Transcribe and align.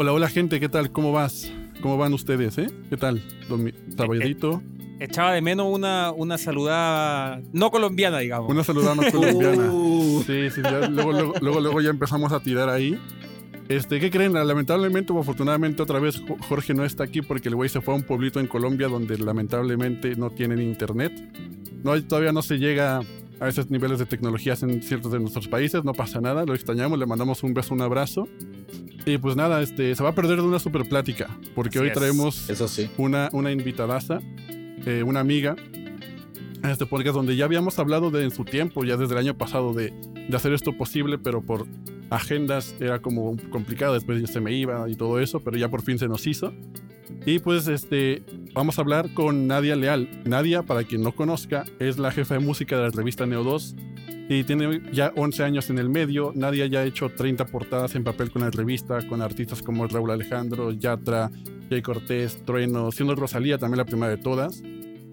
Hola, 0.00 0.12
hola 0.12 0.28
gente, 0.28 0.60
¿qué 0.60 0.68
tal? 0.68 0.92
¿Cómo 0.92 1.10
vas? 1.10 1.50
¿Cómo 1.82 1.96
van 1.98 2.14
ustedes, 2.14 2.56
eh? 2.56 2.68
¿Qué 2.88 2.96
tal? 2.96 3.20
Sabadito. 3.96 4.62
Echaba 5.00 5.32
de 5.32 5.42
menos 5.42 5.66
una, 5.68 6.12
una 6.12 6.38
saludada 6.38 7.42
no 7.52 7.72
colombiana, 7.72 8.20
digamos. 8.20 8.48
Una 8.48 8.62
saludada 8.62 8.94
no 8.94 9.10
colombiana. 9.10 9.72
Uh. 9.72 10.22
Sí, 10.24 10.50
sí, 10.50 10.60
luego, 10.62 11.32
luego, 11.40 11.60
luego, 11.60 11.80
ya 11.80 11.90
empezamos 11.90 12.30
a 12.30 12.38
tirar 12.38 12.68
ahí. 12.68 12.96
Este, 13.68 13.98
¿qué 13.98 14.08
creen? 14.08 14.34
Lamentablemente 14.34 15.12
o 15.12 15.18
afortunadamente 15.18 15.82
otra 15.82 15.98
vez 15.98 16.22
Jorge 16.48 16.74
no 16.74 16.84
está 16.84 17.02
aquí 17.02 17.20
porque 17.20 17.48
el 17.48 17.56
güey 17.56 17.68
se 17.68 17.80
fue 17.80 17.92
a 17.92 17.96
un 17.96 18.04
pueblito 18.04 18.38
en 18.38 18.46
Colombia 18.46 18.86
donde 18.86 19.18
lamentablemente 19.18 20.14
no 20.14 20.30
tienen 20.30 20.62
internet. 20.62 21.12
No, 21.82 22.00
todavía 22.04 22.30
no 22.30 22.42
se 22.42 22.58
llega 22.58 23.00
a 23.40 23.48
esos 23.48 23.70
niveles 23.70 23.98
de 23.98 24.06
tecnologías 24.06 24.62
en 24.62 24.82
ciertos 24.82 25.12
de 25.12 25.20
nuestros 25.20 25.48
países, 25.48 25.84
no 25.84 25.92
pasa 25.92 26.20
nada, 26.20 26.44
lo 26.44 26.54
extrañamos, 26.54 26.98
le 26.98 27.06
mandamos 27.06 27.42
un 27.42 27.54
beso, 27.54 27.74
un 27.74 27.82
abrazo. 27.82 28.28
Y 29.06 29.18
pues 29.18 29.36
nada, 29.36 29.62
este, 29.62 29.94
se 29.94 30.02
va 30.02 30.10
a 30.10 30.14
perder 30.14 30.38
de 30.38 30.42
una 30.42 30.58
super 30.58 30.86
plática, 30.88 31.28
porque 31.54 31.78
hoy 31.78 31.92
traemos 31.92 32.50
Eso 32.50 32.68
sí. 32.68 32.90
una, 32.98 33.30
una 33.32 33.52
invitadaza, 33.52 34.20
eh, 34.84 35.02
una 35.02 35.20
amiga, 35.20 35.56
a 36.62 36.70
este 36.72 36.86
podcast 36.86 37.14
donde 37.14 37.36
ya 37.36 37.44
habíamos 37.44 37.78
hablado 37.78 38.10
de 38.10 38.24
en 38.24 38.30
su 38.30 38.44
tiempo, 38.44 38.84
ya 38.84 38.96
desde 38.96 39.14
el 39.14 39.18
año 39.18 39.38
pasado, 39.38 39.72
de, 39.72 39.92
de 40.28 40.36
hacer 40.36 40.52
esto 40.52 40.76
posible, 40.76 41.16
pero 41.18 41.40
por 41.40 41.66
agendas 42.10 42.74
era 42.80 43.00
como 43.00 43.36
complicado, 43.50 43.94
después 43.94 44.20
ya 44.20 44.26
se 44.26 44.40
me 44.40 44.52
iba 44.52 44.88
y 44.90 44.94
todo 44.94 45.20
eso, 45.20 45.40
pero 45.40 45.56
ya 45.56 45.68
por 45.68 45.82
fin 45.82 45.98
se 45.98 46.08
nos 46.08 46.26
hizo. 46.26 46.52
Y 47.26 47.38
pues 47.38 47.68
este, 47.68 48.22
vamos 48.52 48.78
a 48.78 48.82
hablar 48.82 49.12
con 49.14 49.46
Nadia 49.46 49.76
Leal. 49.76 50.08
Nadia, 50.24 50.62
para 50.62 50.84
quien 50.84 51.02
no 51.02 51.12
conozca, 51.12 51.64
es 51.78 51.98
la 51.98 52.10
jefa 52.10 52.34
de 52.34 52.40
música 52.40 52.76
de 52.76 52.82
la 52.82 52.90
revista 52.90 53.26
Neo 53.26 53.44
2 53.44 53.76
y 54.28 54.44
tiene 54.44 54.82
ya 54.92 55.12
11 55.16 55.42
años 55.42 55.70
en 55.70 55.78
el 55.78 55.88
medio. 55.88 56.32
Nadia 56.34 56.66
ya 56.66 56.80
ha 56.80 56.84
hecho 56.84 57.08
30 57.08 57.46
portadas 57.46 57.94
en 57.94 58.04
papel 58.04 58.30
con 58.30 58.42
la 58.42 58.50
revista, 58.50 59.06
con 59.08 59.22
artistas 59.22 59.62
como 59.62 59.86
Raúl 59.86 60.10
Alejandro, 60.10 60.70
Yatra, 60.72 61.30
Jay 61.70 61.82
Cortés, 61.82 62.44
Trueno, 62.44 62.92
siendo 62.92 63.14
Rosalía 63.14 63.58
también 63.58 63.78
la 63.78 63.84
primera 63.86 64.10
de 64.10 64.18
todas. 64.18 64.62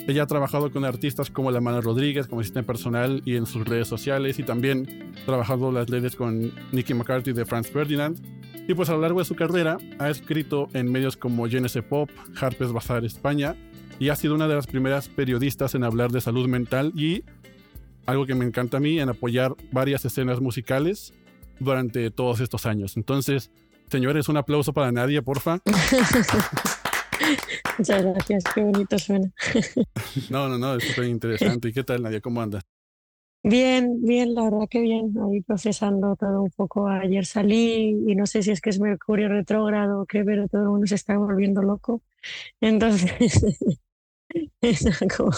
Ella 0.08 0.24
ha 0.24 0.28
trabajado 0.28 0.72
con 0.72 0.86
artistas 0.86 1.32
como 1.32 1.50
La 1.50 1.62
Mano 1.62 1.82
Rodríguez 1.82 2.28
como 2.28 2.42
asistente 2.42 2.68
personal 2.68 3.24
y 3.26 3.38
en 3.38 3.48
sus 3.48 3.68
redes 3.68 3.88
sociales 3.88 4.38
y 4.38 4.44
también 4.44 5.14
trabajado 5.26 5.72
las 5.72 5.90
redes 5.90 6.16
con 6.16 6.52
Nicky 6.72 6.94
McCarthy 6.94 7.34
de 7.34 7.46
Franz 7.46 7.72
Ferdinand. 7.72 8.20
Y 8.68 8.74
pues 8.74 8.90
a 8.90 8.94
lo 8.94 9.02
largo 9.02 9.20
de 9.20 9.26
su 9.26 9.36
carrera 9.36 9.78
ha 10.00 10.10
escrito 10.10 10.70
en 10.74 10.92
medios 10.92 11.18
como 11.18 11.44
GNS 11.44 11.82
Pop, 11.88 12.10
Harper's 12.40 12.72
Bazaar 12.72 13.06
España 13.06 13.56
y 14.00 14.10
ha 14.10 14.16
sido 14.16 14.36
una 14.36 14.48
de 14.48 14.56
las 14.56 14.66
primeras 14.66 15.08
periodistas 15.08 15.76
en 15.76 15.84
hablar 15.84 16.12
de 16.12 16.20
salud 16.20 16.48
mental 16.48 16.92
y 16.96 17.24
algo 18.06 18.26
que 18.26 18.36
me 18.36 18.46
encanta 18.46 18.78
a 18.78 18.80
mí, 18.80 19.00
en 19.00 19.10
apoyar 19.10 19.56
varias 19.72 20.06
escenas 20.06 20.42
musicales 20.42 21.14
durante 21.60 22.12
todos 22.12 22.40
estos 22.40 22.66
años. 22.66 22.98
Entonces, 22.98 23.52
señores, 23.90 24.30
un 24.30 24.38
aplauso 24.38 24.74
para 24.74 24.92
Nadia, 24.92 25.22
porfa. 25.22 25.60
Muchas 27.78 28.04
gracias, 28.04 28.44
qué 28.54 28.62
bonito 28.62 29.00
suena. 29.00 29.32
no, 30.30 30.50
no, 30.50 30.58
no, 30.58 30.76
es 30.76 30.88
súper 30.88 31.06
interesante. 31.06 31.70
¿Y 31.70 31.74
qué 31.74 31.84
tal, 31.84 32.04
Nadia? 32.04 32.22
¿Cómo 32.22 32.42
andas? 32.42 32.64
Bien, 33.48 34.02
bien, 34.02 34.34
la 34.34 34.44
verdad 34.44 34.68
que 34.70 34.82
bien. 34.82 35.14
Ahí 35.20 35.42
procesando 35.42 36.16
todo 36.16 36.42
un 36.44 36.52
poco. 36.52 36.88
Ayer 36.88 37.26
salí 37.26 37.96
y 38.08 38.16
no 38.16 38.26
sé 38.26 38.42
si 38.42 38.52
es 38.52 38.60
que 38.60 38.72
es 38.72 38.80
Mercurio 38.80 39.30
retrógrado 39.30 40.02
o 40.02 40.06
qué, 40.06 40.24
pero 40.24 40.48
todo 40.48 40.64
el 40.64 40.70
mundo 40.70 40.88
se 40.88 40.96
está 40.96 41.18
volviendo 41.18 41.62
loco. 41.62 42.02
Entonces, 42.60 43.46
como... 45.18 45.32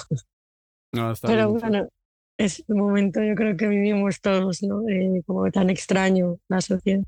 No, 0.94 1.11
está 1.11 1.28
pero 1.28 1.52
bueno, 1.52 1.89
es 2.38 2.63
un 2.67 2.80
momento 2.80 3.22
yo 3.22 3.35
creo 3.35 3.58
que 3.58 3.67
vivimos 3.67 4.22
todos, 4.22 4.63
¿no? 4.63 4.83
como 5.25 5.52
tan 5.52 5.69
extraño 5.69 6.38
la 6.47 6.61
sociedad 6.61 7.03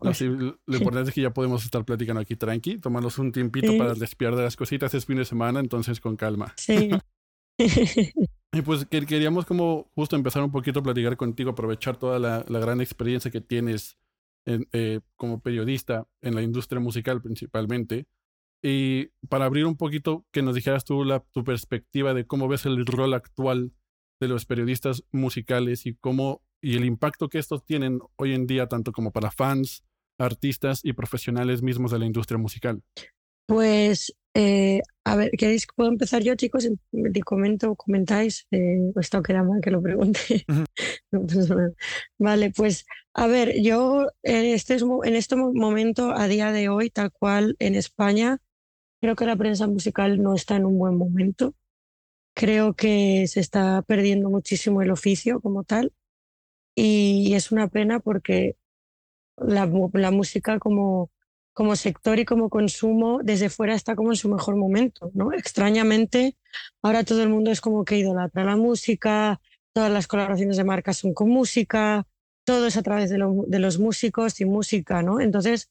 lo 0.00 0.76
importante 0.76 1.10
es 1.10 1.14
que 1.14 1.20
ya 1.20 1.32
podemos 1.32 1.64
estar 1.64 1.84
platicando 1.84 2.20
aquí 2.20 2.36
tranqui, 2.36 2.78
tomarnos 2.78 3.18
un 3.18 3.30
tiempito 3.30 3.76
para 3.76 3.94
despiar 3.94 4.34
de 4.34 4.42
las 4.42 4.56
cositas, 4.56 4.94
es 4.94 5.04
fin 5.04 5.18
de 5.18 5.24
semana, 5.24 5.60
entonces 5.60 6.00
con 6.00 6.16
calma. 6.16 6.54
Sí. 6.56 6.90
y 8.52 8.62
pues 8.62 8.84
queríamos 8.86 9.46
como 9.46 9.90
justo 9.94 10.16
empezar 10.16 10.42
un 10.42 10.52
poquito 10.52 10.80
a 10.80 10.82
platicar 10.82 11.16
contigo, 11.16 11.50
aprovechar 11.50 11.96
toda 11.96 12.18
la, 12.18 12.44
gran 12.60 12.80
experiencia 12.80 13.30
que 13.30 13.40
tienes 13.40 13.96
eh, 14.46 15.00
como 15.16 15.40
periodista 15.40 16.06
en 16.20 16.34
la 16.34 16.42
industria 16.42 16.80
musical 16.80 17.22
principalmente. 17.22 18.06
Y 18.62 19.06
para 19.28 19.46
abrir 19.46 19.66
un 19.66 19.76
poquito, 19.76 20.24
que 20.30 20.42
nos 20.42 20.54
dijeras 20.54 20.84
tú 20.84 21.04
tu 21.32 21.42
perspectiva 21.44 22.14
de 22.14 22.26
cómo 22.26 22.46
ves 22.46 22.66
el 22.66 22.86
rol 22.86 23.14
actual 23.14 23.72
de 24.20 24.28
los 24.28 24.46
periodistas 24.46 25.02
musicales 25.10 25.84
y 25.86 25.94
cómo 25.94 26.42
y 26.60 26.76
el 26.76 26.84
impacto 26.84 27.28
que 27.28 27.38
estos 27.38 27.64
tienen 27.64 27.98
hoy 28.16 28.34
en 28.34 28.46
día, 28.46 28.68
tanto 28.68 28.92
como 28.92 29.10
para 29.10 29.32
fans, 29.32 29.84
artistas 30.16 30.80
y 30.84 30.92
profesionales 30.92 31.60
mismos 31.60 31.90
de 31.90 31.98
la 31.98 32.06
industria 32.06 32.38
musical? 32.38 32.82
Pues, 33.46 34.14
eh, 34.34 34.80
a 35.04 35.16
ver, 35.16 35.30
¿queréis 35.32 35.66
puedo 35.74 35.90
empezar 35.90 36.22
yo, 36.22 36.34
chicos? 36.36 36.68
Te 36.90 37.20
comento, 37.22 37.74
comentáis, 37.76 38.46
eh, 38.50 38.92
esto 39.00 39.22
queda 39.22 39.42
mal 39.42 39.60
que 39.60 39.70
lo 39.70 39.82
pregunte. 39.82 40.44
Pues, 41.10 41.48
vale, 42.18 42.52
pues, 42.56 42.86
a 43.14 43.26
ver, 43.26 43.60
yo 43.60 44.06
en 44.22 44.46
este, 44.46 44.76
en 44.76 45.14
este 45.14 45.36
momento, 45.36 46.12
a 46.12 46.28
día 46.28 46.52
de 46.52 46.68
hoy, 46.68 46.90
tal 46.90 47.12
cual 47.12 47.56
en 47.58 47.74
España, 47.74 48.38
creo 49.00 49.16
que 49.16 49.26
la 49.26 49.36
prensa 49.36 49.66
musical 49.66 50.22
no 50.22 50.34
está 50.34 50.56
en 50.56 50.66
un 50.66 50.78
buen 50.78 50.96
momento. 50.96 51.54
Creo 52.34 52.74
que 52.74 53.26
se 53.28 53.40
está 53.40 53.82
perdiendo 53.82 54.30
muchísimo 54.30 54.82
el 54.82 54.90
oficio 54.90 55.40
como 55.40 55.64
tal 55.64 55.92
y 56.74 57.34
es 57.34 57.52
una 57.52 57.68
pena 57.68 58.00
porque 58.00 58.56
la, 59.36 59.70
la 59.94 60.10
música 60.10 60.58
como, 60.58 61.11
como 61.52 61.76
sector 61.76 62.18
y 62.18 62.24
como 62.24 62.48
consumo 62.48 63.20
desde 63.22 63.50
fuera 63.50 63.74
está 63.74 63.94
como 63.94 64.10
en 64.10 64.16
su 64.16 64.28
mejor 64.28 64.56
momento, 64.56 65.10
¿no? 65.14 65.32
Extrañamente, 65.32 66.36
ahora 66.82 67.04
todo 67.04 67.22
el 67.22 67.28
mundo 67.28 67.50
es 67.50 67.60
como 67.60 67.84
que 67.84 67.98
idolatra 67.98 68.44
la 68.44 68.56
música, 68.56 69.40
todas 69.72 69.90
las 69.90 70.06
colaboraciones 70.06 70.56
de 70.56 70.64
marcas 70.64 70.98
son 70.98 71.14
con 71.14 71.28
música, 71.28 72.06
todo 72.44 72.66
es 72.66 72.76
a 72.76 72.82
través 72.82 73.10
de, 73.10 73.18
los 73.18 73.78
músicos 73.78 74.40
y 74.40 74.44
música, 74.44 75.02
¿no? 75.02 75.20
Entonces, 75.20 75.70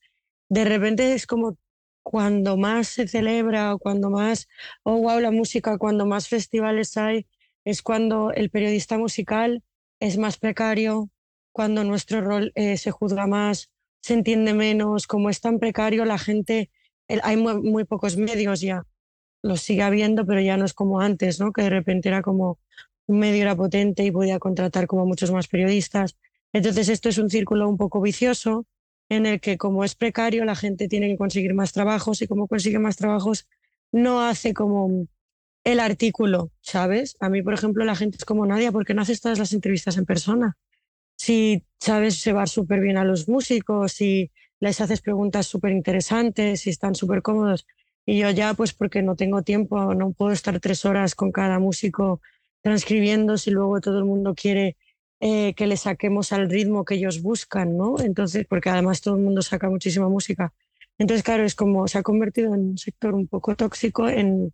de 0.50 0.66
repente 0.66 1.14
es 1.14 1.28
como 1.28 1.58
cuando 2.04 2.58
más 2.58 2.88
se 2.88 3.08
celebra 3.08 3.74
o 3.74 3.80
cuando 3.80 4.10
más, 4.10 4.48
oh, 4.84 4.98
wow, 4.98 5.20
la 5.20 5.32
música, 5.32 5.78
cuando 5.78 6.06
más 6.06 6.28
festivales 6.28 6.98
hay, 6.98 7.28
es 7.66 7.82
cuando 7.82 8.32
el 8.32 8.50
periodista 8.50 8.98
musical 8.98 9.64
es 10.00 10.18
más 10.18 10.38
precario, 10.38 11.10
cuando 11.52 11.84
nuestro 11.84 12.22
rol 12.22 12.52
eh, 12.56 12.78
se 12.78 12.92
juzga 12.92 13.28
más, 13.28 13.70
se 14.02 14.14
entiende 14.14 14.54
menos, 14.54 15.08
como 15.08 15.30
es 15.30 15.42
tan 15.42 15.60
precario, 15.60 16.06
la 16.06 16.18
gente, 16.18 16.70
hay 17.24 17.38
muy, 17.38 17.84
pocos 17.86 18.18
medios 18.18 18.62
ya, 18.62 18.86
los 19.42 19.62
sigue 19.62 19.84
habiendo, 19.84 20.26
pero 20.26 20.42
ya 20.42 20.58
no 20.58 20.66
es 20.66 20.74
como 20.74 21.02
antes, 21.02 21.40
¿no? 21.40 21.54
que 21.54 21.64
de 21.64 21.70
repente 21.70 22.10
era 22.10 22.22
como 22.22 22.60
un 23.08 23.20
medio 23.20 23.42
era 23.42 23.56
potente 23.56 24.04
y 24.04 24.12
podía 24.12 24.40
contratar 24.40 24.88
como 24.88 25.06
muchos 25.06 25.32
más 25.32 25.48
periodistas. 25.48 26.18
Entonces 26.54 26.90
esto 26.90 27.10
es 27.10 27.18
un 27.18 27.30
círculo 27.30 27.68
un 27.68 27.78
poco 27.78 28.02
vicioso 28.02 28.66
en 29.10 29.26
el 29.26 29.40
que 29.42 29.58
como 29.58 29.84
es 29.84 29.96
precario 29.96 30.46
la 30.46 30.56
gente 30.56 30.88
tiene 30.88 31.10
que 31.10 31.18
conseguir 31.18 31.54
más 31.54 31.74
trabajos 31.74 32.22
y 32.22 32.28
como 32.28 32.48
consigue 32.48 32.80
más 32.80 32.96
trabajos 32.96 33.48
no 33.92 34.22
hace 34.22 34.54
como 34.54 35.08
el 35.64 35.80
artículo, 35.80 36.52
¿sabes? 36.62 37.18
A 37.20 37.30
mí, 37.30 37.42
por 37.44 37.54
ejemplo, 37.54 37.84
la 37.86 37.96
gente 37.96 38.18
es 38.18 38.26
como 38.26 38.46
Nadia, 38.46 38.72
¿por 38.72 38.86
qué 38.86 38.94
no 38.94 39.02
haces 39.02 39.22
todas 39.22 39.38
las 39.38 39.54
entrevistas 39.54 39.98
en 39.98 40.06
persona? 40.06 40.58
Si 41.24 41.64
sabes 41.80 42.26
llevar 42.26 42.50
súper 42.50 42.80
bien 42.80 42.98
a 42.98 43.06
los 43.06 43.30
músicos, 43.30 43.92
si 43.92 44.32
les 44.60 44.82
haces 44.82 45.02
preguntas 45.02 45.46
súper 45.46 45.72
interesantes, 45.72 46.62
si 46.62 46.72
están 46.72 46.96
súper 46.96 47.22
cómodos. 47.22 47.68
Y 48.08 48.18
yo 48.18 48.32
ya, 48.32 48.56
pues 48.56 48.74
porque 48.74 49.04
no 49.04 49.16
tengo 49.16 49.44
tiempo, 49.44 49.94
no 49.94 50.14
puedo 50.14 50.32
estar 50.32 50.60
tres 50.60 50.84
horas 50.84 51.14
con 51.14 51.32
cada 51.32 51.60
músico 51.60 52.22
transcribiendo 52.64 53.38
si 53.38 53.52
luego 53.52 53.82
todo 53.82 54.00
el 54.00 54.06
mundo 54.06 54.34
quiere 54.34 54.78
eh, 55.20 55.54
que 55.54 55.68
le 55.68 55.78
saquemos 55.78 56.32
al 56.34 56.50
ritmo 56.50 56.86
que 56.86 56.96
ellos 56.96 57.22
buscan, 57.22 57.78
¿no? 57.78 58.00
Entonces, 58.00 58.48
porque 58.50 58.72
además 58.72 59.02
todo 59.02 59.16
el 59.16 59.22
mundo 59.22 59.44
saca 59.44 59.70
muchísima 59.70 60.10
música. 60.10 60.54
Entonces, 60.98 61.24
claro, 61.24 61.44
es 61.44 61.54
como 61.54 61.88
se 61.88 62.00
ha 62.00 62.04
convertido 62.04 62.56
en 62.56 62.62
un 62.72 62.78
sector 62.80 63.14
un 63.14 63.28
poco 63.28 63.56
tóxico 63.56 64.10
en 64.10 64.52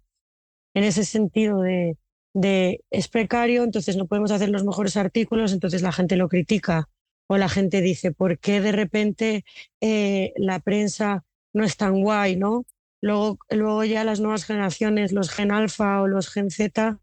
en 0.73 0.83
ese 0.83 1.05
sentido 1.05 1.61
de, 1.61 1.97
de 2.37 2.83
es 2.91 3.07
precario, 3.07 3.63
entonces 3.63 3.97
no 3.97 4.05
podemos 4.05 4.29
hacer 4.29 4.49
los 4.49 4.63
mejores 4.63 4.95
artículos, 4.95 5.53
entonces 5.53 5.81
la 5.81 5.91
gente 5.91 6.17
lo 6.17 6.29
critica 6.29 6.87
o 7.27 7.37
la 7.37 7.49
gente 7.49 7.81
dice, 7.81 8.11
¿por 8.11 8.37
qué 8.37 8.61
de 8.61 8.71
repente 8.71 9.43
eh, 9.81 10.33
la 10.37 10.59
prensa 10.59 11.25
no 11.53 11.63
es 11.63 11.77
tan 11.77 12.01
guay, 12.01 12.35
no? 12.35 12.65
Luego, 13.01 13.39
luego 13.49 13.83
ya 13.85 14.03
las 14.03 14.19
nuevas 14.19 14.45
generaciones, 14.45 15.13
los 15.13 15.31
Gen 15.31 15.51
Alpha 15.51 16.01
o 16.01 16.07
los 16.07 16.29
Gen 16.29 16.51
Z, 16.51 16.99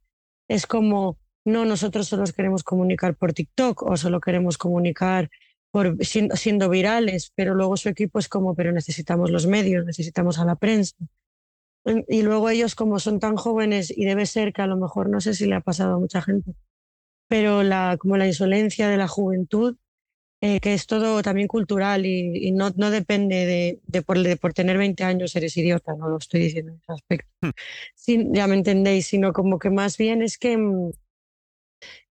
es 0.49 0.67
como, 0.67 1.19
no, 1.45 1.65
nosotros 1.65 2.07
solo 2.07 2.25
queremos 2.27 2.63
comunicar 2.63 3.17
por 3.17 3.33
TikTok 3.33 3.83
o 3.83 3.97
solo 3.97 4.21
queremos 4.21 4.57
comunicar 4.57 5.31
por, 5.73 5.97
siendo, 6.05 6.37
siendo 6.37 6.71
virales, 6.71 7.33
pero 7.35 7.55
luego 7.55 7.77
su 7.77 7.89
equipo 7.89 8.21
es 8.21 8.29
como, 8.29 8.55
pero 8.55 8.71
necesitamos 8.71 9.31
los 9.33 9.47
medios, 9.49 9.85
necesitamos 9.85 10.39
a 10.39 10.45
la 10.45 10.55
prensa. 10.55 10.95
Y 12.09 12.23
luego 12.23 12.49
ellos 12.49 12.75
como 12.75 12.99
son 12.99 13.21
tan 13.21 13.37
jóvenes 13.37 13.93
y 13.95 14.05
debe 14.07 14.27
ser 14.27 14.53
que 14.53 14.63
a 14.63 14.67
lo 14.67 14.77
mejor 14.77 15.11
no 15.11 15.21
sé 15.21 15.35
si 15.35 15.47
le 15.47 15.57
ha 15.57 15.61
pasado 15.61 15.95
a 15.95 15.99
mucha 15.99 16.23
gente, 16.23 16.55
pero 17.29 17.63
la, 17.63 17.97
como 17.99 18.17
la 18.17 18.27
insolencia 18.27 18.89
de 18.89 18.97
la 18.97 19.09
juventud 19.09 19.77
eh, 20.47 20.61
que 20.61 20.75
es 20.75 20.87
todo 20.87 21.23
también 21.23 21.49
cultural 21.49 22.05
y, 22.05 22.53
no, 22.53 22.69
no, 22.77 22.91
depende 22.91 23.47
de, 23.47 23.81
de, 23.87 24.03
por, 24.03 24.19
de, 24.23 24.37
por, 24.37 24.53
tener 24.53 24.77
20 24.77 25.03
años 25.03 25.35
eres 25.37 25.57
idiota, 25.57 25.95
no 25.95 26.07
lo 26.11 26.19
estoy 26.19 26.41
diciendo 26.41 26.73
en 26.73 26.81
ese 26.83 26.93
aspecto. 26.93 27.31
Hmm. 27.41 28.35
ya 28.35 28.47
me 28.47 28.55
entendéis, 28.57 29.07
sino 29.07 29.33
como 29.33 29.59
que 29.59 29.71
más 29.71 29.97
bien 29.97 30.21
es 30.21 30.37
que, 30.37 30.59
mm, 30.59 30.91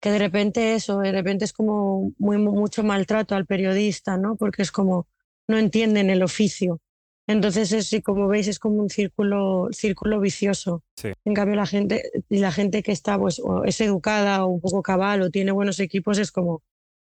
que 0.00 0.10
de 0.10 0.18
repente 0.18 0.74
eso, 0.74 1.00
de 1.00 1.12
repente 1.12 1.44
es 1.44 1.52
como 1.52 2.12
muy, 2.18 2.38
mucho 2.38 2.82
maltrato 2.82 3.34
al 3.34 3.44
periodista, 3.44 4.16
¿no? 4.16 4.36
Porque 4.36 4.62
es 4.62 4.72
como 4.72 5.08
no 5.46 5.58
entienden 5.58 6.08
el 6.08 6.22
oficio. 6.22 6.80
Entonces, 7.28 7.72
es, 7.72 8.02
como 8.02 8.26
veis, 8.26 8.48
es 8.48 8.58
como 8.58 8.76
un 8.76 8.90
círculo, 8.90 9.68
círculo 9.70 10.20
vicioso. 10.20 10.82
En 11.24 11.34
cambio, 11.34 11.56
la 11.56 11.66
gente, 11.66 12.02
la 12.28 12.50
gente 12.50 12.82
que 12.82 12.92
está, 12.92 13.18
pues, 13.18 13.40
es 13.64 13.80
educada 13.80 14.44
o 14.44 14.48
un 14.48 14.60
poco 14.60 14.82
cabal 14.82 15.22
o 15.22 15.30
tiene 15.30 15.52
buenos 15.52 15.78
equipos, 15.80 16.18
es 16.18 16.32
como, 16.32 16.62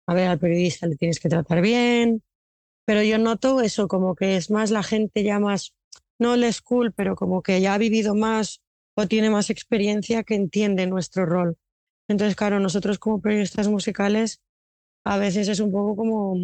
a 0.07 0.13
ver, 0.13 0.27
al 0.27 0.39
periodista 0.39 0.87
le 0.87 0.95
tienes 0.95 1.19
que 1.19 1.29
tratar 1.29 1.61
bien. 1.61 2.23
Pero 2.85 3.03
yo 3.03 3.17
noto 3.17 3.61
eso, 3.61 3.87
como 3.87 4.15
que 4.15 4.37
es 4.37 4.49
más 4.49 4.71
la 4.71 4.81
gente 4.81 5.23
ya 5.23 5.39
más, 5.39 5.75
no 6.19 6.33
el 6.33 6.51
school, 6.53 6.93
pero 6.93 7.15
como 7.15 7.41
que 7.41 7.61
ya 7.61 7.73
ha 7.73 7.77
vivido 7.77 8.15
más 8.15 8.61
o 8.95 9.07
tiene 9.07 9.29
más 9.29 9.49
experiencia 9.49 10.23
que 10.23 10.35
entiende 10.35 10.87
nuestro 10.87 11.25
rol. 11.25 11.57
Entonces, 12.07 12.35
claro, 12.35 12.59
nosotros 12.59 12.97
como 12.97 13.21
periodistas 13.21 13.67
musicales 13.67 14.41
a 15.05 15.17
veces 15.17 15.47
es 15.47 15.59
un 15.59 15.71
poco 15.71 15.95
como, 15.95 16.35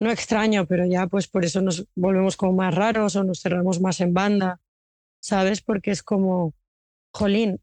no 0.00 0.10
extraño, 0.10 0.66
pero 0.66 0.86
ya 0.86 1.06
pues 1.06 1.28
por 1.28 1.44
eso 1.44 1.60
nos 1.60 1.86
volvemos 1.94 2.36
como 2.36 2.54
más 2.54 2.74
raros 2.74 3.16
o 3.16 3.24
nos 3.24 3.40
cerramos 3.40 3.80
más 3.80 4.00
en 4.00 4.14
banda, 4.14 4.60
¿sabes? 5.20 5.60
Porque 5.60 5.90
es 5.90 6.02
como, 6.02 6.54
jolín, 7.12 7.60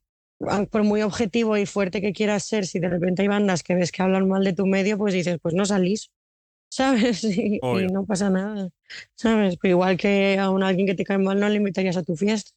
por 0.69 0.83
muy 0.83 1.01
objetivo 1.01 1.57
y 1.57 1.65
fuerte 1.65 1.99
que 1.99 2.13
quieras 2.13 2.45
ser, 2.45 2.67
si 2.67 2.79
de 2.79 2.89
repente 2.89 3.23
hay 3.23 3.27
bandas 3.27 3.63
que 3.63 3.73
ves 3.73 3.91
que 3.91 4.03
hablan 4.03 4.27
mal 4.27 4.43
de 4.43 4.53
tu 4.53 4.67
medio, 4.67 4.97
pues 4.97 5.15
dices, 5.15 5.39
pues 5.41 5.55
no 5.55 5.65
salís, 5.65 6.11
¿sabes? 6.69 7.23
Y, 7.23 7.59
no 7.91 8.05
pasa 8.05 8.29
nada, 8.29 8.69
¿sabes? 9.15 9.57
Pero 9.59 9.71
igual 9.71 9.97
que 9.97 10.37
a 10.37 10.51
un 10.51 10.63
alguien 10.63 10.85
que 10.85 10.95
te 10.95 11.03
cae 11.03 11.17
mal 11.17 11.39
no 11.39 11.49
le 11.49 11.55
invitarías 11.55 11.97
a 11.97 12.03
tu 12.03 12.15
fiesta. 12.15 12.51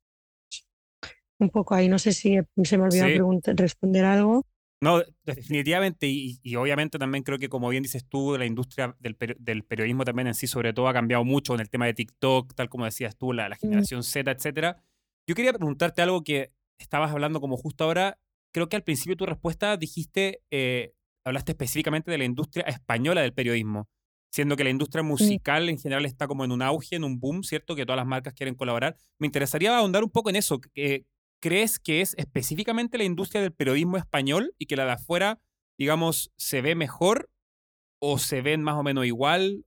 Un 1.39 1.49
poco 1.49 1.75
ahí, 1.75 1.89
no 1.89 1.99
sé 1.99 2.13
si 2.13 2.39
se 2.65 2.77
me 2.77 2.85
olvidó 2.85 3.41
responder 3.55 4.05
algo. 4.05 4.45
No, 4.83 5.03
definitivamente, 5.25 6.07
y, 6.09 6.57
obviamente 6.57 6.99
también 6.99 7.23
creo 7.23 7.39
que 7.39 7.51
como 7.51 7.69
bien 7.69 7.83
dices 7.83 8.07
tú, 8.09 8.39
la 8.39 8.47
industria 8.47 8.97
del, 8.99 9.15
del, 9.39 9.63
periodismo 9.63 10.05
también 10.05 10.29
en 10.29 10.35
sí 10.35 10.47
sobre 10.47 10.73
todo 10.73 10.89
ha 10.89 10.95
cambiado 10.95 11.23
mucho 11.23 11.55
en 11.55 11.61
el 11.61 11.69
tema 11.69 11.85
de 11.85 11.93
TikTok, 11.93 12.55
tal 12.55 12.71
como 12.71 12.87
decías 12.87 13.15
tú, 13.17 13.35
la, 13.35 13.51
la 13.51 13.57
mm. 13.57 13.59
generación 13.59 14.03
Z, 14.03 14.31
etcétera. 14.31 14.83
Yo 15.27 15.35
quería 15.35 15.53
preguntarte 15.53 16.01
algo 16.01 16.25
que 16.25 16.53
estabas 16.79 17.13
hablando 17.13 17.43
como 17.43 17.59
justo 17.59 17.85
ahora, 17.85 18.19
creo 18.53 18.71
que 18.71 18.77
al 18.77 18.83
principio 18.83 19.13
de 19.13 19.19
tu 19.19 19.27
respuesta 19.27 19.77
dijiste, 19.77 20.41
eh, 20.51 20.95
hablaste 21.25 21.53
específicamente 21.53 22.11
de 22.11 22.19
la 22.19 22.25
industria 22.25 22.65
española 22.65 23.21
del 23.21 23.35
periodismo, 23.35 23.89
siendo 24.33 24.57
que 24.57 24.65
la 24.65 24.71
industria 24.71 25.03
musical 25.03 25.69
en 25.69 25.79
general 25.79 26.07
está 26.07 26.27
como 26.27 26.45
en 26.45 26.53
un 26.53 26.63
auge, 26.63 26.97
en 26.97 27.05
un 27.05 27.21
boom, 27.21 27.43
¿cierto? 27.43 27.77
Que 27.77 27.85
todas 27.85 27.99
las 27.99 28.07
marcas 28.07 28.35
quieren 28.35 28.55
colaborar. 28.55 28.97
Me 29.19 29.27
interesaría 29.27 29.77
ahondar 29.77 30.05
un 30.05 30.11
poco 30.11 30.31
en 30.31 30.37
eso. 30.37 30.61
¿Crees 31.41 31.79
que 31.79 32.01
es 32.03 32.15
específicamente 32.19 32.99
la 32.99 33.05
industria 33.05 33.41
del 33.41 33.53
periodismo 33.53 33.97
español 33.97 34.55
y 34.59 34.67
que 34.67 34.77
la 34.77 34.85
de 34.85 34.93
afuera, 34.93 35.41
digamos, 35.79 36.33
se 36.37 36.61
ve 36.61 36.75
mejor 36.75 37.31
o 37.99 38.19
se 38.19 38.43
ven 38.43 38.63
más 38.63 38.77
o 38.77 38.83
menos 38.83 39.07
igual? 39.07 39.65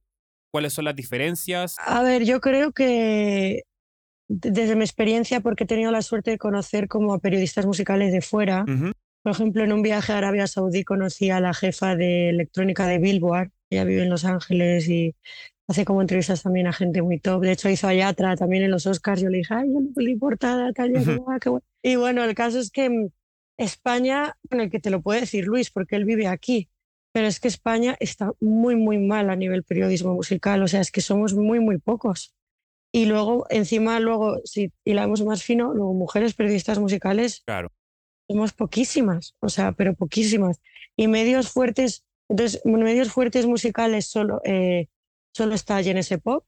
¿Cuáles 0.51 0.73
son 0.73 0.85
las 0.85 0.95
diferencias? 0.95 1.75
A 1.79 2.03
ver, 2.03 2.25
yo 2.25 2.39
creo 2.41 2.73
que 2.73 3.63
desde 4.27 4.75
mi 4.75 4.83
experiencia, 4.83 5.41
porque 5.41 5.63
he 5.63 5.67
tenido 5.67 5.91
la 5.91 6.01
suerte 6.01 6.31
de 6.31 6.37
conocer 6.37 6.87
como 6.87 7.13
a 7.13 7.19
periodistas 7.19 7.65
musicales 7.65 8.11
de 8.11 8.21
fuera. 8.21 8.65
Por 9.23 9.31
ejemplo, 9.31 9.63
en 9.63 9.73
un 9.73 9.81
viaje 9.81 10.13
a 10.13 10.17
Arabia 10.17 10.47
Saudí 10.47 10.83
conocí 10.83 11.29
a 11.29 11.39
la 11.39 11.53
jefa 11.53 11.95
de 11.95 12.29
electrónica 12.29 12.87
de 12.87 12.99
Billboard. 12.99 13.51
Ella 13.69 13.85
vive 13.85 14.03
en 14.03 14.09
Los 14.09 14.25
Ángeles 14.25 14.87
y 14.87 15.15
hace 15.67 15.85
como 15.85 16.01
entrevistas 16.01 16.43
también 16.43 16.67
a 16.67 16.73
gente 16.73 17.01
muy 17.01 17.19
top. 17.19 17.41
De 17.41 17.51
hecho, 17.51 17.69
hizo 17.69 17.87
a 17.87 17.93
Yatra 17.93 18.35
también 18.35 18.63
en 18.63 18.71
los 18.71 18.85
Oscars. 18.85 19.21
Yo 19.21 19.29
le 19.29 19.39
dije, 19.39 19.53
ay, 19.53 19.71
yo 19.71 19.79
no 19.79 19.89
fui 19.93 20.15
portada, 20.15 20.71
tal, 20.73 20.91
y 20.91 21.91
Y 21.91 21.95
bueno, 21.95 22.23
el 22.23 22.35
caso 22.35 22.59
es 22.59 22.69
que 22.69 22.89
mm, 22.89 23.09
España, 23.57 24.35
bueno, 24.49 24.63
el 24.63 24.69
que 24.69 24.79
te 24.79 24.89
lo 24.89 25.01
puede 25.01 25.21
decir 25.21 25.45
Luis, 25.45 25.71
porque 25.71 25.95
él 25.95 26.05
vive 26.05 26.27
aquí, 26.27 26.69
pero 27.11 27.27
es 27.27 27.39
que 27.39 27.47
España 27.47 27.95
está 27.99 28.31
muy, 28.39 28.75
muy 28.75 28.97
mal 28.97 29.29
a 29.29 29.35
nivel 29.35 29.63
periodismo 29.63 30.13
musical. 30.13 30.61
O 30.63 30.67
sea, 30.67 30.81
es 30.81 30.91
que 30.91 31.01
somos 31.01 31.33
muy, 31.33 31.59
muy 31.59 31.77
pocos. 31.77 32.33
Y 32.91 33.05
luego, 33.05 33.47
encima, 33.49 33.99
luego, 33.99 34.39
si 34.43 34.71
hilamos 34.85 35.23
más 35.23 35.43
fino, 35.43 35.73
luego 35.73 35.93
mujeres 35.93 36.35
periodistas 36.35 36.77
musicales, 36.77 37.41
claro. 37.45 37.71
somos 38.27 38.53
poquísimas, 38.53 39.35
o 39.39 39.49
sea, 39.49 39.71
pero 39.71 39.95
poquísimas. 39.95 40.61
Y 40.95 41.07
medios 41.07 41.49
fuertes, 41.49 42.03
entonces, 42.29 42.61
medios 42.65 43.11
fuertes 43.11 43.47
musicales 43.47 44.05
solo, 44.07 44.41
eh, 44.43 44.89
solo 45.33 45.55
está 45.55 45.81
GNS 45.81 46.19
Pop. 46.23 46.45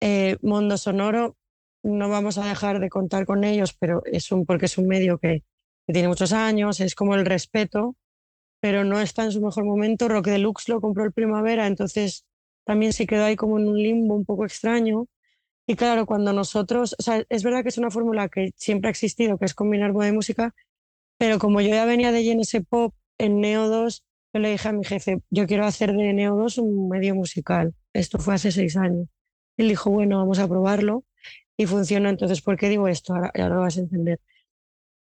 Eh, 0.00 0.36
Mundo 0.42 0.76
Sonoro, 0.78 1.36
no 1.82 2.08
vamos 2.08 2.38
a 2.38 2.46
dejar 2.46 2.80
de 2.80 2.90
contar 2.90 3.26
con 3.26 3.44
ellos, 3.44 3.74
pero 3.78 4.02
es 4.04 4.32
un, 4.32 4.46
porque 4.46 4.66
es 4.66 4.78
un 4.78 4.86
medio 4.86 5.18
que, 5.18 5.44
tiene 5.86 6.08
muchos 6.08 6.32
años, 6.32 6.78
es 6.80 6.94
como 6.94 7.16
el 7.16 7.26
respeto, 7.26 7.96
pero 8.60 8.84
no 8.84 9.00
está 9.00 9.24
en 9.24 9.32
su 9.32 9.40
mejor 9.40 9.64
momento. 9.64 10.08
Rock 10.08 10.26
Deluxe 10.26 10.68
lo 10.68 10.80
compró 10.80 11.04
el 11.04 11.12
Primavera, 11.12 11.66
entonces 11.66 12.26
también 12.64 12.92
se 12.92 13.06
quedó 13.06 13.24
ahí 13.24 13.34
como 13.34 13.58
en 13.58 13.68
un 13.68 13.76
limbo 13.76 14.14
un 14.14 14.24
poco 14.24 14.44
extraño. 14.44 15.06
Y 15.66 15.76
claro, 15.76 16.06
cuando 16.06 16.32
nosotros, 16.32 16.94
o 16.98 17.02
sea, 17.02 17.24
es 17.28 17.42
verdad 17.42 17.62
que 17.62 17.70
es 17.70 17.78
una 17.78 17.90
fórmula 17.90 18.28
que 18.28 18.52
siempre 18.56 18.88
ha 18.88 18.92
existido, 18.92 19.38
que 19.38 19.46
es 19.46 19.54
combinar 19.54 19.92
buena 19.92 20.12
música, 20.12 20.54
pero 21.18 21.38
como 21.38 21.60
yo 21.60 21.70
ya 21.70 21.84
venía 21.84 22.12
de 22.12 22.24
GNS 22.24 22.64
Pop 22.68 22.94
en 23.18 23.40
Neo 23.40 23.68
2, 23.68 24.04
yo 24.32 24.40
le 24.40 24.50
dije 24.50 24.68
a 24.68 24.72
mi 24.72 24.84
jefe, 24.84 25.20
yo 25.30 25.46
quiero 25.46 25.66
hacer 25.66 25.92
de 25.92 26.12
Neo 26.12 26.36
2 26.36 26.58
un 26.58 26.88
medio 26.88 27.14
musical. 27.14 27.74
Esto 27.92 28.18
fue 28.18 28.34
hace 28.34 28.52
seis 28.52 28.76
años. 28.76 29.08
Él 29.56 29.68
dijo, 29.68 29.90
bueno, 29.90 30.18
vamos 30.18 30.38
a 30.38 30.48
probarlo. 30.48 31.04
Y 31.56 31.66
funcionó. 31.66 32.08
Entonces, 32.08 32.40
¿por 32.40 32.56
qué 32.56 32.68
digo 32.68 32.88
esto? 32.88 33.14
Ahora, 33.14 33.32
ahora 33.34 33.54
lo 33.56 33.60
vas 33.62 33.76
a 33.76 33.80
entender. 33.80 34.20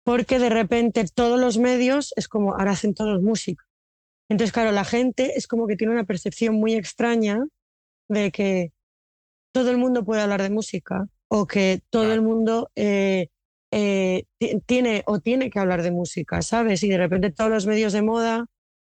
Porque 0.04 0.40
de 0.40 0.50
repente 0.50 1.06
todos 1.14 1.40
los 1.40 1.58
medios 1.58 2.14
es 2.16 2.28
como, 2.28 2.54
ahora 2.54 2.72
hacen 2.72 2.94
todos 2.94 3.22
música. 3.22 3.64
Entonces, 4.30 4.52
claro, 4.52 4.72
la 4.72 4.84
gente 4.84 5.38
es 5.38 5.48
como 5.48 5.68
que 5.68 5.76
tiene 5.76 5.94
una 5.94 6.06
percepción 6.06 6.56
muy 6.56 6.74
extraña 6.76 7.46
de 8.08 8.32
que 8.32 8.72
todo 9.52 9.72
el 9.72 9.78
mundo 9.78 10.04
puede 10.04 10.22
hablar 10.22 10.42
de 10.42 10.50
música 10.50 11.08
o 11.28 11.48
que 11.48 11.82
todo 11.90 12.14
el 12.14 12.22
mundo 12.22 12.72
eh, 12.76 13.30
eh, 13.72 14.26
tiene 14.66 15.04
o 15.06 15.20
tiene 15.20 15.50
que 15.50 15.60
hablar 15.60 15.84
de 15.84 15.92
música, 15.92 16.42
¿sabes? 16.42 16.84
Y 16.84 16.90
de 16.90 16.98
repente 16.98 17.32
todos 17.32 17.52
los 17.52 17.66
medios 17.68 17.94
de 17.94 18.02
moda 18.02 18.48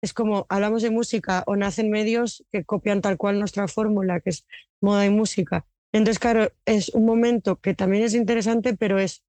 es 0.06 0.14
como 0.14 0.47
hablamos 0.49 0.82
de 0.82 0.91
música 0.91 1.43
o 1.47 1.56
nacen 1.56 1.91
medios 1.91 2.44
que 2.50 2.64
copian 2.64 3.00
tal 3.00 3.17
cual 3.17 3.38
nuestra 3.38 3.69
fórmula, 3.69 4.20
que 4.20 4.31
es 4.31 4.47
moda 4.81 5.05
y 5.05 5.11
música. 5.11 5.67
Entonces, 5.93 6.19
claro, 6.19 6.53
es 6.64 6.91
un 6.91 7.05
momento 7.05 7.56
que 7.56 7.75
también 7.75 8.04
es 8.04 8.14
interesante, 8.14 8.76
pero 8.76 8.99
es 8.99 9.23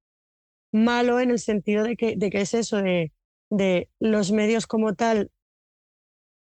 malo 0.72 1.20
en 1.20 1.30
el 1.30 1.38
sentido 1.38 1.84
de 1.84 1.96
que, 1.96 2.16
de 2.16 2.30
que 2.30 2.40
es 2.40 2.54
eso 2.54 2.76
de, 2.78 3.12
de 3.50 3.88
los 3.98 4.32
medios 4.32 4.66
como 4.66 4.94
tal, 4.94 5.30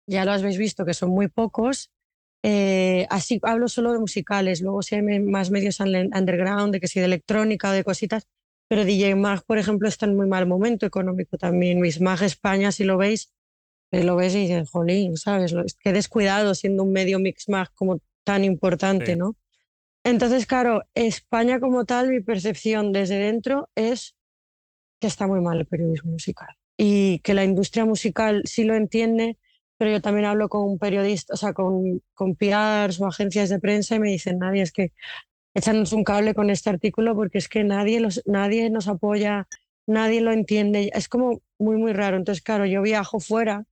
ya 0.08 0.26
lo 0.26 0.32
habéis 0.32 0.58
visto, 0.58 0.86
que 0.86 0.94
son 0.94 1.12
muy 1.12 1.28
pocos, 1.28 1.92
eh, 2.44 3.06
así 3.10 3.40
hablo 3.44 3.68
solo 3.68 3.94
de 3.94 4.00
musicales, 4.00 4.62
luego 4.62 4.82
si 4.82 4.96
hay 4.96 5.02
más 5.22 5.52
medios 5.52 5.80
underground, 5.80 6.74
de 6.74 6.80
que 6.80 6.88
si 6.88 7.00
de 7.00 7.06
electrónica 7.06 7.70
o 7.70 7.74
de 7.74 7.84
cositas, 7.84 8.28
pero 8.68 8.86
DJ 8.86 9.16
Mag, 9.16 9.44
por 9.46 9.58
ejemplo, 9.58 9.88
está 9.88 10.06
en 10.06 10.16
muy 10.16 10.28
mal 10.28 10.46
momento 10.46 10.86
económico 10.86 11.38
también. 11.38 11.82
Miss 11.82 12.00
Mag 12.00 12.22
España, 12.22 12.72
si 12.72 12.84
lo 12.84 12.98
veis, 12.98 13.34
lo 13.92 14.16
ves 14.16 14.36
y 14.36 14.42
dices, 14.42 14.70
jolín, 14.70 15.18
¿sabes? 15.18 15.54
Qué 15.80 15.94
descuidado 15.94 16.54
siendo 16.56 16.84
un 16.84 16.92
medio 16.92 17.20
Mix 17.20 17.50
Mag 17.50 17.70
como 17.76 18.00
tan 18.24 18.44
importante, 18.44 19.16
¿no? 19.16 19.36
Entonces, 20.04 20.46
claro, 20.46 20.84
España 20.94 21.60
como 21.60 21.86
tal, 21.86 22.10
mi 22.10 22.22
percepción 22.22 22.92
desde 22.92 23.18
dentro 23.18 23.70
es 23.76 24.16
que 25.00 25.08
está 25.08 25.28
muy 25.28 25.42
mal 25.42 25.60
el 25.60 25.66
periodismo 25.66 26.12
musical 26.12 26.50
y 26.78 27.20
que 27.20 27.34
la 27.34 27.44
industria 27.44 27.86
musical 27.86 28.44
sí 28.46 28.64
lo 28.64 28.76
entiende, 28.76 29.38
pero 29.78 29.92
yo 29.92 30.02
también 30.02 30.26
hablo 30.26 30.50
con 30.50 30.64
un 30.64 30.80
periodista, 30.80 31.34
o 31.34 31.38
sea, 31.38 31.54
con, 31.54 32.02
con 32.14 32.36
PRs 32.36 33.02
o 33.02 33.08
agencias 33.08 33.50
de 33.50 33.60
prensa 33.60 33.96
y 33.96 34.00
me 34.00 34.10
dicen, 34.10 34.40
nadie, 34.40 34.62
es 34.62 34.72
que 34.72 34.94
échanos 35.54 35.94
un 35.94 36.04
cable 36.04 36.34
con 36.34 36.50
este 36.50 36.70
artículo 36.70 37.16
porque 37.16 37.38
es 37.38 37.50
que 37.50 37.64
nadie, 37.64 38.00
los, 38.00 38.22
nadie 38.26 38.70
nos 38.70 38.88
apoya, 38.88 39.48
nadie 39.88 40.22
lo 40.22 40.32
entiende. 40.32 40.92
Es 40.94 41.10
como 41.10 41.42
muy, 41.58 41.78
muy 41.78 41.94
raro. 41.94 42.18
Entonces, 42.18 42.44
claro, 42.44 42.66
yo 42.66 42.82
viajo 42.82 43.20
fuera 43.20 43.66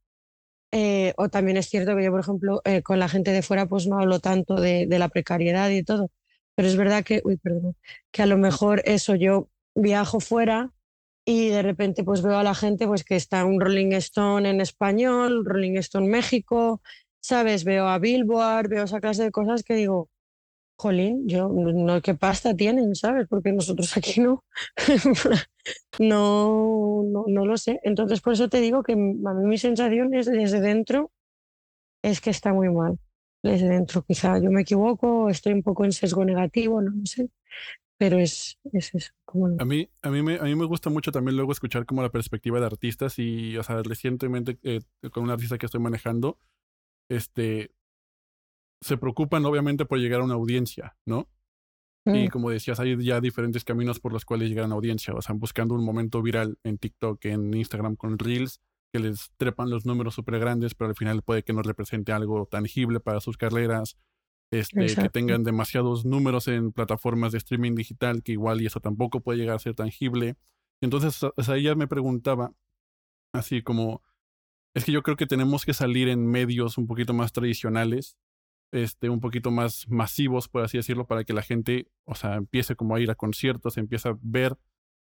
eh, 0.80 1.16
o 1.18 1.28
también 1.30 1.58
es 1.58 1.70
cierto 1.70 1.96
que 1.96 2.04
yo, 2.04 2.12
por 2.12 2.20
ejemplo, 2.20 2.62
eh, 2.64 2.84
con 2.84 3.00
la 3.00 3.10
gente 3.10 3.32
de 3.32 3.42
fuera 3.42 3.66
pues 3.66 3.88
no 3.88 3.98
hablo 4.00 4.20
tanto 4.20 4.62
de, 4.62 4.86
la 4.88 5.10
precariedad 5.10 5.72
y 5.72 5.84
todo. 5.84 6.12
Pero 6.56 6.68
es 6.68 6.78
verdad 6.78 7.04
que, 7.04 7.22
uy, 7.26 7.38
perdón, 7.38 7.76
que 8.12 8.22
a 8.22 8.28
lo 8.28 8.38
mejor 8.38 8.84
eso, 8.86 9.16
yo 9.16 9.50
viajo 9.74 10.20
fuera 10.20 10.72
y 11.26 11.50
de 11.50 11.64
repente 11.64 12.04
pues 12.04 12.22
veo 12.22 12.38
a 12.38 12.44
la 12.44 12.54
gente 12.56 12.86
pues 12.88 13.04
que 13.04 13.16
está 13.16 13.44
un 13.46 13.60
Rolling 13.60 13.94
Stone 13.94 14.48
en 14.50 14.62
español, 14.62 15.46
Rolling 15.46 15.78
Stone 15.78 16.10
México, 16.10 16.82
¿sabes? 17.22 17.64
Veo 17.64 17.88
a 17.88 17.98
Billboard, 17.98 18.70
veo 18.70 18.84
esa 18.84 19.02
clase 19.02 19.24
de 19.24 19.32
cosas 19.32 19.64
que 19.64 19.74
digo, 19.76 20.10
jolín, 20.78 21.28
yo 21.28 21.50
no 21.50 22.02
qué 22.02 22.14
pasta 22.14 22.56
tienen, 22.56 22.96
¿sabes? 22.96 23.28
Porque 23.28 23.52
nosotros 23.52 23.98
aquí 23.98 24.22
no, 24.22 24.44
no, 26.00 27.04
no, 27.04 27.26
no 27.28 27.46
lo 27.46 27.58
sé. 27.58 27.80
Entonces 27.84 28.22
por 28.22 28.34
eso 28.34 28.48
te 28.48 28.62
digo 28.62 28.84
que 28.84 28.94
a 28.94 28.96
mí 28.96 29.46
mi 29.46 29.58
sensación 29.58 30.14
es 30.14 30.28
desde 30.28 30.62
dentro 30.62 31.12
es 32.04 32.22
que 32.22 32.30
está 32.30 32.54
muy 32.54 32.70
mal. 32.70 33.00
desde 33.44 33.70
dentro. 33.70 34.04
Quizá 34.04 34.40
yo 34.40 34.52
me 34.52 34.62
equivoco, 34.62 35.30
estoy 35.30 35.54
un 35.54 35.64
poco 35.64 35.84
en 35.84 35.92
sesgo 35.92 36.24
negativo, 36.24 36.82
no, 36.82 36.92
sé, 37.06 37.30
pero 37.98 38.20
es, 38.20 38.60
es 38.72 38.94
eso. 38.94 39.12
A, 39.60 39.66
mí, 39.66 39.90
a, 40.02 40.10
mí 40.10 40.22
me, 40.22 40.36
a 40.36 40.44
mí 40.44 40.56
me 40.56 40.66
gusta 40.66 40.90
mucho 40.90 41.12
también 41.12 41.36
luego 41.36 41.52
escuchar 41.52 41.86
como 41.86 42.04
la 42.04 42.12
perspectiva 42.12 42.60
de 42.60 42.68
artistas 42.68 43.18
y, 43.18 43.58
o 43.58 43.64
sea, 43.64 43.82
recientemente 43.84 44.60
eh, 44.64 44.82
con 45.12 45.24
un 45.24 45.32
artista 45.32 45.58
que 45.58 45.66
estoy 45.66 45.82
manejando, 45.82 46.38
este, 47.10 47.72
se 48.82 48.98
preocupan 48.98 49.46
obviamente 49.46 49.86
por 49.86 50.00
llegar 50.00 50.22
a 50.22 50.24
una 50.24 50.36
audiencia, 50.36 50.96
¿no? 51.06 51.30
Y 52.06 52.28
mm. 52.28 52.30
como 52.30 52.50
decías, 52.50 52.80
hay 52.80 52.96
ya 53.04 53.20
diferentes 53.20 53.66
caminos 53.66 54.00
por 54.00 54.14
los 54.14 54.24
cuales 54.24 54.48
llegar 54.50 54.64
a 54.64 54.68
una 54.68 54.76
audiencia. 54.76 55.14
O 55.14 55.22
sea, 55.22 55.36
buscando 55.36 55.76
un 55.76 55.84
momento 55.84 56.22
viral 56.22 56.58
en 56.64 56.78
TikTok, 56.78 57.26
en 57.26 57.54
Instagram 57.54 57.96
con 57.96 58.18
Reels, 58.18 58.62
que 58.94 59.00
les 59.00 59.32
trepan 59.38 59.70
los 59.70 59.86
números 59.86 60.16
súper 60.16 60.40
grandes, 60.40 60.74
pero 60.74 60.90
al 60.90 60.96
final 60.96 61.22
puede 61.22 61.44
que 61.44 61.54
no 61.54 61.62
represente 61.62 62.14
algo 62.14 62.46
tangible 62.46 63.00
para 63.00 63.20
sus 63.20 63.38
carreras. 63.38 63.98
Este, 64.50 64.86
que 64.96 65.10
tengan 65.10 65.44
demasiados 65.44 66.06
números 66.06 66.48
en 66.48 66.72
plataformas 66.72 67.34
de 67.34 67.40
streaming 67.40 67.76
digital, 67.76 68.24
que 68.24 68.32
igual 68.32 68.62
y 68.62 68.68
eso 68.68 68.80
tampoco 68.80 69.20
puede 69.20 69.40
llegar 69.40 69.58
a 69.58 69.60
ser 69.60 69.76
tangible. 69.76 70.38
Entonces, 70.80 71.22
o 71.24 71.44
sea, 71.44 71.58
ella 71.58 71.76
me 71.76 71.88
preguntaba, 71.88 72.54
así 73.34 73.62
como, 73.62 74.02
es 74.74 74.86
que 74.86 74.94
yo 74.94 75.04
creo 75.04 75.18
que 75.18 75.26
tenemos 75.26 75.66
que 75.66 75.74
salir 75.74 76.08
en 76.08 76.26
medios 76.26 76.78
un 76.78 76.88
poquito 76.88 77.14
más 77.14 77.34
tradicionales, 77.34 78.16
este, 78.72 79.10
un 79.10 79.20
poquito 79.20 79.52
más 79.52 79.88
masivos, 79.90 80.48
por 80.48 80.64
así 80.64 80.78
decirlo, 80.78 81.08
para 81.08 81.24
que 81.24 81.34
la 81.34 81.42
gente, 81.42 81.88
o 82.06 82.16
sea, 82.16 82.36
empiece 82.36 82.76
como 82.76 82.96
a 82.96 83.00
ir 83.00 83.10
a 83.12 83.16
conciertos, 83.16 83.78
empiece 83.78 84.10
a 84.10 84.18
ver, 84.22 84.58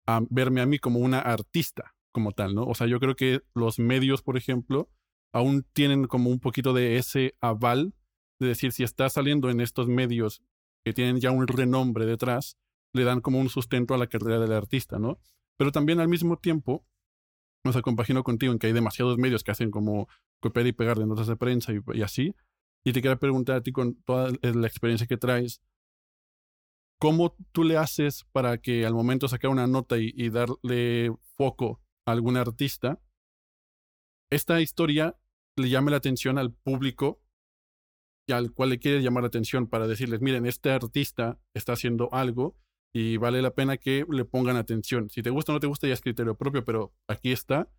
a 0.07 0.21
verme 0.29 0.61
a 0.61 0.65
mí 0.65 0.79
como 0.79 0.99
una 0.99 1.19
artista, 1.19 1.95
como 2.11 2.31
tal, 2.31 2.55
¿no? 2.55 2.63
O 2.63 2.75
sea, 2.75 2.87
yo 2.87 2.99
creo 2.99 3.15
que 3.15 3.41
los 3.53 3.79
medios, 3.79 4.21
por 4.21 4.37
ejemplo, 4.37 4.89
aún 5.33 5.65
tienen 5.73 6.05
como 6.05 6.29
un 6.29 6.39
poquito 6.39 6.73
de 6.73 6.97
ese 6.97 7.35
aval 7.41 7.93
de 8.39 8.47
decir, 8.47 8.71
si 8.71 8.83
está 8.83 9.09
saliendo 9.09 9.49
en 9.49 9.61
estos 9.61 9.87
medios 9.87 10.41
que 10.83 10.93
tienen 10.93 11.19
ya 11.19 11.31
un 11.31 11.47
renombre 11.47 12.05
detrás, 12.05 12.57
le 12.93 13.03
dan 13.03 13.21
como 13.21 13.39
un 13.39 13.49
sustento 13.49 13.93
a 13.93 13.97
la 13.97 14.07
carrera 14.07 14.39
del 14.39 14.53
artista, 14.53 14.97
¿no? 14.97 15.19
Pero 15.57 15.71
también 15.71 15.99
al 15.99 16.07
mismo 16.07 16.37
tiempo, 16.37 16.85
o 17.65 17.73
sea, 17.73 17.81
compagino 17.81 18.23
contigo 18.23 18.53
en 18.53 18.59
que 18.59 18.67
hay 18.67 18.73
demasiados 18.73 19.17
medios 19.17 19.43
que 19.43 19.51
hacen 19.51 19.71
como 19.71 20.07
copiar 20.39 20.65
y 20.67 20.71
pegar 20.71 20.97
de 20.97 21.05
notas 21.05 21.27
de 21.27 21.35
prensa 21.35 21.73
y 21.93 22.01
así. 22.01 22.33
Y 22.85 22.93
te 22.93 23.01
quiero 23.01 23.19
preguntar 23.19 23.57
a 23.57 23.61
ti 23.61 23.71
con 23.71 23.95
toda 24.03 24.31
la 24.41 24.67
experiencia 24.67 25.07
que 25.07 25.17
traes, 25.17 25.61
¿cómo 26.99 27.35
tú 27.51 27.63
le 27.63 27.77
haces 27.77 28.25
para 28.31 28.57
que 28.57 28.85
al 28.85 28.93
momento 28.93 29.25
de 29.25 29.31
sacar 29.31 29.51
una 29.51 29.67
nota 29.67 29.97
y 29.97 30.29
darle 30.29 31.11
foco 31.35 31.81
algún 32.05 32.37
artista, 32.37 32.99
esta 34.31 34.61
historia 34.61 35.17
le 35.55 35.69
llame 35.69 35.91
la 35.91 35.97
atención 35.97 36.37
al 36.37 36.53
público 36.53 37.21
y 38.27 38.33
al 38.33 38.53
cual 38.53 38.69
le 38.69 38.79
quiere 38.79 39.01
llamar 39.01 39.23
la 39.23 39.27
atención 39.27 39.67
para 39.67 39.87
decirles, 39.87 40.21
miren, 40.21 40.45
este 40.45 40.69
artista 40.71 41.39
está 41.53 41.73
haciendo 41.73 42.13
algo 42.13 42.57
y 42.93 43.17
vale 43.17 43.41
la 43.41 43.51
pena 43.51 43.77
que 43.77 44.05
le 44.09 44.25
pongan 44.25 44.55
atención. 44.55 45.09
Si 45.09 45.23
te 45.23 45.29
gusta 45.29 45.51
o 45.51 45.55
no 45.55 45.59
te 45.59 45.67
gusta 45.67 45.87
ya 45.87 45.93
es 45.93 46.01
criterio 46.01 46.35
propio, 46.35 46.63
pero 46.63 46.93
aquí 47.07 47.31
está. 47.31 47.69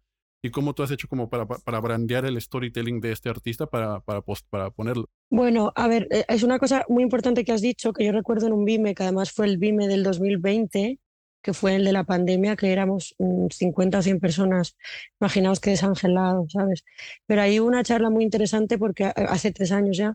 ¿Y 0.43 0.51
cómo 0.51 0.75
tú 0.75 0.83
has 0.83 0.91
hecho 0.91 1.07
como 1.07 1.29
para, 1.29 1.47
para 1.47 1.81
brandear 1.81 2.25
el 2.25 2.41
storytelling 2.41 3.01
de 3.01 3.13
este 3.13 3.29
artista 3.29 3.67
para, 3.67 4.01
para, 4.01 4.23
para 4.49 4.71
ponerlo? 4.71 5.09
Bueno, 5.31 5.73
a 5.75 5.87
ver, 5.87 6.09
eh, 6.11 6.25
es 6.29 6.43
una 6.43 6.59
cosa 6.59 6.85
muy 6.89 7.03
importante 7.03 7.45
que 7.45 7.53
has 7.53 7.61
dicho, 7.61 7.93
que 7.93 8.05
yo 8.05 8.13
recuerdo 8.13 8.47
en 8.47 8.55
un 8.55 8.65
BIME, 8.65 8.95
que 8.95 9.03
además 9.03 9.33
fue 9.33 9.47
el 9.47 9.59
BIME 9.59 9.87
del 9.87 10.03
2020, 10.03 10.99
que 11.43 11.53
fue 11.55 11.77
el 11.77 11.85
de 11.85 11.93
la 11.93 12.05
pandemia, 12.05 12.57
que 12.57 12.73
éramos 12.73 13.15
50 13.51 13.99
o 13.99 14.03
100 14.03 14.21
personas, 14.21 14.77
imaginaos 15.21 15.61
que 15.61 15.71
desangelado, 15.71 16.47
¿sabes? 16.49 16.85
Pero 17.27 17.43
hay 17.43 17.59
una 17.61 17.83
charla 17.83 18.11
muy 18.11 18.25
interesante 18.25 18.79
porque 18.79 19.05
hace 19.05 19.53
tres 19.53 19.73
años 19.73 19.97
ya, 19.97 20.15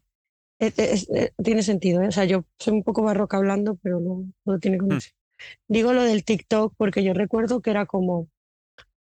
eh, 0.60 0.72
eh, 0.78 1.00
eh, 1.14 1.32
tiene 1.44 1.64
sentido, 1.64 2.08
o 2.08 2.12
sea, 2.12 2.26
yo 2.26 2.46
soy 2.60 2.74
un 2.74 2.84
poco 2.84 3.04
barroca 3.04 3.38
hablando, 3.38 3.76
pero 3.82 4.00
no, 4.00 4.26
no 4.46 4.60
tiene 4.60 4.78
mm. 4.78 4.80
conexión. 4.80 5.16
Digo 5.68 5.94
lo 5.94 6.04
del 6.04 6.24
TikTok 6.24 6.74
porque 6.78 7.04
yo 7.04 7.14
recuerdo 7.14 7.62
que 7.62 7.72
era 7.72 7.86
como, 7.86 8.30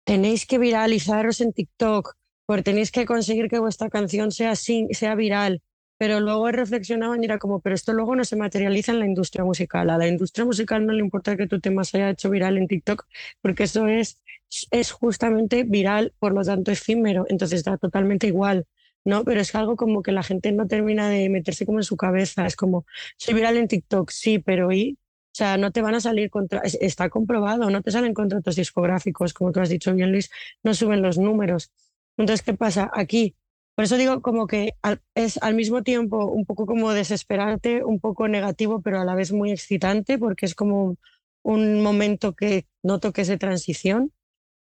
tenéis 0.07 0.47
que 0.47 0.59
viralizaros 0.59 1.41
en 1.41 1.53
TikTok, 1.53 2.15
porque 2.47 2.63
tenéis 2.63 2.93
que 2.93 3.05
conseguir 3.07 3.49
que 3.51 3.59
vuestra 3.59 3.91
canción 3.91 4.31
sea, 4.31 4.55
sea 4.55 5.15
viral, 5.17 5.63
pero 5.99 6.21
luego 6.21 6.49
he 6.49 6.53
reflexionado 6.53 7.17
y 7.17 7.25
era 7.25 7.39
como, 7.39 7.61
pero 7.61 7.75
esto 7.75 7.93
luego 7.93 8.15
no 8.15 8.25
se 8.25 8.37
materializa 8.37 8.93
en 8.93 9.01
la 9.01 9.07
industria 9.07 9.45
musical. 9.45 9.91
A 9.91 9.99
la 9.99 10.07
industria 10.07 10.45
musical 10.45 10.87
no 10.87 10.93
le 10.93 11.01
importa 11.01 11.37
que 11.37 11.49
tu 11.49 11.61
tema 11.61 11.85
se 11.85 11.99
haya 11.99 12.11
hecho 12.11 12.31
viral 12.31 12.57
en 12.57 12.69
TikTok, 12.69 13.05
porque 13.43 13.65
eso 13.65 13.89
es, 13.89 14.23
es 14.71 14.93
justamente 14.93 15.65
viral, 15.65 16.15
por 16.21 16.33
lo 16.35 16.43
tanto 16.45 16.71
efímero, 16.71 17.27
entonces 17.29 17.65
da 17.65 17.77
totalmente 17.77 18.29
igual. 18.29 18.65
¿no? 19.05 19.25
Pero 19.25 19.41
es 19.41 19.55
algo 19.55 19.77
como 19.77 20.03
que 20.03 20.13
la 20.13 20.23
gente 20.23 20.53
no 20.53 20.67
termina 20.67 21.09
de 21.09 21.29
meterse 21.31 21.67
como 21.67 21.79
en 21.79 21.85
su 21.85 21.97
cabeza. 21.97 22.47
Es 22.47 22.57
como, 22.57 22.87
soy 23.17 23.35
viral 23.35 23.57
en 23.57 23.69
TikTok, 23.69 24.11
sí, 24.11 24.39
pero 24.41 24.73
¿y? 24.73 24.99
O 25.37 25.39
sea, 25.39 25.59
no 25.59 25.71
te 25.71 25.83
van 25.83 25.95
a 25.95 26.01
salir 26.01 26.31
contra, 26.31 26.63
está 26.63 27.11
comprobado, 27.11 27.69
no 27.69 27.83
te 27.83 27.91
salen 27.91 28.15
contratos 28.15 28.57
discográficos, 28.57 29.35
como 29.35 29.53
tú 29.53 29.61
has 29.61 29.69
dicho 29.69 29.93
bien, 29.95 30.11
Luis, 30.11 30.31
no 30.63 30.73
suben 30.73 31.03
los 31.03 31.19
números. 31.19 31.71
Entonces, 32.17 32.43
¿qué 32.43 32.55
pasa? 32.55 32.91
Aquí 32.95 33.37
por 33.75 33.85
eso 33.85 33.99
digo 33.99 34.23
como 34.23 34.47
que 34.47 34.73
es 35.15 35.37
al 35.43 35.55
mismo 35.55 35.83
tiempo 35.83 36.25
un 36.25 36.47
poco 36.47 36.65
como 36.65 36.93
desesperante, 36.93 37.85
un 37.85 38.01
poco 38.01 38.27
negativo, 38.27 38.81
pero 38.81 38.99
a 38.99 39.05
la 39.05 39.15
vez 39.15 39.33
muy 39.33 39.53
excitante 39.53 40.19
porque 40.19 40.47
es 40.47 40.55
como 40.55 40.97
un 41.43 41.83
momento 41.83 42.35
que 42.35 42.65
noto 42.83 43.13
que 43.13 43.21
es 43.21 43.29
de 43.29 43.37
transición. 43.37 44.13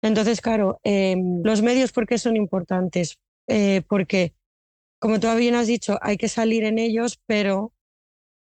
Entonces, 0.03 0.43
claro, 0.43 0.79
em, 0.85 1.41
los 1.43 1.63
medios, 1.63 1.93
¿por 1.93 2.07
qué 2.07 2.19
son 2.19 2.37
importantes? 2.37 3.19
Eh, 3.47 3.81
porque, 3.89 4.35
como 4.99 5.19
tú 5.19 5.35
bien 5.37 5.55
has 5.55 5.67
dicho, 5.67 5.99
hay 6.03 6.19
que 6.19 6.29
salir 6.29 6.65
en 6.65 6.79
ellos, 6.79 7.19
pero 7.25 7.73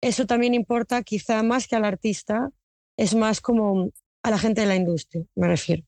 eso 0.03 0.25
también 0.25 0.53
importa 0.53 1.01
quizá 1.03 1.41
más 1.43 1.67
que 1.67 1.75
al 1.75 1.85
artista, 1.85 2.51
es 2.97 3.15
más 3.15 3.41
como 3.41 3.91
a 4.21 4.29
la 4.29 4.37
gente 4.37 4.61
de 4.61 4.67
la 4.67 4.75
industria, 4.75 5.23
me 5.35 5.47
refiero. 5.47 5.83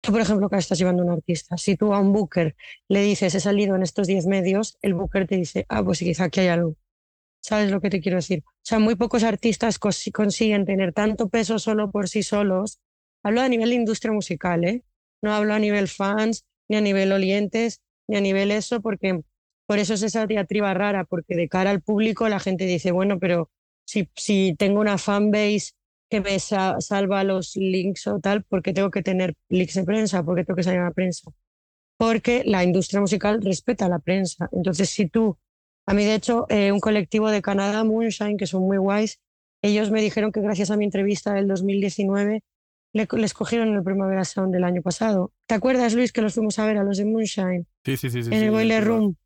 Tú, 0.00 0.10
por 0.10 0.20
ejemplo, 0.20 0.50
que 0.50 0.56
estás 0.56 0.78
llevando 0.78 1.04
un 1.04 1.10
artista, 1.10 1.56
si 1.56 1.76
tú 1.76 1.94
a 1.94 2.00
un 2.00 2.12
booker 2.12 2.56
le 2.88 3.02
dices 3.02 3.34
he 3.34 3.40
salido 3.40 3.76
en 3.76 3.82
estos 3.82 4.08
10 4.08 4.26
medios, 4.26 4.76
el 4.82 4.94
booker 4.94 5.26
te 5.28 5.36
dice, 5.36 5.64
ah, 5.68 5.84
pues 5.84 6.00
quizá 6.00 6.24
aquí 6.24 6.40
hay 6.40 6.48
algo. 6.48 6.76
¿Sabes 7.40 7.70
lo 7.70 7.80
que 7.80 7.90
te 7.90 8.00
quiero 8.00 8.16
decir? 8.16 8.42
O 8.46 8.50
sea, 8.62 8.78
muy 8.78 8.96
pocos 8.96 9.22
artistas 9.24 9.78
consiguen 9.78 10.64
tener 10.64 10.92
tanto 10.92 11.28
peso 11.28 11.58
solo 11.58 11.90
por 11.90 12.08
sí 12.08 12.22
solos. 12.22 12.80
Hablo 13.22 13.40
a 13.40 13.48
nivel 13.48 13.70
de 13.70 13.76
industria 13.76 14.12
musical, 14.12 14.64
¿eh? 14.64 14.84
No 15.22 15.32
hablo 15.32 15.54
a 15.54 15.58
nivel 15.58 15.88
fans, 15.88 16.44
ni 16.68 16.76
a 16.76 16.80
nivel 16.80 17.12
oyentes, 17.12 17.80
ni 18.08 18.16
a 18.16 18.20
nivel 18.20 18.50
eso, 18.50 18.80
porque 18.80 19.22
por 19.66 19.78
eso 19.78 19.94
es 19.94 20.02
esa 20.02 20.26
diatriba 20.26 20.74
rara, 20.74 21.04
porque 21.04 21.36
de 21.36 21.48
cara 21.48 21.70
al 21.70 21.82
público 21.82 22.28
la 22.28 22.40
gente 22.40 22.64
dice, 22.66 22.92
bueno, 22.92 23.18
pero 23.18 23.50
si, 23.84 24.08
si 24.16 24.54
tengo 24.58 24.80
una 24.80 24.98
fanbase 24.98 25.72
que 26.12 26.20
me 26.20 26.38
salva 26.38 27.24
los 27.24 27.56
links 27.56 28.06
o 28.06 28.20
tal, 28.20 28.44
porque 28.44 28.74
tengo 28.74 28.90
que 28.90 29.02
tener 29.02 29.34
links 29.48 29.74
de 29.74 29.84
prensa, 29.84 30.22
porque 30.22 30.44
tengo 30.44 30.56
que 30.56 30.62
salir 30.62 30.80
a 30.80 30.84
la 30.84 30.90
prensa. 30.90 31.30
Porque 31.96 32.42
la 32.44 32.64
industria 32.64 33.00
musical 33.00 33.40
respeta 33.40 33.86
a 33.86 33.88
la 33.88 33.98
prensa. 33.98 34.48
Entonces, 34.52 34.90
si 34.90 35.06
tú, 35.06 35.38
a 35.86 35.94
mí 35.94 36.04
de 36.04 36.14
hecho, 36.14 36.44
eh, 36.50 36.70
un 36.70 36.80
colectivo 36.80 37.30
de 37.30 37.40
Canadá, 37.40 37.82
Moonshine, 37.84 38.36
que 38.36 38.46
son 38.46 38.62
muy 38.62 38.76
guays, 38.76 39.20
ellos 39.62 39.90
me 39.90 40.02
dijeron 40.02 40.32
que 40.32 40.42
gracias 40.42 40.70
a 40.70 40.76
mi 40.76 40.84
entrevista 40.84 41.32
del 41.32 41.48
2019 41.48 42.42
le, 42.92 43.08
les 43.10 43.32
cogieron 43.32 43.74
el 43.74 43.82
Primavera 43.82 44.26
Sound 44.26 44.52
del 44.52 44.64
año 44.64 44.82
pasado. 44.82 45.32
¿Te 45.46 45.54
acuerdas, 45.54 45.94
Luis, 45.94 46.12
que 46.12 46.20
los 46.20 46.34
fuimos 46.34 46.58
a 46.58 46.66
ver 46.66 46.76
a 46.76 46.84
los 46.84 46.98
de 46.98 47.06
Moonshine? 47.06 47.66
Sí, 47.86 47.96
sí, 47.96 48.10
sí. 48.10 48.18
En 48.18 48.34
el 48.34 48.50
Boiler 48.50 48.84
Room. 48.84 49.16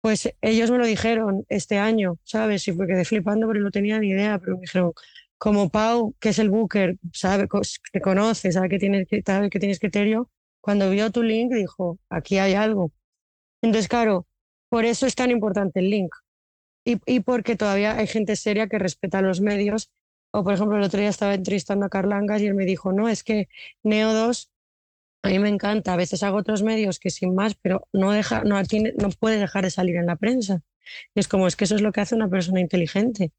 Pues 0.00 0.32
ellos 0.40 0.70
me 0.70 0.78
lo 0.78 0.86
dijeron 0.86 1.44
este 1.48 1.78
año, 1.78 2.18
¿sabes? 2.24 2.66
Y 2.68 2.72
fue 2.72 2.86
quedé 2.86 3.04
flipando 3.04 3.46
porque 3.46 3.60
no 3.60 3.70
tenía 3.70 3.98
ni 3.98 4.08
idea, 4.10 4.38
pero 4.38 4.56
me 4.56 4.62
dijeron, 4.62 4.92
como 5.38 5.70
Pau, 5.70 6.14
que 6.20 6.30
es 6.30 6.38
el 6.38 6.50
booker, 6.50 6.96
sabe, 7.12 7.48
que 7.92 8.00
conoce, 8.00 8.52
sabe 8.52 8.68
que 8.68 8.78
tienes, 8.78 9.06
sabe 9.24 9.50
que 9.50 9.58
tienes 9.58 9.78
criterio, 9.80 10.30
cuando 10.60 10.90
vio 10.90 11.10
tu 11.10 11.22
link 11.22 11.52
dijo, 11.52 11.98
aquí 12.10 12.38
hay 12.38 12.54
algo. 12.54 12.92
Entonces, 13.62 13.88
claro, 13.88 14.26
por 14.68 14.84
eso 14.84 15.06
es 15.06 15.14
tan 15.14 15.30
importante 15.30 15.80
el 15.80 15.90
link. 15.90 16.14
Y, 16.84 17.00
y 17.06 17.20
porque 17.20 17.56
todavía 17.56 17.96
hay 17.96 18.06
gente 18.06 18.36
seria 18.36 18.68
que 18.68 18.78
respeta 18.78 19.22
los 19.22 19.40
medios. 19.40 19.90
O, 20.30 20.44
por 20.44 20.54
ejemplo, 20.54 20.76
el 20.76 20.82
otro 20.82 21.00
día 21.00 21.08
estaba 21.08 21.34
entrevistando 21.34 21.86
a 21.86 21.88
Carlangas 21.88 22.42
y 22.42 22.46
él 22.46 22.54
me 22.54 22.64
dijo, 22.64 22.92
no, 22.92 23.08
es 23.08 23.24
que 23.24 23.48
Neo 23.82 24.12
2 24.12 24.50
a 25.22 25.28
mí 25.28 25.38
me 25.38 25.48
encanta. 25.48 25.92
A 25.92 25.96
veces 25.96 26.22
hago 26.22 26.38
otros 26.38 26.62
medios 26.62 26.98
que 26.98 27.10
sin 27.10 27.34
más, 27.34 27.54
pero 27.54 27.88
no, 27.92 28.12
deja, 28.12 28.44
no, 28.44 28.60
no 28.60 29.10
puede 29.18 29.38
dejar 29.38 29.64
de 29.64 29.70
salir 29.70 29.96
en 29.96 30.06
la 30.06 30.16
prensa. 30.16 30.62
Es 31.14 31.28
como, 31.28 31.46
es 31.46 31.56
que 31.56 31.64
eso 31.64 31.74
es 31.76 31.82
lo 31.82 31.92
que 31.92 32.00
hace 32.00 32.14
una 32.14 32.28
persona 32.28 32.60
inteligente 32.60 33.32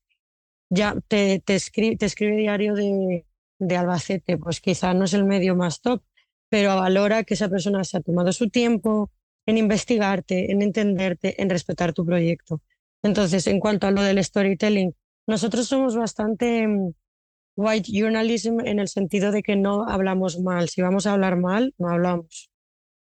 ya 0.69 0.95
te, 1.07 1.39
te, 1.39 1.55
escribe, 1.55 1.97
te 1.97 2.05
escribe 2.05 2.37
diario 2.37 2.75
de, 2.75 3.25
de 3.59 3.77
Albacete, 3.77 4.37
pues 4.37 4.61
quizá 4.61 4.93
no 4.93 5.05
es 5.05 5.13
el 5.13 5.25
medio 5.25 5.55
más 5.55 5.81
top, 5.81 6.03
pero 6.49 6.75
valora 6.75 7.23
que 7.23 7.33
esa 7.33 7.49
persona 7.49 7.83
se 7.83 7.97
ha 7.97 8.01
tomado 8.01 8.31
su 8.31 8.49
tiempo 8.49 9.11
en 9.45 9.57
investigarte, 9.57 10.51
en 10.51 10.61
entenderte, 10.61 11.41
en 11.41 11.49
respetar 11.49 11.93
tu 11.93 12.05
proyecto. 12.05 12.61
Entonces, 13.01 13.47
en 13.47 13.59
cuanto 13.59 13.87
a 13.87 13.91
lo 13.91 14.01
del 14.01 14.23
storytelling, 14.23 14.95
nosotros 15.27 15.67
somos 15.67 15.95
bastante 15.95 16.67
mm, 16.67 16.93
white 17.59 17.91
journalism 17.91 18.59
en 18.61 18.79
el 18.79 18.87
sentido 18.87 19.31
de 19.31 19.43
que 19.43 19.55
no 19.55 19.87
hablamos 19.87 20.39
mal. 20.39 20.69
Si 20.69 20.81
vamos 20.81 21.05
a 21.05 21.13
hablar 21.13 21.35
mal, 21.37 21.73
no 21.77 21.89
hablamos. 21.89 22.49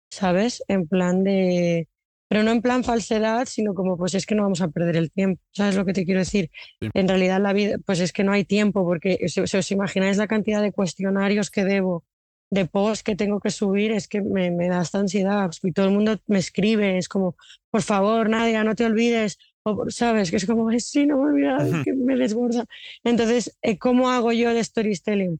¿Sabes? 0.09 0.63
En 0.67 0.87
plan 0.87 1.23
de 1.23 1.87
pero 2.31 2.43
no 2.43 2.51
en 2.51 2.61
plan 2.61 2.85
falsedad, 2.85 3.45
sino 3.45 3.73
como 3.73 3.97
pues 3.97 4.15
es 4.15 4.25
que 4.25 4.35
no 4.35 4.43
vamos 4.43 4.61
a 4.61 4.69
perder 4.69 4.95
el 4.95 5.11
tiempo, 5.11 5.41
¿sabes 5.51 5.75
lo 5.75 5.83
que 5.83 5.91
te 5.91 6.05
quiero 6.05 6.21
decir? 6.21 6.49
En 6.79 7.09
realidad 7.09 7.41
la 7.41 7.51
vida, 7.51 7.75
pues 7.85 7.99
es 7.99 8.13
que 8.13 8.23
no 8.23 8.31
hay 8.31 8.45
tiempo, 8.45 8.85
porque 8.85 9.27
si, 9.27 9.41
os 9.41 9.71
imagináis 9.71 10.15
la 10.15 10.27
cantidad 10.27 10.61
de 10.61 10.71
cuestionarios 10.71 11.51
que 11.51 11.65
debo, 11.65 12.05
de 12.49 12.65
posts 12.65 13.03
que 13.03 13.17
tengo 13.17 13.41
que 13.41 13.49
subir, 13.49 13.91
es 13.91 14.07
que 14.07 14.21
me, 14.21 14.49
me 14.49 14.69
da 14.69 14.81
esta 14.81 14.99
ansiedad, 14.99 15.51
y 15.61 15.73
todo 15.73 15.87
el 15.87 15.91
mundo 15.91 16.19
me 16.27 16.39
escribe, 16.39 16.97
es 16.97 17.09
como, 17.09 17.35
por 17.69 17.81
favor, 17.81 18.29
Nadia, 18.29 18.63
no 18.63 18.75
te 18.75 18.85
olvides, 18.85 19.37
o, 19.63 19.89
¿sabes? 19.89 20.31
Que 20.31 20.37
es 20.37 20.45
como, 20.45 20.71
sí, 20.79 21.05
no 21.05 21.17
me 21.17 21.83
que 21.83 21.93
desborda. 22.17 22.65
Entonces, 23.03 23.57
eh, 23.61 23.77
¿cómo 23.77 24.09
hago 24.09 24.31
yo 24.31 24.53
de 24.53 24.63
storytelling? 24.63 25.39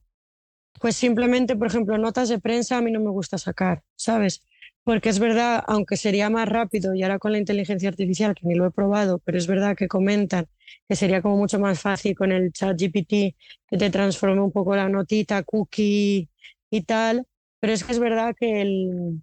Pues 0.80 0.96
simplemente, 0.96 1.56
por 1.56 1.68
ejemplo, 1.68 1.98
notas 1.98 2.28
de 2.28 2.40
prensa 2.40 2.78
a 2.78 2.82
mí 2.82 2.90
no 2.90 3.00
me 3.00 3.10
gusta 3.10 3.38
sacar, 3.38 3.82
¿sabes? 3.96 4.42
Porque 4.84 5.10
es 5.10 5.18
verdad, 5.20 5.62
aunque 5.68 5.96
sería 5.96 6.28
más 6.30 6.48
rápido 6.48 6.94
y 6.94 7.02
ahora 7.02 7.18
con 7.18 7.32
la 7.32 7.38
inteligencia 7.38 7.88
artificial, 7.88 8.34
que 8.34 8.46
ni 8.46 8.54
lo 8.54 8.66
he 8.66 8.70
probado, 8.72 9.18
pero 9.20 9.38
es 9.38 9.46
verdad 9.46 9.76
que 9.76 9.86
comentan 9.88 10.46
que 10.88 10.96
sería 10.96 11.22
como 11.22 11.36
mucho 11.36 11.60
más 11.60 11.80
fácil 11.80 12.16
con 12.16 12.32
el 12.32 12.52
chat 12.52 12.76
GPT 12.80 13.36
que 13.68 13.78
te 13.78 13.90
transforme 13.90 14.40
un 14.40 14.50
poco 14.52 14.74
la 14.74 14.88
notita, 14.88 15.42
cookie 15.44 16.28
y 16.70 16.82
tal, 16.82 17.26
pero 17.60 17.72
es 17.72 17.84
que 17.84 17.92
es 17.92 17.98
verdad 18.00 18.34
que 18.38 18.62
el, 18.62 19.22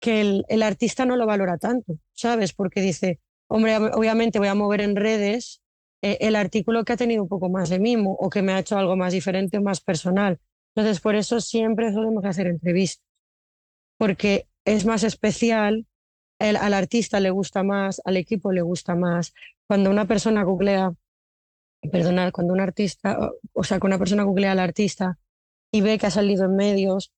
que 0.00 0.20
el, 0.22 0.44
el 0.48 0.62
artista 0.62 1.04
no 1.04 1.16
lo 1.16 1.26
valora 1.26 1.58
tanto, 1.58 1.98
¿sabes? 2.12 2.52
Porque 2.54 2.80
dice, 2.80 3.20
hombre, 3.50 3.76
obviamente 3.76 4.38
voy 4.38 4.48
a 4.48 4.54
mover 4.54 4.80
en 4.80 4.96
redes 4.96 5.60
eh, 6.02 6.18
el 6.20 6.36
artículo 6.36 6.84
que 6.84 6.92
ha 6.92 6.96
tenido 6.96 7.22
un 7.22 7.28
poco 7.28 7.50
más 7.50 7.68
de 7.68 7.80
mimo 7.80 8.14
o 8.18 8.30
que 8.30 8.42
me 8.42 8.52
ha 8.52 8.60
hecho 8.60 8.78
algo 8.78 8.96
más 8.96 9.12
diferente 9.12 9.58
o 9.58 9.62
más 9.62 9.80
personal. 9.80 10.38
Entonces, 10.74 11.00
por 11.00 11.16
eso 11.16 11.40
siempre 11.40 11.92
solemos 11.92 12.24
hacer 12.24 12.46
entrevistas, 12.46 13.04
porque 13.98 14.46
es 14.64 14.86
más 14.86 15.02
especial, 15.02 15.86
el, 16.38 16.56
al 16.56 16.74
artista 16.74 17.18
le 17.18 17.30
gusta 17.30 17.64
más, 17.64 18.00
al 18.04 18.16
equipo 18.16 18.52
le 18.52 18.62
gusta 18.62 18.94
más. 18.94 19.34
Cuando 19.66 19.90
una 19.90 20.06
persona 20.06 20.44
googlea, 20.44 20.94
perdonad, 21.90 22.30
cuando 22.30 22.52
un 22.52 22.60
artista, 22.60 23.18
o 23.52 23.64
sea, 23.64 23.80
cuando 23.80 23.96
una 23.96 23.98
persona 23.98 24.22
googlea 24.22 24.52
al 24.52 24.60
artista 24.60 25.18
y 25.72 25.80
ve 25.80 25.98
que 25.98 26.06
ha 26.06 26.10
salido 26.10 26.44
en 26.44 26.54
medios, 26.54 27.12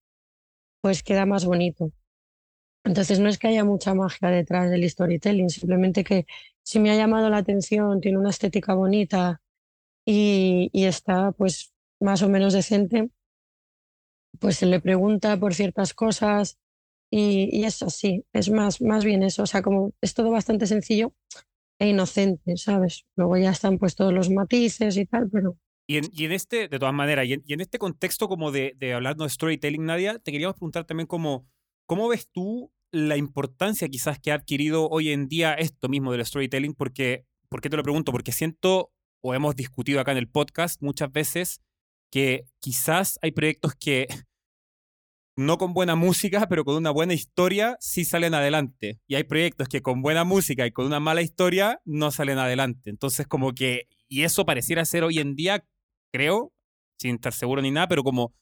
pues 0.80 1.02
queda 1.02 1.26
más 1.26 1.44
bonito. 1.44 1.92
Entonces 2.84 3.20
no 3.20 3.28
es 3.28 3.38
que 3.38 3.48
haya 3.48 3.64
mucha 3.64 3.94
magia 3.94 4.28
detrás 4.28 4.70
del 4.70 4.88
storytelling, 4.88 5.50
simplemente 5.50 6.04
que 6.04 6.26
si 6.62 6.80
me 6.80 6.90
ha 6.90 6.96
llamado 6.96 7.30
la 7.30 7.38
atención, 7.38 8.00
tiene 8.00 8.18
una 8.18 8.30
estética 8.30 8.74
bonita 8.74 9.40
y, 10.04 10.70
y 10.72 10.84
está 10.84 11.32
pues 11.32 11.72
más 12.00 12.22
o 12.22 12.28
menos 12.28 12.52
decente, 12.52 13.10
pues 14.40 14.56
se 14.56 14.66
le 14.66 14.80
pregunta 14.80 15.38
por 15.38 15.54
ciertas 15.54 15.94
cosas, 15.94 16.58
y, 17.14 17.62
es 17.64 17.82
así, 17.82 18.24
es 18.32 18.48
más, 18.48 18.80
más 18.80 19.04
bien 19.04 19.22
eso, 19.22 19.42
o 19.42 19.46
sea, 19.46 19.60
como 19.60 19.92
es 20.00 20.14
todo 20.14 20.30
bastante 20.30 20.66
sencillo 20.66 21.12
e 21.78 21.90
inocente, 21.90 22.56
¿sabes? 22.56 23.04
Luego 23.16 23.36
ya 23.36 23.50
están 23.50 23.76
pues 23.76 23.94
todos 23.94 24.14
los 24.14 24.30
matices 24.30 24.96
y 24.96 25.04
tal, 25.04 25.28
pero... 25.30 25.58
Y 25.86 25.98
en, 25.98 26.04
y 26.10 26.24
este, 26.32 26.68
de 26.68 26.78
todas 26.78 26.94
maneras, 26.94 27.26
y 27.26 27.34
en, 27.34 27.60
este 27.60 27.78
contexto 27.78 28.28
como 28.28 28.50
de, 28.50 28.72
de 28.78 28.94
hablar 28.94 29.16
de 29.16 29.28
storytelling, 29.28 29.84
Nadia, 29.84 30.18
te 30.20 30.32
queríamos 30.32 30.54
preguntar 30.54 30.86
también 30.86 31.06
como, 31.06 31.46
¿cómo 31.86 32.08
ves 32.08 32.28
tú 32.30 32.72
la 32.90 33.16
importancia 33.16 33.88
quizás 33.88 34.18
que 34.18 34.32
ha 34.32 34.34
adquirido 34.34 34.88
hoy 34.88 35.10
en 35.10 35.28
día 35.28 35.54
esto 35.54 35.88
mismo 35.88 36.12
del 36.12 36.24
storytelling? 36.24 36.74
Porque, 36.74 37.26
¿Por 37.48 37.60
qué 37.60 37.70
te 37.70 37.76
lo 37.76 37.82
pregunto? 37.82 38.12
Porque 38.12 38.32
siento, 38.32 38.92
o 39.22 39.34
hemos 39.34 39.56
discutido 39.56 40.00
acá 40.00 40.12
en 40.12 40.18
el 40.18 40.28
podcast 40.28 40.80
muchas 40.82 41.12
veces, 41.12 41.60
que 42.10 42.44
quizás 42.60 43.18
hay 43.22 43.32
proyectos 43.32 43.74
que 43.74 44.06
no 45.36 45.58
con 45.58 45.72
buena 45.72 45.96
música, 45.96 46.46
pero 46.48 46.64
con 46.64 46.76
una 46.76 46.90
buena 46.90 47.14
historia, 47.14 47.76
sí 47.80 48.04
salen 48.04 48.34
adelante. 48.34 49.00
Y 49.06 49.14
hay 49.14 49.24
proyectos 49.24 49.68
que 49.68 49.82
con 49.82 50.02
buena 50.02 50.24
música 50.24 50.66
y 50.66 50.72
con 50.72 50.86
una 50.86 51.00
mala 51.00 51.22
historia 51.22 51.80
no 51.84 52.10
salen 52.10 52.38
adelante. 52.38 52.90
Entonces, 52.90 53.26
como 53.26 53.52
que, 53.52 53.88
y 54.08 54.22
eso 54.22 54.44
pareciera 54.44 54.84
ser 54.84 55.04
hoy 55.04 55.18
en 55.18 55.34
día, 55.34 55.64
creo, 56.12 56.52
sin 56.98 57.16
estar 57.16 57.32
seguro 57.32 57.62
ni 57.62 57.70
nada, 57.70 57.88
pero 57.88 58.04
como 58.04 58.34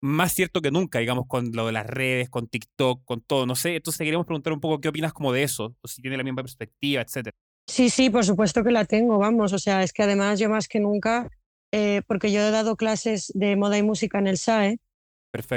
más 0.00 0.32
cierto 0.32 0.60
que 0.60 0.70
nunca, 0.70 0.98
digamos, 1.00 1.26
con 1.26 1.50
lo 1.52 1.66
de 1.66 1.72
las 1.72 1.86
redes, 1.86 2.30
con 2.30 2.48
TikTok, 2.48 3.04
con 3.04 3.20
todo, 3.20 3.46
no 3.46 3.56
sé. 3.56 3.76
Entonces, 3.76 3.98
queríamos 3.98 4.26
preguntar 4.26 4.52
un 4.52 4.60
poco 4.60 4.80
qué 4.80 4.88
opinas 4.88 5.12
como 5.12 5.32
de 5.32 5.42
eso, 5.42 5.74
o 5.80 5.88
si 5.88 6.02
tiene 6.02 6.16
la 6.16 6.24
misma 6.24 6.42
perspectiva, 6.42 7.02
etcétera. 7.02 7.36
Sí, 7.66 7.90
sí, 7.90 8.08
por 8.08 8.24
supuesto 8.24 8.64
que 8.64 8.70
la 8.70 8.84
tengo, 8.84 9.18
vamos. 9.18 9.52
O 9.52 9.58
sea, 9.58 9.82
es 9.82 9.92
que 9.92 10.02
además 10.02 10.38
yo 10.38 10.48
más 10.48 10.68
que 10.68 10.80
nunca, 10.80 11.28
eh, 11.72 12.02
porque 12.06 12.32
yo 12.32 12.40
he 12.40 12.50
dado 12.50 12.76
clases 12.76 13.32
de 13.34 13.56
moda 13.56 13.76
y 13.76 13.82
música 13.82 14.18
en 14.18 14.26
el 14.26 14.38
SAE, 14.38 14.78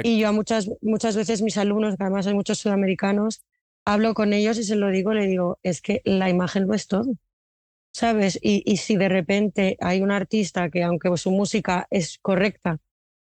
y 0.02 0.18
yo 0.18 0.28
a 0.28 0.32
muchas, 0.32 0.70
muchas 0.82 1.16
veces 1.16 1.40
mis 1.40 1.56
alumnos, 1.56 1.96
que 1.96 2.02
además 2.04 2.26
hay 2.26 2.34
muchos 2.34 2.58
sudamericanos, 2.58 3.42
hablo 3.84 4.14
con 4.14 4.32
ellos 4.32 4.58
y 4.58 4.64
se 4.64 4.76
lo 4.76 4.90
digo, 4.90 5.14
le 5.14 5.26
digo, 5.26 5.58
es 5.62 5.80
que 5.80 6.02
la 6.04 6.28
imagen 6.28 6.66
no 6.66 6.74
es 6.74 6.86
todo, 6.86 7.14
¿sabes? 7.92 8.38
Y, 8.42 8.62
y 8.70 8.76
si 8.76 8.96
de 8.96 9.08
repente 9.08 9.76
hay 9.80 10.02
un 10.02 10.10
artista 10.10 10.68
que 10.70 10.82
aunque 10.82 11.16
su 11.16 11.30
música 11.30 11.86
es 11.90 12.18
correcta, 12.20 12.78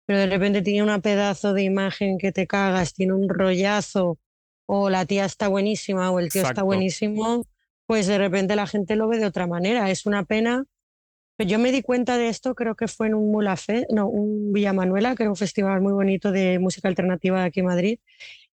pero 0.06 0.20
de 0.20 0.28
repente 0.28 0.62
tiene 0.62 0.84
un 0.84 1.02
pedazo 1.02 1.54
de 1.54 1.64
imagen 1.64 2.18
que 2.18 2.32
te 2.32 2.48
cagas, 2.48 2.94
tiene 2.94 3.14
un 3.14 3.30
rollazo, 3.30 4.20
o 4.66 4.90
la 4.90 5.06
tía 5.06 5.26
está 5.26 5.48
buenísima 5.48 6.12
o 6.12 6.20
el 6.20 6.30
tío 6.30 6.44
está 6.44 6.64
buenísimo, 6.64 7.46
pues 7.86 8.08
de 8.08 8.18
repente 8.18 8.56
la 8.56 8.68
gente 8.68 8.96
lo 8.96 9.08
ve 9.08 9.18
de 9.20 9.26
otra 9.26 9.48
manera. 9.48 9.90
Es 9.90 10.06
una 10.06 10.24
pena 10.24 10.66
yo 11.46 11.60
me 11.60 11.72
di 11.72 11.82
cuenta 11.82 12.18
de 12.18 12.28
esto, 12.28 12.56
creo 12.56 12.76
que 12.76 12.88
fue 12.88 13.08
en 13.08 13.16
un 13.16 13.32
Mulafé, 13.32 13.86
no, 13.90 14.08
un 14.08 14.52
Villa 14.54 14.74
Manuela, 14.74 15.16
que 15.16 15.24
era 15.24 15.30
un 15.30 15.36
festival 15.36 15.82
muy 15.82 15.94
bonito 15.94 16.32
de 16.32 16.60
música 16.60 16.88
alternativa 16.88 17.40
de 17.40 17.46
aquí 17.46 17.60
en 17.62 17.68
Madrid. 17.68 18.00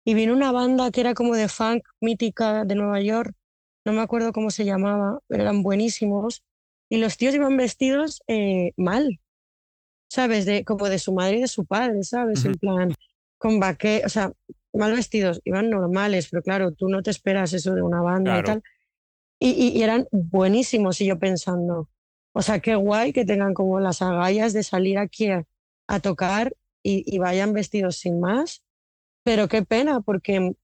Y 0.03 0.13
vino 0.13 0.34
una 0.34 0.51
banda 0.51 0.91
que 0.91 1.01
era 1.01 1.13
como 1.13 1.36
de 1.36 1.47
funk 1.47 1.84
mítica 1.99 2.65
de 2.65 2.75
Nueva 2.75 3.01
York, 3.01 3.34
no 3.86 3.93
me 3.93 4.01
acuerdo 4.01 4.34
cómo 4.34 4.51
se 4.51 4.65
llamaba, 4.65 5.19
pero 5.27 5.43
eran 5.43 5.63
buenísimos. 5.63 6.43
Y 6.89 6.97
los 6.97 7.17
tíos 7.17 7.34
iban 7.36 7.58
vestidos 7.58 8.21
eh, 8.27 8.73
mal, 8.77 9.19
¿sabes? 10.15 10.45
De, 10.45 10.63
como 10.63 10.88
de 10.88 10.97
su 10.97 11.13
madre 11.13 11.38
y 11.38 11.41
de 11.41 11.47
su 11.49 11.65
padre, 11.65 12.01
¿sabes? 12.04 12.45
En 12.45 12.54
plan, 12.54 12.95
con 13.38 13.60
vaque, 13.60 14.01
o 14.06 14.10
sea, 14.10 14.32
mal 14.71 14.93
vestidos, 14.93 15.41
iban 15.43 15.69
normales, 15.69 16.30
pero 16.32 16.41
claro, 16.41 16.71
tú 16.71 16.88
no 16.88 17.04
te 17.04 17.12
esperas 17.12 17.51
eso 17.51 17.75
de 17.75 17.82
una 17.82 18.01
banda 18.01 18.39
y 18.39 18.43
tal. 18.43 18.63
Y, 19.39 19.49
y, 19.49 19.84
eran 19.84 20.08
buenísimos, 20.12 21.01
y 21.01 21.08
yo 21.08 21.19
pensando, 21.19 21.89
o 22.32 22.41
sea, 22.41 22.62
qué 22.62 22.75
guay 22.75 23.12
que 23.12 23.25
tengan 23.25 23.54
como 23.54 23.82
las 23.82 24.01
agallas 24.01 24.54
de 24.54 24.63
salir 24.63 24.97
aquí 24.97 25.28
a, 25.32 25.99
tocar 26.01 26.56
y, 26.82 27.17
vayan 27.17 27.51
vestidos 27.51 27.97
sin 27.97 28.21
más. 28.21 28.63
Pero 29.23 29.49
qué 29.49 29.63
pena, 29.63 29.99
porque 29.99 30.56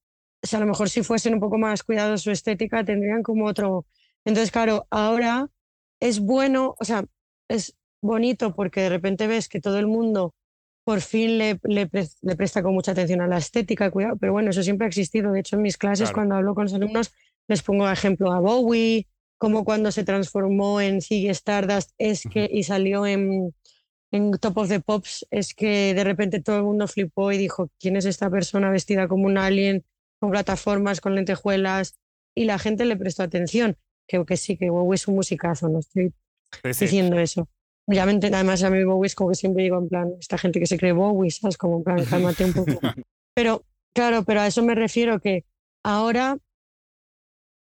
a 0.49 0.59
lo 0.59 0.65
mejor 0.65 0.89
si 0.89 1.03
fuesen 1.03 1.33
un 1.33 1.41
poco 1.41 1.57
más 1.57 1.83
cuidados 1.83 2.21
su 2.21 2.31
estética, 2.31 2.85
tendrían 2.85 3.21
como 3.21 3.47
otro. 3.47 3.85
Entonces, 4.23 4.49
claro, 4.49 4.87
ahora 4.89 5.49
es 5.99 6.21
bueno, 6.21 6.75
o 6.79 6.85
sea, 6.85 7.03
es 7.49 7.75
bonito 8.01 8.53
porque 8.55 8.81
de 8.81 8.89
repente 8.89 9.27
ves 9.27 9.47
que 9.47 9.61
todo 9.61 9.79
el 9.79 9.87
mundo 9.87 10.33
por 10.83 11.01
fin 11.01 11.37
le, 11.37 11.59
le, 11.63 11.87
presta 11.87 12.63
con 12.63 12.73
mucha 12.73 12.91
atención 12.91 13.21
a 13.21 13.27
la 13.27 13.37
estética, 13.37 13.91
cuidado, 13.91 14.17
pero 14.19 14.33
bueno, 14.33 14.49
eso 14.49 14.63
siempre 14.63 14.85
ha 14.85 14.87
existido. 14.87 15.31
De 15.31 15.39
hecho, 15.39 15.55
en 15.55 15.61
mis 15.61 15.77
clases, 15.77 16.11
cuando 16.11 16.35
hablo 16.35 16.55
con 16.55 16.63
los 16.63 16.73
alumnos, 16.73 17.13
les 17.47 17.61
pongo 17.61 17.89
ejemplo 17.89 18.31
a 18.31 18.39
Bowie, 18.39 19.07
como 19.37 19.63
cuando 19.63 19.91
se 19.91 20.03
transformó 20.03 20.81
en 20.81 21.01
Ziggy 21.01 21.29
Stardust 21.29 21.91
es 21.97 22.23
que, 22.31 22.49
y 22.51 22.63
salió 22.63 23.05
en, 23.05 23.53
en 24.11 24.31
Top 24.33 24.57
of 24.57 24.69
the 24.69 24.79
Pops, 24.79 25.25
es 25.31 25.53
que 25.53 25.93
de 25.93 26.03
repente 26.03 26.41
todo 26.41 26.57
el 26.57 26.63
mundo 26.63 26.87
flipó 26.87 27.31
y 27.31 27.37
dijo, 27.37 27.69
¿quién 27.79 27.95
es 27.95 28.05
esta 28.05 28.29
persona 28.29 28.69
vestida 28.69 29.07
como 29.07 29.25
un 29.25 29.37
alien, 29.37 29.83
con 30.19 30.31
plataformas, 30.31 31.01
con 31.01 31.15
lentejuelas? 31.15 31.97
Y 32.35 32.45
la 32.45 32.59
gente 32.59 32.85
le 32.85 32.97
prestó 32.97 33.23
atención. 33.23 33.77
Creo 34.07 34.25
que 34.25 34.37
sí, 34.37 34.57
que 34.57 34.69
Bowie 34.69 34.95
es 34.95 35.07
un 35.07 35.15
musicazo, 35.15 35.69
no 35.69 35.79
estoy 35.79 36.13
diciendo 36.63 37.19
eso. 37.19 37.47
Obviamente, 37.91 38.27
además 38.27 38.63
a 38.63 38.69
mí 38.69 38.81
Bowie 38.85 39.07
es 39.07 39.15
como 39.15 39.31
que 39.31 39.35
siempre 39.35 39.63
digo 39.63 39.77
en 39.77 39.89
plan, 39.89 40.13
esta 40.17 40.37
gente 40.37 40.61
que 40.61 40.65
se 40.65 40.77
cree 40.77 40.93
Bowie, 40.93 41.29
¿sabes? 41.29 41.57
Como 41.57 41.79
en 41.79 41.83
plan, 41.83 42.05
cálmate 42.05 42.45
un 42.45 42.53
poco. 42.53 42.79
Pero, 43.33 43.65
claro, 43.93 44.23
pero 44.23 44.41
a 44.41 44.47
eso 44.47 44.61
me 44.61 44.75
refiero 44.75 45.21
que 45.21 45.45
ahora 45.83 46.37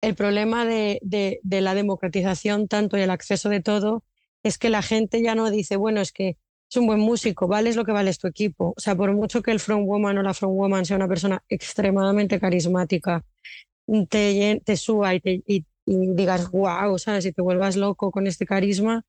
el 0.02 0.14
problema 0.16 0.64
de, 0.64 0.98
de, 1.02 1.60
la 1.60 1.74
democratización 1.74 2.66
tanto 2.66 2.96
y 2.98 3.02
el 3.02 3.10
acceso 3.10 3.48
de 3.48 3.60
todo 3.60 4.02
es 4.42 4.58
que 4.58 4.68
la 4.68 4.82
gente 4.82 5.22
ya 5.22 5.36
no 5.36 5.48
dice, 5.50 5.76
bueno, 5.76 6.00
es 6.00 6.10
que 6.10 6.38
es 6.68 6.76
un 6.76 6.86
buen 6.86 6.98
músico, 6.98 7.46
vales 7.46 7.76
lo 7.76 7.84
que 7.84 7.92
vale 7.92 8.12
tu 8.14 8.26
equipo. 8.26 8.74
O 8.76 8.80
sea, 8.80 8.96
por 8.96 9.12
mucho 9.12 9.42
que 9.42 9.52
el 9.52 9.60
frontwoman 9.60 10.18
o 10.18 10.22
la 10.22 10.34
frontwoman 10.34 10.84
sea 10.84 10.96
una 10.96 11.08
persona 11.08 11.42
extremadamente 11.48 12.40
carismática, 12.40 13.24
te, 14.08 14.60
te 14.64 14.76
suba 14.76 15.14
y, 15.14 15.20
te, 15.20 15.42
y, 15.46 15.64
digas, 15.86 16.50
wow, 16.50 16.98
¿sabes? 16.98 17.26
Y 17.26 17.32
te 17.32 17.42
vuelvas 17.42 17.76
loco 17.76 18.10
con 18.10 18.26
este 18.26 18.44
carisma, 18.44 19.04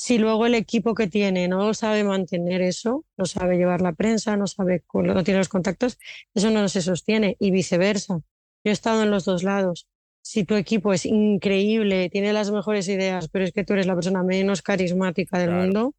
si 0.00 0.16
luego 0.16 0.46
el 0.46 0.54
equipo 0.54 0.94
que 0.94 1.08
tiene 1.08 1.46
no 1.46 1.74
sabe 1.74 2.04
mantener 2.04 2.62
eso, 2.62 3.04
no 3.18 3.26
sabe 3.26 3.58
llevar 3.58 3.82
la 3.82 3.92
prensa, 3.92 4.34
no 4.34 4.46
sabe, 4.46 4.82
no 4.94 5.24
tiene 5.24 5.36
los 5.36 5.50
contactos, 5.50 5.98
eso 6.32 6.48
no 6.48 6.66
se 6.70 6.80
sostiene 6.80 7.36
y 7.38 7.50
viceversa. 7.50 8.22
Yo 8.64 8.70
he 8.70 8.72
estado 8.72 9.02
en 9.02 9.10
los 9.10 9.26
dos 9.26 9.42
lados 9.42 9.88
si 10.22 10.44
tu 10.44 10.54
equipo 10.54 10.94
es 10.94 11.04
increíble, 11.04 12.08
tiene 12.08 12.32
las 12.32 12.50
mejores 12.50 12.88
ideas, 12.88 13.28
pero 13.28 13.44
es 13.44 13.52
que 13.52 13.62
tú 13.62 13.74
eres 13.74 13.86
la 13.86 13.94
persona 13.94 14.22
menos 14.22 14.62
carismática 14.62 15.38
del 15.38 15.50
mundo, 15.50 15.94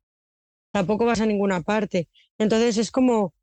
tampoco 0.72 1.06
vas 1.06 1.22
a 1.22 1.28
ninguna 1.28 1.62
parte. 1.62 2.10
Entonces 2.40 2.80
es 2.80 2.90
como, 2.90 3.36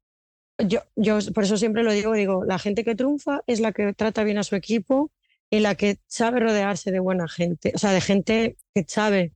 yo, 0.58 0.80
yo 0.96 1.20
por 1.32 1.44
eso 1.44 1.56
siempre 1.56 1.84
lo 1.84 1.92
digo, 1.92 2.14
digo, 2.14 2.44
la 2.44 2.58
gente 2.58 2.82
que 2.82 2.96
triunfa 2.96 3.42
es 3.46 3.60
la 3.60 3.70
que 3.70 3.94
trata 3.94 4.24
bien 4.24 4.38
a 4.38 4.42
su 4.42 4.56
equipo 4.56 5.12
y 5.50 5.60
la 5.60 5.76
que 5.76 6.00
sabe 6.08 6.40
rodearse 6.40 6.90
de 6.90 6.98
buena 6.98 7.28
gente, 7.28 7.70
o 7.76 7.78
sea, 7.78 7.92
de 7.92 8.00
gente 8.00 8.56
que 8.74 8.84
sabe 8.88 9.34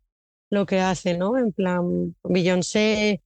lo 0.53 0.67
que 0.67 0.81
hace, 0.81 1.17
¿no? 1.17 1.39
En 1.39 1.51
plan, 1.53 2.15
Beyoncé, 2.25 3.23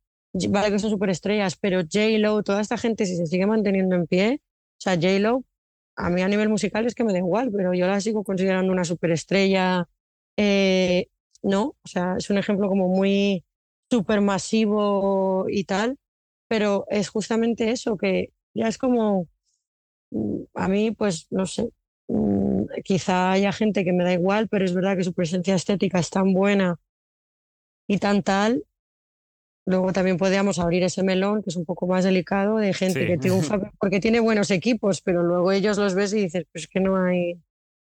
vale 0.48 0.70
que 0.70 0.78
son 0.78 0.90
superestrellas, 0.90 1.56
pero 1.56 1.80
J-Lo, 1.80 2.44
toda 2.44 2.60
esta 2.60 2.78
gente, 2.78 3.04
si 3.04 3.16
se 3.16 3.26
sigue 3.26 3.46
manteniendo 3.46 3.96
en 3.96 4.06
pie, 4.06 4.40
o 4.44 4.80
sea, 4.80 4.94
J-Lo, 4.94 5.42
a 5.96 6.08
mí 6.08 6.22
a 6.22 6.28
nivel 6.28 6.48
musical 6.48 6.86
es 6.86 6.94
que 6.94 7.02
me 7.02 7.12
da 7.12 7.18
igual, 7.18 7.50
pero 7.50 7.74
yo 7.74 7.88
la 7.88 8.00
sigo 8.00 8.22
considerando 8.22 8.72
una 8.72 8.84
superestrella. 8.84 9.88
Eh, 10.36 11.08
no, 11.42 11.74
o 11.82 11.88
sea, 11.88 12.14
es 12.16 12.30
un 12.30 12.38
ejemplo 12.38 12.68
como 12.68 12.88
muy 12.88 13.44
supermasivo 13.90 15.46
y 15.48 15.64
tal, 15.64 15.98
pero 16.46 16.86
es 16.90 17.08
justamente 17.08 17.70
eso, 17.72 17.96
que 17.96 18.32
ya 18.54 18.68
es 18.68 18.78
como, 18.78 19.26
mm, 20.10 20.42
a 20.54 20.68
mí, 20.68 20.92
pues, 20.92 21.26
no 21.30 21.46
sé, 21.46 21.70
mm, 22.08 22.66
quizá 22.84 23.32
haya 23.32 23.52
gente 23.52 23.84
que 23.84 23.92
me 23.92 24.04
da 24.04 24.12
igual, 24.12 24.48
pero 24.48 24.64
es 24.64 24.74
verdad 24.74 24.96
que 24.96 25.04
su 25.04 25.14
presencia 25.14 25.56
estética 25.56 25.98
es 26.00 26.10
tan 26.10 26.32
buena 26.34 26.78
y 27.86 27.98
tan 27.98 28.22
tal 28.22 28.64
Luego 29.68 29.92
también 29.92 30.16
podríamos 30.16 30.60
abrir 30.60 30.84
ese 30.84 31.02
melón, 31.02 31.42
que 31.42 31.50
es 31.50 31.56
un 31.56 31.64
poco 31.64 31.88
más 31.88 32.04
delicado, 32.04 32.58
de 32.58 32.72
gente 32.72 33.04
que 33.04 33.18
triunfa 33.18 33.58
porque 33.80 33.98
tiene 33.98 34.20
buenos 34.20 34.52
equipos, 34.52 35.00
pero 35.00 35.24
luego 35.24 35.50
ellos 35.50 35.76
los 35.76 35.94
ves 35.94 36.12
y 36.12 36.22
dices, 36.22 36.46
pues 36.52 36.68
que 36.68 36.78
no 36.78 36.96
hay... 36.96 37.42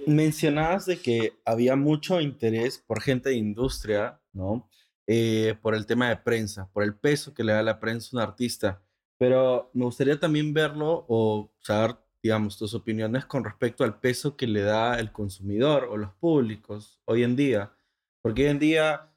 Mencionabas 0.06 0.86
de 0.86 0.98
que 0.98 1.34
había 1.44 1.76
mucho 1.76 2.20
interés 2.20 2.78
por 2.78 3.02
gente 3.02 3.28
de 3.28 3.36
industria, 3.36 4.18
¿no? 4.32 4.70
Eh, 5.06 5.54
por 5.60 5.74
el 5.74 5.84
tema 5.84 6.08
de 6.08 6.16
prensa, 6.16 6.68
por 6.72 6.82
el 6.82 6.94
peso 6.94 7.34
que 7.34 7.44
le 7.44 7.52
da 7.52 7.62
la 7.62 7.78
prensa 7.78 8.08
a 8.12 8.16
un 8.16 8.22
artista. 8.22 8.82
Pero 9.18 9.70
me 9.74 9.84
gustaría 9.84 10.18
también 10.18 10.54
verlo 10.54 11.04
o 11.08 11.50
saber, 11.60 11.96
digamos, 12.22 12.58
tus 12.58 12.74
opiniones 12.74 13.26
con 13.26 13.44
respecto 13.44 13.84
al 13.84 14.00
peso 14.00 14.36
que 14.36 14.46
le 14.46 14.62
da 14.62 14.98
el 14.98 15.12
consumidor 15.12 15.84
o 15.84 15.96
los 15.98 16.12
públicos 16.14 17.00
hoy 17.04 17.22
en 17.22 17.36
día. 17.36 17.72
Porque 18.22 18.44
hoy 18.44 18.48
en 18.48 18.58
día 18.58 19.10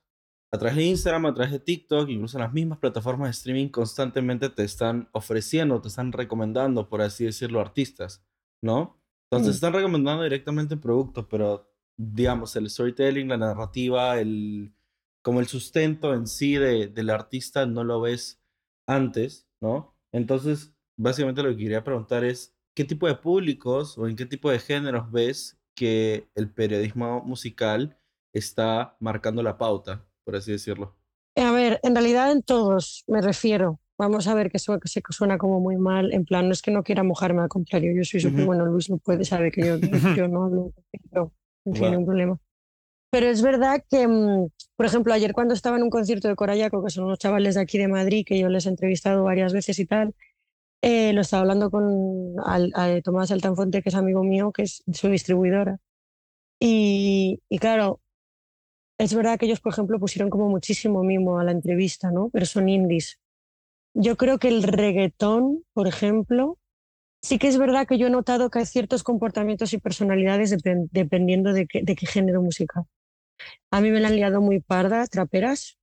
a 0.51 0.57
través 0.57 0.77
de 0.77 0.83
Instagram, 0.85 1.27
a 1.27 1.33
través 1.33 1.51
de 1.51 1.59
TikTok, 1.59 2.09
incluso 2.09 2.39
las 2.39 2.51
mismas 2.51 2.79
plataformas 2.79 3.27
de 3.27 3.31
streaming 3.31 3.69
constantemente 3.69 4.49
te 4.49 4.63
están 4.63 5.07
ofreciendo, 5.11 5.81
te 5.81 5.89
están 5.89 6.11
recomendando, 6.11 6.89
por 6.89 7.01
así 7.01 7.25
decirlo, 7.25 7.59
artistas, 7.59 8.23
¿no? 8.61 8.99
Entonces, 9.31 9.53
mm. 9.53 9.57
están 9.57 9.73
recomendando 9.73 10.23
directamente 10.23 10.75
productos, 10.75 11.27
pero 11.29 11.71
digamos, 11.97 12.55
el 12.55 12.69
storytelling, 12.69 13.27
la 13.27 13.37
narrativa, 13.37 14.19
el, 14.19 14.73
como 15.21 15.39
el 15.39 15.47
sustento 15.47 16.13
en 16.13 16.25
sí 16.25 16.55
de, 16.55 16.87
del 16.87 17.09
artista 17.09 17.65
no 17.65 17.83
lo 17.83 18.01
ves 18.01 18.41
antes, 18.87 19.47
¿no? 19.61 19.95
Entonces, 20.11 20.73
básicamente 20.97 21.43
lo 21.43 21.49
que 21.49 21.57
quería 21.57 21.83
preguntar 21.83 22.23
es, 22.23 22.55
¿qué 22.73 22.85
tipo 22.85 23.05
de 23.05 23.15
públicos 23.15 23.97
o 23.97 24.07
en 24.07 24.15
qué 24.15 24.25
tipo 24.25 24.49
de 24.49 24.59
géneros 24.59 25.11
ves 25.11 25.59
que 25.75 26.27
el 26.33 26.49
periodismo 26.49 27.21
musical 27.23 27.99
está 28.33 28.97
marcando 28.99 29.43
la 29.43 29.57
pauta? 29.57 30.08
Por 30.29 30.35
así 30.35 30.51
decirlo? 30.51 30.95
A 31.35 31.51
ver, 31.51 31.79
en 31.81 31.95
realidad 31.95 32.31
en 32.31 32.43
todos 32.43 33.03
me 33.07 33.19
refiero. 33.19 33.79
Vamos 33.97 34.27
a 34.27 34.35
ver 34.35 34.51
que 34.51 34.59
suena, 34.59 34.79
que 34.79 34.89
suena 35.09 35.39
como 35.39 35.59
muy 35.59 35.75
mal. 35.75 36.13
En 36.13 36.23
plan, 36.23 36.45
no 36.45 36.53
es 36.53 36.61
que 36.61 36.69
no 36.69 36.83
quiera 36.83 37.01
mojarme, 37.01 37.41
al 37.41 37.49
contrario, 37.49 37.91
yo 37.95 38.03
soy 38.03 38.19
súper 38.19 38.45
bueno. 38.45 38.63
Luis 38.67 38.91
no 38.91 38.97
puede, 38.97 39.25
sabe 39.25 39.51
que 39.51 39.65
yo, 39.65 39.77
yo 40.15 40.27
no 40.27 40.43
hablo, 40.43 40.73
no 41.11 41.31
tiene 41.73 41.97
un 41.97 42.05
problema. 42.05 42.37
Pero 43.09 43.25
es 43.25 43.41
verdad 43.41 43.83
que, 43.89 44.07
mm, 44.07 44.49
por 44.75 44.85
ejemplo, 44.85 45.13
ayer 45.13 45.33
cuando 45.33 45.55
estaba 45.55 45.77
en 45.77 45.83
un 45.83 45.89
concierto 45.89 46.27
de 46.27 46.35
Corayaco, 46.35 46.83
que 46.83 46.91
son 46.91 47.05
unos 47.05 47.17
chavales 47.17 47.55
de 47.55 47.61
aquí 47.61 47.79
de 47.79 47.87
Madrid, 47.87 48.23
que 48.23 48.37
yo 48.37 48.49
les 48.49 48.67
he 48.67 48.69
entrevistado 48.69 49.23
varias 49.23 49.51
veces 49.51 49.79
y 49.79 49.87
tal, 49.87 50.13
eh, 50.83 51.11
lo 51.13 51.21
estaba 51.21 51.41
hablando 51.41 51.71
con 51.71 52.35
al, 52.45 53.01
Tomás 53.03 53.31
Altanfonte, 53.31 53.81
que 53.81 53.89
es 53.89 53.95
amigo 53.95 54.23
mío, 54.23 54.51
que 54.51 54.61
es 54.61 54.83
su 54.93 55.09
distribuidora. 55.09 55.79
Y, 56.59 57.41
y 57.49 57.57
claro, 57.57 57.99
es 58.99 59.15
verdad 59.15 59.39
que 59.39 59.45
ellos, 59.45 59.61
por 59.61 59.71
ejemplo, 59.71 59.97
pusieron 59.97 60.29
como 60.29 60.49
muchísimo 60.49 61.03
mimo 61.03 61.39
a 61.39 61.43
la 61.45 61.53
entrevista, 61.53 62.11
¿no? 62.11 62.29
Pero 62.31 62.45
son 62.45 62.67
indies. 62.67 63.17
Yo 63.93 64.17
creo 64.17 64.37
que 64.39 64.49
el 64.49 64.61
reggaetón, 64.61 65.63
por 65.73 65.87
ejemplo, 65.87 66.59
sí 67.21 67.39
que 67.39 67.47
es 67.47 67.57
verdad 67.57 67.87
que 67.87 67.97
yo 67.97 68.07
he 68.07 68.09
notado 68.09 68.49
que 68.49 68.59
hay 68.59 68.65
ciertos 68.65 69.03
comportamientos 69.03 69.73
y 69.73 69.77
personalidades 69.77 70.55
dependiendo 70.91 71.53
de 71.53 71.65
qué, 71.65 71.81
de 71.81 71.95
qué 71.95 72.05
género 72.05 72.41
musical. 72.41 72.83
A 73.71 73.79
mí 73.79 73.89
me 73.89 74.01
la 74.01 74.09
han 74.09 74.17
liado 74.17 74.41
muy 74.41 74.59
parda, 74.59 75.07
traperas, 75.07 75.79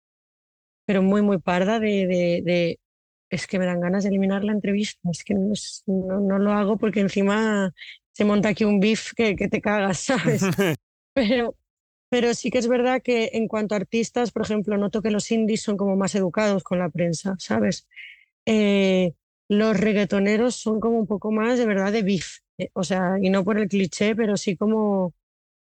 pero 0.85 1.03
muy, 1.03 1.23
muy 1.23 1.39
parda 1.39 1.81
de, 1.81 2.07
de, 2.45 2.79
es 3.31 3.47
que 3.47 3.59
me 3.59 3.65
dan 3.65 3.81
ganas 3.81 4.03
de 4.05 4.11
eliminar 4.11 4.45
la 4.45 4.53
entrevista. 4.53 5.09
Es 5.11 5.25
que 5.25 5.35
no, 5.35 5.55
no, 6.21 6.39
lo 6.39 6.53
hago 6.53 6.77
porque 6.77 7.01
encima 7.01 7.73
se 8.13 8.27
monta 8.27 8.51
aquí 8.51 8.65
un 8.65 8.79
beef 8.79 9.13
que, 9.17 9.37
que 9.37 9.49
te 9.49 9.63
cagas, 9.63 10.01
¿sabes? 10.01 10.43
Pero, 11.15 11.57
pero 12.09 12.35
sí 12.35 12.51
que 12.51 12.59
es 12.59 12.69
verdad 12.69 13.03
que 13.03 13.31
en 13.35 13.49
cuanto 13.49 13.75
a 13.75 13.79
artistas, 13.79 14.31
por 14.33 14.43
ejemplo, 14.43 14.77
noto 14.79 15.03
que 15.03 15.11
los 15.11 15.31
indies 15.31 15.63
son 15.63 15.77
como 15.77 15.97
más 15.97 16.15
educados 16.15 16.63
con 16.65 16.79
la 16.79 16.89
prensa, 16.91 17.35
¿sabes? 17.39 17.87
Eh, 18.47 19.15
los 19.49 19.79
reggaetoneros 19.79 20.57
son 20.57 20.81
como 20.81 20.99
un 20.99 21.07
poco 21.07 21.33
más 21.33 21.59
de 21.59 21.67
verdad 21.67 21.93
de 21.93 22.03
beef, 22.03 22.39
eh, 22.59 22.71
o 22.75 22.85
sea, 22.85 23.17
y 23.21 23.31
no 23.31 23.45
por 23.45 23.59
el 23.59 23.69
cliché, 23.69 24.15
pero 24.17 24.37
sí 24.37 24.57
como, 24.57 25.15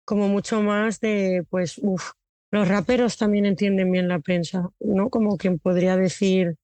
como 0.04 0.28
mucho 0.28 0.62
más 0.62 1.00
de, 1.00 1.44
pues, 1.50 1.78
uff, 1.82 2.12
los 2.50 2.68
raperos 2.68 3.18
también 3.18 3.46
entienden 3.46 3.92
bien 3.92 4.08
la 4.08 4.20
prensa, 4.20 4.70
¿no? 4.80 5.10
Como 5.10 5.36
quien 5.38 5.58
podría 5.58 5.96
decir, 5.96 6.56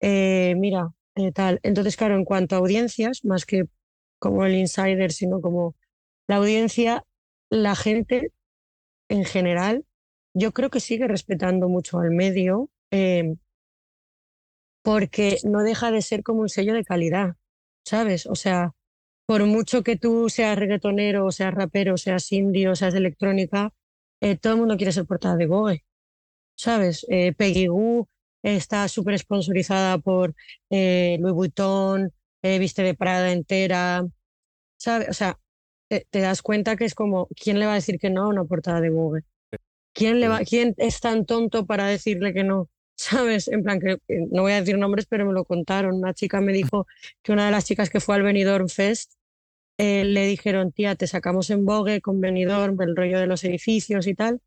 eh, 0.00 0.54
mira, 0.56 0.92
tal. 1.34 1.60
Entonces, 1.62 1.96
claro, 1.96 2.16
en 2.16 2.24
cuanto 2.24 2.54
a 2.56 2.58
audiencias, 2.58 3.24
más 3.24 3.44
que 3.46 3.64
como 4.18 4.44
el 4.46 4.54
insider, 4.56 5.12
sino 5.12 5.40
como 5.40 5.74
la 6.28 6.36
audiencia, 6.36 7.04
la 7.50 7.74
gente 7.76 8.32
en 9.08 9.24
general, 9.24 9.84
yo 10.34 10.52
creo 10.52 10.70
que 10.70 10.80
sigue 10.80 11.08
respetando 11.08 11.68
mucho 11.68 11.98
al 11.98 12.10
medio 12.10 12.70
em, 12.90 13.36
porque 14.82 15.38
no 15.44 15.62
deja 15.62 15.90
de 15.90 16.02
ser 16.02 16.22
como 16.22 16.40
un 16.40 16.48
sello 16.48 16.74
de 16.74 16.84
calidad, 16.84 17.36
¿sabes? 17.84 18.26
O 18.26 18.34
sea, 18.34 18.74
por 19.26 19.44
mucho 19.46 19.82
que 19.82 19.96
tú 19.96 20.28
seas 20.30 20.58
reggaetonero, 20.58 21.30
seas 21.32 21.54
rapero, 21.54 21.98
seas 21.98 22.32
indie, 22.32 22.68
o 22.68 22.76
seas 22.76 22.94
de 22.94 23.00
electrónica, 23.00 23.74
eh, 24.20 24.36
todo 24.36 24.54
el 24.54 24.60
mundo 24.60 24.76
quiere 24.76 24.92
ser 24.92 25.06
portada 25.06 25.36
de 25.36 25.46
Vogue, 25.46 25.84
¿sabes? 26.56 27.06
Eh, 27.10 27.34
Peggy 27.34 27.66
Goo 27.68 28.08
está 28.42 28.88
súper 28.88 29.18
sponsorizada 29.18 29.98
por 29.98 30.34
eh, 30.70 31.18
Louis 31.20 31.34
Vuitton, 31.34 32.12
viste 32.42 32.82
de 32.82 32.94
Prada 32.94 33.32
entera, 33.32 34.06
¿sabes? 34.78 35.08
O 35.10 35.12
sea, 35.12 35.38
te, 35.88 36.20
das 36.20 36.42
cuenta 36.42 36.76
que 36.76 36.84
es 36.84 36.94
como, 36.94 37.28
¿quién 37.28 37.58
le 37.58 37.66
va 37.66 37.72
a 37.72 37.76
decir 37.76 37.98
que 37.98 38.10
no 38.10 38.24
a 38.24 38.28
una 38.28 38.44
portada 38.44 38.80
de 38.80 38.90
Vogue? 38.90 39.22
¿Quién, 39.92 40.20
le 40.20 40.28
va, 40.28 40.40
¿Quién 40.40 40.74
es 40.78 41.00
tan 41.00 41.26
tonto 41.26 41.66
para 41.66 41.86
decirle 41.86 42.32
que 42.32 42.44
no? 42.44 42.68
¿Sabes? 42.96 43.48
En 43.48 43.62
plan, 43.62 43.80
que 43.80 43.98
no 44.08 44.42
voy 44.42 44.52
a 44.52 44.60
decir 44.60 44.76
nombres, 44.76 45.06
pero 45.06 45.26
me 45.26 45.32
lo 45.32 45.44
contaron. 45.44 45.94
Una 45.96 46.14
chica 46.14 46.40
me 46.40 46.52
dijo 46.52 46.86
que 47.22 47.32
una 47.32 47.46
de 47.46 47.52
las 47.52 47.64
chicas 47.64 47.90
que 47.90 48.00
fue 48.00 48.16
al 48.16 48.22
Benidorm 48.22 48.68
Fest 48.68 49.14
eh, 49.78 50.04
le 50.04 50.26
dijeron, 50.26 50.72
tía, 50.72 50.96
te 50.96 51.06
sacamos 51.06 51.50
en 51.50 51.64
Vogue 51.64 52.00
con 52.00 52.20
Benidorm, 52.20 52.80
el 52.82 52.96
rollo 52.96 53.20
de 53.20 53.26
los 53.28 53.44
edificios 53.44 54.06
y 54.08 54.14
tal. 54.14 54.40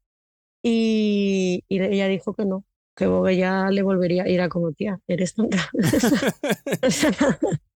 Y, 0.64 1.64
y 1.70 1.82
ella 1.82 2.08
dijo 2.08 2.34
que 2.34 2.46
no, 2.46 2.66
que 2.96 3.08
Vogue 3.08 3.38
ya 3.38 3.70
le 3.70 3.82
volvería 3.84 4.24
a 4.24 4.30
ir 4.30 4.42
a 4.42 4.50
como, 4.50 4.74
tía, 4.74 5.00
eres 5.08 5.34
tonta. 5.34 5.72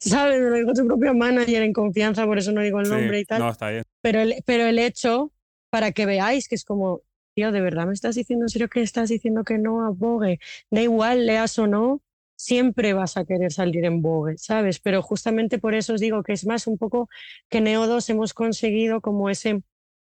¿Sabes? 0.00 0.40
Me 0.40 0.50
lo 0.50 0.56
dijo 0.56 0.74
su 0.74 0.86
propio 0.86 1.14
manager 1.14 1.62
en 1.62 1.72
confianza, 1.72 2.26
por 2.26 2.38
eso 2.38 2.52
no 2.52 2.60
digo 2.60 2.80
el 2.80 2.88
nombre 2.88 3.20
y 3.20 3.24
tal. 3.24 3.40
No, 3.40 3.50
está 3.50 3.70
bien. 3.70 3.84
Pero 4.00 4.20
el, 4.20 4.42
pero 4.44 4.66
el 4.66 4.78
hecho, 4.78 5.32
para 5.70 5.92
que 5.92 6.06
veáis 6.06 6.48
que 6.48 6.56
es 6.56 6.64
como, 6.64 7.02
tío, 7.34 7.52
¿de 7.52 7.60
verdad 7.60 7.86
me 7.86 7.94
estás 7.94 8.16
diciendo 8.16 8.44
en 8.44 8.48
serio 8.48 8.68
que 8.68 8.82
estás 8.82 9.08
diciendo 9.08 9.44
que 9.44 9.58
no 9.58 9.86
a 9.86 9.90
Vogue? 9.90 10.40
Da 10.70 10.82
igual, 10.82 11.26
leas 11.26 11.58
o 11.58 11.66
no, 11.66 12.02
siempre 12.36 12.92
vas 12.92 13.16
a 13.16 13.24
querer 13.24 13.52
salir 13.52 13.84
en 13.84 14.02
Vogue, 14.02 14.36
¿sabes? 14.36 14.80
Pero 14.80 15.00
justamente 15.02 15.58
por 15.58 15.74
eso 15.74 15.94
os 15.94 16.00
digo 16.00 16.22
que 16.22 16.32
es 16.32 16.44
más 16.44 16.66
un 16.66 16.76
poco 16.76 17.08
que 17.48 17.60
Neo 17.60 17.86
2 17.86 18.10
hemos 18.10 18.34
conseguido 18.34 19.00
como 19.00 19.30
ese, 19.30 19.62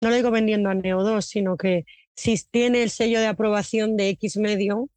no 0.02 0.10
lo 0.10 0.16
digo 0.16 0.30
vendiendo 0.30 0.70
a 0.70 0.76
Neo 0.76 1.04
2, 1.04 1.26
sino 1.26 1.56
que 1.56 1.86
si 2.16 2.38
tiene 2.52 2.84
el 2.84 2.90
sello 2.90 3.20
de 3.20 3.28
aprobación 3.28 3.96
de 3.96 4.10
X 4.10 4.38
medio, 4.38 4.90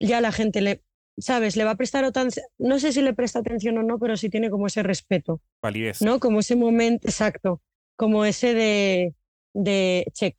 ya 0.00 0.20
la 0.20 0.32
gente 0.32 0.62
le, 0.62 0.82
¿sabes? 1.18 1.56
Le 1.56 1.64
va 1.64 1.72
a 1.72 1.76
prestar 1.76 2.04
atención, 2.04 2.46
no 2.58 2.78
sé 2.78 2.92
si 2.92 3.02
le 3.02 3.14
presta 3.14 3.40
atención 3.40 3.78
o 3.78 3.82
no, 3.82 3.98
pero 3.98 4.16
sí 4.16 4.28
tiene 4.28 4.50
como 4.50 4.66
ese 4.66 4.82
respeto. 4.82 5.40
Validez. 5.62 6.02
¿No? 6.02 6.20
Como 6.20 6.40
ese 6.40 6.56
momento, 6.56 7.06
exacto, 7.06 7.60
como 7.96 8.24
ese 8.24 8.54
de, 8.54 9.14
de 9.54 10.06
check, 10.12 10.36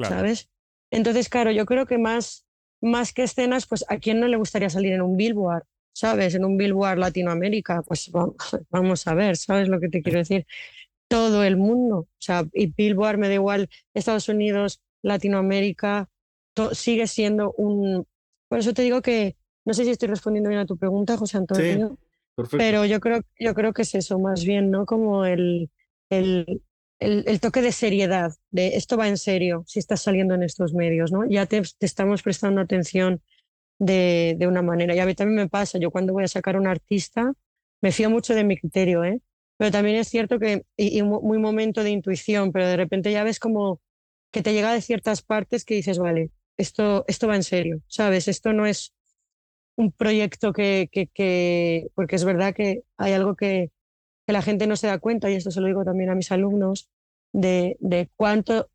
¿sabes? 0.00 0.48
Entonces, 0.90 1.28
claro, 1.28 1.50
yo 1.50 1.66
creo 1.66 1.86
que 1.86 1.98
más, 1.98 2.46
más 2.80 3.12
que 3.12 3.24
escenas, 3.24 3.66
pues 3.66 3.84
a 3.88 3.98
quién 3.98 4.20
no 4.20 4.28
le 4.28 4.36
gustaría 4.36 4.70
salir 4.70 4.92
en 4.92 5.02
un 5.02 5.16
Billboard, 5.16 5.64
¿sabes? 5.92 6.34
En 6.34 6.44
un 6.44 6.56
Billboard 6.56 6.98
Latinoamérica, 6.98 7.82
pues 7.82 8.10
vamos 8.70 9.06
a 9.06 9.14
ver, 9.14 9.36
¿sabes 9.36 9.68
lo 9.68 9.80
que 9.80 9.88
te 9.88 10.02
quiero 10.02 10.18
decir? 10.18 10.46
Todo 11.08 11.44
el 11.44 11.56
mundo, 11.56 11.98
o 11.98 12.08
sea, 12.18 12.44
y 12.52 12.66
Billboard 12.66 13.18
me 13.18 13.28
da 13.28 13.34
igual, 13.34 13.68
Estados 13.92 14.28
Unidos, 14.28 14.80
Latinoamérica, 15.02 16.08
sigue 16.72 17.06
siendo 17.06 17.52
un... 17.52 18.06
Por 18.48 18.60
eso 18.60 18.72
te 18.72 18.82
digo 18.82 19.02
que 19.02 19.36
no 19.64 19.74
sé 19.74 19.84
si 19.84 19.90
estoy 19.90 20.08
respondiendo 20.08 20.48
bien 20.48 20.60
a 20.60 20.66
tu 20.66 20.76
pregunta, 20.76 21.16
José 21.16 21.38
Antonio. 21.38 21.98
Sí, 22.36 22.56
pero 22.56 22.84
yo 22.84 23.00
creo, 23.00 23.20
yo 23.38 23.54
creo 23.54 23.72
que 23.72 23.82
es 23.82 23.94
eso, 23.94 24.18
más 24.18 24.44
bien, 24.44 24.70
¿no? 24.70 24.86
Como 24.86 25.24
el, 25.24 25.70
el 26.10 26.62
el, 27.04 27.40
toque 27.40 27.62
de 27.62 27.72
seriedad, 27.72 28.32
de 28.50 28.76
esto 28.76 28.96
va 28.96 29.08
en 29.08 29.18
serio, 29.18 29.64
si 29.66 29.78
estás 29.78 30.02
saliendo 30.02 30.34
en 30.34 30.42
estos 30.42 30.74
medios, 30.74 31.12
¿no? 31.12 31.28
Ya 31.28 31.46
te, 31.46 31.62
estamos 31.80 32.22
prestando 32.22 32.60
atención 32.60 33.22
de, 33.78 34.36
de, 34.38 34.46
una 34.46 34.62
manera. 34.62 34.94
Y 34.94 35.00
a 35.00 35.06
mí 35.06 35.14
también 35.14 35.36
me 35.36 35.48
pasa, 35.48 35.78
yo 35.78 35.90
cuando 35.90 36.12
voy 36.12 36.24
a 36.24 36.28
sacar 36.28 36.56
a 36.56 36.60
un 36.60 36.66
artista, 36.66 37.32
me 37.80 37.92
fío 37.92 38.10
mucho 38.10 38.34
de 38.34 38.44
mi 38.44 38.56
criterio, 38.56 39.04
¿eh? 39.04 39.20
Pero 39.56 39.70
también 39.70 39.96
es 39.96 40.08
cierto 40.08 40.38
que, 40.38 40.64
y, 40.76 41.02
muy 41.02 41.38
momento 41.38 41.82
de 41.82 41.90
intuición, 41.90 42.52
pero 42.52 42.66
de 42.66 42.76
repente 42.76 43.12
ya 43.12 43.24
ves 43.24 43.38
como 43.38 43.80
que 44.32 44.42
te 44.42 44.52
llega 44.52 44.72
de 44.72 44.80
ciertas 44.80 45.22
partes 45.22 45.64
que 45.64 45.74
dices, 45.74 45.98
vale, 45.98 46.30
esto, 46.56 47.04
esto 47.06 47.28
va 47.28 47.36
en 47.36 47.44
serio, 47.44 47.82
¿sabes? 47.86 48.28
Esto 48.28 48.52
no 48.52 48.66
es 48.66 48.94
un 49.76 49.92
proyecto 49.92 50.52
que, 50.52 50.88
que, 50.90 51.08
que 51.08 51.88
porque 51.94 52.16
es 52.16 52.24
verdad 52.24 52.54
que 52.54 52.82
hay 52.96 53.12
algo 53.12 53.34
que, 53.36 53.72
que 54.26 54.32
la 54.32 54.42
gente 54.42 54.66
no 54.66 54.76
se 54.76 54.86
da 54.86 54.98
cuenta, 54.98 55.30
y 55.30 55.34
esto 55.34 55.50
se 55.50 55.60
lo 55.60 55.66
digo 55.66 55.84
también 55.84 56.10
a 56.10 56.14
mis 56.14 56.30
alumnos, 56.32 56.90
de, 57.32 57.76
de 57.80 58.08
cuánto, 58.16 58.70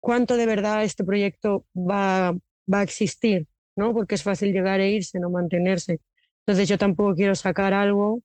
cuánto 0.00 0.36
de 0.36 0.46
verdad 0.46 0.84
este 0.84 1.04
proyecto 1.04 1.66
va, 1.74 2.32
va 2.72 2.80
a 2.80 2.82
existir, 2.82 3.48
¿no? 3.76 3.92
Porque 3.92 4.14
es 4.14 4.22
fácil 4.22 4.52
llegar 4.52 4.80
e 4.80 4.90
irse, 4.90 5.18
no 5.18 5.30
mantenerse. 5.30 6.00
Entonces 6.46 6.68
yo 6.68 6.78
tampoco 6.78 7.14
quiero 7.14 7.34
sacar 7.34 7.74
algo 7.74 8.22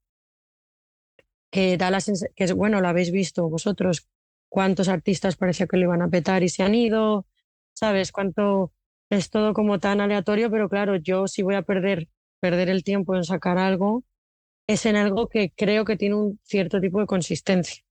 que 1.51 1.77
da 1.77 1.91
que 2.35 2.43
es 2.43 2.53
bueno, 2.53 2.81
lo 2.81 2.87
habéis 2.87 3.11
visto 3.11 3.47
vosotros, 3.49 4.07
cuántos 4.49 4.87
artistas 4.87 5.35
parecía 5.35 5.67
que 5.67 5.77
lo 5.77 5.83
iban 5.83 6.01
a 6.01 6.09
petar 6.09 6.43
y 6.43 6.49
se 6.49 6.63
han 6.63 6.73
ido, 6.73 7.27
¿sabes? 7.73 8.11
Cuánto 8.11 8.71
es 9.17 9.29
todo 9.29 9.53
como 9.53 9.79
tan 9.79 10.01
aleatorio, 10.01 10.49
pero 10.51 10.69
claro, 10.69 10.95
yo 10.95 11.27
si 11.27 11.43
voy 11.43 11.55
a 11.55 11.61
perder, 11.61 12.09
perder 12.39 12.69
el 12.69 12.83
tiempo 12.83 13.15
en 13.15 13.23
sacar 13.23 13.57
algo, 13.57 14.03
es 14.67 14.85
en 14.85 14.95
algo 14.95 15.27
que 15.29 15.51
creo 15.55 15.85
que 15.85 15.97
tiene 15.97 16.15
un 16.15 16.39
cierto 16.43 16.81
tipo 16.81 16.99
de 16.99 17.07
consistencia 17.07 17.83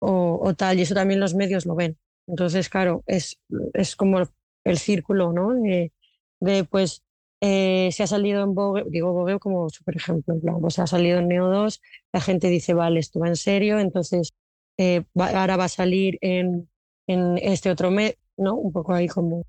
o, 0.00 0.54
tal, 0.54 0.78
y 0.78 0.82
eso 0.82 0.94
también 0.94 1.20
los 1.20 1.34
medios 1.34 1.64
lo 1.64 1.76
ven. 1.76 1.96
Entonces, 2.26 2.68
claro, 2.68 3.04
es, 3.06 3.38
es 3.74 3.94
como 3.96 4.20
el 4.64 4.78
círculo, 4.78 5.32
¿no? 5.32 5.54
De, 5.54 5.92
de 6.40 6.64
pues, 6.64 7.04
eh, 7.40 7.90
se 7.92 8.02
ha 8.02 8.06
salido 8.08 8.42
en 8.42 8.54
Vogue, 8.54 8.84
digo 8.88 9.12
Vogue 9.12 9.38
como 9.38 9.68
super 9.70 9.96
ejemplo, 9.96 10.34
pues 10.60 10.74
se 10.74 10.82
ha 10.82 10.86
salido 10.86 11.20
en 11.20 11.28
Neo 11.28 11.48
2, 11.48 11.80
la 12.12 12.20
gente 12.20 12.48
dice, 12.48 12.74
vale, 12.74 13.00
esto 13.00 13.20
va 13.20 13.28
en 13.28 13.36
serio, 13.36 13.78
entonces 13.78 14.32
eh, 14.78 15.04
ahora 15.14 15.56
va 15.56 15.64
a 15.64 15.68
salir 15.68 16.18
en, 16.20 16.68
en 17.06 17.38
este 17.38 17.70
otro 17.70 17.90
mes, 17.90 18.16
¿no? 18.36 18.54
Un 18.56 18.72
poco 18.72 18.94
ahí 18.94 19.08
como... 19.08 19.44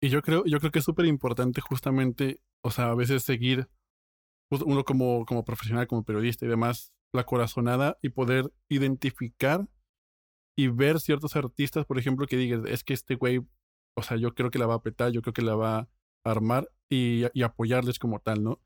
Y 0.00 0.10
yo 0.10 0.22
creo, 0.22 0.44
yo 0.44 0.60
creo 0.60 0.70
que 0.70 0.78
es 0.78 0.84
súper 0.84 1.06
importante 1.06 1.60
justamente, 1.60 2.40
o 2.62 2.70
sea, 2.70 2.90
a 2.90 2.94
veces 2.94 3.22
seguir 3.24 3.68
pues, 4.48 4.62
uno 4.62 4.84
como, 4.84 5.24
como 5.26 5.44
profesional, 5.44 5.86
como 5.86 6.04
periodista 6.04 6.46
y 6.46 6.48
demás, 6.48 6.92
la 7.12 7.24
corazonada 7.24 7.98
y 8.02 8.10
poder 8.10 8.52
identificar 8.68 9.68
y 10.56 10.68
ver 10.68 11.00
ciertos 11.00 11.36
artistas, 11.36 11.86
por 11.86 11.98
ejemplo, 11.98 12.26
que 12.26 12.36
digan, 12.36 12.66
es 12.66 12.84
que 12.84 12.94
este 12.94 13.14
güey, 13.14 13.40
o 13.96 14.02
sea, 14.02 14.16
yo 14.16 14.34
creo 14.34 14.50
que 14.50 14.58
la 14.58 14.66
va 14.66 14.74
a 14.74 14.82
petar, 14.82 15.12
yo 15.12 15.22
creo 15.22 15.32
que 15.32 15.42
la 15.42 15.54
va 15.54 15.78
a 15.78 15.88
armar 16.24 16.68
y, 16.90 17.24
y 17.32 17.42
apoyarles 17.42 17.98
como 17.98 18.20
tal, 18.20 18.42
¿no? 18.42 18.60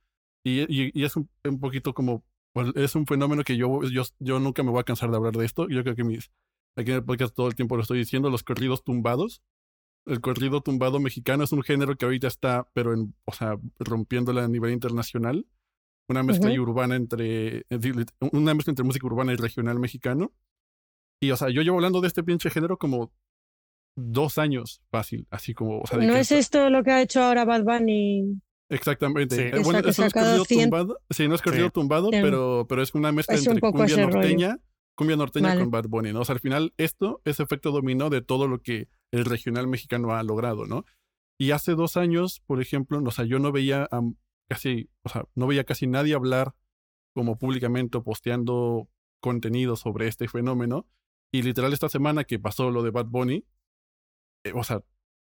Y, 0.44 0.64
y, 0.68 1.04
es 1.04 1.16
un, 1.16 1.30
un, 1.44 1.60
poquito 1.60 1.94
como, 1.94 2.24
pues, 2.52 2.72
es 2.74 2.94
un 2.94 3.06
fenómeno 3.06 3.44
que 3.44 3.56
yo, 3.56 3.82
yo, 3.84 4.02
yo 4.18 4.40
nunca 4.40 4.62
me 4.62 4.70
voy 4.70 4.80
a 4.80 4.84
cansar 4.84 5.10
de 5.10 5.16
hablar 5.16 5.34
de 5.34 5.44
esto. 5.44 5.68
Yo 5.68 5.82
creo 5.82 5.94
que 5.94 6.04
mis, 6.04 6.30
aquí 6.76 6.90
en 6.90 6.96
el 6.96 7.04
podcast 7.04 7.34
todo 7.34 7.48
el 7.48 7.54
tiempo 7.54 7.76
lo 7.76 7.82
estoy 7.82 7.98
diciendo, 7.98 8.30
los 8.30 8.42
corridos 8.42 8.82
tumbados. 8.82 9.42
El 10.06 10.20
corrido 10.20 10.60
tumbado 10.60 10.98
mexicano 10.98 11.44
es 11.44 11.52
un 11.52 11.62
género 11.62 11.96
que 11.96 12.04
ahorita 12.04 12.26
está, 12.26 12.68
pero 12.72 12.92
en, 12.92 13.14
o 13.24 13.32
sea, 13.32 13.56
rompiéndola 13.78 14.44
a 14.44 14.48
nivel 14.48 14.72
internacional 14.72 15.46
una 16.08 16.22
mezcla 16.22 16.52
urbana 16.60 16.96
entre, 16.96 17.64
una 18.32 18.54
mezcla 18.54 18.70
entre 18.70 18.84
música 18.84 19.06
urbana 19.06 19.32
y 19.32 19.36
regional 19.36 19.78
mexicano. 19.78 20.32
Y, 21.20 21.30
o 21.30 21.36
sea, 21.36 21.48
yo 21.50 21.62
llevo 21.62 21.76
hablando 21.76 22.00
de 22.00 22.08
este 22.08 22.22
pinche 22.22 22.50
género 22.50 22.78
como 22.78 23.12
dos 23.96 24.38
años 24.38 24.82
fácil, 24.90 25.26
así 25.30 25.54
como... 25.54 25.80
O 25.80 25.86
sea, 25.86 25.98
¿No 25.98 26.16
es 26.16 26.32
esto 26.32 26.70
lo 26.70 26.82
que 26.82 26.90
ha 26.90 27.02
hecho 27.02 27.22
ahora 27.22 27.44
Bad 27.44 27.64
Bunny? 27.64 28.40
Exactamente. 28.68 29.36
Sí. 29.36 29.42
Eh, 29.42 29.62
bueno, 29.62 29.88
es 29.88 29.96
corrido 29.96 30.44
tumbado. 30.44 30.98
Sí, 31.10 31.28
no 31.28 31.34
es 31.34 31.42
corrido 31.42 31.70
tumbado, 31.70 32.10
pero, 32.10 32.66
pero 32.68 32.82
es 32.82 32.94
una 32.94 33.12
mezcla 33.12 33.36
entre 33.36 33.60
cumbia 33.60 33.96
norteña, 33.98 34.58
cumbia 34.94 35.16
norteña 35.16 35.56
con 35.56 35.70
Bad 35.70 35.88
Bunny, 35.88 36.12
¿no? 36.12 36.20
O 36.20 36.24
sea, 36.24 36.34
al 36.34 36.40
final 36.40 36.72
esto 36.78 37.20
es 37.24 37.38
efecto 37.38 37.70
dominó 37.70 38.10
de 38.10 38.22
todo 38.22 38.48
lo 38.48 38.60
que 38.60 38.88
el 39.12 39.24
regional 39.24 39.68
mexicano 39.68 40.14
ha 40.14 40.22
logrado, 40.22 40.66
¿no? 40.66 40.84
Y 41.38 41.50
hace 41.52 41.74
dos 41.74 41.96
años, 41.96 42.40
por 42.46 42.60
ejemplo, 42.60 43.00
o 43.04 43.10
sea, 43.10 43.24
yo 43.24 43.38
no 43.38 43.52
veía 43.52 43.88
casi, 44.48 44.90
o 45.02 45.08
sea, 45.08 45.26
no 45.34 45.46
veía 45.46 45.64
casi 45.64 45.86
nadie 45.86 46.14
hablar 46.14 46.54
como 47.14 47.38
públicamente 47.38 48.00
posteando 48.00 48.88
contenido 49.20 49.76
sobre 49.76 50.08
este 50.08 50.28
fenómeno. 50.28 50.86
Y 51.32 51.42
literal 51.42 51.72
esta 51.72 51.88
semana 51.88 52.24
que 52.24 52.38
pasó 52.38 52.70
lo 52.70 52.82
de 52.82 52.90
Bad 52.90 53.06
Bunny, 53.06 53.44
eh, 54.44 54.52
o 54.54 54.64
sea, 54.64 54.82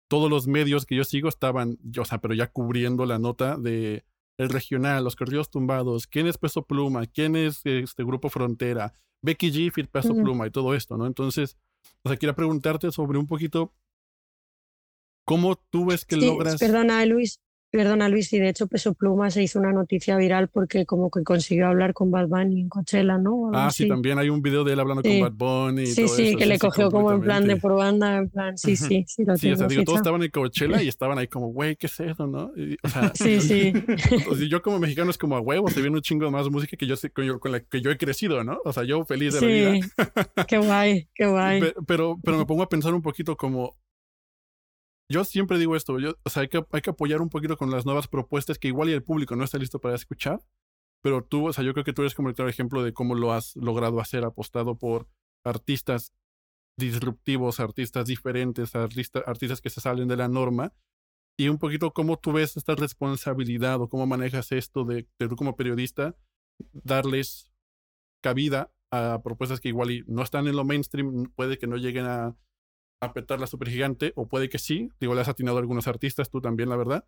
todos 0.08 0.30
los 0.30 0.48
medios 0.48 0.86
que 0.86 0.96
yo 0.96 1.04
sigo 1.04 1.30
estaban, 1.30 1.80
o 2.00 2.06
sea, 2.06 2.20
pero 2.20 2.34
ya 2.34 2.52
cubriendo 2.52 3.06
la 3.06 3.18
nota 3.18 3.58
de 3.58 4.06
el 4.38 4.50
regional, 4.50 5.04
los 5.04 5.16
corridos 5.16 5.50
tumbados, 5.50 6.08
quién 6.08 6.28
es 6.28 6.38
Peso 6.38 6.66
Pluma, 6.66 7.06
quién 7.08 7.36
es 7.36 7.62
este 7.66 8.04
grupo 8.04 8.30
Frontera, 8.30 8.94
Becky 9.22 9.52
G, 9.52 9.72
Fit 9.72 9.90
Peso 9.90 10.14
Pluma 10.14 10.46
y 10.46 10.52
todo 10.52 10.76
esto, 10.76 10.98
¿no? 10.98 11.08
Entonces, 11.08 11.58
o 12.04 12.10
sea, 12.10 12.18
quiero 12.18 12.36
preguntarte 12.36 12.92
sobre 12.92 13.18
un 13.18 13.28
poquito 13.28 13.74
cómo 15.26 15.56
tú 15.56 15.86
ves 15.86 16.06
que 16.06 16.18
logras... 16.18 16.60
Perdona, 16.60 17.06
Luis, 17.06 17.42
Perdona 17.72 18.08
Luis, 18.08 18.32
y 18.32 18.40
de 18.40 18.50
hecho 18.50 18.68
Peso 18.68 18.94
Pluma 18.94 19.30
se 19.30 19.44
hizo 19.44 19.60
una 19.60 19.74
noticia 19.74 20.16
viral 20.16 20.48
porque 20.48 20.86
como 20.86 21.10
que 21.12 21.24
consiguió 21.24 21.68
hablar 21.68 21.94
con 21.94 22.10
Bad 22.10 22.28
Bunny 22.28 22.62
en 22.62 22.70
Coachella, 22.70 23.18
¿no? 23.18 23.52
Ah, 23.54 23.70
sí, 23.70 23.88
también 23.88 24.18
hay 24.18 24.30
un 24.30 24.42
video 24.42 24.64
de 24.64 24.74
él 24.74 24.80
hablando 24.80 25.04
con 25.04 25.20
Bad 25.20 25.34
Bunny. 25.34 25.84
Y 25.84 25.88
sí, 25.88 26.06
todo 26.06 26.16
sí, 26.16 26.36
que 26.36 26.46
le 26.46 26.58
cogió 26.58 26.90
como 26.90 27.12
en 27.12 27.22
plan 27.22 27.46
de 27.46 27.58
por 27.58 27.76
banda, 27.76 28.18
en 28.18 28.30
plan, 28.30 28.58
sí, 28.58 28.76
sí, 28.76 29.04
sí. 29.08 29.26
Lo 29.26 29.36
sí, 29.36 29.52
o 29.52 29.56
sea, 29.58 29.68
digo, 29.68 29.84
todos 29.84 30.00
estaban 30.00 30.24
en 30.24 30.30
Coachella 30.30 30.82
y 30.82 30.88
estaban 30.96 31.18
ahí 31.18 31.28
como, 31.28 31.48
güey, 31.48 31.76
¿qué 31.76 31.88
es 31.88 32.00
eso, 32.00 32.28
no? 32.28 32.52
o 32.84 32.90
sea, 32.90 33.12
sí, 33.14 33.42
sí. 33.42 33.74
yo 34.50 34.62
como 34.62 34.80
mexicano 34.80 35.12
es 35.12 35.18
como 35.18 35.36
a 35.36 35.42
huevo, 35.42 35.70
se 35.70 35.82
viene 35.82 35.98
un 35.98 36.02
chingo 36.02 36.30
más 36.32 36.50
música 36.50 36.78
que 36.78 36.88
yo, 36.88 36.96
con, 37.40 37.52
la 37.52 37.60
que 37.60 37.82
yo 37.82 37.92
he 37.92 37.98
crecido, 37.98 38.44
¿no? 38.44 38.60
O 38.64 38.72
sea, 38.72 38.84
yo 38.84 39.04
feliz 39.06 39.34
de 39.34 39.42
la 39.42 39.48
vida. 39.48 40.46
qué 40.48 40.58
guay, 40.58 41.10
qué 41.14 41.26
guay. 41.26 41.62
pero, 41.86 42.18
pero 42.24 42.38
me 42.38 42.46
pongo 42.46 42.64
a 42.64 42.70
pensar 42.70 42.94
un 42.94 43.02
poquito 43.02 43.36
como, 43.36 43.76
yo 45.10 45.24
siempre 45.24 45.58
digo 45.58 45.76
esto, 45.76 46.00
yo, 46.00 46.16
o 46.24 46.30
sea, 46.30 46.42
hay 46.42 46.48
que, 46.48 46.66
hay 46.72 46.82
que 46.82 46.90
apoyar 46.90 47.22
un 47.22 47.30
poquito 47.30 47.58
con 47.58 47.70
las 47.70 47.86
nuevas 47.86 48.08
propuestas 48.08 48.58
que 48.58 48.68
igual 48.68 48.90
y 48.90 48.94
el 48.94 49.04
público 49.04 49.36
no 49.36 49.44
está 49.44 49.58
listo 49.58 49.80
para 49.80 49.96
escuchar, 49.96 50.40
pero 51.04 51.24
tú, 51.24 51.48
o 51.48 51.54
sea, 51.54 51.64
yo 51.64 51.74
creo 51.74 51.86
que 51.86 51.94
tú 51.94 52.02
eres 52.02 52.16
como 52.16 52.30
el 52.30 52.36
claro 52.36 52.50
ejemplo 52.50 52.84
de 52.84 52.94
cómo 52.94 53.14
lo 53.14 53.32
has 53.32 53.56
logrado 53.56 54.00
hacer, 54.00 54.26
apostado 54.26 54.78
por 54.78 55.08
artistas 55.44 56.14
disruptivos, 56.78 57.60
artistas 57.60 58.08
diferentes, 58.08 58.76
artistas, 58.76 59.62
que 59.62 59.70
se 59.70 59.82
salen 59.82 60.08
de 60.08 60.18
la 60.18 60.28
norma, 60.28 60.74
y 61.38 61.50
un 61.50 61.60
poquito 61.60 61.92
cómo 61.92 62.18
tú 62.18 62.32
ves 62.32 62.58
esta 62.58 62.76
responsabilidad 62.76 63.82
o 63.82 63.90
cómo 63.90 64.08
manejas 64.08 64.52
esto 64.52 64.86
de, 64.86 65.08
de 65.20 65.28
tú 65.28 65.36
como 65.36 65.56
periodista, 65.56 66.16
darles 66.72 67.52
cabida 68.24 68.72
a 68.92 69.22
propuestas 69.24 69.60
que 69.60 69.70
igual 69.70 69.92
y 69.92 70.04
no 70.08 70.24
están 70.24 70.48
en 70.48 70.56
lo 70.56 70.64
mainstream, 70.64 71.32
puede 71.36 71.58
que 71.58 71.68
no 71.68 71.78
lleguen 71.78 72.06
a 72.06 72.36
a 73.02 73.14
petar 73.14 73.40
la 73.40 73.48
super 73.48 73.70
gigante, 73.70 74.14
o 74.16 74.28
puede 74.28 74.50
que 74.50 74.58
sí, 74.58 74.90
digo, 75.00 75.16
le 75.16 75.22
has 75.22 75.28
atinado 75.28 75.58
a 75.58 75.60
algunos 75.60 75.88
artistas, 75.88 76.30
tú 76.30 76.42
también, 76.42 76.70
la 76.70 76.78
verdad. 76.78 77.06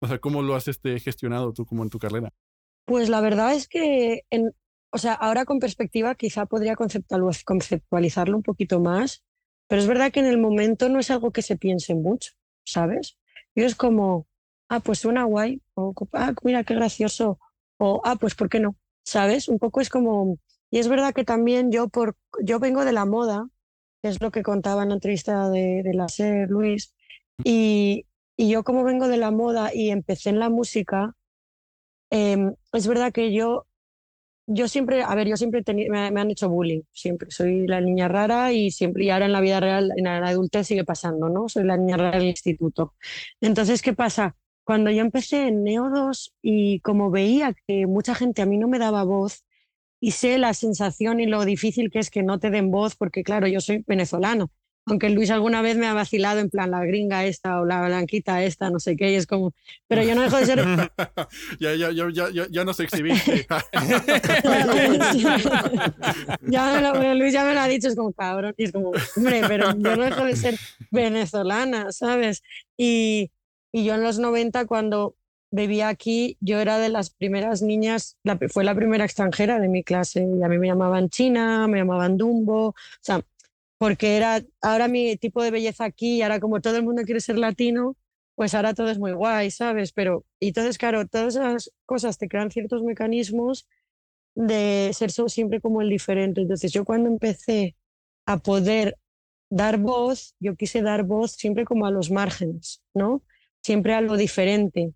O 0.00 0.06
sea, 0.06 0.18
¿cómo 0.18 0.42
lo 0.42 0.54
has 0.54 0.68
este, 0.68 0.98
gestionado 1.00 1.52
tú 1.52 1.66
como 1.66 1.82
en 1.82 1.90
tu 1.90 1.98
carrera? 1.98 2.32
Pues 2.86 3.08
la 3.08 3.20
verdad 3.20 3.54
es 3.54 3.68
que, 3.68 4.22
en, 4.30 4.54
o 4.90 4.98
sea, 4.98 5.14
ahora 5.14 5.44
con 5.44 5.58
perspectiva 5.58 6.14
quizá 6.14 6.46
podría 6.46 6.74
conceptualizarlo 6.76 8.36
un 8.36 8.42
poquito 8.42 8.80
más, 8.80 9.22
pero 9.68 9.82
es 9.82 9.88
verdad 9.88 10.10
que 10.10 10.20
en 10.20 10.26
el 10.26 10.38
momento 10.38 10.88
no 10.88 10.98
es 10.98 11.10
algo 11.10 11.30
que 11.30 11.42
se 11.42 11.56
piense 11.56 11.94
mucho, 11.94 12.32
¿sabes? 12.64 13.18
Y 13.54 13.62
es 13.62 13.76
como, 13.76 14.26
ah, 14.68 14.80
pues 14.80 15.00
suena 15.00 15.24
guay, 15.24 15.62
o 15.74 15.94
ah, 16.12 16.34
mira 16.42 16.64
qué 16.64 16.74
gracioso, 16.74 17.38
o 17.78 18.00
ah, 18.04 18.16
pues 18.16 18.34
¿por 18.34 18.48
qué 18.48 18.58
no? 18.58 18.76
¿Sabes? 19.04 19.48
Un 19.48 19.58
poco 19.58 19.80
es 19.80 19.88
como, 19.88 20.38
y 20.70 20.78
es 20.78 20.88
verdad 20.88 21.14
que 21.14 21.24
también 21.24 21.70
yo, 21.70 21.88
por, 21.88 22.16
yo 22.42 22.58
vengo 22.58 22.84
de 22.84 22.92
la 22.92 23.04
moda, 23.04 23.48
es 24.02 24.20
lo 24.20 24.30
que 24.30 24.42
contaba 24.42 24.82
en 24.82 24.90
la 24.90 24.94
entrevista 24.94 25.50
de, 25.50 25.82
la 25.94 26.08
SER, 26.08 26.48
Luis. 26.50 26.94
Y, 27.44 28.06
yo 28.38 28.64
como 28.64 28.84
vengo 28.84 29.06
de 29.06 29.18
la 29.18 29.30
moda 29.30 29.70
y 29.74 29.90
empecé 29.90 30.30
en 30.30 30.38
la 30.38 30.48
música, 30.48 31.14
eh, 32.10 32.52
es 32.72 32.86
verdad 32.86 33.12
que 33.12 33.32
yo, 33.32 33.66
yo 34.46 34.66
siempre, 34.66 35.02
a 35.02 35.14
ver, 35.14 35.28
yo 35.28 35.36
siempre 35.36 35.62
me, 35.90 36.10
me, 36.10 36.20
han 36.20 36.30
hecho 36.30 36.48
bullying, 36.48 36.80
siempre. 36.92 37.30
Soy 37.30 37.66
la 37.66 37.82
niña 37.82 38.08
rara 38.08 38.52
y 38.52 38.70
siempre, 38.70 39.04
y 39.04 39.10
ahora 39.10 39.26
en 39.26 39.32
la 39.32 39.42
vida 39.42 39.60
real, 39.60 39.92
en 39.94 40.04
la 40.04 40.26
adultez 40.26 40.68
sigue 40.68 40.84
pasando, 40.84 41.28
¿no? 41.28 41.50
Soy 41.50 41.64
la 41.64 41.76
niña 41.76 41.98
rara 41.98 42.18
del 42.18 42.28
instituto. 42.28 42.94
Entonces, 43.42 43.82
¿qué 43.82 43.92
pasa? 43.92 44.36
Cuando 44.64 44.90
yo 44.90 45.02
empecé 45.02 45.48
en 45.48 45.62
Neo 45.64 45.90
2 45.90 46.34
y 46.40 46.80
como 46.80 47.10
veía 47.10 47.54
que 47.66 47.86
mucha 47.86 48.14
gente 48.14 48.40
a 48.40 48.46
mí 48.46 48.56
no 48.56 48.68
me 48.68 48.78
daba 48.78 49.04
voz, 49.04 49.44
y 50.00 50.12
sé 50.12 50.38
la 50.38 50.54
sensación 50.54 51.20
y 51.20 51.26
lo 51.26 51.44
difícil 51.44 51.90
que 51.90 51.98
es 51.98 52.10
que 52.10 52.22
no 52.22 52.38
te 52.38 52.50
den 52.50 52.70
voz, 52.70 52.96
porque 52.96 53.22
claro, 53.22 53.46
yo 53.46 53.60
soy 53.60 53.84
venezolano 53.86 54.50
aunque 54.86 55.10
Luis 55.10 55.30
alguna 55.30 55.62
vez 55.62 55.76
me 55.76 55.86
ha 55.86 55.94
vacilado 55.94 56.40
en 56.40 56.50
plan 56.50 56.70
la 56.70 56.84
gringa 56.84 57.24
esta 57.24 57.60
o 57.60 57.64
la 57.64 57.86
blanquita 57.86 58.42
esta, 58.42 58.70
no 58.70 58.80
sé 58.80 58.96
qué, 58.96 59.12
y 59.12 59.14
es 59.14 59.26
como, 59.26 59.54
pero 59.86 60.02
yo 60.02 60.14
no 60.14 60.22
dejo 60.22 60.38
de 60.38 60.46
ser... 60.46 60.58
ya, 61.60 61.74
ya, 61.74 61.90
ya, 61.92 62.08
ya, 62.10 62.46
ya 62.50 62.64
nos 62.64 62.80
exhibiste. 62.80 63.46
ya 66.48 67.14
Luis 67.14 67.32
ya 67.32 67.44
me 67.44 67.54
lo 67.54 67.60
ha 67.60 67.68
dicho, 67.68 67.88
es 67.88 67.96
como 67.96 68.12
cabrón, 68.12 68.54
y 68.56 68.64
es 68.64 68.72
como, 68.72 68.92
hombre, 69.16 69.42
pero 69.46 69.76
yo 69.76 69.96
no 69.96 70.04
dejo 70.04 70.24
de 70.24 70.36
ser 70.36 70.58
venezolana, 70.90 71.92
¿sabes? 71.92 72.42
Y, 72.76 73.30
y 73.72 73.84
yo 73.84 73.94
en 73.94 74.02
los 74.02 74.18
90 74.18 74.66
cuando 74.66 75.14
vivía 75.50 75.88
aquí, 75.88 76.36
yo 76.40 76.60
era 76.60 76.78
de 76.78 76.88
las 76.88 77.10
primeras 77.10 77.62
niñas, 77.62 78.16
fue 78.52 78.64
la 78.64 78.74
primera 78.74 79.04
extranjera 79.04 79.58
de 79.58 79.68
mi 79.68 79.82
clase 79.82 80.20
y 80.20 80.42
a 80.42 80.48
mí 80.48 80.58
me 80.58 80.68
llamaban 80.68 81.08
China, 81.08 81.66
me 81.68 81.78
llamaban 81.78 82.16
Dumbo, 82.16 82.68
o 82.68 82.74
sea, 83.00 83.22
porque 83.78 84.16
era 84.16 84.42
ahora 84.60 84.88
mi 84.88 85.16
tipo 85.16 85.42
de 85.42 85.50
belleza 85.50 85.84
aquí 85.84 86.16
y 86.16 86.22
ahora 86.22 86.40
como 86.40 86.60
todo 86.60 86.76
el 86.76 86.84
mundo 86.84 87.02
quiere 87.02 87.20
ser 87.20 87.38
latino, 87.38 87.96
pues 88.34 88.54
ahora 88.54 88.74
todo 88.74 88.90
es 88.90 88.98
muy 88.98 89.12
guay, 89.12 89.50
¿sabes? 89.50 89.92
Pero, 89.92 90.24
y 90.38 90.48
entonces, 90.48 90.78
claro, 90.78 91.06
todas 91.06 91.36
esas 91.36 91.72
cosas 91.86 92.18
te 92.18 92.28
crean 92.28 92.50
ciertos 92.50 92.82
mecanismos 92.82 93.66
de 94.34 94.90
ser 94.94 95.10
siempre 95.10 95.60
como 95.60 95.82
el 95.82 95.90
diferente. 95.90 96.40
Entonces, 96.40 96.72
yo 96.72 96.84
cuando 96.84 97.08
empecé 97.08 97.76
a 98.26 98.38
poder 98.38 98.96
dar 99.50 99.78
voz, 99.78 100.34
yo 100.40 100.56
quise 100.56 100.82
dar 100.82 101.04
voz 101.04 101.32
siempre 101.32 101.64
como 101.64 101.86
a 101.86 101.90
los 101.90 102.10
márgenes, 102.10 102.82
¿no? 102.94 103.22
Siempre 103.62 103.94
a 103.94 104.00
lo 104.00 104.16
diferente, 104.16 104.94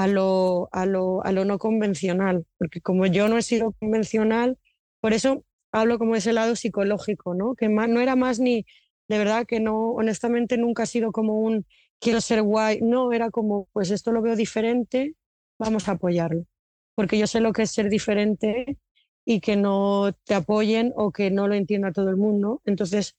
a 0.00 0.06
lo, 0.06 0.68
a 0.72 0.86
lo, 0.86 1.22
a 1.24 1.32
lo 1.32 1.44
no 1.44 1.58
convencional, 1.58 2.46
porque 2.58 2.80
como 2.80 3.04
yo 3.06 3.28
no 3.28 3.36
he 3.36 3.42
sido 3.42 3.72
convencional, 3.72 4.58
por 5.00 5.12
eso 5.12 5.44
hablo 5.72 5.98
como 5.98 6.12
de 6.14 6.20
ese 6.20 6.32
lado 6.32 6.56
psicológico, 6.56 7.34
¿no? 7.34 7.54
Que 7.54 7.68
más, 7.68 7.88
no 7.88 8.00
era 8.00 8.16
más 8.16 8.40
ni, 8.40 8.64
de 9.08 9.18
verdad 9.18 9.46
que 9.46 9.60
no, 9.60 9.90
honestamente 9.90 10.56
nunca 10.56 10.84
ha 10.84 10.86
sido 10.86 11.12
como 11.12 11.40
un 11.40 11.66
quiero 12.00 12.22
ser 12.22 12.40
guay, 12.42 12.80
no, 12.80 13.12
era 13.12 13.30
como, 13.30 13.68
pues 13.72 13.90
esto 13.90 14.10
lo 14.10 14.22
veo 14.22 14.36
diferente, 14.36 15.16
vamos 15.58 15.86
a 15.88 15.92
apoyarlo, 15.92 16.46
porque 16.94 17.18
yo 17.18 17.26
sé 17.26 17.40
lo 17.40 17.52
que 17.52 17.62
es 17.62 17.70
ser 17.70 17.90
diferente 17.90 18.78
y 19.26 19.40
que 19.40 19.56
no 19.56 20.12
te 20.24 20.34
apoyen 20.34 20.94
o 20.96 21.12
que 21.12 21.30
no 21.30 21.46
lo 21.46 21.54
entienda 21.54 21.92
todo 21.92 22.08
el 22.08 22.16
mundo. 22.16 22.62
Entonces, 22.64 23.16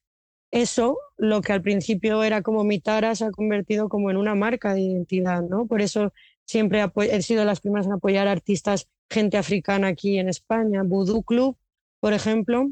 eso, 0.52 0.98
lo 1.18 1.42
que 1.42 1.54
al 1.54 1.62
principio 1.62 2.24
era 2.24 2.42
como 2.42 2.64
mi 2.64 2.80
tara, 2.80 3.16
se 3.16 3.26
ha 3.26 3.32
convertido 3.32 3.88
como 3.88 4.12
en 4.12 4.18
una 4.18 4.36
marca 4.36 4.74
de 4.74 4.82
identidad, 4.82 5.44
¿no? 5.44 5.68
Por 5.68 5.82
eso 5.82 6.12
siempre 6.52 6.84
he 6.96 7.22
sido 7.22 7.46
las 7.46 7.62
primeras 7.62 7.88
en 7.88 7.94
apoyar 7.94 8.28
artistas, 8.28 8.90
gente 9.10 9.38
africana 9.38 9.88
aquí 9.88 10.20
en 10.20 10.28
España, 10.28 10.84
Voodoo 10.84 11.24
Club, 11.24 11.58
por 12.02 12.14
ejemplo, 12.14 12.70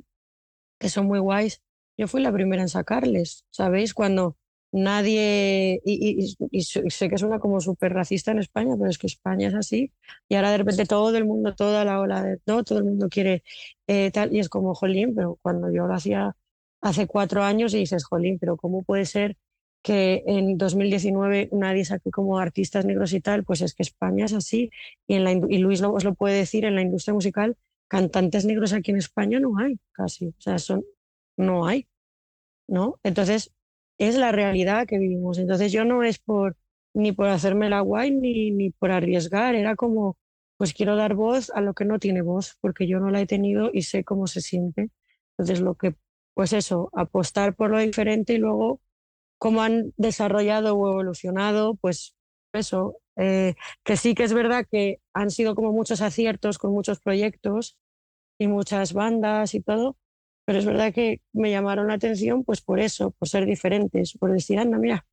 que 0.79 0.89
son 0.89 1.07
muy 1.07 1.19
guays. 1.19 1.61
Yo 1.97 2.07
fui 2.07 2.21
la 2.21 2.33
primera 2.33 2.61
en 2.61 2.69
sacarles, 2.69 3.45
¿sabéis? 3.51 3.93
Cuando 3.93 4.37
nadie, 4.71 5.81
y, 5.85 6.35
sé 6.63 7.09
que 7.09 7.17
suena 7.17 7.39
como 7.39 7.61
súper 7.61 7.93
racista 7.93 8.31
en 8.31 8.39
España, 8.39 8.75
pero 8.77 8.89
es 8.89 8.97
que 8.97 9.07
España 9.07 9.47
es 9.47 9.55
así, 9.55 9.93
y 10.27 10.35
ahora 10.35 10.51
de 10.51 10.57
repente 10.57 10.85
todo 10.85 11.15
el 11.17 11.25
mundo, 11.25 11.55
toda 11.55 11.85
la 11.85 11.99
ola 12.01 12.21
de, 12.21 12.39
no, 12.45 12.63
todo 12.63 12.79
el 12.79 12.85
mundo 12.85 13.07
quiere 13.09 13.43
eh, 13.87 14.11
tal, 14.11 14.35
y 14.35 14.39
es 14.39 14.49
como, 14.49 14.75
jolín, 14.75 15.15
pero 15.15 15.39
cuando 15.41 15.71
yo 15.71 15.87
lo 15.87 15.93
hacía 15.93 16.35
hace 16.81 17.07
cuatro 17.07 17.43
años 17.43 17.73
y 17.73 17.79
dices, 17.79 18.03
jolín, 18.05 18.39
pero 18.39 18.57
¿cómo 18.57 18.83
puede 18.83 19.05
ser 19.05 19.37
que 19.81 20.23
en 20.27 20.57
2019 20.57 21.49
nadie 21.51 21.85
saque 21.85 22.11
como 22.11 22.39
artistas 22.39 22.85
negros 22.85 23.13
y 23.13 23.21
tal? 23.21 23.43
Pues 23.43 23.61
es 23.61 23.73
que 23.73 23.83
España 23.83 24.25
es 24.25 24.33
así, 24.33 24.71
y, 25.07 25.15
en 25.15 25.23
la, 25.23 25.31
y 25.31 25.57
Luis 25.59 25.81
os 25.81 26.03
lo 26.03 26.15
puede 26.15 26.37
decir, 26.37 26.65
en 26.65 26.75
la 26.75 26.81
industria 26.81 27.13
musical 27.13 27.57
cantantes 27.87 28.45
negros 28.45 28.71
aquí 28.73 28.91
en 28.91 28.97
España 28.97 29.39
no 29.39 29.57
hay 29.57 29.79
casi, 29.91 30.27
o 30.27 30.35
sea, 30.41 30.59
son, 30.59 30.85
no 31.37 31.65
hay, 31.65 31.87
¿no? 32.67 32.99
Entonces, 33.03 33.51
es 33.97 34.15
la 34.17 34.31
realidad 34.31 34.87
que 34.87 34.99
vivimos. 34.99 35.39
Entonces, 35.39 35.71
yo 35.71 35.85
no 35.85 36.03
es 36.03 36.19
por 36.19 36.55
ni 36.93 37.11
por 37.11 37.27
hacerme 37.27 37.69
la 37.69 37.81
guay 37.81 38.11
ni, 38.11 38.51
ni 38.51 38.71
por 38.71 38.91
arriesgar, 38.91 39.55
era 39.55 39.75
como, 39.75 40.17
pues 40.57 40.73
quiero 40.73 40.95
dar 40.95 41.15
voz 41.15 41.51
a 41.51 41.61
lo 41.61 41.73
que 41.73 41.85
no 41.85 41.99
tiene 41.99 42.21
voz, 42.21 42.57
porque 42.61 42.87
yo 42.87 42.99
no 42.99 43.09
la 43.09 43.21
he 43.21 43.27
tenido 43.27 43.69
y 43.73 43.83
sé 43.83 44.03
cómo 44.03 44.27
se 44.27 44.41
siente. 44.41 44.89
Entonces, 45.37 45.61
lo 45.61 45.75
que, 45.75 45.95
pues 46.33 46.53
eso, 46.53 46.89
apostar 46.93 47.55
por 47.55 47.71
lo 47.71 47.79
diferente 47.79 48.33
y 48.33 48.37
luego 48.37 48.81
cómo 49.39 49.63
han 49.63 49.93
desarrollado 49.97 50.75
o 50.75 50.89
evolucionado, 50.91 51.75
pues 51.75 52.15
eso, 52.53 52.97
eh, 53.15 53.55
que 53.83 53.97
sí 53.97 54.15
que 54.15 54.23
es 54.23 54.33
verdad 54.33 54.67
que 54.69 55.01
han 55.13 55.31
sido 55.31 55.55
como 55.55 55.71
muchos 55.73 56.01
aciertos 56.01 56.59
con 56.59 56.73
muchos 56.73 56.99
proyectos 56.99 57.77
y 58.39 58.47
muchas 58.47 58.93
bandas 58.93 59.55
y 59.55 59.61
todo, 59.61 59.97
pero 60.45 60.59
es 60.59 60.65
verdad 60.65 60.93
que 60.93 61.21
me 61.33 61.51
llamaron 61.51 61.87
la 61.87 61.95
atención 61.95 62.43
pues 62.43 62.61
por 62.61 62.79
eso, 62.79 63.11
por 63.11 63.29
ser 63.29 63.45
diferentes, 63.45 64.13
por 64.17 64.31
decir, 64.31 64.59
anda, 64.59 64.77
mira, 64.77 65.07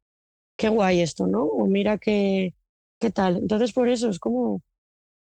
qué 0.56 0.68
guay 0.68 1.00
esto, 1.00 1.26
¿no? 1.26 1.44
O 1.44 1.66
mira 1.66 1.98
qué, 1.98 2.54
qué 3.00 3.10
tal. 3.10 3.38
Entonces 3.38 3.72
por 3.72 3.88
eso 3.88 4.10
es 4.10 4.18
como, 4.18 4.62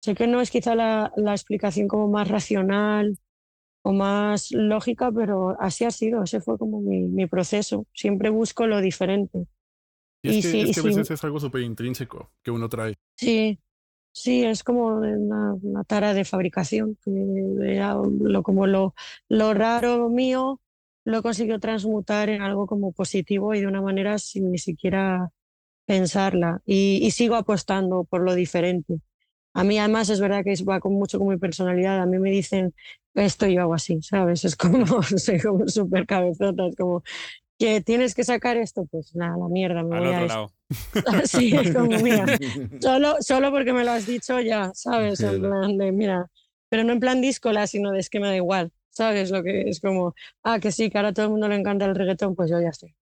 sé 0.02 0.16
que 0.16 0.28
no 0.28 0.42
es 0.42 0.52
quizá 0.52 0.76
la, 0.76 1.14
la 1.18 1.34
explicación 1.34 1.88
como 1.88 2.08
más 2.10 2.28
racional 2.30 3.18
o 3.84 3.94
más 3.94 4.52
lógica, 4.52 5.12
pero 5.12 5.56
así 5.60 5.84
ha 5.86 5.92
sido, 5.92 6.24
ese 6.24 6.42
fue 6.42 6.58
como 6.58 6.82
mi, 6.82 7.02
mi 7.04 7.28
proceso. 7.28 7.86
Siempre 7.94 8.30
busco 8.30 8.66
lo 8.66 8.82
diferente. 8.82 9.46
Y 10.24 10.40
es, 10.40 10.52
que, 10.52 10.62
es 10.62 10.76
que 10.76 10.80
a 10.80 10.84
veces 10.84 11.12
es 11.12 11.24
algo 11.24 11.40
súper 11.40 11.62
intrínseco 11.62 12.32
que 12.42 12.50
uno 12.50 12.70
trae. 12.70 12.96
Sí, 13.16 13.60
sí, 14.14 14.46
es 14.46 14.64
como 14.64 14.88
una, 14.96 15.54
una 15.54 15.84
tara 15.84 16.14
de 16.14 16.24
fabricación. 16.24 16.98
lo, 17.06 18.42
como 18.42 18.68
lo, 18.68 18.96
lo 19.28 19.54
raro 19.54 20.10
mío 20.10 20.62
lo 21.06 21.18
he 21.18 21.22
conseguido 21.22 21.60
transmutar 21.60 22.30
en 22.30 22.42
algo 22.42 22.66
como 22.66 22.94
positivo 22.94 23.54
y 23.54 23.60
de 23.60 23.68
una 23.68 23.82
manera 23.82 24.18
sin 24.18 24.50
ni 24.50 24.58
siquiera 24.58 25.30
pensarla. 25.86 26.62
Y, 26.66 27.06
y 27.06 27.12
sigo 27.12 27.36
apostando 27.36 28.06
por 28.06 28.22
lo 28.22 28.34
diferente. 28.34 29.02
A 29.54 29.66
mí 29.66 29.78
además 29.78 30.10
es 30.10 30.22
verdad 30.22 30.44
que 30.46 30.56
va 30.64 30.80
con 30.80 30.94
mucho 30.94 31.20
con 31.20 31.28
mi 31.28 31.38
personalidad. 31.38 32.02
A 32.02 32.06
mí 32.06 32.18
me 32.20 32.32
dicen 32.32 32.74
esto 33.16 33.48
yo 33.48 33.62
hago 33.62 33.74
así, 33.74 34.02
¿sabes? 34.02 34.46
Es 34.46 34.56
como, 34.56 34.86
soy 35.04 35.40
como 35.40 35.68
súper 35.68 36.06
cabezota, 36.06 36.68
es 36.68 36.76
como, 36.76 37.04
que 37.58 37.82
tienes 37.82 38.16
que 38.16 38.24
sacar 38.24 38.58
esto, 38.58 38.86
pues 38.92 39.16
nada, 39.16 39.38
la 39.38 39.48
mierda, 39.48 39.84
me 39.84 40.00
voy 40.00 40.14
a 40.14 40.22
lado. 40.22 40.52
sí, 41.26 41.56
es 41.56 41.74
como, 41.74 41.98
mira, 42.00 42.26
solo, 42.82 43.16
solo 43.22 43.52
porque 43.52 43.74
me 43.74 43.84
lo 43.84 43.92
has 43.92 44.06
dicho 44.06 44.40
ya, 44.40 44.72
¿sabes? 44.74 45.22
En 45.22 45.42
plan 45.42 45.78
de, 45.78 45.92
mira, 45.92 46.30
pero 46.70 46.84
no 46.84 46.94
en 46.94 47.00
plan 47.00 47.22
díscola, 47.22 47.68
sino 47.68 47.92
de 47.92 48.00
es 48.00 48.10
que 48.10 48.20
me 48.20 48.28
da 48.28 48.36
igual, 48.36 48.72
¿sabes? 48.90 49.32
Lo 49.32 49.44
que 49.44 49.70
es 49.70 49.80
como, 49.80 50.16
ah, 50.44 50.60
que 50.60 50.72
sí, 50.72 50.90
que 50.90 50.98
ahora 50.98 51.10
a 51.10 51.14
todo 51.14 51.26
el 51.26 51.32
mundo 51.32 51.48
le 51.48 51.56
encanta 51.56 51.86
el 51.86 51.96
reggaetón, 51.96 52.36
pues 52.36 52.50
yo 52.50 52.60
ya 52.60 52.70
estoy. 52.70 52.96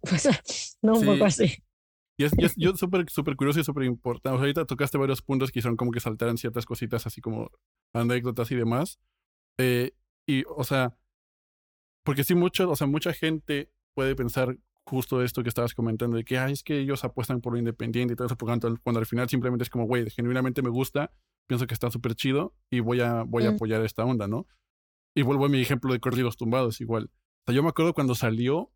Pues, 0.00 0.78
no, 0.80 0.94
un 0.94 1.04
poco 1.04 1.26
así. 1.26 1.62
Y 2.16 2.24
es, 2.24 2.32
yo 2.56 2.74
súper 2.76 3.08
super 3.10 3.36
curioso 3.36 3.60
y 3.60 3.64
súper 3.64 3.84
importante. 3.84 4.30
O 4.30 4.38
sea, 4.38 4.42
ahorita 4.42 4.64
tocaste 4.64 4.96
varios 4.98 5.22
puntos 5.22 5.50
que 5.50 5.60
son 5.60 5.76
como 5.76 5.90
que 5.90 6.00
saltaran 6.00 6.38
ciertas 6.38 6.64
cositas, 6.64 7.06
así 7.06 7.20
como 7.20 7.50
anécdotas 7.92 8.50
y 8.50 8.56
demás. 8.56 8.98
Eh, 9.58 9.92
y, 10.26 10.44
o 10.48 10.64
sea, 10.64 10.96
porque 12.04 12.24
sí, 12.24 12.34
mucho, 12.34 12.70
o 12.70 12.76
sea, 12.76 12.86
mucha 12.86 13.12
gente 13.12 13.70
puede 13.94 14.16
pensar 14.16 14.58
justo 14.84 15.22
esto 15.22 15.42
que 15.42 15.48
estabas 15.48 15.74
comentando, 15.74 16.16
de 16.16 16.24
que 16.24 16.38
Ay, 16.38 16.52
es 16.52 16.62
que 16.62 16.78
ellos 16.78 17.04
apuestan 17.04 17.40
por 17.40 17.52
lo 17.52 17.58
independiente 17.58 18.14
y 18.14 18.16
todo 18.16 18.26
eso, 18.26 18.36
cuando, 18.36 18.76
cuando 18.82 19.00
al 19.00 19.06
final 19.06 19.28
simplemente 19.28 19.62
es 19.62 19.70
como, 19.70 19.86
güey, 19.86 20.08
genuinamente 20.10 20.62
me 20.62 20.70
gusta, 20.70 21.12
pienso 21.46 21.66
que 21.66 21.74
está 21.74 21.90
súper 21.90 22.14
chido 22.14 22.54
y 22.70 22.80
voy 22.80 23.00
a, 23.00 23.22
voy 23.22 23.46
a 23.46 23.52
mm. 23.52 23.54
apoyar 23.54 23.84
esta 23.84 24.04
onda, 24.04 24.26
¿no? 24.26 24.46
Y 25.14 25.22
vuelvo 25.22 25.46
a 25.46 25.48
mi 25.48 25.60
ejemplo 25.60 25.92
de 25.92 26.00
corridos 26.00 26.36
tumbados, 26.36 26.80
igual. 26.80 27.10
O 27.42 27.44
sea, 27.46 27.54
yo 27.54 27.62
me 27.62 27.68
acuerdo 27.68 27.94
cuando 27.94 28.14
salió 28.14 28.72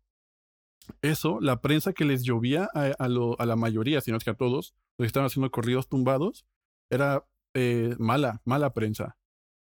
eso, 1.01 1.39
la 1.41 1.61
prensa 1.61 1.93
que 1.93 2.05
les 2.05 2.23
llovía 2.23 2.69
a, 2.73 2.91
a, 2.97 3.09
lo, 3.09 3.39
a 3.39 3.45
la 3.45 3.55
mayoría, 3.55 3.99
si 4.01 4.11
no 4.11 4.17
es 4.17 4.23
que 4.23 4.29
a 4.29 4.35
todos, 4.35 4.75
los 4.97 5.05
que 5.05 5.07
estaban 5.07 5.27
haciendo 5.27 5.51
corridos 5.51 5.89
tumbados, 5.89 6.45
era 6.89 7.25
eh, 7.57 7.95
mala, 7.99 8.41
mala 8.45 8.73
prensa. 8.73 9.17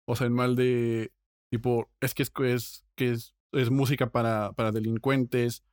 O 0.06 0.16
sea, 0.16 0.26
el 0.26 0.34
mal 0.34 0.56
de 0.56 1.14
tipo, 1.52 1.90
es 2.02 2.14
que 2.14 2.24
es, 2.24 2.32
es, 2.42 2.86
que 2.96 3.12
es 3.12 3.36
es 3.54 3.70
música 3.70 4.12
para, 4.12 4.54
para 4.54 4.72
delincuentes, 4.72 5.64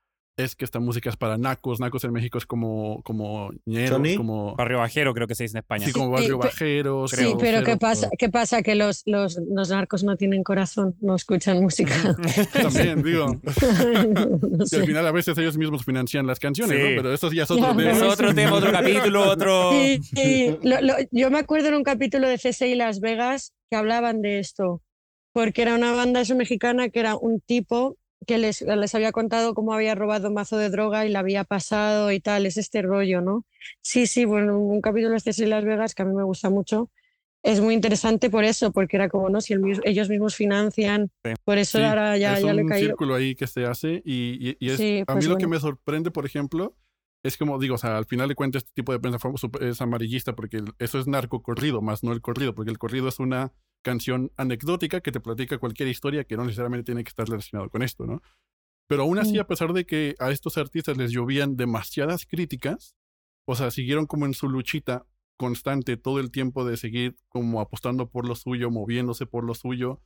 es 0.44 0.56
que 0.56 0.64
esta 0.64 0.80
música 0.80 1.10
es 1.10 1.16
para 1.16 1.38
nacos. 1.38 1.80
Nacos 1.80 2.04
en 2.04 2.12
México 2.12 2.38
es 2.38 2.46
como, 2.46 3.02
como 3.02 3.50
ñeros, 3.64 4.00
como... 4.16 4.54
Barrio 4.56 4.78
bajero 4.78 5.14
creo 5.14 5.26
que 5.26 5.34
se 5.34 5.44
dice 5.44 5.56
en 5.56 5.62
España. 5.62 5.86
Sí, 5.86 5.92
como 5.92 6.10
barrio 6.10 6.38
bajero. 6.38 7.06
Sí, 7.08 7.34
pero 7.38 7.62
¿qué 7.62 7.76
pasa, 7.76 8.08
¿qué 8.18 8.28
pasa? 8.28 8.62
Que 8.62 8.74
los, 8.74 9.02
los, 9.06 9.38
los, 9.50 9.70
narcos 9.70 10.04
no 10.04 10.16
tienen 10.16 10.42
corazón, 10.42 10.96
no 11.00 11.14
escuchan 11.14 11.60
música. 11.60 11.94
También, 12.52 13.02
digo. 13.02 13.40
y 14.70 14.76
al 14.76 14.86
final 14.86 15.06
a 15.06 15.12
veces 15.12 15.36
ellos 15.38 15.56
mismos 15.56 15.84
financian 15.84 16.26
las 16.26 16.38
canciones, 16.38 16.78
¿no? 16.78 16.96
Pero 16.96 17.12
eso 17.12 17.30
ya 17.32 17.44
es 17.44 17.50
otro 17.50 17.76
tema. 17.76 17.90
Es 17.90 18.02
otro 18.02 18.34
tema, 18.34 18.54
otro 18.54 18.72
capítulo, 18.72 19.28
otro... 19.28 19.72
Sí, 19.72 20.00
sí. 20.02 20.58
yo 21.10 21.30
me 21.30 21.38
acuerdo 21.38 21.68
en 21.68 21.74
un 21.74 21.84
capítulo 21.84 22.28
de 22.28 22.38
CSI 22.38 22.74
Las 22.74 23.00
Vegas 23.00 23.52
que 23.70 23.76
hablaban 23.76 24.22
de 24.22 24.38
esto 24.38 24.82
porque 25.32 25.62
era 25.62 25.74
una 25.74 25.92
banda 25.92 26.20
eso 26.20 26.34
mexicana 26.34 26.88
que 26.88 27.00
era 27.00 27.16
un 27.16 27.40
tipo 27.40 27.96
que 28.26 28.38
les, 28.38 28.62
les 28.62 28.94
había 28.94 29.12
contado 29.12 29.54
cómo 29.54 29.72
había 29.72 29.94
robado 29.94 30.28
un 30.28 30.34
mazo 30.34 30.56
de 30.58 30.70
droga 30.70 31.06
y 31.06 31.10
la 31.10 31.20
había 31.20 31.44
pasado 31.44 32.12
y 32.12 32.20
tal, 32.20 32.46
es 32.46 32.56
este 32.56 32.82
rollo, 32.82 33.20
¿no? 33.20 33.44
Sí, 33.80 34.06
sí, 34.06 34.24
bueno, 34.24 34.58
un 34.58 34.80
capítulo 34.80 35.16
este 35.16 35.30
es 35.30 35.38
en 35.40 35.50
Las 35.50 35.64
Vegas 35.64 35.94
que 35.94 36.02
a 36.02 36.04
mí 36.04 36.14
me 36.14 36.24
gusta 36.24 36.50
mucho 36.50 36.90
es 37.42 37.60
muy 37.60 37.74
interesante 37.74 38.28
por 38.28 38.44
eso, 38.44 38.70
porque 38.72 38.96
era 38.96 39.08
como, 39.08 39.30
¿no? 39.30 39.40
Si 39.40 39.54
ellos 39.84 40.08
mismos 40.08 40.34
financian, 40.36 41.10
por 41.44 41.58
eso 41.58 41.78
ahora 41.78 42.16
ya, 42.18 42.36
es 42.36 42.44
ya 42.44 42.52
le 42.52 42.62
un 42.62 42.68
caído. 42.68 42.88
círculo 42.88 43.14
ahí 43.14 43.34
que 43.34 43.46
se 43.46 43.64
hace 43.64 44.02
y, 44.04 44.56
y, 44.60 44.70
es, 44.70 44.76
Sí, 44.76 45.00
a 45.00 45.04
pues 45.06 45.24
mí 45.24 45.30
lo 45.30 45.38
que 45.38 45.46
me 45.46 45.58
sorprende, 45.58 46.10
por 46.10 46.26
ejemplo, 46.26 46.76
es 47.22 47.36
como 47.36 47.58
digo, 47.58 47.76
o 47.76 47.78
sea, 47.78 47.96
al 47.96 48.04
final 48.06 48.28
de 48.28 48.34
cuentas 48.34 48.62
este 48.62 48.72
tipo 48.74 48.92
de 48.92 49.00
prensa 49.00 49.18
es 49.60 49.80
amarillista 49.80 50.34
porque 50.34 50.62
eso 50.78 50.98
es 50.98 51.06
narco 51.06 51.42
corrido, 51.42 51.80
más 51.80 52.02
no 52.02 52.12
el 52.12 52.20
corrido, 52.20 52.54
porque 52.54 52.70
el 52.70 52.78
corrido 52.78 53.08
es 53.08 53.18
una 53.18 53.52
canción 53.82 54.32
anecdótica 54.36 55.00
que 55.00 55.12
te 55.12 55.20
platica 55.20 55.58
cualquier 55.58 55.88
historia 55.88 56.24
que 56.24 56.36
no 56.36 56.44
necesariamente 56.44 56.84
tiene 56.84 57.04
que 57.04 57.08
estar 57.08 57.28
relacionado 57.28 57.70
con 57.70 57.82
esto, 57.82 58.06
¿no? 58.06 58.20
Pero 58.88 59.02
aún 59.02 59.18
así, 59.18 59.38
Mm. 59.38 59.40
a 59.40 59.46
pesar 59.46 59.72
de 59.72 59.86
que 59.86 60.16
a 60.18 60.30
estos 60.30 60.58
artistas 60.58 60.96
les 60.96 61.12
llovían 61.12 61.56
demasiadas 61.56 62.26
críticas, 62.26 62.96
o 63.46 63.54
sea, 63.54 63.70
siguieron 63.70 64.06
como 64.06 64.26
en 64.26 64.34
su 64.34 64.48
luchita 64.48 65.06
constante 65.38 65.96
todo 65.96 66.20
el 66.20 66.30
tiempo 66.30 66.64
de 66.64 66.76
seguir 66.76 67.16
como 67.28 67.60
apostando 67.60 68.10
por 68.10 68.26
lo 68.28 68.34
suyo, 68.34 68.70
moviéndose 68.70 69.26
por 69.26 69.44
lo 69.44 69.54
suyo. 69.54 70.02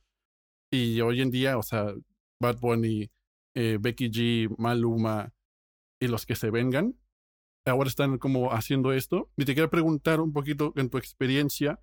Y 0.71 1.01
hoy 1.01 1.21
en 1.21 1.31
día, 1.31 1.57
o 1.57 1.63
sea, 1.63 1.93
Bad 2.39 2.59
Bunny, 2.59 3.11
eh, 3.55 3.77
Becky 3.79 4.09
G, 4.09 4.55
Maluma 4.57 5.33
y 5.99 6.07
los 6.07 6.25
que 6.25 6.35
se 6.35 6.51
vengan, 6.51 6.95
ahora 7.65 7.89
están 7.89 8.17
como 8.17 8.53
haciendo 8.53 8.93
esto. 8.93 9.29
Y 9.35 9.45
te 9.45 9.53
quiero 9.53 9.69
preguntar 9.69 10.21
un 10.21 10.31
poquito 10.31 10.71
en 10.75 10.89
tu 10.89 10.97
experiencia, 10.97 11.81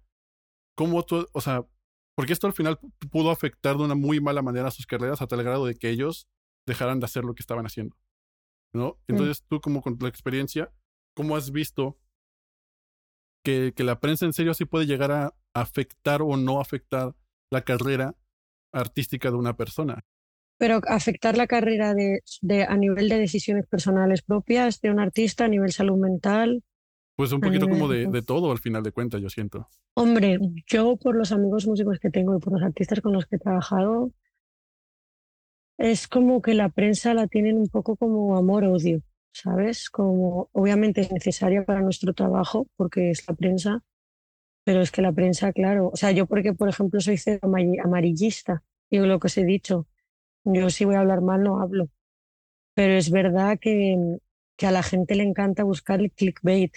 cómo 0.74 1.02
tú, 1.04 1.26
o 1.32 1.40
sea, 1.40 1.66
porque 2.14 2.32
esto 2.32 2.46
al 2.46 2.52
final 2.52 2.78
pudo 3.10 3.30
afectar 3.30 3.76
de 3.76 3.84
una 3.84 3.94
muy 3.94 4.20
mala 4.20 4.42
manera 4.42 4.70
sus 4.70 4.86
carreras 4.86 5.22
a 5.22 5.26
tal 5.26 5.42
grado 5.42 5.66
de 5.66 5.74
que 5.74 5.88
ellos 5.90 6.28
dejaran 6.66 7.00
de 7.00 7.06
hacer 7.06 7.24
lo 7.24 7.34
que 7.34 7.42
estaban 7.42 7.66
haciendo, 7.66 7.96
¿no? 8.74 8.98
Entonces 9.08 9.44
tú 9.48 9.60
como 9.60 9.82
con 9.82 9.98
tu 9.98 10.06
experiencia, 10.06 10.72
¿cómo 11.14 11.36
has 11.36 11.50
visto 11.52 11.98
que, 13.44 13.72
que 13.74 13.84
la 13.84 14.00
prensa 14.00 14.24
en 14.26 14.32
serio 14.32 14.54
sí 14.54 14.64
puede 14.64 14.86
llegar 14.86 15.10
a 15.12 15.34
afectar 15.54 16.22
o 16.22 16.36
no 16.36 16.60
afectar 16.60 17.14
la 17.50 17.62
carrera 17.62 18.14
artística 18.72 19.30
de 19.30 19.36
una 19.36 19.56
persona? 19.56 20.04
Pero 20.58 20.80
afectar 20.86 21.36
la 21.36 21.46
carrera 21.46 21.92
de, 21.94 22.20
de- 22.40 22.64
a 22.64 22.76
nivel 22.76 23.08
de 23.08 23.18
decisiones 23.18 23.66
personales 23.66 24.22
propias 24.22 24.80
de 24.80 24.90
un 24.90 25.00
artista, 25.00 25.46
a 25.46 25.48
nivel 25.48 25.72
salud 25.72 25.96
mental. 25.98 26.62
Pues 27.22 27.32
un 27.32 27.40
poquito 27.40 27.68
como 27.68 27.88
de, 27.88 28.06
de 28.08 28.22
todo 28.22 28.50
al 28.50 28.58
final 28.58 28.82
de 28.82 28.90
cuentas, 28.90 29.20
yo 29.20 29.28
siento. 29.30 29.68
Hombre, 29.94 30.38
yo 30.66 30.96
por 30.96 31.14
los 31.16 31.30
amigos 31.30 31.66
músicos 31.68 32.00
que 32.00 32.10
tengo 32.10 32.36
y 32.36 32.40
por 32.40 32.52
los 32.52 32.62
artistas 32.62 33.00
con 33.00 33.12
los 33.12 33.26
que 33.26 33.36
he 33.36 33.38
trabajado, 33.38 34.10
es 35.78 36.08
como 36.08 36.42
que 36.42 36.54
la 36.54 36.68
prensa 36.68 37.14
la 37.14 37.26
tienen 37.26 37.58
un 37.58 37.68
poco 37.68 37.96
como 37.96 38.36
amor-odio, 38.36 39.02
¿sabes? 39.32 39.90
Como 39.90 40.48
obviamente 40.52 41.00
es 41.02 41.12
necesaria 41.12 41.64
para 41.64 41.80
nuestro 41.82 42.12
trabajo 42.14 42.66
porque 42.76 43.10
es 43.10 43.26
la 43.28 43.34
prensa, 43.34 43.82
pero 44.64 44.82
es 44.82 44.90
que 44.92 45.02
la 45.02 45.12
prensa, 45.12 45.52
claro, 45.52 45.90
o 45.92 45.96
sea, 45.96 46.12
yo 46.12 46.26
porque 46.26 46.52
por 46.54 46.68
ejemplo 46.68 47.00
soy 47.00 47.18
cero 47.18 47.40
amari- 47.44 47.80
amarillista, 47.84 48.62
digo 48.90 49.06
lo 49.06 49.20
que 49.20 49.28
os 49.28 49.38
he 49.38 49.44
dicho, 49.44 49.86
yo 50.44 50.70
si 50.70 50.84
voy 50.86 50.96
a 50.96 51.00
hablar 51.00 51.22
mal 51.22 51.42
no 51.44 51.60
hablo, 51.60 51.88
pero 52.74 52.94
es 52.94 53.10
verdad 53.10 53.58
que, 53.60 54.18
que 54.56 54.66
a 54.66 54.72
la 54.72 54.82
gente 54.82 55.14
le 55.14 55.24
encanta 55.24 55.64
buscar 55.64 56.00
el 56.00 56.12
clickbait. 56.12 56.72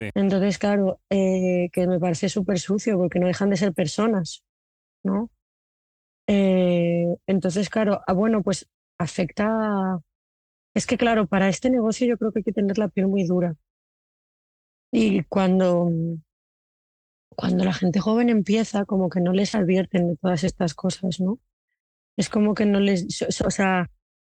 Sí. 0.00 0.10
Entonces, 0.14 0.58
claro, 0.58 1.00
eh, 1.10 1.68
que 1.72 1.86
me 1.86 2.00
parece 2.00 2.28
súper 2.28 2.58
sucio 2.58 2.98
porque 2.98 3.18
no 3.20 3.26
dejan 3.26 3.50
de 3.50 3.56
ser 3.56 3.72
personas, 3.72 4.44
¿no? 5.04 5.30
Eh, 6.26 7.06
entonces, 7.26 7.68
claro, 7.70 8.00
ah, 8.06 8.12
bueno, 8.12 8.42
pues 8.42 8.68
afecta. 8.98 10.00
Es 10.74 10.86
que, 10.86 10.98
claro, 10.98 11.26
para 11.28 11.48
este 11.48 11.70
negocio 11.70 12.06
yo 12.08 12.18
creo 12.18 12.32
que 12.32 12.40
hay 12.40 12.44
que 12.44 12.52
tener 12.52 12.78
la 12.78 12.88
piel 12.88 13.08
muy 13.08 13.24
dura. 13.26 13.56
Y 14.92 15.22
cuando, 15.24 15.90
cuando 17.36 17.64
la 17.64 17.72
gente 17.72 18.00
joven 18.00 18.28
empieza, 18.28 18.84
como 18.84 19.08
que 19.08 19.20
no 19.20 19.32
les 19.32 19.54
advierten 19.54 20.08
de 20.08 20.16
todas 20.16 20.44
estas 20.44 20.74
cosas, 20.74 21.20
¿no? 21.20 21.38
Es 22.16 22.28
como 22.30 22.54
que 22.54 22.66
no 22.66 22.80
les. 22.80 23.22
O 23.44 23.50
sea, 23.50 23.90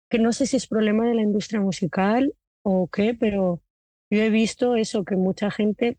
que 0.09 0.19
no 0.19 0.33
sé 0.33 0.47
si 0.47 0.57
es 0.57 0.67
problema 0.67 1.07
de 1.07 1.15
la 1.15 1.23
industria 1.23 1.61
musical 1.61 2.33
o 2.63 2.89
qué, 2.89 3.15
pero 3.19 3.61
yo 4.09 4.21
he 4.23 4.29
visto 4.29 4.75
eso, 4.75 5.03
que 5.03 5.15
mucha 5.15 5.51
gente 5.51 5.97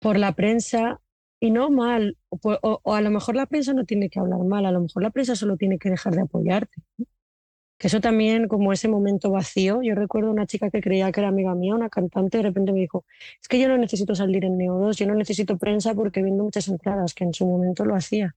por 0.00 0.18
la 0.18 0.32
prensa, 0.32 1.00
y 1.40 1.50
no 1.50 1.70
mal, 1.70 2.16
o, 2.28 2.38
o- 2.42 2.80
o 2.82 2.94
a 2.94 3.00
lo 3.00 3.10
mejor 3.10 3.36
la 3.36 3.46
prensa 3.46 3.72
no 3.74 3.84
tiene 3.84 4.08
que 4.10 4.20
hablar 4.20 4.40
mal, 4.40 4.66
a 4.66 4.72
lo 4.72 4.80
mejor 4.80 5.02
la 5.02 5.10
prensa 5.10 5.36
solo 5.36 5.56
tiene 5.56 5.78
que 5.78 5.90
dejar 5.90 6.14
de 6.14 6.22
apoyarte. 6.22 6.82
¿no? 6.98 7.06
Que 7.78 7.88
eso 7.88 8.00
también, 8.00 8.46
como 8.48 8.72
ese 8.72 8.88
momento 8.88 9.30
vacío, 9.30 9.82
yo 9.82 9.94
recuerdo 9.94 10.30
una 10.30 10.46
chica 10.46 10.70
que 10.70 10.80
creía 10.80 11.10
que 11.12 11.20
era 11.20 11.28
amiga 11.28 11.54
mía, 11.54 11.74
una 11.74 11.88
cantante, 11.90 12.38
de 12.38 12.44
repente 12.44 12.72
me 12.72 12.80
dijo, 12.80 13.04
es 13.40 13.48
que 13.48 13.58
yo 13.58 13.68
no 13.68 13.76
necesito 13.76 14.14
salir 14.14 14.44
en 14.44 14.56
Neo 14.56 14.78
2, 14.78 14.96
yo 14.96 15.06
no 15.06 15.14
necesito 15.14 15.58
prensa 15.58 15.94
porque 15.94 16.22
vendo 16.22 16.44
muchas 16.44 16.68
entradas, 16.68 17.14
que 17.14 17.24
en 17.24 17.34
su 17.34 17.46
momento 17.46 17.84
lo 17.84 17.94
hacía. 17.96 18.36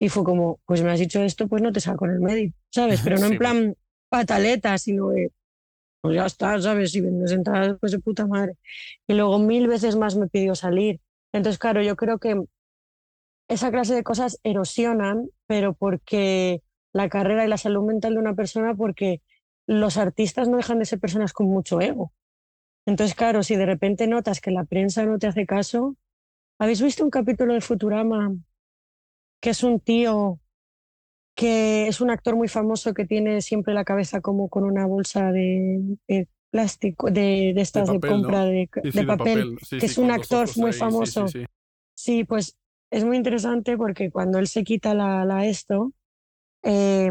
Y 0.00 0.08
fue 0.08 0.24
como, 0.24 0.60
pues 0.66 0.82
me 0.82 0.90
has 0.90 0.98
dicho 0.98 1.22
esto, 1.22 1.46
pues 1.46 1.62
no 1.62 1.72
te 1.72 1.80
saco 1.80 2.06
en 2.06 2.12
el 2.12 2.20
medio, 2.20 2.52
¿sabes? 2.70 3.00
Pero 3.04 3.16
no 3.18 3.26
Sí, 3.26 3.32
en 3.32 3.38
plan 3.38 3.76
pataleta, 4.08 4.76
sino 4.78 5.10
de, 5.10 5.30
pues 6.00 6.16
ya 6.16 6.26
está, 6.26 6.60
¿sabes? 6.60 6.92
Si 6.92 7.00
vendes 7.00 7.32
entradas, 7.32 7.76
pues 7.80 7.92
de 7.92 7.98
puta 7.98 8.26
madre. 8.26 8.56
Y 9.06 9.14
luego 9.14 9.38
mil 9.38 9.68
veces 9.68 9.96
más 9.96 10.16
me 10.16 10.28
pidió 10.28 10.54
salir. 10.54 11.00
Entonces, 11.32 11.58
claro, 11.58 11.82
yo 11.82 11.96
creo 11.96 12.18
que 12.18 12.42
esa 13.48 13.70
clase 13.70 13.94
de 13.94 14.02
cosas 14.04 14.38
erosionan, 14.44 15.28
pero 15.46 15.74
porque 15.74 16.62
la 16.92 17.08
carrera 17.08 17.44
y 17.44 17.48
la 17.48 17.58
salud 17.58 17.84
mental 17.84 18.14
de 18.14 18.20
una 18.20 18.34
persona, 18.34 18.74
porque 18.74 19.22
los 19.66 19.96
artistas 19.96 20.48
no 20.48 20.56
dejan 20.56 20.78
de 20.78 20.86
ser 20.86 21.00
personas 21.00 21.32
con 21.32 21.48
mucho 21.48 21.80
ego. 21.80 22.12
Entonces, 22.86 23.14
claro, 23.14 23.42
si 23.42 23.56
de 23.56 23.66
repente 23.66 24.06
notas 24.06 24.40
que 24.40 24.50
la 24.50 24.64
prensa 24.64 25.04
no 25.04 25.18
te 25.18 25.26
hace 25.26 25.46
caso, 25.46 25.96
¿habéis 26.58 26.82
visto 26.82 27.04
un 27.04 27.10
capítulo 27.10 27.54
de 27.54 27.60
Futurama 27.60 28.34
que 29.40 29.50
es 29.50 29.62
un 29.62 29.80
tío 29.80 30.38
que 31.40 31.88
es 31.88 32.02
un 32.02 32.10
actor 32.10 32.36
muy 32.36 32.48
famoso 32.48 32.92
que 32.92 33.06
tiene 33.06 33.40
siempre 33.40 33.72
la 33.72 33.84
cabeza 33.84 34.20
como 34.20 34.50
con 34.50 34.64
una 34.64 34.84
bolsa 34.84 35.32
de, 35.32 35.80
de 36.06 36.28
plástico, 36.50 37.10
de, 37.10 37.52
de 37.54 37.60
estas 37.62 37.90
de, 37.90 37.98
compra 37.98 38.44
de, 38.44 38.68
Sí, 38.74 38.80
de 38.82 38.92
sí, 38.92 39.02
papel? 39.06 39.58
Sí, 39.62 39.78
que 39.78 39.86
es 39.86 39.96
un 39.96 40.10
actor 40.10 40.46
muy 40.56 40.70
ahí, 40.72 40.76
famoso. 40.76 41.24
sí. 41.94 42.24
Pues 42.24 42.58
es 42.90 43.04
muy 43.04 43.16
interesante 43.16 43.78
porque 43.78 44.10
cuando 44.10 44.38
él 44.38 44.48
se 44.48 44.64
quita 44.64 44.92
la, 44.92 45.24
la 45.24 45.46
esto, 45.46 45.94
eh, 46.62 47.10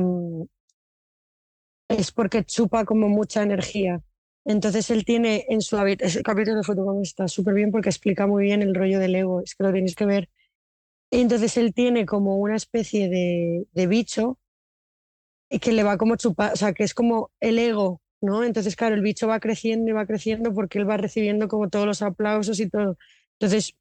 es 1.87 2.11
porque 2.11 2.43
chupa 2.43 2.85
como 2.85 3.09
mucha 3.09 3.41
energía. 3.41 4.01
Entonces 4.45 4.91
él 4.91 5.05
tiene 5.05 5.45
en 5.49 5.61
su 5.61 5.75
hábito, 5.77 6.05
ese 6.05 6.21
capítulo 6.21 6.57
de 6.57 6.63
Futurama 6.63 7.01
está 7.01 7.27
súper 7.27 7.55
bien 7.55 7.71
porque 7.71 7.89
explica 7.89 8.27
muy 8.27 8.43
bien 8.43 8.61
el 8.61 8.75
rollo 8.75 8.99
del 8.99 9.15
ego, 9.15 9.41
es 9.41 9.55
que 9.55 9.63
lo 9.63 9.71
tenéis 9.73 9.95
que 9.95 10.05
ver. 10.05 10.29
Entonces 11.11 11.57
él 11.57 11.73
tiene 11.73 12.05
como 12.05 12.37
una 12.37 12.55
especie 12.55 13.09
de, 13.09 13.65
de 13.73 13.87
bicho 13.87 14.37
que 15.61 15.71
le 15.71 15.83
va 15.83 15.97
como 15.97 16.15
chupar, 16.15 16.53
o 16.53 16.55
sea, 16.55 16.73
que 16.73 16.83
es 16.83 16.93
como 16.93 17.31
el 17.39 17.57
ego, 17.57 18.01
¿no? 18.21 18.43
Entonces, 18.43 18.75
claro, 18.75 18.95
el 18.95 19.01
bicho 19.01 19.27
va 19.27 19.39
creciendo 19.39 19.89
y 19.89 19.93
va 19.93 20.05
creciendo 20.05 20.53
porque 20.53 20.77
él 20.79 20.89
va 20.89 20.97
recibiendo 20.97 21.47
como 21.47 21.69
todos 21.69 21.87
los 21.87 22.01
aplausos 22.01 22.59
y 22.59 22.69
todo. 22.69 22.97
Entonces, 23.39 23.75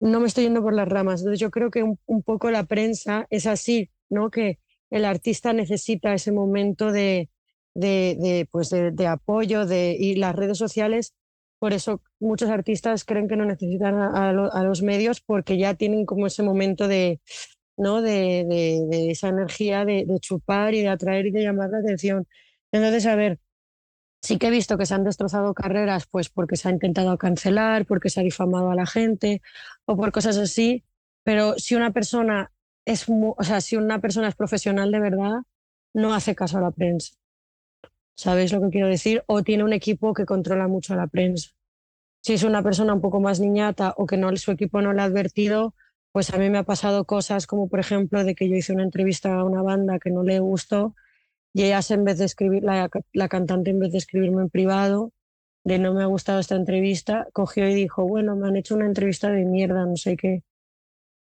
no 0.00 0.20
me 0.20 0.28
estoy 0.28 0.44
yendo 0.44 0.62
por 0.62 0.74
las 0.74 0.88
ramas. 0.88 1.20
Entonces, 1.20 1.40
yo 1.40 1.50
creo 1.50 1.70
que 1.70 1.82
un, 1.82 2.22
poco 2.22 2.50
la 2.50 2.64
prensa 2.64 3.26
es 3.30 3.46
así, 3.46 3.90
¿no? 4.10 4.30
Que 4.30 4.58
el 4.90 5.04
artista 5.04 5.52
necesita 5.52 6.14
ese 6.14 6.32
momento 6.32 6.92
de, 6.92 7.30
de, 7.74 8.16
de, 8.20 8.48
pues 8.50 8.70
de, 8.70 8.90
de 8.92 9.06
apoyo 9.06 9.64
y 9.72 10.16
las 10.16 10.34
redes 10.34 10.58
sociales. 10.58 11.14
Por 11.60 11.74
eso 11.74 12.02
muchos 12.20 12.50
artistas 12.50 13.04
creen 13.06 13.28
que 13.28 13.36
no 13.36 13.46
necesitan 13.46 13.96
a, 13.96 14.30
a 14.30 14.34
lo- 14.34 14.52
a 14.54 14.64
los 14.64 14.82
medios 14.82 15.22
porque 15.22 15.58
ya 15.58 15.74
tienen 15.76 16.06
como 16.06 16.26
ese 16.28 16.42
momento 16.44 16.88
de, 16.88 17.20
¿no? 17.78 18.02
de, 18.02 18.46
de, 18.90 19.10
esa 19.12 19.28
energía 19.28 19.84
de, 19.84 20.04
de 20.06 20.20
chupar 20.20 20.74
y 20.74 20.82
de 20.82 20.88
atraer 20.88 21.26
y 21.26 21.32
de 21.32 21.42
llamar 21.44 21.70
la 21.70 21.78
atención. 21.80 22.28
Entonces, 22.72 23.06
a 23.06 23.16
ver, 23.16 23.40
sí 24.22 24.38
que 24.38 24.48
he 24.48 24.50
visto 24.50 24.78
que 24.78 24.86
se 24.86 24.94
han 24.94 25.04
destrozado 25.04 25.54
carreras 25.54 26.06
pues 26.10 26.28
porque 26.30 26.56
se 26.56 26.68
ha 26.68 26.72
intentado 26.72 27.16
cancelar, 27.18 27.86
porque 27.86 28.10
se 28.10 28.20
ha 28.20 28.22
difamado 28.22 28.70
a 28.70 28.74
la 28.74 28.86
gente 28.86 29.42
o 29.86 29.96
por 29.96 30.12
cosas 30.12 30.36
así, 30.38 30.84
pero 31.24 31.54
si 31.58 31.74
una 31.74 31.92
persona 31.92 32.52
es, 32.84 33.06
o 33.08 33.44
sea, 33.44 33.60
si 33.60 33.76
una 33.76 34.00
persona 34.00 34.28
es 34.28 34.34
profesional 34.36 34.90
de 34.92 35.00
verdad, 35.00 35.38
no 35.94 36.14
hace 36.14 36.34
caso 36.34 36.58
a 36.58 36.60
la 36.62 36.70
prensa. 36.70 37.14
¿Sabéis 38.24 38.52
lo 38.52 38.60
que 38.60 38.70
quiero 38.74 38.88
decir? 38.88 39.16
O 39.26 39.42
tiene 39.42 39.64
un 39.64 39.72
equipo 39.72 40.12
que 40.16 40.26
controla 40.32 40.68
mucho 40.68 40.92
a 40.92 40.96
la 40.96 41.06
prensa. 41.06 41.50
Si 42.22 42.34
es 42.34 42.44
una 42.44 42.62
persona 42.62 42.94
un 42.94 43.00
poco 43.00 43.20
más 43.20 43.40
niñata 43.40 43.94
o 43.96 44.06
que 44.06 44.16
no, 44.18 44.34
su 44.36 44.50
equipo 44.52 44.82
no 44.82 44.92
le 44.92 45.00
ha 45.02 45.04
advertido, 45.06 45.74
pues 46.12 46.32
a 46.34 46.38
mí 46.38 46.50
me 46.50 46.58
ha 46.58 46.64
pasado 46.64 47.04
cosas 47.06 47.46
como, 47.46 47.68
por 47.70 47.80
ejemplo, 47.80 48.24
de 48.24 48.34
que 48.34 48.48
yo 48.48 48.56
hice 48.56 48.72
una 48.74 48.84
entrevista 48.84 49.34
a 49.36 49.44
una 49.44 49.62
banda 49.62 49.98
que 49.98 50.10
no 50.10 50.22
le 50.22 50.38
gustó 50.40 50.94
y 51.54 51.64
ellas 51.64 51.90
en 51.92 52.04
vez 52.04 52.18
de 52.18 52.26
escribir, 52.26 52.62
la, 52.64 52.90
la 53.14 53.28
cantante 53.28 53.70
en 53.70 53.80
vez 53.80 53.92
de 53.92 53.98
escribirme 53.98 54.42
en 54.42 54.50
privado, 54.50 55.12
de 55.64 55.78
no 55.78 55.94
me 55.94 56.02
ha 56.02 56.06
gustado 56.06 56.40
esta 56.40 56.56
entrevista, 56.56 57.28
cogió 57.32 57.68
y 57.68 57.74
dijo, 57.74 58.06
bueno, 58.06 58.36
me 58.36 58.48
han 58.48 58.56
hecho 58.56 58.74
una 58.76 58.86
entrevista 58.86 59.30
de 59.30 59.44
mierda, 59.46 59.86
no 59.86 59.96
sé 59.96 60.16
qué. 60.16 60.42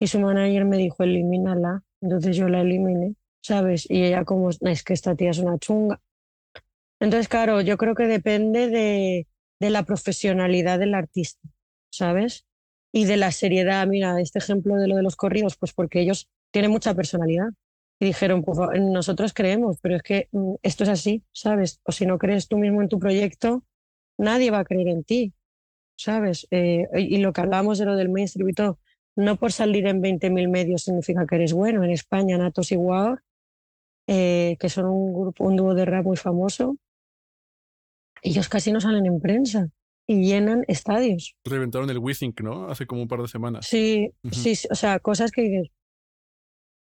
Y 0.00 0.06
su 0.08 0.20
manager 0.20 0.64
me 0.64 0.76
dijo, 0.78 1.02
elimínala. 1.02 1.82
Entonces 2.00 2.36
yo 2.36 2.48
la 2.48 2.60
eliminé, 2.62 3.14
¿sabes? 3.42 3.90
Y 3.90 4.04
ella 4.04 4.24
como, 4.24 4.50
"No, 4.60 4.70
es 4.70 4.82
que 4.84 4.92
esta 4.94 5.14
tía 5.16 5.30
es 5.30 5.38
una 5.38 5.58
chunga. 5.58 6.00
Entonces, 7.00 7.28
claro, 7.28 7.60
yo 7.60 7.76
creo 7.76 7.94
que 7.94 8.06
depende 8.06 8.68
de, 8.68 9.26
de 9.60 9.70
la 9.70 9.84
profesionalidad 9.84 10.78
del 10.78 10.94
artista, 10.94 11.48
¿sabes? 11.90 12.46
y 12.96 13.04
de 13.04 13.18
la 13.18 13.30
seriedad. 13.30 13.86
Mira, 13.86 14.18
este 14.22 14.38
ejemplo 14.38 14.76
de 14.76 14.88
lo 14.88 14.96
de 14.96 15.02
los 15.02 15.16
corridos, 15.16 15.56
pues 15.58 15.74
porque 15.74 16.00
ellos 16.00 16.30
tienen 16.50 16.70
mucha 16.70 16.94
personalidad. 16.94 17.48
Y 18.00 18.06
dijeron, 18.06 18.42
pues 18.42 18.58
nosotros 18.80 19.34
creemos, 19.34 19.76
pero 19.82 19.96
es 19.96 20.02
que 20.02 20.28
mm, 20.32 20.54
esto 20.62 20.84
es 20.84 20.90
así, 20.90 21.22
¿sabes? 21.32 21.80
O 21.84 21.92
si 21.92 22.06
no 22.06 22.16
crees 22.18 22.48
tú 22.48 22.56
mismo 22.56 22.80
en 22.80 22.88
tu 22.88 22.98
proyecto, 22.98 23.64
nadie 24.18 24.50
va 24.50 24.60
a 24.60 24.64
creer 24.64 24.88
en 24.88 25.04
ti, 25.04 25.34
¿sabes? 25.96 26.46
Eh, 26.50 26.86
y 26.96 27.18
lo 27.18 27.32
que 27.32 27.42
hablábamos 27.42 27.78
de 27.78 27.86
lo 27.86 27.96
del 27.96 28.10
mainstream 28.10 28.50
y 28.50 28.54
todo, 28.54 28.80
no 29.16 29.36
por 29.36 29.52
salir 29.52 29.86
en 29.86 30.02
20.000 30.02 30.48
medios 30.48 30.84
significa 30.84 31.26
que 31.26 31.36
eres 31.36 31.52
bueno. 31.52 31.84
En 31.84 31.90
España, 31.90 32.38
Natos 32.38 32.72
y 32.72 32.76
Wow, 32.76 33.18
eh, 34.06 34.56
que 34.60 34.68
son 34.68 34.86
un 34.86 35.12
grupo, 35.12 35.44
un 35.44 35.56
dúo 35.56 35.74
de 35.74 35.84
rap 35.84 36.04
muy 36.04 36.16
famoso, 36.16 36.76
ellos 38.28 38.48
casi 38.48 38.72
no 38.72 38.80
salen 38.80 39.06
en 39.06 39.20
prensa 39.20 39.68
y 40.06 40.24
llenan 40.24 40.64
estadios. 40.68 41.36
Reventaron 41.44 41.90
el 41.90 41.98
Wissink, 41.98 42.40
¿no? 42.40 42.68
Hace 42.68 42.86
como 42.86 43.02
un 43.02 43.08
par 43.08 43.20
de 43.22 43.28
semanas. 43.28 43.66
Sí, 43.66 44.12
sí, 44.30 44.54
o 44.70 44.74
sea, 44.74 44.98
cosas 45.00 45.30
que... 45.30 45.70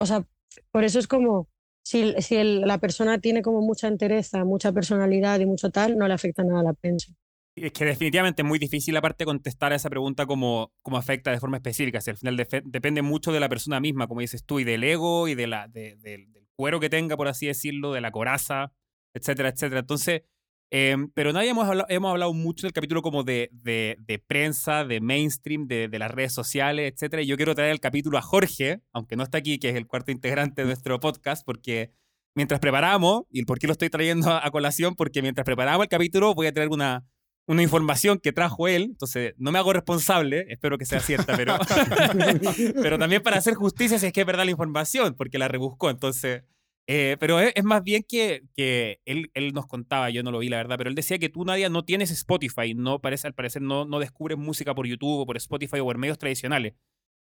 O 0.00 0.06
sea, 0.06 0.26
por 0.70 0.84
eso 0.84 0.98
es 0.98 1.06
como, 1.06 1.48
si, 1.84 2.14
si 2.20 2.42
la 2.42 2.78
persona 2.78 3.18
tiene 3.18 3.42
como 3.42 3.60
mucha 3.60 3.88
entereza, 3.88 4.44
mucha 4.44 4.72
personalidad 4.72 5.40
y 5.40 5.46
mucho 5.46 5.70
tal, 5.70 5.96
no 5.96 6.06
le 6.08 6.14
afecta 6.14 6.42
nada 6.42 6.60
a 6.60 6.64
la 6.64 6.72
prensa. 6.74 7.12
Es 7.56 7.72
que 7.72 7.84
definitivamente 7.84 8.42
es 8.42 8.48
muy 8.48 8.58
difícil 8.58 8.96
aparte 8.96 9.24
contestar 9.24 9.72
a 9.72 9.76
esa 9.76 9.88
pregunta 9.88 10.26
como, 10.26 10.72
como 10.82 10.96
afecta 10.96 11.30
de 11.30 11.38
forma 11.38 11.58
específica. 11.58 12.00
Si 12.00 12.10
al 12.10 12.16
final 12.16 12.36
depende 12.64 13.02
mucho 13.02 13.32
de 13.32 13.40
la 13.40 13.48
persona 13.48 13.78
misma, 13.78 14.08
como 14.08 14.20
dices 14.20 14.44
tú, 14.44 14.58
y 14.58 14.64
del 14.64 14.82
ego 14.82 15.28
y 15.28 15.36
de 15.36 15.46
la, 15.46 15.68
del 15.68 16.28
cuero 16.56 16.80
que 16.80 16.90
tenga, 16.90 17.16
por 17.16 17.28
así 17.28 17.46
decirlo, 17.46 17.92
de 17.92 18.00
la 18.00 18.10
coraza, 18.10 18.72
etcétera, 19.14 19.50
etcétera. 19.50 19.80
Entonces, 19.80 20.22
em, 20.70 21.08
pero 21.14 21.32
nadie 21.32 21.50
hemos 21.50 21.66
hablado, 21.66 21.86
hemos 21.88 22.10
hablado 22.10 22.32
mucho 22.32 22.66
del 22.66 22.72
capítulo 22.72 23.02
como 23.02 23.22
de, 23.22 23.50
de, 23.52 23.96
de 24.00 24.18
prensa, 24.18 24.84
de 24.84 25.00
mainstream, 25.00 25.66
de, 25.66 25.88
de, 25.88 25.98
las 25.98 26.10
redes 26.10 26.32
sociales, 26.32 26.92
etcétera. 26.92 27.22
Y 27.22 27.26
yo 27.26 27.36
quiero 27.36 27.54
traer 27.54 27.70
el 27.70 27.80
capítulo 27.80 28.18
a 28.18 28.22
Jorge, 28.22 28.80
aunque 28.92 29.16
no 29.16 29.22
está 29.22 29.38
aquí, 29.38 29.58
que 29.58 29.70
es 29.70 29.76
el 29.76 29.86
cuarto 29.86 30.10
integrante 30.10 30.62
de 30.62 30.66
nuestro 30.66 30.98
podcast, 31.00 31.44
porque 31.44 31.92
mientras 32.34 32.60
preparamos, 32.60 33.24
y 33.30 33.44
por 33.44 33.58
qué 33.58 33.66
lo 33.66 33.72
estoy 33.72 33.90
trayendo 33.90 34.30
a, 34.30 34.46
a 34.46 34.50
colación, 34.50 34.94
porque 34.94 35.22
mientras 35.22 35.44
preparamos 35.44 35.84
el 35.84 35.88
capítulo 35.88 36.34
voy 36.34 36.46
a 36.46 36.52
traer 36.52 36.68
una 36.68 37.04
una 37.46 37.62
información 37.62 38.18
que 38.18 38.32
trajo 38.32 38.68
él, 38.68 38.84
entonces 38.84 39.34
no 39.36 39.52
me 39.52 39.58
hago 39.58 39.72
responsable, 39.72 40.46
espero 40.48 40.78
que 40.78 40.86
sea 40.86 41.00
cierta, 41.00 41.36
pero, 41.36 41.58
pero 42.82 42.98
también 42.98 43.22
para 43.22 43.36
hacer 43.36 43.54
justicia 43.54 43.98
si 43.98 44.06
es 44.06 44.12
que 44.12 44.20
es 44.20 44.26
verdad 44.26 44.44
la 44.44 44.50
información, 44.50 45.14
porque 45.14 45.38
la 45.38 45.48
rebuscó, 45.48 45.90
entonces... 45.90 46.42
Eh, 46.86 47.16
pero 47.18 47.40
es, 47.40 47.64
más 47.64 47.82
bien 47.82 48.04
que, 48.06 48.42
que 48.54 49.00
él, 49.06 49.30
él, 49.32 49.52
nos 49.54 49.66
contaba, 49.66 50.10
yo 50.10 50.22
no 50.22 50.30
lo 50.30 50.40
vi 50.40 50.50
la 50.50 50.58
verdad, 50.58 50.76
pero 50.76 50.90
él 50.90 50.94
decía 50.94 51.18
que 51.18 51.30
tú, 51.30 51.44
Nadia, 51.44 51.70
no 51.70 51.84
tienes 51.84 52.10
Spotify, 52.10 52.74
no 52.74 53.00
parece, 53.00 53.26
al 53.26 53.34
parecer 53.34 53.62
no, 53.62 53.86
no 53.86 54.00
descubres 54.00 54.36
música 54.36 54.74
por 54.74 54.86
YouTube 54.86 55.20
o 55.20 55.26
por 55.26 55.38
Spotify 55.38 55.80
o 55.80 55.84
por 55.84 55.96
medios 55.96 56.18
tradicionales. 56.18 56.74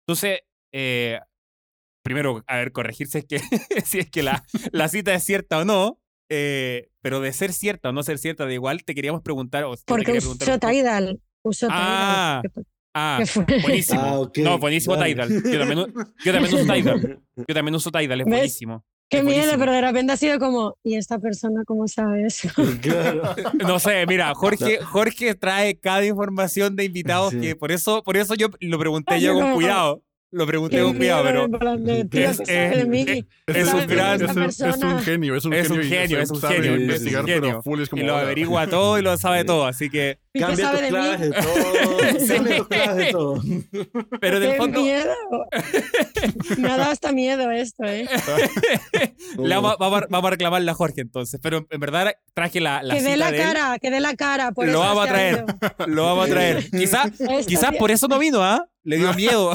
Entonces, 0.05 0.41
eh, 0.73 1.19
primero, 2.03 2.43
a 2.47 2.57
ver, 2.57 2.71
corregirse 2.73 3.19
es 3.19 3.25
que, 3.25 3.39
si 3.85 3.99
es 3.99 4.09
que 4.09 4.21
la, 4.21 4.43
la 4.71 4.89
cita 4.89 5.13
es 5.13 5.23
cierta 5.23 5.59
o 5.59 5.65
no, 5.65 5.99
eh, 6.29 6.89
pero 7.01 7.21
de 7.21 7.31
ser 7.31 7.53
cierta 7.53 7.89
o 7.89 7.91
no 7.91 8.03
ser 8.03 8.17
cierta, 8.17 8.45
de 8.45 8.55
igual 8.55 8.83
te 8.83 8.95
queríamos 8.95 9.21
preguntar. 9.21 9.63
O 9.63 9.75
Porque 9.85 10.17
usó 10.17 10.35
Tidal. 10.59 11.21
Usó 11.41 11.67
ah, 11.69 12.41
Tidal. 12.41 12.65
Ah, 12.93 13.23
buenísimo. 13.61 14.01
Ah, 14.01 14.19
okay. 14.19 14.43
No, 14.43 14.59
buenísimo 14.59 15.01
Tidal. 15.01 15.29
Yo 15.29 15.59
también, 15.59 15.93
yo 16.25 16.31
también 16.33 16.53
uso 16.53 16.73
Tidal. 16.73 17.21
Yo 17.35 17.55
también 17.55 17.75
uso 17.75 17.91
Tidal, 17.91 18.21
es 18.21 18.27
buenísimo. 18.27 18.85
Qué 19.13 19.23
miedo, 19.23 19.53
pero 19.57 19.71
de 19.71 19.81
repente 19.81 20.13
ha 20.13 20.17
sido 20.17 20.39
como, 20.39 20.77
¿y 20.83 20.95
esta 20.95 21.19
persona 21.19 21.63
cómo 21.65 21.87
sabe 21.87 22.25
eso? 22.25 22.49
Claro. 22.81 23.35
no 23.67 23.79
sé, 23.79 24.05
mira, 24.07 24.33
Jorge, 24.33 24.79
Jorge 24.83 25.35
trae 25.35 25.77
cada 25.79 26.05
información 26.05 26.75
de 26.75 26.85
invitados 26.85 27.31
sí. 27.31 27.39
que 27.39 27.55
por 27.55 27.71
eso, 27.71 28.03
por 28.03 28.17
eso 28.17 28.33
yo 28.35 28.47
lo 28.59 28.79
pregunté 28.79 29.21
yo 29.21 29.33
con 29.33 29.53
cuidado. 29.53 30.01
Lo 30.31 30.47
pregunté 30.47 30.81
con 30.81 30.97
cuidado, 30.97 31.23
pero. 31.23 31.45
Es, 31.45 32.39
un 33.71 33.87
gran. 33.87 34.19
Es, 34.19 34.35
un 34.81 34.99
genio. 34.99 35.35
Es 35.35 35.45
un 35.45 35.51
genio. 35.53 36.19
Es 36.19 36.31
un 36.31 36.41
genio. 36.41 36.91
Es 36.91 37.01
un 37.01 37.25
genio. 37.27 37.61
Y 37.91 38.01
lo 38.01 38.15
averigua 38.17 38.65
todo 38.65 38.97
y 38.97 39.03
lo 39.03 39.15
sabe 39.17 39.45
todo. 39.45 39.67
Así 39.67 39.91
que. 39.91 40.17
Cambia 40.39 40.71
tus 40.71 40.81
claves 40.81 41.19
de 41.19 41.31
todo. 41.31 41.97
Cambia 42.27 42.57
tus 42.57 42.67
claves 42.69 42.95
de 42.97 43.11
todo. 43.11 43.41
Pero 44.19 44.39
del 44.39 44.57
fondo. 44.57 44.81
miedo! 44.81 45.13
Me 46.57 46.71
ha 46.71 46.77
dado 46.77 46.91
hasta 46.91 47.11
miedo 47.11 47.51
esto, 47.51 47.83
¿eh? 47.85 48.07
La, 49.37 49.59
vamos, 49.59 50.03
a 50.11 50.29
reclamarle 50.29 50.71
a 50.71 50.73
Jorge 50.73 51.01
entonces. 51.01 51.39
Pero 51.41 51.67
en 51.69 51.79
verdad 51.79 52.13
traje 52.33 52.59
la. 52.61 52.81
la 52.81 52.95
que 52.95 53.03
dé 53.03 53.15
la 53.15 53.31
cara, 53.31 53.77
que 53.79 53.91
dé 53.91 53.99
la 53.99 54.15
cara. 54.15 54.51
Por 54.51 54.67
lo 54.67 54.79
vamos 54.79 55.05
a 55.05 55.07
traer. 55.07 55.45
Lo 55.85 56.05
vamos 56.05 56.25
a 56.25 56.29
traer. 56.29 56.69
Quizás 56.71 57.11
quizá 57.45 57.71
por 57.71 57.91
eso 57.91 58.07
no 58.07 58.17
vino, 58.17 58.43
¿ah? 58.43 58.67
Le 58.83 58.97
dio 58.97 59.13
miedo. 59.13 59.53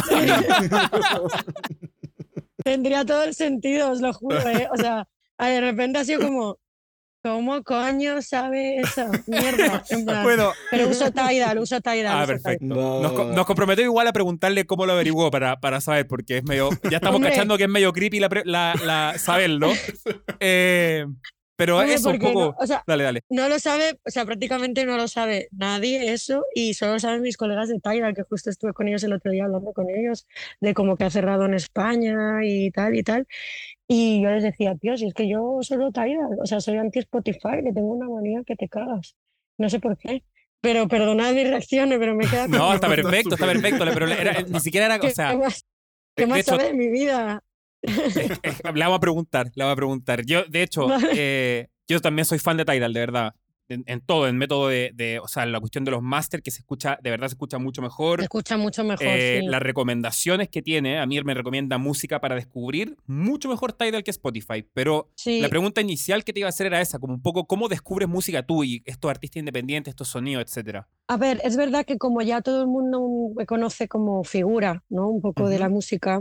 Tendría 2.62 3.04
todo 3.04 3.24
el 3.24 3.34
sentido, 3.34 3.90
os 3.90 4.00
lo 4.00 4.12
juro, 4.12 4.38
¿eh? 4.48 4.68
O 4.72 4.76
sea, 4.76 5.08
de 5.38 5.60
repente 5.60 5.98
ha 5.98 6.04
sido 6.04 6.20
como, 6.20 6.58
¿cómo 7.22 7.62
coño 7.62 8.22
sabe 8.22 8.76
esa 8.78 9.10
mierda? 9.26 9.82
En 9.90 10.04
plan, 10.04 10.22
bueno, 10.22 10.52
pero 10.70 10.88
uso 10.88 11.10
Tidal, 11.10 11.58
uso 11.58 11.80
Tidal. 11.80 12.22
Ah, 12.22 12.26
perfecto. 12.26 12.64
No. 12.64 13.00
Nos, 13.00 13.34
nos, 13.34 13.46
comprometemos 13.46 13.90
igual 13.90 14.06
a 14.06 14.12
preguntarle 14.12 14.66
cómo 14.66 14.86
lo 14.86 14.92
averiguó 14.92 15.30
para, 15.30 15.60
para 15.60 15.80
saber, 15.80 16.06
porque 16.06 16.38
es 16.38 16.44
medio, 16.44 16.70
ya 16.90 16.98
estamos 16.98 17.16
Hombre. 17.16 17.30
cachando 17.30 17.56
que 17.56 17.64
es 17.64 17.70
medio 17.70 17.92
creepy 17.92 18.20
la, 18.20 18.28
la, 18.44 18.74
la 18.84 19.14
saberlo. 19.18 19.72
Eh, 20.40 21.04
pero 21.58 21.82
eso 21.82 22.10
un 22.10 22.20
poco. 22.20 22.40
No, 22.40 22.56
o 22.56 22.66
sea, 22.68 22.84
dale, 22.86 23.02
dale. 23.02 23.22
No 23.28 23.48
lo 23.48 23.58
sabe, 23.58 23.98
o 24.06 24.10
sea, 24.10 24.24
prácticamente 24.24 24.86
no 24.86 24.96
lo 24.96 25.08
sabe 25.08 25.48
nadie 25.50 26.12
eso, 26.12 26.44
y 26.54 26.74
solo 26.74 26.92
lo 26.92 27.00
saben 27.00 27.20
mis 27.20 27.36
colegas 27.36 27.68
de 27.68 27.80
Tidal, 27.80 28.14
que 28.14 28.22
justo 28.22 28.48
estuve 28.48 28.72
con 28.72 28.86
ellos 28.86 29.02
el 29.02 29.12
otro 29.12 29.32
día 29.32 29.46
hablando 29.46 29.72
con 29.72 29.90
ellos 29.90 30.28
de 30.60 30.72
cómo 30.72 30.96
que 30.96 31.02
ha 31.02 31.10
cerrado 31.10 31.46
en 31.46 31.54
España 31.54 32.44
y 32.44 32.70
tal 32.70 32.94
y 32.94 33.02
tal. 33.02 33.26
Y 33.90 34.20
yo 34.22 34.30
les 34.30 34.42
decía, 34.42 34.74
tío, 34.76 34.96
si 34.98 35.06
es 35.06 35.14
que 35.14 35.26
yo 35.28 35.58
solo 35.62 35.90
Tidal, 35.90 36.38
o 36.42 36.46
sea, 36.46 36.60
soy 36.60 36.76
anti-Spotify, 36.76 37.62
que 37.64 37.72
tengo 37.72 37.94
una 37.94 38.06
manía 38.06 38.42
que 38.46 38.54
te 38.54 38.68
cagas. 38.68 39.16
No 39.56 39.70
sé 39.70 39.80
por 39.80 39.96
qué. 39.96 40.22
Pero 40.60 40.88
perdonad 40.88 41.32
mis 41.32 41.48
reacciones, 41.48 41.98
pero 41.98 42.14
me 42.14 42.26
queda. 42.26 42.46
no, 42.48 42.74
está 42.74 42.88
perfecto, 42.88 43.34
está 43.34 43.46
perfecto. 43.46 43.84
Pero 43.94 44.06
era, 44.08 44.42
ni 44.42 44.60
siquiera 44.60 44.86
era. 44.86 44.96
O 44.96 45.10
sea, 45.10 45.30
¿Qué 45.30 45.36
más, 45.38 45.64
qué 46.14 46.26
más 46.26 46.40
hecho, 46.40 46.50
sabe 46.50 46.64
de 46.64 46.74
mi 46.74 46.90
vida? 46.90 47.42
le 47.80 48.80
vamos 48.84 48.96
a 48.96 49.00
preguntar, 49.00 49.46
le 49.54 49.64
vamos 49.64 49.72
a 49.72 49.76
preguntar. 49.76 50.24
Yo, 50.26 50.44
de 50.44 50.62
hecho, 50.62 50.88
eh, 51.14 51.68
yo 51.86 52.00
también 52.00 52.26
soy 52.26 52.38
fan 52.38 52.58
de 52.58 52.66
Tidal, 52.66 52.92
de 52.92 53.00
verdad. 53.00 53.34
En, 53.68 53.84
en 53.86 54.00
todo, 54.00 54.28
en 54.28 54.36
método 54.36 54.68
de, 54.68 54.92
de, 54.94 55.18
o 55.18 55.28
sea, 55.28 55.44
la 55.46 55.60
cuestión 55.60 55.84
de 55.84 55.90
los 55.90 56.02
máster 56.02 56.42
que 56.42 56.50
se 56.50 56.60
escucha, 56.60 56.98
de 57.02 57.10
verdad 57.10 57.28
se 57.28 57.34
escucha 57.34 57.58
mucho 57.58 57.82
mejor. 57.82 58.20
Se 58.20 58.24
escucha 58.24 58.56
mucho 58.56 58.84
mejor, 58.84 59.06
eh, 59.06 59.40
sí. 59.40 59.46
Las 59.46 59.62
recomendaciones 59.62 60.48
que 60.48 60.62
tiene, 60.62 60.98
a 60.98 61.06
mí 61.06 61.20
me 61.22 61.34
recomienda 61.34 61.78
música 61.78 62.20
para 62.20 62.34
descubrir, 62.34 62.96
mucho 63.06 63.48
mejor 63.48 63.72
Tidal 63.72 64.02
que 64.02 64.10
Spotify. 64.10 64.66
Pero 64.72 65.10
sí. 65.16 65.40
la 65.40 65.48
pregunta 65.48 65.80
inicial 65.80 66.24
que 66.24 66.32
te 66.32 66.40
iba 66.40 66.48
a 66.48 66.50
hacer 66.50 66.66
era 66.66 66.80
esa, 66.80 66.98
como 66.98 67.14
un 67.14 67.22
poco, 67.22 67.46
¿cómo 67.46 67.68
descubres 67.68 68.08
música 68.08 68.42
tú 68.44 68.64
y 68.64 68.82
estos 68.86 69.10
artistas 69.10 69.40
independientes, 69.40 69.92
estos 69.92 70.08
sonidos, 70.08 70.44
etcétera? 70.44 70.88
A 71.08 71.16
ver, 71.16 71.40
es 71.44 71.56
verdad 71.56 71.84
que 71.84 71.98
como 71.98 72.22
ya 72.22 72.40
todo 72.40 72.62
el 72.62 72.68
mundo 72.68 73.32
me 73.36 73.46
conoce 73.46 73.88
como 73.88 74.24
figura, 74.24 74.84
¿no? 74.88 75.08
Un 75.08 75.20
poco 75.20 75.42
uh 75.42 75.46
-huh. 75.46 75.50
de 75.50 75.58
la 75.58 75.68
música, 75.68 76.20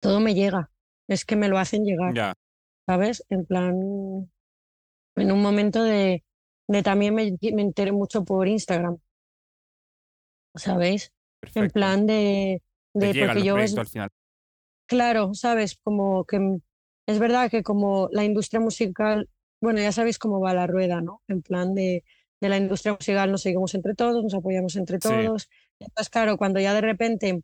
todo 0.00 0.20
me 0.20 0.34
llega 0.34 0.70
es 1.10 1.24
que 1.24 1.36
me 1.36 1.48
lo 1.48 1.58
hacen 1.58 1.84
llegar. 1.84 2.14
Ya. 2.14 2.34
¿Sabes? 2.86 3.24
En 3.28 3.44
plan, 3.44 3.74
en 5.16 5.32
un 5.32 5.42
momento 5.42 5.82
de, 5.82 6.24
de 6.70 6.82
también 6.84 7.14
me, 7.14 7.36
me, 7.52 7.62
enteré 7.62 7.90
mucho 7.90 8.24
por 8.24 8.46
Instagram. 8.46 8.98
¿Sabéis? 10.54 11.12
Perfecto. 11.40 11.64
En 11.64 11.70
plan 11.70 12.06
de, 12.06 12.62
porque 12.92 13.42
yo 13.42 13.58
es, 13.58 13.76
al 13.76 13.86
final. 13.86 14.10
claro, 14.86 15.34
sabes, 15.34 15.78
como 15.82 16.24
que 16.24 16.58
es 17.06 17.18
verdad 17.18 17.50
que 17.50 17.62
como 17.62 18.08
la 18.12 18.24
industria 18.24 18.60
musical, 18.60 19.28
bueno, 19.60 19.80
ya 19.80 19.90
sabéis 19.90 20.18
cómo 20.18 20.40
va 20.40 20.54
la 20.54 20.68
rueda, 20.68 21.00
¿no? 21.00 21.22
En 21.26 21.42
plan 21.42 21.74
de, 21.74 22.04
de 22.40 22.48
la 22.48 22.58
industria 22.58 22.92
musical 22.92 23.32
nos 23.32 23.42
seguimos 23.42 23.74
entre 23.74 23.94
todos, 23.94 24.22
nos 24.22 24.34
apoyamos 24.34 24.76
entre 24.76 24.98
todos. 24.98 25.42
Sí. 25.42 25.48
Entonces, 25.80 26.08
claro, 26.08 26.36
cuando 26.36 26.60
ya 26.60 26.72
de 26.72 26.82
repente 26.82 27.42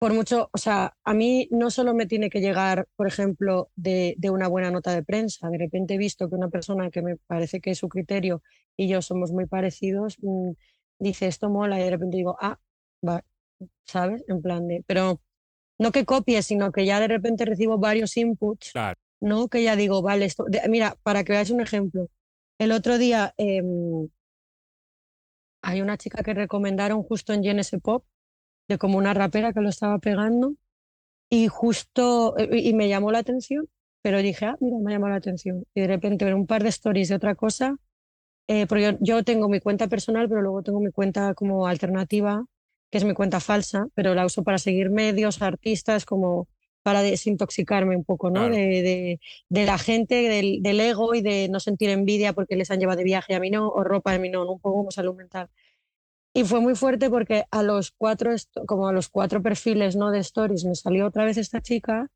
por 0.00 0.14
mucho, 0.14 0.48
o 0.50 0.56
sea, 0.56 0.96
a 1.04 1.12
mí 1.12 1.46
no 1.50 1.70
solo 1.70 1.92
me 1.92 2.06
tiene 2.06 2.30
que 2.30 2.40
llegar, 2.40 2.88
por 2.96 3.06
ejemplo, 3.06 3.70
de, 3.76 4.14
de, 4.16 4.30
una 4.30 4.48
buena 4.48 4.70
nota 4.70 4.94
de 4.94 5.02
prensa. 5.02 5.50
De 5.50 5.58
repente 5.58 5.92
he 5.92 5.98
visto 5.98 6.30
que 6.30 6.36
una 6.36 6.48
persona 6.48 6.90
que 6.90 7.02
me 7.02 7.16
parece 7.16 7.60
que 7.60 7.72
es 7.72 7.78
su 7.78 7.90
criterio 7.90 8.42
y 8.78 8.88
yo 8.88 9.02
somos 9.02 9.30
muy 9.30 9.44
parecidos, 9.44 10.16
mmm, 10.22 10.52
dice 10.98 11.26
esto 11.26 11.50
mola 11.50 11.78
y 11.78 11.84
de 11.84 11.90
repente 11.90 12.16
digo, 12.16 12.34
ah, 12.40 12.58
va, 13.06 13.22
¿sabes? 13.84 14.24
En 14.26 14.40
plan 14.40 14.66
de, 14.68 14.82
pero 14.86 15.20
no 15.78 15.92
que 15.92 16.06
copie, 16.06 16.42
sino 16.42 16.72
que 16.72 16.86
ya 16.86 16.98
de 16.98 17.08
repente 17.08 17.44
recibo 17.44 17.76
varios 17.76 18.16
inputs, 18.16 18.72
claro. 18.72 18.98
¿no? 19.20 19.48
Que 19.48 19.62
ya 19.62 19.76
digo, 19.76 20.00
vale, 20.00 20.24
esto, 20.24 20.46
de, 20.48 20.66
mira, 20.70 20.96
para 21.02 21.24
que 21.24 21.32
veáis 21.34 21.50
un 21.50 21.60
ejemplo, 21.60 22.08
el 22.58 22.72
otro 22.72 22.96
día 22.96 23.34
eh, 23.36 23.62
hay 25.60 25.82
una 25.82 25.98
chica 25.98 26.22
que 26.22 26.32
recomendaron 26.32 27.02
justo 27.02 27.34
en 27.34 27.42
GNS 27.42 27.76
Pop, 27.82 28.06
de 28.70 28.78
como 28.78 28.98
una 28.98 29.14
rapera 29.14 29.52
que 29.54 29.60
lo 29.62 29.68
estaba 29.70 29.98
pegando 30.00 30.54
y 31.30 31.48
justo, 31.48 32.34
y 32.52 32.74
me 32.74 32.88
llamó 32.88 33.12
la 33.12 33.18
atención, 33.20 33.68
pero 34.02 34.18
dije, 34.22 34.46
ah, 34.46 34.56
mira, 34.60 34.78
me 34.80 34.92
llamó 34.92 35.08
la 35.08 35.16
atención. 35.16 35.64
Y 35.74 35.80
de 35.82 35.86
repente 35.88 36.24
ver 36.24 36.34
un 36.34 36.46
par 36.46 36.62
de 36.62 36.70
stories 36.70 37.08
de 37.08 37.16
otra 37.16 37.34
cosa, 37.36 37.76
eh, 38.48 38.66
porque 38.66 38.84
yo, 38.84 38.92
yo, 39.00 39.24
tengo 39.24 39.48
mi 39.48 39.60
cuenta 39.60 39.88
personal, 39.88 40.28
pero 40.28 40.42
luego 40.42 40.62
tengo 40.62 40.80
mi 40.80 40.90
cuenta 40.92 41.34
como 41.34 41.66
alternativa 41.66 42.44
que 42.90 42.98
es 42.98 43.04
mi 43.04 43.14
cuenta 43.14 43.38
falsa, 43.40 43.86
pero 43.94 44.14
la 44.16 44.26
uso 44.26 44.42
para 44.42 44.58
seguir 44.58 44.90
medios, 44.90 45.42
artistas, 45.42 46.04
como 46.04 46.48
para 46.82 47.02
desintoxicarme 47.02 47.96
un 47.96 48.04
poco, 48.04 48.30
¿no? 48.30 48.40
Claro. 48.40 48.54
De, 48.56 48.60
de- 48.82 49.20
de 49.48 49.64
la 49.66 49.78
gente, 49.78 50.14
del, 50.28 50.60
del 50.62 50.80
ego 50.80 51.14
y 51.14 51.22
de 51.22 51.48
no 51.50 51.60
sentir 51.60 51.90
envidia 51.90 52.32
porque 52.32 52.56
les 52.56 52.70
han 52.70 52.80
llevado 52.80 52.98
de 52.98 53.04
viaje 53.04 53.34
a 53.34 53.40
mí 53.40 53.50
no, 53.50 53.68
o 53.68 53.84
ropa 53.84 54.12
a 54.14 54.18
mí 54.18 54.28
¿no? 54.28 54.42
un 54.50 54.60
poco 54.60 54.78
como 54.78 54.90
salud 54.90 55.14
mental. 55.14 55.48
Y 56.32 56.44
fue 56.44 56.60
muy 56.60 56.76
fuerte 56.76 57.10
porque 57.10 57.44
a 57.50 57.62
los 57.62 57.90
cuatro, 57.90 58.32
como 58.66 58.88
a 58.88 58.92
los 58.92 59.08
cuatro 59.08 59.42
perfiles 59.42 59.96
¿no? 59.96 60.10
de 60.10 60.20
stories 60.20 60.64
me 60.64 60.74
salió 60.74 61.06
otra 61.06 61.24
vez 61.24 61.36
esta 61.36 61.60
chica 61.60 62.08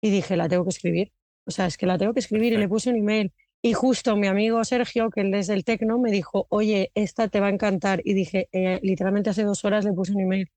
y 0.00 0.10
dije, 0.10 0.36
la 0.36 0.48
tengo 0.48 0.64
que 0.64 0.70
escribir. 0.70 1.12
O 1.46 1.50
sea, 1.50 1.66
es 1.66 1.76
que 1.76 1.86
la 1.86 1.98
tengo 1.98 2.14
que 2.14 2.20
escribir 2.20 2.52
y 2.52 2.56
le 2.56 2.68
puse 2.68 2.90
un 2.90 2.96
email. 2.96 3.32
Y 3.62 3.74
justo 3.74 4.16
mi 4.16 4.26
amigo 4.26 4.64
Sergio, 4.64 5.10
que 5.10 5.20
él 5.20 5.34
es 5.34 5.46
del 5.46 5.64
Tecno, 5.64 5.98
me 5.98 6.10
dijo, 6.10 6.46
oye, 6.48 6.90
esta 6.94 7.28
te 7.28 7.40
va 7.40 7.48
a 7.48 7.50
encantar. 7.50 8.00
Y 8.04 8.14
dije, 8.14 8.48
"Eh, 8.52 8.80
literalmente 8.82 9.28
hace 9.30 9.44
dos 9.44 9.64
horas 9.64 9.84
le 9.84 9.92
puse 9.92 10.12
un 10.12 10.20
email. 10.20 10.50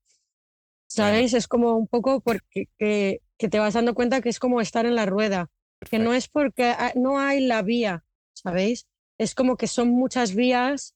¿Sabéis? 0.86 1.34
Es 1.34 1.48
como 1.48 1.76
un 1.76 1.86
poco 1.88 2.20
porque 2.20 2.68
que, 2.78 3.20
que 3.38 3.48
te 3.48 3.58
vas 3.58 3.74
dando 3.74 3.94
cuenta 3.94 4.20
que 4.20 4.28
es 4.28 4.38
como 4.38 4.60
estar 4.60 4.86
en 4.86 4.94
la 4.94 5.06
rueda, 5.06 5.50
que 5.90 5.98
no 5.98 6.14
es 6.14 6.28
porque 6.28 6.74
no 6.94 7.18
hay 7.18 7.40
la 7.40 7.62
vía, 7.62 8.04
¿sabéis? 8.32 8.86
Es 9.18 9.34
como 9.34 9.56
que 9.56 9.66
son 9.66 9.90
muchas 9.90 10.34
vías 10.34 10.94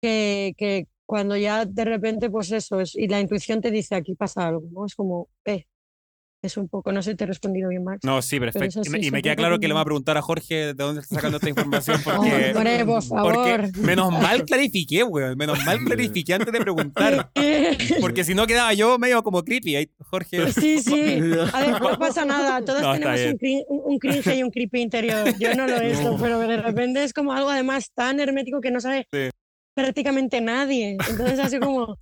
que, 0.00 0.54
que 0.56 0.88
cuando 1.06 1.36
ya 1.36 1.64
de 1.64 1.84
repente, 1.84 2.30
pues 2.30 2.50
eso, 2.52 2.80
es, 2.80 2.94
y 2.94 3.08
la 3.08 3.20
intuición 3.20 3.60
te 3.60 3.70
dice, 3.70 3.94
aquí 3.94 4.14
pasa 4.14 4.46
algo, 4.48 4.62
¿no? 4.72 4.86
Es 4.86 4.94
como, 4.94 5.28
eh, 5.44 5.64
es 6.42 6.58
un 6.58 6.68
poco, 6.68 6.92
no 6.92 7.00
sé 7.02 7.12
si 7.12 7.16
te 7.16 7.24
he 7.24 7.26
respondido 7.26 7.70
bien, 7.70 7.82
Max. 7.84 8.00
No, 8.04 8.20
sí, 8.20 8.38
perfecto. 8.38 8.84
sí, 8.84 8.90
y 9.00 9.10
me 9.10 9.22
queda 9.22 9.34
claro 9.34 9.58
que 9.58 9.66
le 9.66 9.72
vamos 9.72 9.82
a 9.82 9.84
preguntar 9.86 10.18
a 10.18 10.20
Jorge 10.22 10.54
de 10.54 10.74
dónde 10.74 11.00
está 11.00 11.14
sacando 11.14 11.38
esta 11.38 11.48
información 11.48 11.98
porque... 12.04 12.52
Hombre, 12.54 12.84
por 12.84 13.02
favor. 13.02 13.32
Porque 13.34 13.80
menos 13.80 14.12
mal 14.12 14.44
clarifiqué, 14.44 15.04
weón. 15.04 15.38
Menos 15.38 15.64
mal 15.64 15.78
clarifiqué 15.78 16.34
antes 16.34 16.52
de 16.52 16.60
preguntar. 16.60 17.30
Porque 18.00 18.24
si 18.24 18.34
no 18.34 18.46
quedaba 18.46 18.74
yo 18.74 18.98
medio 18.98 19.22
como 19.22 19.42
creepy. 19.42 19.88
Jorge. 20.00 20.52
Sí, 20.52 20.80
sí. 20.82 20.92
A 21.54 21.60
ver, 21.60 21.80
no 21.80 21.98
pasa 21.98 22.26
nada. 22.26 22.62
Todos 22.62 22.82
No, 22.82 22.92
tenemos 22.92 23.20
un, 23.20 23.38
crin- 23.38 23.64
un 23.68 23.98
cringe 23.98 24.36
y 24.36 24.42
un 24.42 24.50
creepy 24.50 24.80
interior. 24.82 25.34
Yo 25.38 25.54
no 25.54 25.66
lo 25.66 25.76
he 25.78 25.92
hecho, 25.92 26.12
No. 26.12 26.18
pero 26.18 26.38
de 26.40 26.58
repente 26.58 27.04
es 27.04 27.14
como 27.14 27.32
algo 27.32 27.48
además 27.48 27.90
tan 27.94 28.20
hermético 28.20 28.60
que 28.60 28.70
no 28.70 28.80
sabe 28.80 29.06
Sí. 29.10 29.30
Prácticamente 29.74 30.40
nadie. 30.40 30.96
Entonces 31.08 31.38
así 31.38 31.58
como... 31.58 31.98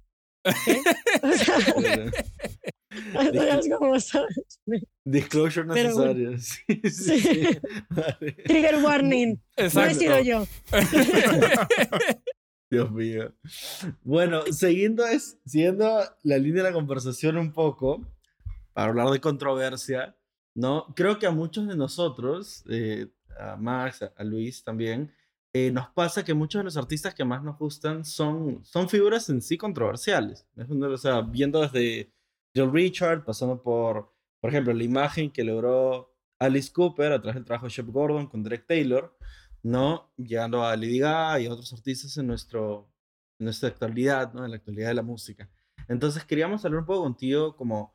¿qué? 0.64 0.80
O 1.22 1.32
sea, 1.32 1.56
es 3.58 3.68
como, 3.78 4.00
¿sabes? 4.00 4.60
Disclosure 5.04 5.68
Pero 5.72 5.94
bueno. 5.94 6.14
necesario. 6.30 6.38
Sí, 6.38 6.90
sí, 6.90 7.20
Sí. 7.20 7.58
Vale. 7.90 8.32
Trigger 8.44 8.76
warning. 8.82 9.28
No 9.28 9.38
he 9.56 9.64
Exacto. 9.66 9.98
sido 9.98 10.20
yo. 10.20 10.46
Dios 12.70 12.90
mío. 12.90 13.34
Bueno, 14.02 14.42
siguiendo, 14.50 15.06
es, 15.06 15.38
siguiendo 15.44 16.00
la 16.22 16.38
línea 16.38 16.62
de 16.62 16.70
la 16.70 16.74
conversación 16.74 17.36
un 17.36 17.52
poco, 17.52 18.06
para 18.72 18.88
hablar 18.88 19.10
de 19.10 19.20
controversia, 19.20 20.16
¿no? 20.54 20.86
Creo 20.96 21.18
que 21.18 21.26
a 21.26 21.30
muchos 21.30 21.68
de 21.68 21.76
nosotros, 21.76 22.64
eh, 22.70 23.08
a 23.38 23.56
Max, 23.56 24.02
a 24.16 24.24
Luis 24.24 24.64
también, 24.64 25.12
eh, 25.54 25.70
nos 25.70 25.90
pasa 25.90 26.24
que 26.24 26.32
muchos 26.32 26.60
de 26.60 26.64
los 26.64 26.76
artistas 26.76 27.14
que 27.14 27.24
más 27.24 27.42
nos 27.42 27.58
gustan 27.58 28.04
son, 28.04 28.64
son 28.64 28.88
figuras 28.88 29.28
en 29.28 29.42
sí 29.42 29.58
controversiales. 29.58 30.46
O 30.56 30.96
sea, 30.96 31.20
viendo 31.20 31.60
desde 31.60 32.10
Jill 32.54 32.72
Richard, 32.72 33.24
pasando 33.24 33.62
por, 33.62 34.12
por 34.40 34.50
ejemplo, 34.50 34.72
la 34.72 34.82
imagen 34.82 35.30
que 35.30 35.44
logró 35.44 36.14
Alice 36.38 36.72
Cooper 36.72 37.12
a 37.12 37.20
través 37.20 37.34
del 37.36 37.44
trabajo 37.44 37.66
de 37.66 37.70
Shep 37.70 37.86
Gordon 37.88 38.26
con 38.28 38.42
Derek 38.42 38.66
Taylor, 38.66 39.14
¿no? 39.62 40.10
Llegando 40.16 40.64
a 40.64 40.74
Lady 40.76 40.98
Gaga 40.98 41.40
y 41.40 41.46
a 41.46 41.52
otros 41.52 41.72
artistas 41.72 42.16
en, 42.16 42.26
nuestro, 42.26 42.90
en 43.38 43.44
nuestra 43.44 43.68
actualidad, 43.68 44.32
¿no? 44.32 44.44
En 44.44 44.50
la 44.50 44.56
actualidad 44.56 44.88
de 44.88 44.94
la 44.94 45.02
música. 45.02 45.50
Entonces 45.88 46.24
queríamos 46.24 46.64
hablar 46.64 46.80
un 46.80 46.86
poco 46.86 47.02
contigo 47.02 47.56
como 47.56 47.94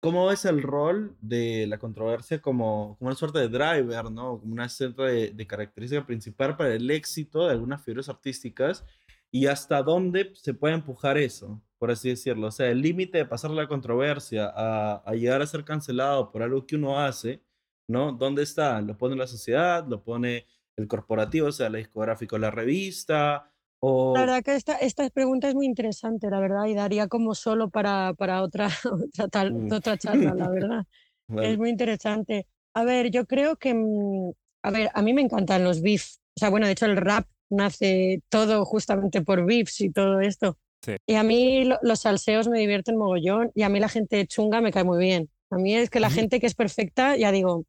cómo 0.00 0.30
es 0.30 0.44
el 0.44 0.62
rol 0.62 1.16
de 1.20 1.66
la 1.66 1.78
controversia 1.78 2.40
como, 2.40 2.96
como 2.98 3.08
una 3.08 3.16
suerte 3.16 3.40
de 3.40 3.48
driver, 3.48 4.10
¿no? 4.10 4.38
Como 4.40 4.52
una 4.52 4.68
suerte 4.68 5.32
de, 5.32 5.46
característica 5.46 6.06
principal 6.06 6.56
para 6.56 6.74
el 6.74 6.90
éxito 6.90 7.46
de 7.46 7.52
algunas 7.52 7.82
figuras 7.84 8.08
artísticas 8.08 8.84
y 9.30 9.46
hasta 9.46 9.82
dónde 9.82 10.32
se 10.34 10.54
puede 10.54 10.74
empujar 10.74 11.18
eso, 11.18 11.60
por 11.78 11.90
así 11.90 12.10
decirlo. 12.10 12.48
O 12.48 12.50
sea, 12.50 12.68
el 12.70 12.80
límite 12.80 13.18
de 13.18 13.26
pasar 13.26 13.50
la 13.50 13.68
controversia 13.68 14.52
a, 14.54 14.96
a 15.04 15.14
llegar 15.14 15.42
a 15.42 15.46
ser 15.46 15.64
cancelado 15.64 16.30
por 16.30 16.42
algo 16.42 16.66
que 16.66 16.76
uno 16.76 17.00
hace, 17.00 17.42
¿no? 17.88 18.12
¿Dónde 18.12 18.42
está? 18.42 18.80
¿Lo 18.80 18.96
pone 18.96 19.16
la 19.16 19.26
sociedad? 19.26 19.86
¿Lo 19.88 20.02
pone 20.04 20.46
el 20.76 20.88
corporativo, 20.88 21.48
o 21.48 21.52
sea, 21.52 21.70
la 21.70 21.78
discográfica 21.78 22.36
o 22.36 22.38
la 22.38 22.50
revista? 22.50 23.52
O... 23.80 24.12
La 24.14 24.20
verdad 24.22 24.42
que 24.42 24.54
esta, 24.56 24.76
esta 24.76 25.08
pregunta 25.10 25.48
es 25.48 25.54
muy 25.54 25.66
interesante, 25.66 26.28
la 26.30 26.40
verdad, 26.40 26.66
y 26.66 26.74
daría 26.74 27.06
como 27.08 27.34
solo 27.34 27.70
para, 27.70 28.14
para 28.14 28.42
otra, 28.42 28.68
otra, 28.92 29.28
tal- 29.28 29.52
Mm. 29.52 29.72
otra 29.72 29.96
charla, 29.98 30.34
la 30.34 30.48
verdad. 30.48 30.84
Vale. 31.28 31.52
Es 31.52 31.58
muy 31.58 31.70
interesante. 31.70 32.46
A 32.74 32.84
ver, 32.84 33.10
yo 33.10 33.26
creo 33.26 33.56
que, 33.56 33.74
mm, 33.74 34.30
a 34.62 34.70
ver, 34.70 34.90
a 34.94 35.02
mí 35.02 35.12
me 35.12 35.22
encantan 35.22 35.64
los 35.64 35.80
beefs. 35.82 36.20
O 36.36 36.40
sea, 36.40 36.50
bueno, 36.50 36.66
de 36.66 36.72
hecho 36.72 36.86
el 36.86 36.96
rap 36.96 37.26
nace 37.50 38.22
todo 38.28 38.64
justamente 38.64 39.22
por 39.22 39.44
beefs 39.44 39.80
y 39.80 39.90
todo 39.90 40.20
esto. 40.20 40.58
Sí. 40.84 40.96
Y 41.06 41.14
a 41.14 41.22
mí 41.22 41.64
lo- 41.64 41.78
los 41.82 42.00
salseos 42.00 42.48
me 42.48 42.58
divierten 42.60 42.96
mogollón 42.96 43.50
y 43.54 43.62
a 43.62 43.68
mí 43.68 43.80
la 43.80 43.88
gente 43.88 44.26
chunga 44.26 44.60
me 44.60 44.70
cae 44.72 44.84
muy 44.84 44.98
bien. 44.98 45.28
A 45.50 45.56
mí 45.56 45.74
es 45.74 45.90
que 45.90 45.98
la 46.00 46.10
gente 46.10 46.40
que 46.40 46.46
es 46.46 46.54
perfecta, 46.54 47.16
ya 47.16 47.32
digo, 47.32 47.64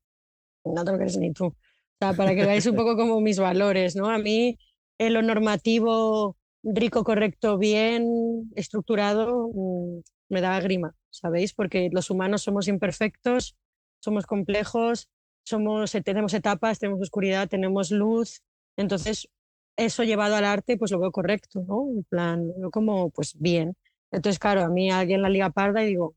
no 0.66 0.84
te 0.86 0.92
lo 0.92 0.98
crees 0.98 1.18
ni 1.18 1.32
tú. 1.34 1.46
O 1.48 1.56
sea, 2.00 2.14
para 2.14 2.36
que 2.36 2.46
veáis 2.46 2.66
un 2.66 2.76
poco 2.76 2.96
como 2.98 3.20
mis 3.22 3.40
valores, 3.40 3.96
¿no? 3.96 4.10
A 4.10 4.18
mí 4.18 4.58
eh, 5.00 5.12
lo 5.12 5.24
normativo 5.24 6.38
rico, 6.64 7.06
correcto, 7.06 7.58
bien 7.60 8.52
estructurado, 8.56 9.50
mm, 9.54 10.02
me 10.30 10.42
da 10.42 10.60
grima, 10.62 10.96
¿sabéis? 11.12 11.54
Porque 11.56 11.90
los 11.94 12.12
humanos 12.12 12.44
somos 12.44 12.68
imperfectos, 12.70 13.58
somos 14.02 14.26
complejos, 14.28 15.10
somos, 15.46 15.96
eh, 15.96 16.02
tenemos 16.04 16.34
etapas, 16.36 16.80
tenemos 16.80 17.02
oscuridad, 17.02 17.50
tenemos 17.50 17.92
luz. 17.92 18.44
Entonces, 18.78 19.30
eso 19.78 20.04
llevado 20.06 20.36
al 20.36 20.46
arte, 20.46 20.78
pues 20.78 20.92
lo 20.92 21.00
veo 21.00 21.12
correcto, 21.14 21.64
¿no? 21.68 21.88
En 21.90 22.04
plan, 22.06 22.54
lo 22.60 22.72
como, 22.72 23.10
pues 23.12 23.36
bien. 23.40 23.76
Entonces, 24.12 24.40
claro, 24.40 24.62
a 24.64 24.70
mí 24.70 24.92
alguien 24.92 25.22
la 25.24 25.30
liga 25.30 25.52
parda 25.52 25.84
y 25.84 25.88
digo, 25.90 26.16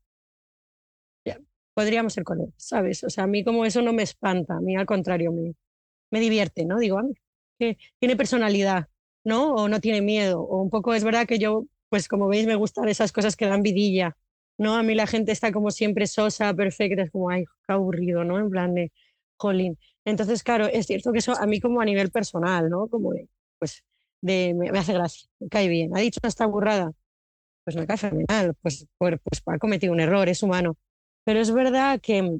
ya, 1.25 1.39
podríamos 1.73 2.13
ser 2.13 2.23
con 2.23 2.41
él, 2.41 2.53
¿sabes? 2.57 3.03
O 3.03 3.09
sea, 3.09 3.25
a 3.25 3.27
mí 3.27 3.43
como 3.43 3.65
eso 3.65 3.81
no 3.81 3.93
me 3.93 4.03
espanta, 4.03 4.55
a 4.55 4.61
mí 4.61 4.75
al 4.75 4.85
contrario, 4.85 5.31
me, 5.31 5.53
me 6.11 6.21
divierte, 6.21 6.65
¿no? 6.65 6.79
Digo, 6.79 6.99
"Ah, 6.99 7.05
que 7.59 7.77
tiene 7.99 8.15
personalidad, 8.15 8.87
¿no? 9.23 9.53
O 9.55 9.67
no 9.69 9.79
tiene 9.79 10.01
miedo, 10.01 10.41
o 10.41 10.61
un 10.61 10.69
poco 10.69 10.93
es 10.93 11.03
verdad 11.03 11.27
que 11.27 11.39
yo, 11.39 11.65
pues 11.89 12.07
como 12.07 12.27
veis, 12.27 12.47
me 12.47 12.55
gustan 12.55 12.89
esas 12.89 13.11
cosas 13.11 13.35
que 13.35 13.45
dan 13.47 13.63
vidilla, 13.63 14.17
¿no? 14.57 14.75
A 14.75 14.83
mí 14.83 14.95
la 14.95 15.07
gente 15.07 15.31
está 15.31 15.51
como 15.51 15.71
siempre 15.71 16.07
sosa, 16.07 16.53
perfecta, 16.53 17.03
es 17.03 17.11
como, 17.11 17.29
ay, 17.29 17.45
qué 17.67 17.73
aburrido, 17.73 18.23
¿no? 18.23 18.39
En 18.39 18.49
plan 18.49 18.73
de, 18.75 18.91
jolín. 19.43 19.77
Entonces, 20.05 20.43
claro, 20.43 20.67
es 20.67 20.87
cierto 20.87 21.11
que 21.11 21.19
eso 21.19 21.33
a 21.37 21.45
mí 21.45 21.59
como 21.59 21.81
a 21.81 21.85
nivel 21.85 22.11
personal, 22.11 22.69
¿no? 22.69 22.87
Como 22.87 23.13
pues, 23.59 23.83
de, 24.21 24.53
me, 24.53 24.69
hace 24.77 24.93
gracia, 24.93 25.29
me 25.39 25.49
cae 25.49 25.67
bien. 25.67 25.95
Ha 25.95 25.99
dicho 25.99 26.19
esta 26.23 26.45
burrada, 26.45 26.91
pues 27.63 27.75
me 27.75 27.87
cae 27.87 27.97
fenomenal, 27.97 28.55
pues, 28.61 28.87
por, 28.97 29.19
pues 29.19 29.41
ha 29.45 29.59
cometido 29.59 29.93
un 29.93 29.99
error, 29.99 30.29
es 30.29 30.43
humano. 30.43 30.77
Pero 31.25 31.39
es 31.39 31.51
verdad 31.51 31.99
que, 32.01 32.39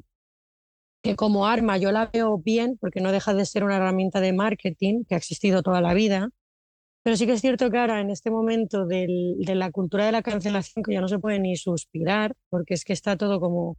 que 1.04 1.16
como 1.16 1.46
arma 1.48 1.78
yo 1.78 1.92
la 1.92 2.08
veo 2.12 2.38
bien, 2.38 2.78
porque 2.80 3.00
no 3.02 3.12
deja 3.12 3.34
de 3.34 3.46
ser 3.46 3.64
una 3.64 3.76
herramienta 3.78 4.20
de 4.22 4.34
marketing 4.34 5.04
que 5.06 5.16
ha 5.16 5.18
existido 5.18 5.62
toda 5.62 5.82
la 5.82 5.94
vida, 5.94 6.30
pero 7.02 7.16
sí 7.16 7.26
que 7.26 7.34
es 7.34 7.40
cierto 7.42 7.70
que 7.70 7.78
ahora 7.78 8.00
en 8.00 8.10
este 8.10 8.30
momento 8.30 8.86
del- 8.86 9.36
de 9.40 9.54
la 9.54 9.70
cultura 9.72 10.06
de 10.06 10.12
la 10.12 10.22
cancelación, 10.22 10.82
que 10.84 10.94
ya 10.94 11.00
no 11.02 11.08
se 11.08 11.18
puede 11.18 11.38
ni 11.40 11.56
suspirar, 11.56 12.34
porque 12.50 12.74
es 12.74 12.84
que 12.84 12.92
está 12.94 13.16
todo 13.16 13.40
como, 13.40 13.78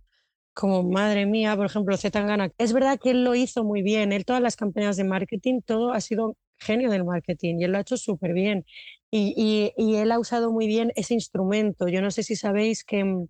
como 0.53 0.83
madre 0.83 1.25
mía, 1.25 1.55
por 1.57 1.65
ejemplo, 1.67 1.97
Zetangana. 1.97 2.51
Es 2.57 2.73
verdad 2.73 2.99
que 3.01 3.11
él 3.11 3.23
lo 3.25 3.35
hizo 3.35 3.63
muy 3.63 3.81
bien, 3.83 4.11
él 4.13 4.25
todas 4.25 4.41
las 4.41 4.55
campañas 4.57 4.97
de 4.97 5.03
marketing, 5.05 5.61
todo 5.65 5.91
ha 5.93 6.01
sido 6.01 6.37
genio 6.59 6.89
del 6.91 7.05
marketing 7.05 7.57
y 7.59 7.65
él 7.65 7.71
lo 7.73 7.77
ha 7.79 7.81
hecho 7.81 7.97
súper 7.97 8.33
bien. 8.33 8.65
Y, 9.11 9.73
y, 9.77 9.95
él 9.95 10.11
ha 10.11 10.19
usado 10.19 10.51
muy 10.51 10.67
bien 10.67 10.91
ese 10.95 11.13
instrumento. 11.13 11.87
Yo 11.87 12.01
no 12.01 12.11
sé 12.11 12.23
si 12.23 12.35
sabéis 12.35 12.83
que, 12.83 13.03
mm, 13.03 13.27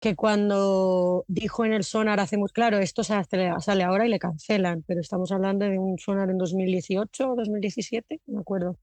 que 0.00 0.16
cuando 0.16 1.24
dijo 1.28 1.64
en 1.64 1.74
el 1.74 1.84
sonar 1.84 2.20
hace 2.20 2.38
muy 2.38 2.48
claro, 2.48 2.78
esto 2.78 3.04
sale 3.04 3.82
ahora 3.84 4.06
y 4.06 4.08
le 4.08 4.18
cancelan, 4.18 4.82
pero 4.86 5.00
estamos 5.00 5.30
hablando 5.30 5.66
de 5.66 5.78
un 5.78 5.98
sonar 5.98 6.30
en 6.30 6.38
2018 6.38 7.30
o 7.32 7.36
2017, 7.36 8.20
no 8.26 8.36
me 8.36 8.40
acuerdo. 8.40 8.78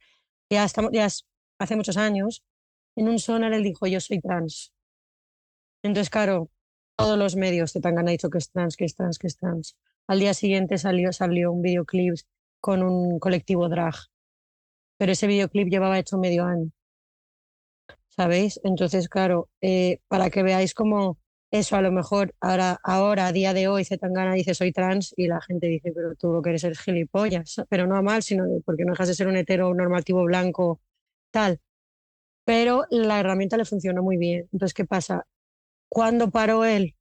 Ya, 0.49 0.63
estamos, 0.63 0.91
ya 0.93 1.05
es 1.05 1.25
hace 1.59 1.75
muchos 1.75 1.97
años. 1.97 2.43
En 2.95 3.09
un 3.09 3.19
sonar 3.19 3.53
él 3.53 3.63
dijo, 3.63 3.87
yo 3.87 3.99
soy 3.99 4.21
trans. 4.21 4.73
Entonces, 5.83 6.09
claro, 6.09 6.49
todos 6.95 7.17
los 7.17 7.35
medios 7.35 7.73
te 7.73 7.87
han 7.87 8.05
dicho 8.05 8.29
que 8.29 8.37
es 8.37 8.51
trans, 8.51 8.75
que 8.77 8.85
es 8.85 8.95
trans, 8.95 9.17
que 9.17 9.27
es 9.27 9.37
trans. 9.37 9.75
Al 10.07 10.19
día 10.19 10.33
siguiente 10.33 10.77
salió, 10.77 11.11
salió 11.13 11.51
un 11.51 11.61
videoclip 11.61 12.15
con 12.59 12.83
un 12.83 13.19
colectivo 13.19 13.69
drag, 13.69 13.95
pero 14.97 15.11
ese 15.11 15.27
videoclip 15.27 15.69
llevaba 15.69 15.99
hecho 15.99 16.17
medio 16.17 16.45
año. 16.45 16.71
¿Sabéis? 18.17 18.59
Entonces, 18.63 19.09
claro, 19.09 19.49
eh, 19.61 19.99
para 20.07 20.29
que 20.31 20.43
veáis 20.43 20.73
cómo 20.73 21.19
eso 21.51 21.75
a 21.77 21.81
lo 21.81 21.91
mejor 21.91 22.33
ahora, 22.41 22.79
ahora 22.83 23.27
a 23.27 23.31
día 23.31 23.53
de 23.53 23.67
hoy 23.69 23.85
Zetangana 23.85 24.33
dice 24.33 24.53
soy 24.55 24.71
trans 24.73 25.13
y 25.15 25.27
la 25.27 25.39
gente 25.41 25.67
dice, 25.67 25.91
pero 25.93 26.15
tú 26.15 26.33
lo 26.33 26.41
que 26.41 26.49
eres 26.49 26.63
es 26.65 26.79
gilipollas, 26.79 27.61
pero 27.69 27.87
no 27.87 27.95
a 27.95 28.01
mal, 28.01 28.23
sino 28.23 28.45
porque 28.65 28.83
no 28.85 28.93
dejas 28.93 29.07
de 29.09 29.13
ser 29.15 29.27
un 29.27 29.37
hetero 29.37 29.73
normativo 29.73 30.23
blanco 30.23 30.81
tal. 31.31 31.59
pero 32.45 32.85
la 32.91 33.19
herramienta 33.19 33.57
le 33.57 33.65
funcionó 33.65 34.03
muy 34.03 34.17
bien. 34.17 34.49
Entonces, 34.53 34.73
¿qué 34.73 34.85
pasa? 34.85 35.27
¿Cuándo 35.89 36.31
paró 36.31 36.65
él? 36.65 36.95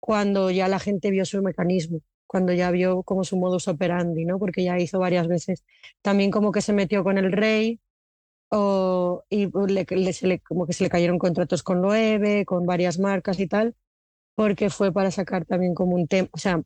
Cuando 0.00 0.50
ya 0.50 0.68
la 0.68 0.78
gente 0.80 1.10
vio 1.10 1.24
su 1.26 1.42
mecanismo, 1.42 2.00
cuando 2.26 2.52
ya 2.54 2.70
vio 2.70 3.02
como 3.04 3.24
su 3.24 3.36
modus 3.38 3.68
operandi, 3.68 4.24
¿no? 4.24 4.38
Porque 4.38 4.64
ya 4.64 4.78
hizo 4.78 4.98
varias 5.00 5.28
veces. 5.28 5.64
También 6.02 6.30
como 6.30 6.52
que 6.52 6.62
se 6.62 6.72
metió 6.72 7.04
con 7.04 7.18
el 7.18 7.32
rey 7.32 7.80
o, 8.50 9.24
y 9.30 9.48
le, 9.68 10.40
como 10.40 10.66
que 10.66 10.72
se 10.72 10.84
le 10.84 10.90
cayeron 10.90 11.18
contratos 11.18 11.62
con 11.62 11.82
Loewe, 11.82 12.44
con 12.46 12.66
varias 12.66 12.98
marcas 12.98 13.40
y 13.40 13.46
tal, 13.48 13.74
porque 14.34 14.70
fue 14.70 14.92
para 14.92 15.10
sacar 15.10 15.46
también 15.46 15.74
como 15.74 15.96
un 15.96 16.08
tema, 16.08 16.28
o 16.32 16.38
sea, 16.38 16.62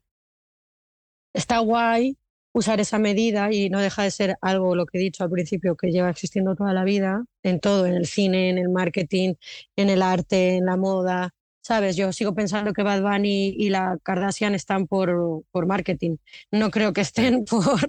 está 1.32 1.58
guay 1.60 2.16
usar 2.52 2.80
esa 2.80 2.98
medida 2.98 3.52
y 3.52 3.70
no 3.70 3.80
deja 3.80 4.02
de 4.02 4.10
ser 4.10 4.36
algo, 4.40 4.74
lo 4.74 4.86
que 4.86 4.98
he 4.98 5.00
dicho 5.00 5.22
al 5.24 5.30
principio, 5.30 5.76
que 5.76 5.90
lleva 5.90 6.10
existiendo 6.10 6.54
toda 6.56 6.72
la 6.72 6.84
vida, 6.84 7.24
en 7.42 7.60
todo, 7.60 7.86
en 7.86 7.94
el 7.94 8.06
cine, 8.06 8.50
en 8.50 8.58
el 8.58 8.68
marketing, 8.70 9.34
en 9.76 9.90
el 9.90 10.02
arte, 10.02 10.56
en 10.56 10.66
la 10.66 10.76
moda. 10.76 11.30
¿Sabes? 11.62 11.94
Yo 11.94 12.12
sigo 12.12 12.34
pensando 12.34 12.72
que 12.72 12.82
Bad 12.82 13.02
Bunny 13.02 13.54
y 13.56 13.68
la 13.68 13.98
Kardashian 14.02 14.54
están 14.54 14.86
por, 14.86 15.44
por 15.52 15.66
marketing. 15.66 16.16
No 16.50 16.70
creo 16.70 16.92
que 16.92 17.02
estén 17.02 17.44
por, 17.50 17.80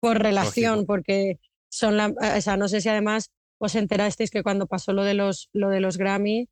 por 0.00 0.18
relación, 0.18 0.86
porque 0.86 1.38
son 1.72 1.96
la, 1.96 2.08
o 2.08 2.40
sea, 2.42 2.56
no 2.58 2.68
sé 2.68 2.82
si 2.82 2.90
además 2.90 3.30
os 3.56 3.74
enterasteis 3.76 4.30
que 4.30 4.42
cuando 4.42 4.66
pasó 4.66 4.92
lo 4.92 5.04
de 5.04 5.14
los, 5.14 5.48
lo 5.54 5.70
de 5.70 5.80
los 5.80 5.96
Grammy, 5.96 6.48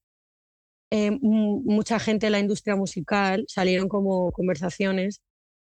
eh, 0.90 1.10
mucha 1.20 1.98
gente 2.00 2.26
de 2.26 2.30
la 2.30 2.38
industria 2.38 2.74
musical 2.74 3.44
salieron 3.46 3.88
como 3.88 4.32
conversaciones 4.32 5.20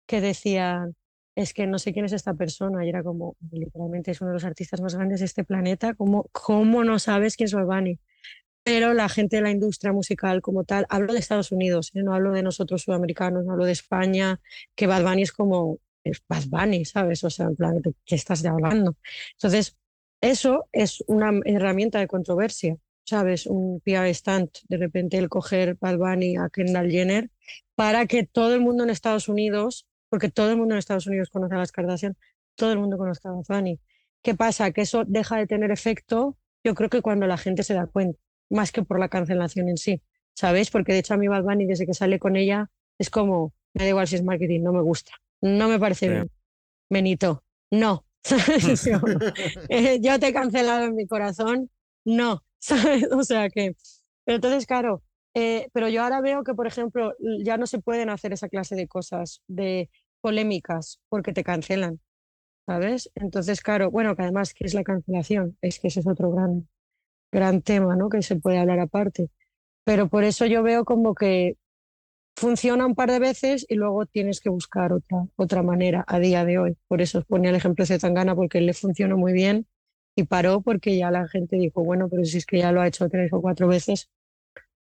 que 0.06 0.20
decían, 0.20 0.94
es 1.34 1.54
que 1.54 1.66
no 1.66 1.78
sé 1.78 1.94
quién 1.94 2.04
es 2.04 2.12
esta 2.12 2.34
persona, 2.34 2.84
y 2.84 2.90
era 2.90 3.02
como, 3.02 3.36
literalmente 3.50 4.10
es 4.10 4.20
uno 4.20 4.30
de 4.30 4.34
los 4.34 4.44
artistas 4.44 4.80
más 4.82 4.94
grandes 4.94 5.20
de 5.20 5.26
este 5.26 5.42
planeta, 5.42 5.94
¿cómo, 5.94 6.28
cómo 6.32 6.84
no 6.84 6.98
sabes 6.98 7.36
quién 7.36 7.46
es 7.46 7.54
Bad 7.54 7.64
Bunny? 7.66 7.98
Pero 8.62 8.92
la 8.92 9.08
gente 9.08 9.36
de 9.36 9.42
la 9.42 9.50
industria 9.50 9.92
musical 9.92 10.42
como 10.42 10.64
tal, 10.64 10.86
hablo 10.90 11.14
de 11.14 11.18
Estados 11.20 11.50
Unidos, 11.50 11.92
¿eh? 11.94 12.02
no 12.02 12.14
hablo 12.14 12.32
de 12.32 12.42
nosotros 12.42 12.82
sudamericanos, 12.82 13.44
no 13.44 13.52
hablo 13.52 13.64
de 13.64 13.72
España, 13.72 14.40
que 14.74 14.86
Bad 14.86 15.18
es 15.18 15.32
como, 15.32 15.78
es 16.10 16.22
Bad 16.28 16.44
Bunny, 16.48 16.84
¿sabes? 16.84 17.24
O 17.24 17.30
sea, 17.30 17.46
en 17.46 17.56
plan, 17.56 17.80
¿de 17.80 17.94
qué 18.04 18.14
estás 18.14 18.44
hablando? 18.44 18.96
Entonces, 19.32 19.76
eso 20.20 20.68
es 20.72 21.04
una 21.06 21.32
herramienta 21.44 21.98
de 22.00 22.08
controversia, 22.08 22.76
¿sabes? 23.04 23.46
Un 23.46 23.80
PR 23.80 24.12
stunt, 24.12 24.58
de 24.68 24.76
repente 24.76 25.18
el 25.18 25.28
coger 25.28 25.76
Bad 25.80 25.98
Bunny 25.98 26.36
a 26.36 26.48
Kendall 26.48 26.90
Jenner 26.90 27.30
para 27.74 28.06
que 28.06 28.24
todo 28.24 28.54
el 28.54 28.60
mundo 28.60 28.84
en 28.84 28.90
Estados 28.90 29.28
Unidos, 29.28 29.86
porque 30.08 30.30
todo 30.30 30.50
el 30.50 30.56
mundo 30.56 30.74
en 30.74 30.78
Estados 30.78 31.06
Unidos 31.06 31.30
conoce 31.30 31.54
a 31.54 31.58
las 31.58 31.72
Kardashian, 31.72 32.16
todo 32.54 32.72
el 32.72 32.78
mundo 32.78 32.98
conoce 32.98 33.28
a 33.28 33.32
Bad 33.32 33.44
Bunny. 33.48 33.80
¿Qué 34.22 34.34
pasa? 34.34 34.72
Que 34.72 34.80
eso 34.82 35.04
deja 35.06 35.36
de 35.36 35.46
tener 35.46 35.70
efecto, 35.70 36.36
yo 36.64 36.74
creo 36.74 36.90
que 36.90 37.02
cuando 37.02 37.26
la 37.26 37.36
gente 37.36 37.62
se 37.62 37.74
da 37.74 37.86
cuenta, 37.86 38.18
más 38.50 38.72
que 38.72 38.82
por 38.82 38.98
la 38.98 39.08
cancelación 39.08 39.68
en 39.68 39.76
sí, 39.76 40.02
¿sabes? 40.34 40.70
Porque 40.70 40.92
de 40.92 41.00
hecho 41.00 41.14
a 41.14 41.16
mí 41.16 41.28
Bad 41.28 41.44
Bunny 41.44 41.66
desde 41.66 41.86
que 41.86 41.94
sale 41.94 42.18
con 42.18 42.36
ella 42.36 42.70
es 42.98 43.10
como, 43.10 43.54
me 43.74 43.84
da 43.84 43.90
igual 43.90 44.08
si 44.08 44.16
es 44.16 44.24
marketing, 44.24 44.62
no 44.62 44.72
me 44.72 44.80
gusta, 44.80 45.12
no 45.40 45.68
me 45.68 45.78
parece 45.78 46.08
bien. 46.08 46.30
Benito, 46.90 47.44
no. 47.70 48.04
Eh, 49.68 50.00
yo 50.00 50.18
te 50.18 50.28
he 50.28 50.32
cancelado 50.32 50.84
en 50.84 50.96
mi 50.96 51.06
corazón, 51.06 51.70
no. 52.04 52.42
¿Sabes? 52.58 53.06
O 53.12 53.22
sea 53.22 53.48
que, 53.50 53.76
pero 54.24 54.36
entonces, 54.36 54.66
claro, 54.66 55.02
eh, 55.34 55.68
pero 55.72 55.88
yo 55.88 56.02
ahora 56.02 56.20
veo 56.20 56.42
que, 56.44 56.54
por 56.54 56.66
ejemplo, 56.66 57.14
ya 57.44 57.56
no 57.58 57.66
se 57.66 57.80
pueden 57.80 58.10
hacer 58.10 58.32
esa 58.32 58.48
clase 58.48 58.74
de 58.74 58.88
cosas, 58.88 59.42
de 59.46 59.90
polémicas, 60.20 61.00
porque 61.08 61.32
te 61.32 61.44
cancelan, 61.44 62.00
¿sabes? 62.66 63.10
Entonces, 63.14 63.60
claro, 63.60 63.90
bueno, 63.90 64.16
que 64.16 64.22
además, 64.22 64.54
¿qué 64.54 64.64
es 64.66 64.74
la 64.74 64.84
cancelación? 64.84 65.58
Es 65.60 65.78
que 65.80 65.88
ese 65.88 66.00
es 66.00 66.06
otro 66.08 66.30
gran, 66.32 66.68
gran 67.32 67.62
tema, 67.62 67.96
¿no? 67.96 68.08
Que 68.08 68.22
se 68.22 68.36
puede 68.36 68.58
hablar 68.58 68.80
aparte. 68.80 69.30
Pero 69.84 70.08
por 70.08 70.24
eso 70.24 70.46
yo 70.46 70.62
veo 70.62 70.84
como 70.84 71.14
que 71.14 71.56
funciona 72.36 72.86
un 72.86 72.94
par 72.94 73.10
de 73.10 73.18
veces 73.18 73.66
y 73.68 73.74
luego 73.74 74.06
tienes 74.06 74.40
que 74.40 74.50
buscar 74.50 74.92
otra, 74.92 75.26
otra 75.36 75.62
manera 75.62 76.04
a 76.06 76.18
día 76.18 76.44
de 76.44 76.58
hoy. 76.58 76.76
Por 76.86 77.00
eso 77.00 77.18
os 77.18 77.24
ponía 77.24 77.50
el 77.50 77.56
ejemplo 77.56 77.84
de 77.84 77.98
Tangana, 77.98 78.34
porque 78.36 78.60
le 78.60 78.74
funcionó 78.74 79.16
muy 79.16 79.32
bien 79.32 79.66
y 80.14 80.24
paró 80.24 80.60
porque 80.60 80.96
ya 80.96 81.10
la 81.10 81.26
gente 81.28 81.56
dijo, 81.56 81.82
bueno, 81.82 82.08
pero 82.08 82.24
si 82.24 82.38
es 82.38 82.46
que 82.46 82.58
ya 82.58 82.72
lo 82.72 82.80
ha 82.80 82.86
hecho 82.86 83.08
tres 83.08 83.32
o 83.32 83.40
cuatro 83.40 83.68
veces, 83.68 84.10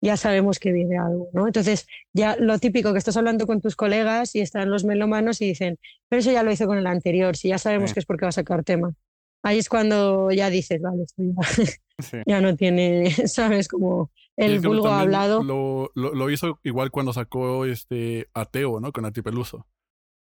ya 0.00 0.16
sabemos 0.16 0.58
que 0.58 0.72
viene 0.72 0.98
algo, 0.98 1.28
¿no? 1.32 1.46
Entonces, 1.46 1.86
ya 2.12 2.36
lo 2.36 2.58
típico 2.58 2.92
que 2.92 2.98
estás 2.98 3.16
hablando 3.16 3.46
con 3.46 3.60
tus 3.60 3.76
colegas 3.76 4.34
y 4.34 4.40
están 4.40 4.70
los 4.70 4.84
melómanos 4.84 5.40
y 5.42 5.46
dicen, 5.46 5.78
pero 6.08 6.20
eso 6.20 6.32
ya 6.32 6.42
lo 6.42 6.50
hizo 6.50 6.66
con 6.66 6.78
el 6.78 6.86
anterior, 6.86 7.36
si 7.36 7.48
ya 7.48 7.58
sabemos 7.58 7.92
que 7.92 8.00
es 8.00 8.06
porque 8.06 8.24
va 8.24 8.30
a 8.30 8.32
sacar 8.32 8.64
tema. 8.64 8.94
Ahí 9.42 9.58
es 9.58 9.68
cuando 9.68 10.30
ya 10.30 10.50
dices, 10.50 10.80
vale, 10.80 11.04
ya, 12.26 12.40
no 12.40 12.56
tiene, 12.56 13.10
¿sabes? 13.26 13.68
Como 13.68 14.10
el 14.46 14.60
vulgo 14.60 14.88
ha 14.88 15.00
hablado. 15.00 15.42
Lo, 15.42 15.90
lo, 15.94 16.30
hizo 16.30 16.58
igual 16.62 16.90
cuando 16.90 17.12
sacó 17.12 17.64
este 17.64 18.28
Ateo, 18.34 18.80
¿no? 18.80 18.92
Con 18.92 19.04
Atipeluso. 19.04 19.66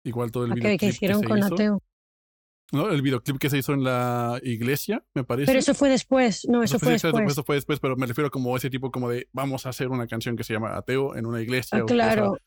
Igual 0.04 0.30
todo 0.30 0.44
el 0.44 0.54
video. 0.54 0.78
¿Qué 0.78 0.86
hicieron 0.86 1.22
con 1.22 1.42
Ateo? 1.42 1.82
¿no? 2.72 2.90
El 2.90 3.02
videoclip 3.02 3.38
que 3.38 3.50
se 3.50 3.58
hizo 3.58 3.72
en 3.72 3.84
la 3.84 4.40
iglesia, 4.42 5.04
me 5.14 5.24
parece. 5.24 5.46
Pero 5.46 5.58
eso 5.58 5.74
fue 5.74 5.88
después, 5.88 6.46
no, 6.48 6.62
eso, 6.62 6.78
fue, 6.78 6.92
después. 6.92 7.32
Eso, 7.32 7.44
fue 7.44 7.56
después, 7.56 7.80
pero 7.80 7.96
me 7.96 8.06
refiero 8.06 8.30
como 8.30 8.56
ese 8.56 8.70
tipo 8.70 8.90
como 8.90 9.08
de 9.08 9.28
vamos 9.32 9.66
a 9.66 9.70
hacer 9.70 9.88
una 9.88 10.06
canción 10.06 10.36
que 10.36 10.44
se 10.44 10.52
llama 10.52 10.76
Ateo 10.76 11.16
en 11.16 11.26
una 11.26 11.40
iglesia. 11.40 11.78
Ah, 11.78 11.84
claro. 11.84 12.38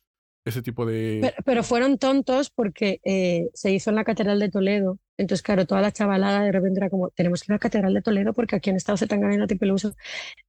Ese 0.46 0.62
tipo 0.62 0.86
de... 0.86 1.34
Pero, 1.46 1.64
fueron 1.64 1.98
tontos 1.98 2.50
porque 2.50 3.00
eh, 3.04 3.50
se 3.54 3.72
hizo 3.72 3.90
en 3.90 3.96
la 3.96 4.04
Catedral 4.04 4.40
de 4.40 4.50
Toledo. 4.50 4.98
Entonces, 5.18 5.44
claro, 5.44 5.66
toda 5.66 5.82
la 5.82 5.92
chavalada 5.92 6.44
de 6.44 6.52
repente 6.52 6.80
era 6.80 6.90
como, 6.90 7.10
tenemos 7.10 7.42
que 7.42 7.48
ir 7.48 7.54
a 7.54 7.56
la 7.56 7.60
Catedral 7.60 7.94
de 7.94 8.02
Toledo 8.02 8.34
porque 8.34 8.56
aquí 8.56 8.70
en 8.70 8.78
Estado 8.78 8.98
se 8.98 9.06
están 9.06 9.22
ganando 9.22 9.48
Peluso. 9.48 9.96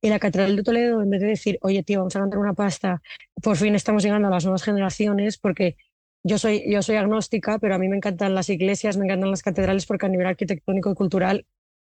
Y 0.01 0.09
la 0.09 0.19
Catedral 0.19 0.57
de 0.57 0.63
Toledo, 0.63 1.03
en 1.03 1.11
vez 1.11 1.21
de 1.21 1.27
decir, 1.27 1.59
oye, 1.63 1.83
tío, 1.83 1.99
vamos 1.99 2.17
a 2.17 2.21
ganar 2.21 2.39
una 2.39 2.55
pasta, 2.55 3.03
por 3.43 3.57
fin 3.57 3.75
estamos 3.75 4.03
llegando 4.03 4.29
a 4.29 4.31
las 4.31 4.45
nuevas 4.45 4.63
generaciones 4.63 5.39
porque 5.39 5.77
yo 6.23 6.39
soy, 6.39 6.71
yo 6.71 6.83
soy 6.83 6.97
agnóstica, 6.97 7.59
pero 7.59 7.75
a 7.75 7.79
mí 7.79 7.89
me 7.89 7.97
encantan 7.97 8.35
las 8.35 8.49
iglesias, 8.49 8.97
me 8.97 9.07
encantan 9.07 9.31
las 9.31 9.43
catedrales 9.43 9.87
porque 9.87 10.07
a 10.07 10.09
nivel 10.09 10.27
arquitectónico 10.27 10.91
y 10.91 10.95
cultural 10.95 11.47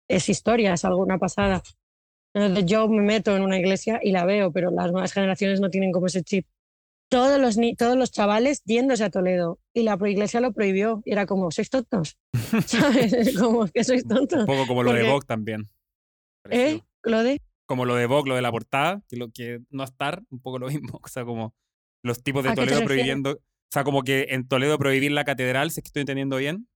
es 0.07 0.29
historia, 0.29 0.73
es 0.73 0.85
algo, 0.85 1.01
una 1.01 1.17
pasada. 1.17 1.61
Yo 2.65 2.87
me 2.87 3.01
meto 3.01 3.35
en 3.35 3.43
una 3.43 3.57
iglesia 3.59 3.99
y 4.01 4.11
la 4.11 4.25
veo, 4.25 4.51
pero 4.51 4.71
las 4.71 4.91
nuevas 4.91 5.11
generaciones 5.11 5.59
no 5.59 5.69
tienen 5.69 5.91
como 5.91 6.07
ese 6.07 6.23
chip. 6.23 6.47
Todos 7.11 7.41
los, 7.41 7.57
todos 7.77 7.97
los 7.97 8.11
chavales 8.11 8.63
yéndose 8.63 9.03
a 9.03 9.09
Toledo 9.09 9.59
y 9.73 9.83
la 9.83 9.97
iglesia 10.05 10.39
lo 10.39 10.53
prohibió 10.53 11.01
y 11.03 11.11
era 11.11 11.25
como, 11.25 11.51
¿sois 11.51 11.69
tontos? 11.69 12.17
¿Sabes? 12.65 13.35
como 13.39 13.67
que 13.67 13.83
sois 13.83 14.07
tontos. 14.07 14.39
Un 14.39 14.45
poco 14.45 14.65
como 14.65 14.83
lo 14.83 14.93
de 14.93 15.03
Vogue 15.03 15.25
también. 15.27 15.67
¿Eh? 16.49 16.79
¿Lo 17.03 17.23
de? 17.23 17.41
Como 17.67 17.85
lo 17.85 17.95
de 17.95 18.05
Vogue, 18.05 18.29
lo 18.29 18.35
de 18.35 18.41
la 18.41 18.51
portada, 18.51 19.01
que, 19.09 19.17
lo, 19.17 19.29
que 19.29 19.59
no 19.69 19.83
estar, 19.83 20.23
un 20.29 20.39
poco 20.39 20.57
lo 20.57 20.67
mismo. 20.67 20.99
O 21.03 21.07
sea, 21.09 21.25
como 21.25 21.53
los 22.01 22.23
tipos 22.23 22.43
de 22.43 22.53
Toledo 22.53 22.83
prohibiendo 22.83 23.41
o 23.71 23.73
sea, 23.73 23.85
como 23.85 24.03
que 24.03 24.27
en 24.31 24.45
Toledo 24.49 24.77
prohibir 24.77 25.13
la 25.13 25.23
catedral, 25.23 25.71
si 25.71 25.79
es 25.79 25.83
que 25.83 25.87
estoy 25.87 26.01
entendiendo 26.01 26.35
bien. 26.35 26.67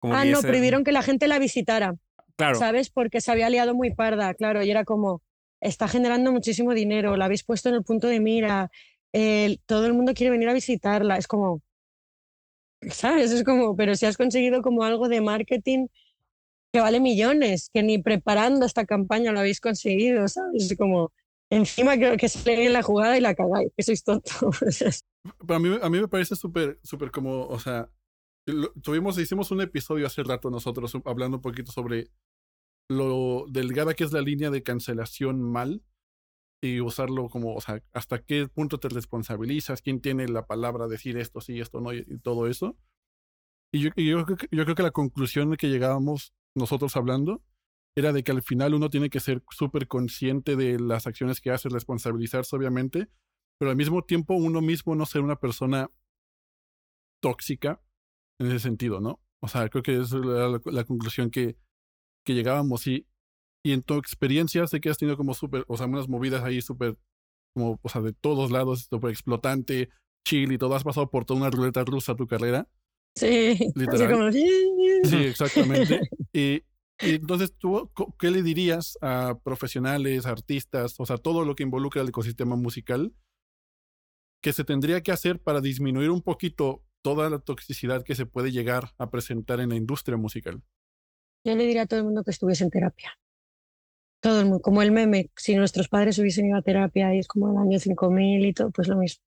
ah, 0.00 0.24
no, 0.24 0.40
prohibieron 0.40 0.82
que 0.82 0.90
la 0.90 1.02
gente 1.02 1.28
la 1.28 1.38
visitara. 1.38 1.96
Claro. 2.36 2.58
¿Sabes? 2.58 2.88
Porque 2.88 3.20
se 3.20 3.30
había 3.32 3.50
liado 3.50 3.74
muy 3.74 3.94
parda, 3.94 4.32
claro, 4.32 4.62
y 4.62 4.70
era 4.70 4.86
como, 4.86 5.22
está 5.60 5.88
generando 5.88 6.32
muchísimo 6.32 6.72
dinero, 6.72 7.18
la 7.18 7.26
habéis 7.26 7.44
puesto 7.44 7.68
en 7.68 7.74
el 7.74 7.82
punto 7.82 8.06
de 8.06 8.20
mira, 8.20 8.70
todo 9.66 9.86
el 9.86 9.94
mundo 9.94 10.14
quiere 10.14 10.30
venir 10.30 10.48
a 10.48 10.54
visitarla, 10.54 11.16
es 11.16 11.26
como, 11.26 11.62
¿sabes? 12.90 13.32
Es 13.32 13.44
como, 13.44 13.76
pero 13.76 13.94
si 13.94 14.06
has 14.06 14.16
conseguido 14.16 14.62
como 14.62 14.82
algo 14.82 15.08
de 15.08 15.20
marketing 15.20 15.86
que 16.72 16.80
vale 16.80 17.00
millones, 17.00 17.70
que 17.72 17.82
ni 17.82 17.98
preparando 18.02 18.66
esta 18.66 18.84
campaña 18.84 19.32
lo 19.32 19.40
habéis 19.40 19.60
conseguido, 19.60 20.28
¿sabes? 20.28 20.70
Es 20.70 20.76
como, 20.76 21.12
encima 21.50 21.96
creo 21.96 22.16
que 22.16 22.28
sale 22.28 22.56
bien 22.56 22.72
la 22.72 22.82
jugada 22.82 23.16
y 23.16 23.20
la 23.20 23.34
cagáis, 23.34 23.72
que 23.76 23.82
sois 23.82 24.02
tontos. 24.04 24.32
a 25.48 25.58
mí, 25.58 25.78
a 25.80 25.88
mí 25.88 26.00
me 26.00 26.08
parece 26.08 26.36
súper, 26.36 26.78
súper 26.82 27.10
como, 27.10 27.46
o 27.46 27.58
sea, 27.58 27.90
tuvimos, 28.82 29.18
hicimos 29.18 29.50
un 29.50 29.60
episodio 29.60 30.06
hace 30.06 30.22
rato 30.22 30.50
nosotros 30.50 30.92
hablando 31.04 31.38
un 31.38 31.42
poquito 31.42 31.72
sobre 31.72 32.10
lo 32.88 33.46
delgada 33.48 33.94
que 33.94 34.04
es 34.04 34.12
la 34.12 34.20
línea 34.20 34.50
de 34.50 34.62
cancelación 34.62 35.40
mal 35.42 35.82
y 36.74 36.80
usarlo 36.80 37.28
como, 37.28 37.54
o 37.54 37.60
sea, 37.60 37.82
hasta 37.92 38.22
qué 38.22 38.48
punto 38.48 38.78
te 38.78 38.88
responsabilizas, 38.88 39.82
quién 39.82 40.00
tiene 40.00 40.28
la 40.28 40.46
palabra 40.46 40.88
decir 40.88 41.16
esto 41.18 41.40
sí, 41.40 41.60
esto 41.60 41.80
no, 41.80 41.92
y, 41.92 42.04
todo 42.22 42.46
eso. 42.46 42.76
Y 43.72 43.80
yo, 43.80 43.90
yo, 43.96 44.24
yo 44.50 44.64
creo 44.64 44.74
que 44.74 44.82
la 44.82 44.90
conclusión 44.90 45.56
que 45.56 45.68
llegábamos 45.68 46.34
nosotros 46.54 46.96
hablando 46.96 47.42
era 47.96 48.12
de 48.12 48.22
que 48.22 48.32
al 48.32 48.42
final 48.42 48.74
uno 48.74 48.90
tiene 48.90 49.10
que 49.10 49.20
ser 49.20 49.42
súper 49.50 49.88
consciente 49.88 50.54
de 50.56 50.78
las 50.78 51.06
acciones 51.06 51.40
que 51.40 51.50
hace, 51.50 51.68
responsabilizarse 51.68 52.54
obviamente, 52.54 53.08
pero 53.58 53.70
al 53.70 53.76
mismo 53.76 54.02
tiempo 54.02 54.34
uno 54.34 54.60
mismo 54.60 54.94
no 54.94 55.06
ser 55.06 55.22
una 55.22 55.36
persona 55.36 55.90
tóxica 57.22 57.80
en 58.38 58.48
ese 58.48 58.60
sentido, 58.60 59.00
¿no? 59.00 59.20
O 59.40 59.48
sea, 59.48 59.68
creo 59.68 59.82
que 59.82 60.00
esa 60.00 60.18
es 60.18 60.24
la, 60.66 60.84
conclusión 60.84 61.30
que, 61.30 61.56
que 62.24 62.34
llegábamos 62.34 62.86
y, 62.86 63.06
y 63.66 63.72
en 63.72 63.82
tu 63.82 63.94
experiencia 63.94 64.64
sé 64.68 64.80
que 64.80 64.90
has 64.90 64.96
tenido 64.96 65.16
como 65.16 65.34
súper, 65.34 65.64
o 65.66 65.76
sea, 65.76 65.86
unas 65.86 66.08
movidas 66.08 66.44
ahí 66.44 66.62
súper, 66.62 66.96
como, 67.52 67.80
o 67.82 67.88
sea, 67.88 68.00
de 68.00 68.12
todos 68.12 68.52
lados, 68.52 68.86
súper 68.88 69.10
explotante, 69.10 69.88
chill 70.24 70.52
y 70.52 70.58
todo, 70.58 70.76
has 70.76 70.84
pasado 70.84 71.10
por 71.10 71.24
toda 71.24 71.40
una 71.40 71.50
ruleta 71.50 71.82
rusa 71.82 72.14
tu 72.14 72.28
carrera. 72.28 72.68
Sí, 73.16 73.58
literal. 73.74 74.32
Sí, 74.32 75.16
exactamente. 75.16 76.00
y 76.32 76.62
Y 77.00 77.16
entonces, 77.16 77.54
¿tú 77.58 77.90
qué 78.20 78.30
le 78.30 78.44
dirías 78.44 78.96
a 79.02 79.36
profesionales, 79.42 80.26
artistas, 80.26 80.94
o 80.98 81.04
sea, 81.04 81.18
todo 81.18 81.44
lo 81.44 81.56
que 81.56 81.64
involucra 81.64 82.02
el 82.02 82.08
ecosistema 82.10 82.54
musical, 82.54 83.12
que 84.40 84.52
se 84.52 84.62
tendría 84.62 85.02
que 85.02 85.10
hacer 85.10 85.40
para 85.40 85.60
disminuir 85.60 86.10
un 86.10 86.22
poquito 86.22 86.84
toda 87.02 87.28
la 87.30 87.40
toxicidad 87.40 88.04
que 88.04 88.14
se 88.14 88.26
puede 88.26 88.52
llegar 88.52 88.92
a 88.96 89.10
presentar 89.10 89.58
en 89.58 89.70
la 89.70 89.76
industria 89.76 90.16
musical? 90.16 90.62
Yo 91.44 91.56
le 91.56 91.66
diría 91.66 91.82
a 91.82 91.86
todo 91.86 91.98
el 91.98 92.04
mundo 92.04 92.22
que 92.22 92.30
estuviese 92.30 92.62
en 92.62 92.70
terapia. 92.70 93.18
Todo 94.26 94.40
el 94.40 94.46
mundo, 94.46 94.60
como 94.60 94.82
el 94.82 94.90
meme, 94.90 95.30
si 95.36 95.54
nuestros 95.54 95.88
padres 95.88 96.18
hubiesen 96.18 96.46
ido 96.46 96.56
a 96.56 96.62
terapia 96.62 97.14
es 97.14 97.28
como 97.28 97.48
el 97.52 97.58
año 97.58 97.78
5000 97.78 98.44
y 98.44 98.52
todo, 98.52 98.70
pues 98.72 98.88
lo 98.88 98.96
mismo. 98.96 99.22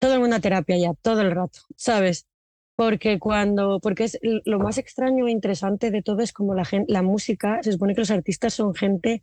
Todo 0.00 0.14
el 0.14 0.20
mundo 0.20 0.34
a 0.34 0.40
terapia 0.40 0.76
ya, 0.76 0.94
todo 0.94 1.20
el 1.20 1.30
rato, 1.30 1.60
¿sabes? 1.76 2.26
porque 2.74 3.20
cuando, 3.20 3.78
porque 3.80 4.04
es 4.04 4.18
lo 4.22 4.58
más 4.58 4.78
extraño 4.78 5.28
e 5.28 5.30
interesante 5.30 5.92
de 5.92 6.02
todo 6.02 6.20
es 6.22 6.32
como 6.32 6.54
la, 6.54 6.64
gente, 6.64 6.92
la 6.92 7.02
música, 7.02 7.62
se 7.62 7.70
supone 7.70 7.94
que 7.94 8.00
los 8.00 8.10
artistas 8.10 8.54
son 8.54 8.74
gente 8.74 9.22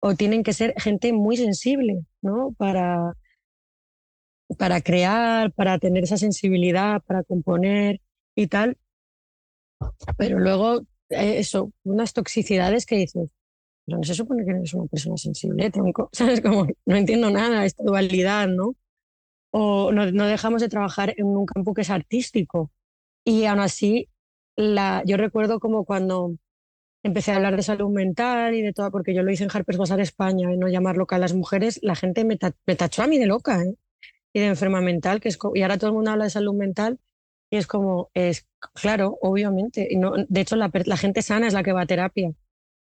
o 0.00 0.14
tienen 0.14 0.42
que 0.42 0.54
ser 0.54 0.72
gente 0.80 1.12
muy 1.12 1.36
sensible, 1.36 2.06
¿no? 2.22 2.54
Para, 2.56 3.14
para 4.56 4.80
crear, 4.80 5.52
para 5.52 5.78
tener 5.78 6.04
esa 6.04 6.16
sensibilidad, 6.16 7.02
para 7.02 7.24
componer 7.24 8.00
y 8.34 8.46
tal. 8.46 8.78
Pero 10.16 10.38
luego, 10.38 10.80
eh, 11.10 11.38
eso, 11.38 11.72
unas 11.84 12.12
toxicidades 12.14 12.86
que 12.86 12.96
dices, 12.96 13.28
no 13.96 14.02
se 14.04 14.14
supone 14.14 14.44
que 14.44 14.50
eres 14.52 14.74
una 14.74 14.86
persona 14.86 15.16
sensible, 15.16 15.70
tronco, 15.70 16.08
¿sabes? 16.12 16.40
Como, 16.40 16.66
no 16.86 16.96
entiendo 16.96 17.30
nada, 17.30 17.64
esta 17.64 17.84
dualidad, 17.84 18.48
¿no? 18.48 18.76
o 19.50 19.92
no, 19.92 20.10
no, 20.10 20.26
dejamos 20.26 20.60
de 20.60 20.68
trabajar 20.68 21.14
en 21.16 21.26
un 21.26 21.46
campo 21.46 21.74
que 21.74 21.82
es 21.82 21.90
artístico. 21.90 22.70
Y 23.24 23.44
aún 23.46 23.60
así, 23.60 24.08
la, 24.56 25.02
yo 25.06 25.16
recuerdo 25.16 25.60
como 25.60 25.84
cuando 25.84 26.36
empecé 27.02 27.32
a 27.32 27.36
hablar 27.36 27.56
de 27.56 27.62
salud 27.62 27.90
mental 27.90 28.54
y 28.54 28.62
de 28.62 28.72
todo, 28.72 28.90
porque 28.90 29.14
yo 29.14 29.22
lo 29.22 29.30
hice 29.32 29.44
en 29.44 29.50
Harper's 29.52 29.78
Bazaar 29.78 30.00
España, 30.00 30.52
y 30.52 30.58
no 30.58 30.68
llamar 30.68 30.96
loca 30.96 31.16
a 31.16 31.18
las 31.18 31.34
mujeres, 31.34 31.80
la 31.82 31.94
gente 31.96 32.24
me, 32.24 32.36
tachó 32.36 33.02
a 33.02 33.06
mí 33.06 33.18
de 33.18 33.26
loca 33.26 33.62
¿eh? 33.62 33.74
y 34.32 34.40
de 34.40 34.46
enferma 34.46 34.80
mental, 34.80 35.20
que 35.20 35.28
es, 35.28 35.38
y 35.54 35.62
ahora 35.62 35.78
todo 35.78 35.90
el 35.90 35.96
mundo 35.96 36.10
habla 36.10 36.24
de 36.24 36.30
salud 36.30 36.54
mental 36.54 36.98
y 37.50 37.56
es 37.56 37.66
como, 37.66 38.10
es 38.14 38.46
claro, 38.74 39.18
obviamente. 39.22 39.88
Y 39.90 39.96
no, 39.96 40.12
de 40.16 40.40
hecho, 40.40 40.56
la, 40.56 40.70
la 40.72 40.96
gente 40.96 41.22
sana 41.22 41.46
es 41.46 41.54
la 41.54 41.62
que 41.62 41.72
va 41.72 41.82
a 41.82 41.86
terapia. 41.86 42.32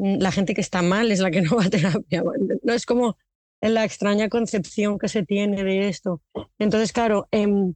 La 0.03 0.33
gente 0.33 0.53
que 0.53 0.61
está 0.61 0.83
mal 0.83 1.13
es 1.13 1.21
la 1.21 1.31
que 1.31 1.43
no 1.43 1.57
va 1.57 1.65
a 1.65 1.71
terapia. 1.71 2.25
No 2.63 2.73
es 2.73 2.87
como, 2.87 3.17
la 3.61 3.85
extraña 3.85 4.29
concepción 4.29 4.99
que 4.99 5.09
se 5.09 5.23
tiene 5.23 5.63
de 5.63 5.89
esto. 5.89 6.21
Entonces, 6.59 6.93
claro, 6.93 7.29
em, 7.31 7.75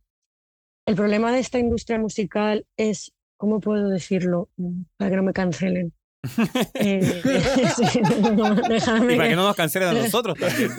el 0.87 0.97
problema 0.97 1.31
de 1.33 1.39
esta 1.39 1.59
industria 1.59 1.99
musical 1.99 2.66
es, 2.77 3.12
¿cómo 3.37 3.61
puedo 3.61 3.89
decirlo? 3.89 4.49
Para 4.97 5.11
que 5.11 5.16
no 5.16 5.22
me 5.22 5.33
cancelen. 5.33 5.93
Eh, 6.74 7.22
y 7.24 9.16
para 9.16 9.29
que 9.29 9.37
no 9.37 9.45
nos 9.45 9.55
cancelen 9.55 9.91
a 9.91 9.93
nosotros 9.93 10.37
también. 10.37 10.72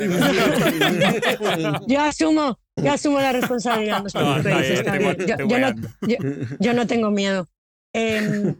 yo 1.87 2.01
asumo, 2.01 2.59
yo 2.75 2.91
asumo 2.91 3.21
la 3.21 3.31
responsabilidad. 3.31 4.03
yo, 6.59 6.73
no, 6.73 6.85
tengo 6.85 7.11
miedo. 7.11 7.47
Em, 7.93 8.55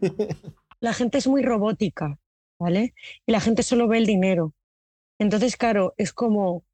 la 0.80 0.94
gente 0.94 1.18
es 1.18 1.26
muy 1.26 1.42
robótica, 1.42 2.18
¿vale? 2.58 2.94
Y 3.26 3.32
la 3.32 3.40
gente 3.40 3.62
solo 3.62 3.88
ve 3.88 3.98
el 3.98 4.06
dinero. 4.06 4.54
Entonces, 5.18 5.56
claro, 5.56 5.94
es 5.96 6.12
como, 6.12 6.64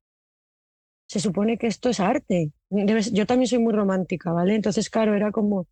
se 1.07 1.20
supone 1.20 1.59
que 1.59 1.66
esto 1.66 1.89
es 1.89 2.01
arte. 2.01 2.53
Yo 2.70 3.26
también 3.26 3.49
soy 3.49 3.59
muy 3.59 3.72
romántica, 3.72 4.32
¿vale? 4.32 4.55
Entonces, 4.55 4.91
claro, 4.91 5.14
era 5.14 5.32
como, 5.32 5.68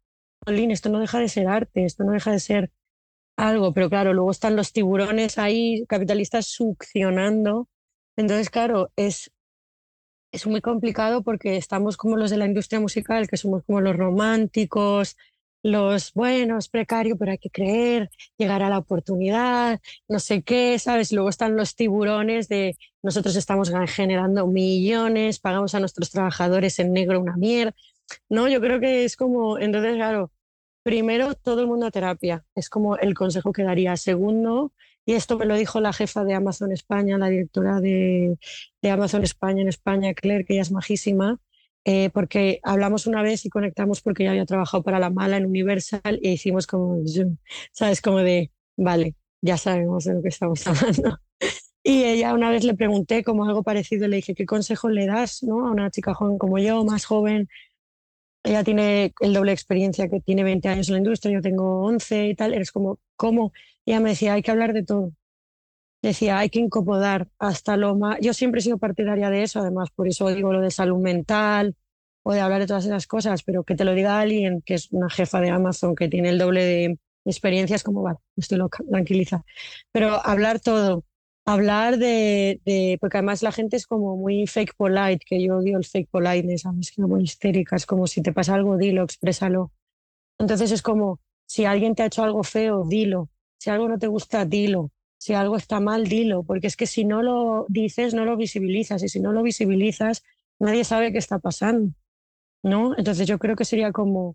Olin, 0.46 0.70
esto 0.70 0.88
no 0.88 1.00
deja 1.00 1.18
de 1.18 1.28
ser 1.28 1.48
arte, 1.48 1.84
esto 1.84 2.04
no 2.04 2.12
deja 2.12 2.32
de 2.32 2.40
ser 2.40 2.70
algo, 3.36 3.72
pero 3.72 3.88
claro, 3.88 4.12
luego 4.12 4.30
están 4.30 4.56
los 4.56 4.72
tiburones 4.72 5.38
ahí, 5.38 5.84
capitalistas 5.88 6.46
succionando. 6.46 7.68
Entonces, 8.16 8.50
claro, 8.50 8.90
es, 8.96 9.32
es 10.32 10.46
muy 10.46 10.60
complicado 10.60 11.22
porque 11.22 11.56
estamos 11.56 11.96
como 11.96 12.16
los 12.16 12.30
de 12.30 12.36
la 12.36 12.46
industria 12.46 12.80
musical, 12.80 13.28
que 13.28 13.36
somos 13.36 13.64
como 13.64 13.80
los 13.80 13.96
románticos, 13.96 15.16
los 15.62 16.12
buenos, 16.12 16.68
precario, 16.68 17.16
pero 17.16 17.32
hay 17.32 17.38
que 17.38 17.50
creer, 17.50 18.10
llegar 18.36 18.62
a 18.62 18.70
la 18.70 18.78
oportunidad, 18.78 19.80
no 20.08 20.18
sé 20.18 20.42
qué, 20.42 20.78
¿sabes? 20.78 21.12
Luego 21.12 21.28
están 21.28 21.56
los 21.56 21.76
tiburones 21.76 22.48
de 22.48 22.76
nosotros 23.02 23.36
estamos 23.36 23.70
generando 23.88 24.46
millones, 24.46 25.40
pagamos 25.40 25.74
a 25.74 25.80
nuestros 25.80 26.10
trabajadores 26.10 26.78
en 26.78 26.92
negro 26.92 27.20
una 27.20 27.36
mierda. 27.36 27.74
No, 28.28 28.48
yo 28.48 28.60
creo 28.60 28.80
que 28.80 29.04
es 29.04 29.16
como, 29.16 29.58
entonces, 29.58 29.94
claro, 29.96 30.30
primero 30.82 31.34
todo 31.34 31.60
el 31.60 31.66
mundo 31.66 31.86
a 31.86 31.90
terapia, 31.90 32.44
es 32.54 32.68
como 32.68 32.96
el 32.96 33.14
consejo 33.14 33.52
que 33.52 33.62
daría. 33.64 33.96
Segundo, 33.96 34.72
y 35.04 35.14
esto 35.14 35.38
me 35.38 35.46
lo 35.46 35.56
dijo 35.56 35.80
la 35.80 35.92
jefa 35.92 36.24
de 36.24 36.34
Amazon 36.34 36.72
España, 36.72 37.18
la 37.18 37.28
directora 37.28 37.80
de, 37.80 38.38
de 38.82 38.90
Amazon 38.90 39.24
España 39.24 39.62
en 39.62 39.68
España, 39.68 40.14
Claire, 40.14 40.44
que 40.44 40.54
ella 40.54 40.62
es 40.62 40.72
majísima, 40.72 41.40
eh, 41.84 42.10
porque 42.10 42.60
hablamos 42.62 43.06
una 43.06 43.22
vez 43.22 43.44
y 43.44 43.50
conectamos 43.50 44.00
porque 44.02 44.24
ya 44.24 44.30
había 44.30 44.46
trabajado 44.46 44.82
para 44.82 45.00
la 45.00 45.10
mala 45.10 45.36
en 45.36 45.46
Universal 45.46 46.18
y 46.22 46.30
hicimos 46.30 46.66
como, 46.66 47.02
¿sabes? 47.72 48.00
Como 48.00 48.18
de, 48.18 48.52
vale, 48.76 49.16
ya 49.40 49.56
sabemos 49.56 50.04
de 50.04 50.14
lo 50.14 50.22
que 50.22 50.28
estamos 50.28 50.66
hablando. 50.66 51.18
Y 51.82 52.04
ella 52.04 52.34
una 52.34 52.50
vez 52.50 52.62
le 52.64 52.74
pregunté 52.74 53.24
como 53.24 53.44
algo 53.44 53.64
parecido, 53.64 54.06
le 54.06 54.16
dije, 54.16 54.34
¿qué 54.34 54.46
consejo 54.46 54.88
le 54.88 55.06
das 55.06 55.42
¿no? 55.42 55.66
a 55.66 55.72
una 55.72 55.90
chica 55.90 56.14
joven 56.14 56.38
como 56.38 56.58
yo, 56.58 56.84
más 56.84 57.04
joven? 57.04 57.48
Ella 58.44 58.64
tiene 58.64 59.12
el 59.20 59.32
doble 59.34 59.52
experiencia 59.52 60.08
que 60.08 60.20
tiene 60.20 60.44
20 60.44 60.68
años 60.68 60.88
en 60.88 60.94
la 60.94 60.98
industria, 60.98 61.34
yo 61.34 61.42
tengo 61.42 61.82
11 61.84 62.28
y 62.28 62.34
tal. 62.36 62.54
Eres 62.54 62.72
como, 62.72 63.00
¿cómo? 63.16 63.52
Y 63.84 63.92
ella 63.92 64.00
me 64.00 64.10
decía, 64.10 64.34
hay 64.34 64.42
que 64.42 64.50
hablar 64.52 64.72
de 64.72 64.84
todo 64.84 65.12
decía, 66.08 66.38
hay 66.38 66.50
que 66.50 66.58
incomodar 66.58 67.28
hasta 67.38 67.76
lo 67.76 67.96
más... 67.96 68.18
Yo 68.20 68.34
siempre 68.34 68.60
he 68.60 68.62
sido 68.62 68.78
partidaria 68.78 69.30
de 69.30 69.42
eso, 69.44 69.60
además, 69.60 69.90
por 69.94 70.08
eso 70.08 70.28
digo 70.28 70.52
lo 70.52 70.60
de 70.60 70.70
salud 70.70 70.98
mental 71.00 71.76
o 72.24 72.32
de 72.32 72.40
hablar 72.40 72.60
de 72.60 72.66
todas 72.66 72.84
esas 72.84 73.06
cosas, 73.06 73.42
pero 73.42 73.64
que 73.64 73.74
te 73.76 73.84
lo 73.84 73.94
diga 73.94 74.20
alguien 74.20 74.62
que 74.62 74.74
es 74.74 74.90
una 74.92 75.08
jefa 75.10 75.40
de 75.40 75.50
Amazon, 75.50 75.94
que 75.94 76.08
tiene 76.08 76.30
el 76.30 76.38
doble 76.38 76.64
de 76.64 76.98
experiencias, 77.24 77.84
como, 77.84 78.02
vale, 78.02 78.18
estoy 78.36 78.58
loca, 78.58 78.82
tranquiliza. 78.88 79.44
Pero 79.92 80.24
hablar 80.26 80.60
todo, 80.60 81.04
hablar 81.44 81.98
de, 81.98 82.60
de, 82.64 82.98
Porque 83.00 83.18
además 83.18 83.42
la 83.42 83.52
gente 83.52 83.76
es 83.76 83.86
como 83.86 84.16
muy 84.16 84.46
fake 84.46 84.74
polite, 84.76 85.24
que 85.26 85.42
yo 85.42 85.58
odio 85.58 85.78
el 85.78 85.84
fake 85.84 86.10
politeness, 86.10 86.66
a 86.66 86.72
mí 86.72 86.80
es 86.80 86.98
muy 86.98 87.22
histérica, 87.22 87.76
es 87.76 87.86
como 87.86 88.06
si 88.06 88.22
te 88.22 88.32
pasa 88.32 88.54
algo, 88.54 88.76
dilo, 88.76 89.04
exprésalo. 89.04 89.72
Entonces 90.38 90.72
es 90.72 90.82
como, 90.82 91.20
si 91.46 91.64
alguien 91.64 91.94
te 91.94 92.02
ha 92.02 92.06
hecho 92.06 92.24
algo 92.24 92.42
feo, 92.44 92.84
dilo. 92.88 93.30
Si 93.58 93.70
algo 93.70 93.88
no 93.88 93.98
te 93.98 94.08
gusta, 94.08 94.44
dilo 94.44 94.90
si 95.22 95.34
algo 95.34 95.56
está 95.56 95.78
mal, 95.78 96.08
dilo, 96.08 96.42
porque 96.42 96.66
es 96.66 96.76
que 96.76 96.88
si 96.88 97.04
no 97.04 97.22
lo 97.22 97.66
dices, 97.68 98.12
no 98.12 98.24
lo 98.24 98.36
visibilizas, 98.36 99.04
y 99.04 99.08
si 99.08 99.20
no 99.20 99.30
lo 99.30 99.44
visibilizas, 99.44 100.24
nadie 100.58 100.82
sabe 100.82 101.12
qué 101.12 101.18
está 101.18 101.38
pasando, 101.38 101.94
¿no? 102.64 102.98
Entonces 102.98 103.28
yo 103.28 103.38
creo 103.38 103.54
que 103.54 103.64
sería 103.64 103.92
como 103.92 104.34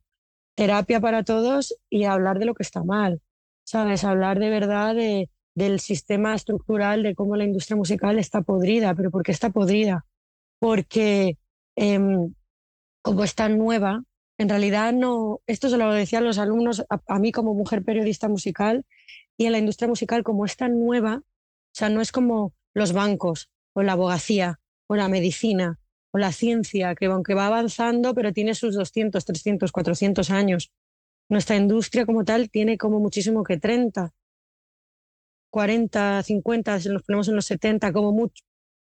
terapia 0.55 1.01
para 1.01 1.23
todos 1.23 1.75
y 1.89 2.05
hablar 2.05 2.39
de 2.39 2.45
lo 2.45 2.53
que 2.53 2.63
está 2.63 2.85
mal, 2.85 3.21
¿sabes? 3.65 4.05
Hablar 4.05 4.39
de 4.39 4.49
verdad 4.49 4.95
de, 4.95 5.29
del 5.55 5.81
sistema 5.81 6.33
estructural, 6.33 7.03
de 7.03 7.15
cómo 7.15 7.35
la 7.35 7.43
industria 7.43 7.75
musical 7.75 8.17
está 8.17 8.41
podrida, 8.43 8.95
pero 8.95 9.11
¿por 9.11 9.23
qué 9.23 9.33
está 9.33 9.49
podrida? 9.49 10.05
Porque 10.57 11.37
em, 11.75 12.33
como 13.01 13.25
es 13.25 13.35
tan 13.35 13.57
nueva, 13.57 14.05
en 14.37 14.47
realidad 14.47 14.93
no, 14.93 15.41
esto 15.47 15.67
se 15.67 15.77
lo 15.77 15.91
decían 15.91 16.23
los 16.23 16.37
alumnos 16.37 16.85
a 16.89 17.19
mí 17.19 17.33
como 17.33 17.53
mujer 17.55 17.83
periodista 17.83 18.29
musical, 18.29 18.85
y 19.37 19.45
en 19.45 19.51
la 19.53 19.59
industria 19.59 19.87
musical, 19.87 20.23
como 20.23 20.45
es 20.45 20.55
tan 20.57 20.79
nueva, 20.79 21.17
o 21.17 21.23
sea, 21.73 21.89
no 21.89 22.01
es 22.01 22.11
como 22.11 22.53
los 22.73 22.93
bancos 22.93 23.49
o 23.73 23.83
la 23.83 23.93
abogacía 23.93 24.59
o 24.87 24.95
la 24.95 25.07
medicina 25.09 25.79
o 26.11 26.17
la 26.17 26.31
ciencia, 26.31 26.95
que 26.95 27.05
aunque 27.05 27.33
va 27.35 27.47
avanzando, 27.47 28.13
pero 28.15 28.33
tiene 28.33 28.55
sus 28.55 28.75
200, 28.75 29.25
300, 29.25 29.71
400 29.71 30.31
años. 30.31 30.71
Nuestra 31.29 31.57
industria 31.57 32.05
como 32.05 32.23
tal 32.25 32.49
tiene 32.49 32.77
como 32.77 32.99
muchísimo 32.99 33.43
que 33.43 33.57
30, 33.57 34.13
40, 35.49 36.23
50, 36.23 36.79
si 36.79 36.89
nos 36.89 37.03
ponemos 37.03 37.27
en 37.27 37.35
los 37.35 37.45
70, 37.45 37.93
como 37.93 38.11
mucho. 38.11 38.43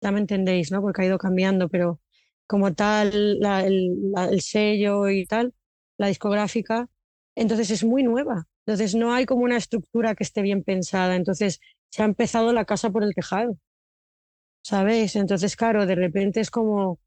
Ya 0.01 0.13
me 0.13 0.21
entendéis, 0.21 0.71
¿no? 0.73 0.83
Porque 0.83 1.03
ha 1.03 1.07
ido 1.07 1.19
cambiando, 1.19 1.69
pero 1.69 2.01
como 2.47 2.75
tal, 2.75 3.13
el, 3.45 4.13
el 4.31 4.41
sello 4.43 5.09
y 5.09 5.27
tal, 5.27 5.55
la 5.99 6.09
discográfica, 6.09 6.89
entonces 7.37 7.71
es 7.71 7.85
muy 7.85 8.03
nueva. 8.03 8.49
Entonces 8.67 8.95
no 8.95 9.13
hay 9.15 9.27
como 9.27 9.43
una 9.45 9.57
estructura 9.57 10.15
que 10.15 10.25
esté 10.25 10.43
bien 10.43 10.63
pensada. 10.63 11.17
Entonces 11.17 11.61
se 11.91 12.03
ha 12.03 12.07
empezado 12.07 12.53
la 12.53 12.65
casa 12.65 12.91
por 12.91 13.03
el 13.05 13.15
tejado. 13.15 13.59
¿Sabéis? 14.63 15.17
Entonces, 15.17 15.57
claro, 15.57 15.87
de 15.87 15.95
repente 15.95 16.41
es 16.41 16.51
como... 16.51 16.99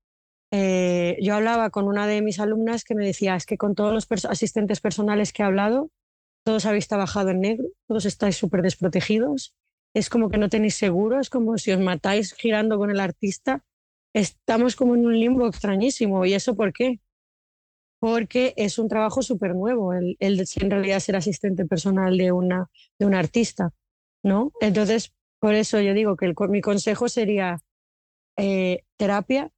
Eh, 0.51 1.17
yo 1.21 1.35
hablaba 1.35 1.71
con 1.71 1.87
una 1.87 2.05
de 2.05 2.21
mis 2.21 2.39
alumnas 2.39 2.83
que 2.83 2.93
me 2.95 3.05
decía, 3.05 3.35
es 3.35 3.45
que 3.45 3.57
con 3.57 3.73
todos 3.73 3.93
los 3.93 4.25
asistentes 4.25 4.81
personales 4.81 5.33
que 5.33 5.41
he 5.41 5.45
hablado, 5.45 5.89
todos 6.43 6.65
habéis 6.67 6.87
trabajado 6.87 7.29
en 7.31 7.41
negro, 7.41 7.69
todos 7.87 8.05
estáis 8.05 8.37
súper 8.37 8.61
desprotegidos, 8.61 9.55
es 9.95 10.09
como 10.09 10.29
que 10.29 10.37
no 10.37 10.49
tenéis 10.49 10.75
seguro, 10.75 11.19
es 11.19 11.29
como 11.29 11.57
si 11.57 11.71
os 11.71 11.79
matáis 11.79 12.33
girando 12.33 12.77
con 12.77 12.91
el 12.91 12.99
artista, 12.99 13.63
estamos 14.13 14.75
como 14.75 14.95
en 14.95 15.05
un 15.05 15.19
limbo 15.19 15.47
extrañísimo. 15.47 16.25
¿Y 16.25 16.33
eso 16.33 16.55
por 16.55 16.73
qué? 16.73 16.99
Porque 18.03 18.53
es 18.57 18.79
un 18.79 18.89
trabajo 18.89 19.21
súper 19.21 19.55
nuevo, 19.55 19.93
el, 19.93 20.17
el, 20.19 20.45
en 20.57 20.69
realidad 20.69 20.99
ser 20.99 21.15
asistente 21.15 21.65
personal 21.65 22.17
de, 22.17 22.33
una, 22.33 22.69
de 22.99 23.05
un 23.05 23.15
artista. 23.15 23.71
¿no? 24.21 24.51
Entonces, 24.59 25.13
por 25.39 25.53
eso 25.53 25.79
yo 25.79 25.93
digo 25.93 26.17
que 26.17 26.33
mi 26.49 26.59
consejo 26.59 27.07
sería 27.07 27.61
eh, 28.35 28.83
terapia, 28.97 29.51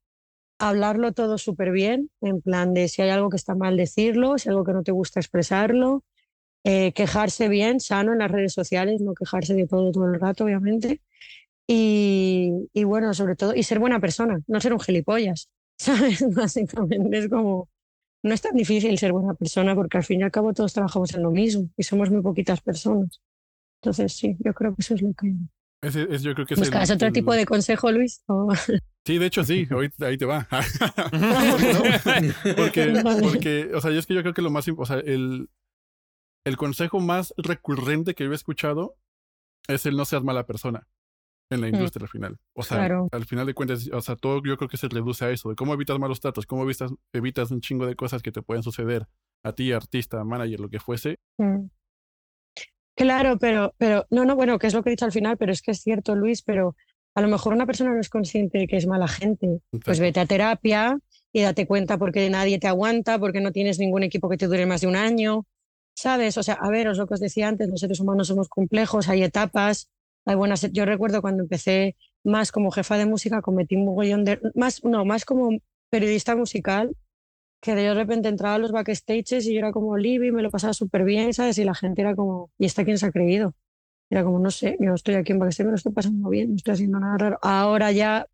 hablarlo 0.60 1.12
todo 1.12 1.40
súper 1.40 1.72
bien, 1.72 2.12
en 2.22 2.40
plan 2.40 2.76
de 2.76 2.88
si 2.88 3.02
hay 3.02 3.10
algo 3.10 3.32
que 3.32 3.38
está 3.38 3.56
mal 3.56 3.78
decirlo, 3.78 4.38
si 4.38 4.48
hay 4.48 4.52
algo 4.52 4.64
que 4.64 4.74
no 4.74 4.84
te 4.84 4.92
gusta 4.92 5.20
expresarlo, 5.20 6.04
eh, 6.64 6.94
quejarse 6.94 7.50
bien, 7.50 7.80
sano 7.80 8.14
en 8.14 8.20
las 8.20 8.30
redes 8.30 8.54
sociales, 8.54 9.02
no 9.02 9.16
quejarse 9.16 9.56
de 9.56 9.66
todo 9.66 9.92
todo 9.92 10.06
el 10.06 10.20
rato, 10.20 10.44
obviamente. 10.44 11.02
Y, 11.66 12.70
y 12.74 12.84
bueno, 12.84 13.12
sobre 13.16 13.36
todo, 13.36 13.56
y 13.56 13.64
ser 13.64 13.80
buena 13.80 14.00
persona, 14.00 14.40
no 14.46 14.62
ser 14.62 14.72
un 14.74 14.80
gilipollas, 14.80 15.50
¿sabes? 15.80 16.24
Básicamente 16.32 17.18
es 17.18 17.28
como, 17.28 17.70
no 18.26 18.34
es 18.34 18.42
tan 18.42 18.56
difícil 18.56 18.98
ser 18.98 19.12
buena 19.12 19.36
persona 19.36 19.76
porque 19.76 19.98
al 19.98 20.04
fin 20.04 20.20
y 20.20 20.24
al 20.24 20.32
cabo 20.32 20.52
todos 20.52 20.74
trabajamos 20.74 21.14
en 21.14 21.22
lo 21.22 21.30
mismo 21.30 21.70
y 21.78 21.84
somos 21.84 22.10
muy 22.10 22.24
poquitas 22.24 22.60
personas. 22.60 23.22
Entonces, 23.82 24.14
sí, 24.14 24.36
yo 24.40 24.52
creo 24.52 24.74
que 24.74 24.82
eso 24.82 24.96
es 24.96 25.04
lo 25.04 25.14
que... 25.14 25.36
Es, 25.84 26.24
yo 26.24 26.34
creo 26.34 26.48
que 26.48 26.56
es 26.56 26.92
otro 26.92 27.12
tipo 27.12 27.34
de 27.34 27.46
consejo, 27.46 27.92
Luis? 27.92 28.24
Sí, 29.06 29.20
de 29.20 29.28
hecho 29.28 29.44
sí, 29.44 29.68
ahí 30.00 30.18
te 30.18 30.26
va. 30.26 30.48
porque, 32.58 33.04
porque, 33.22 33.70
o 33.76 33.80
sea, 33.80 33.92
yo 33.92 34.00
es 34.00 34.08
que 34.08 34.16
yo 34.16 34.24
creo 34.24 34.34
que 34.34 34.42
lo 34.42 34.50
más, 34.50 34.68
o 34.68 34.86
sea, 34.88 34.98
el, 34.98 35.48
el 36.46 36.58
consejo 36.58 37.00
más 37.00 37.32
recurrente 37.38 38.16
que 38.16 38.24
yo 38.24 38.32
he 38.32 38.36
escuchado 38.36 38.98
es 39.68 39.86
el 39.86 39.96
no 39.96 40.06
seas 40.06 40.24
mala 40.24 40.48
persona 40.48 40.88
en 41.50 41.62
la 41.62 41.68
mm. 41.68 41.76
industria 41.76 42.04
al 42.04 42.10
final. 42.10 42.38
O 42.54 42.64
sea, 42.64 42.90
al 43.12 43.26
final 43.26 43.46
de 43.46 43.54
cuentas, 43.54 43.90
o 43.92 44.02
sea, 44.02 44.16
todo 44.16 44.42
yo 44.44 44.58
creo 44.58 44.70
que 44.70 44.78
se 44.78 44.88
reduce 44.88 45.26
a 45.26 45.32
eso, 45.32 45.50
de 45.50 45.56
cómo 45.56 45.74
evitas 45.74 46.00
malos 46.00 46.20
tratos, 46.20 46.46
cómo 46.46 46.64
evitas, 46.64 46.92
evitas 47.14 47.52
un 47.52 47.62
chingo 47.62 47.86
de 47.86 47.96
cosas 47.96 48.22
que 48.22 48.32
te 48.32 48.42
pueden 48.42 48.64
suceder 48.64 49.08
a 49.44 49.54
ti, 49.54 49.72
artista, 49.72 50.24
manager, 50.24 50.60
lo 50.60 50.70
que 50.70 50.80
fuese. 50.80 51.20
Mm. 51.38 51.68
Claro, 52.98 53.38
pero, 53.38 53.74
pero, 53.78 54.06
no, 54.10 54.24
no, 54.24 54.36
bueno, 54.36 54.58
que 54.58 54.68
es 54.68 54.74
lo 54.74 54.82
que 54.82 54.90
he 54.90 54.94
dicho 54.94 55.06
al 55.06 55.12
final, 55.12 55.38
pero 55.38 55.52
es 55.52 55.62
que 55.62 55.72
es 55.72 55.82
cierto, 55.82 56.16
Luis, 56.16 56.42
pero 56.42 56.76
a 57.14 57.22
lo 57.22 57.28
mejor 57.28 57.54
una 57.54 57.66
persona 57.66 57.94
no 57.94 58.00
es 58.00 58.10
consciente 58.10 58.58
de 58.60 58.68
que 58.68 58.78
es 58.78 58.88
mala 58.88 59.08
gente. 59.08 59.60
Pues 59.84 60.00
vete 60.00 60.22
a 60.22 60.26
terapia 60.26 60.98
y 61.34 61.42
date 61.42 61.68
cuenta 61.68 61.98
porque 61.98 62.30
nadie 62.30 62.60
te 62.60 62.68
aguanta, 62.68 63.20
porque 63.20 63.42
no 63.42 63.52
tienes 63.52 63.80
ningún 63.80 64.04
equipo 64.04 64.30
que 64.30 64.38
te 64.38 64.48
dure 64.48 64.66
más 64.66 64.82
de 64.82 64.88
un 64.88 64.96
año, 64.96 65.46
¿sabes? 65.94 66.38
O 66.38 66.44
sea, 66.44 66.56
a 66.56 66.70
ver, 66.70 66.88
os 66.88 66.98
lo 66.98 67.08
que 67.08 67.16
os 67.16 67.20
decía 67.20 67.48
antes, 67.48 67.70
los 67.70 67.80
seres 67.80 68.00
humanos 68.00 68.28
somos 68.28 68.48
complejos, 68.48 69.10
hay 69.10 69.24
etapas, 69.24 69.90
hay 70.26 70.36
buenas. 70.36 70.62
Yo 70.72 70.86
recuerdo 70.86 71.22
cuando 71.22 71.44
empecé 71.44 71.96
más 72.24 72.52
como 72.52 72.72
jefa 72.72 72.98
de 72.98 73.06
música, 73.06 73.42
cometí 73.42 73.76
un 73.76 73.86
mogollón 73.86 74.26
de. 74.26 74.40
Más, 74.56 74.84
no, 74.84 75.06
más 75.06 75.26
como 75.26 75.60
periodista 75.90 76.36
musical, 76.36 76.96
que 77.62 77.76
de 77.76 77.94
repente 77.94 78.30
entraba 78.30 78.56
a 78.56 78.60
los 78.60 78.72
backstages 78.72 79.48
y 79.48 79.54
yo 79.54 79.60
era 79.60 79.72
como 79.72 79.98
Libby, 79.98 80.32
me 80.32 80.44
lo 80.44 80.52
pasaba 80.52 80.74
súper 80.74 81.04
bien, 81.04 81.34
¿sabes? 81.34 81.58
Y 81.58 81.66
la 81.66 81.76
gente 81.76 82.02
era 82.02 82.16
como, 82.16 82.52
¿y 82.58 82.66
esta 82.66 82.86
quién 82.86 82.98
se 82.98 83.08
ha 83.08 83.12
creído? 83.12 83.56
Era 84.10 84.24
como, 84.24 84.40
no 84.40 84.52
sé, 84.52 84.78
yo 84.80 84.94
estoy 84.94 85.16
aquí 85.16 85.32
en 85.34 85.40
backstage, 85.40 85.66
me 85.66 85.72
lo 85.72 85.78
estoy 85.78 85.94
pasando 85.94 86.30
bien, 86.30 86.52
no 86.52 86.56
estoy 86.58 86.74
haciendo 86.76 87.00
nada 87.00 87.18
raro. 87.18 87.40
Ahora 87.42 87.92
ya 87.92 88.28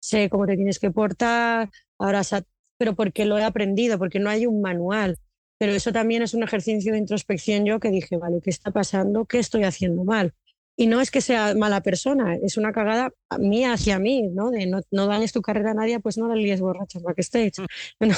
sé 0.00 0.30
cómo 0.30 0.46
te 0.46 0.56
tienes 0.56 0.78
que 0.78 0.90
portar, 0.90 1.70
ahora, 1.98 2.22
pero 2.78 2.94
porque 2.94 3.24
lo 3.26 3.38
he 3.38 3.44
aprendido, 3.44 3.98
porque 3.98 4.20
no 4.20 4.30
hay 4.30 4.46
un 4.46 4.60
manual. 4.62 5.18
Pero 5.58 5.72
eso 5.72 5.92
también 5.92 6.22
es 6.22 6.34
un 6.34 6.42
ejercicio 6.44 6.92
de 6.92 6.98
introspección 6.98 7.64
yo 7.64 7.80
que 7.80 7.90
dije, 7.90 8.16
vale, 8.16 8.40
¿qué 8.42 8.50
está 8.50 8.70
pasando? 8.70 9.26
¿Qué 9.26 9.38
estoy 9.38 9.64
haciendo 9.64 10.04
mal? 10.04 10.34
Y 10.80 10.86
no 10.86 11.00
es 11.00 11.10
que 11.10 11.20
sea 11.20 11.56
mala 11.56 11.80
persona, 11.80 12.36
es 12.36 12.56
una 12.56 12.72
cagada 12.72 13.12
mía 13.40 13.72
hacia 13.72 13.98
mí, 13.98 14.28
¿no? 14.28 14.52
De 14.52 14.64
no, 14.66 14.80
no 14.92 15.08
dañes 15.08 15.32
tu 15.32 15.42
carrera 15.42 15.72
a 15.72 15.74
nadie, 15.74 15.98
pues 15.98 16.16
no 16.18 16.28
dales 16.28 16.60
borrachas 16.60 17.02
backstage. 17.02 17.54
No, 18.00 18.14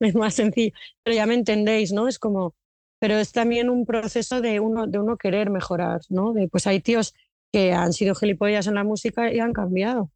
es 0.00 0.14
más 0.14 0.34
sencillo. 0.34 0.72
Pero 1.02 1.16
ya 1.16 1.26
me 1.26 1.34
entendéis, 1.34 1.92
¿no? 1.92 2.06
Es 2.06 2.20
como, 2.20 2.54
pero 3.00 3.16
es 3.18 3.32
también 3.32 3.68
un 3.68 3.84
proceso 3.84 4.40
de 4.40 4.60
uno, 4.60 4.86
de 4.86 5.00
uno 5.00 5.16
querer 5.16 5.50
mejorar, 5.50 6.02
¿no? 6.08 6.32
De, 6.32 6.46
pues 6.48 6.68
hay 6.68 6.78
tíos 6.80 7.14
que 7.52 7.72
han 7.72 7.92
sido 7.92 8.14
gilipollas 8.14 8.68
en 8.68 8.74
la 8.76 8.84
música 8.84 9.32
y 9.32 9.40
han 9.40 9.52
cambiado. 9.52 10.12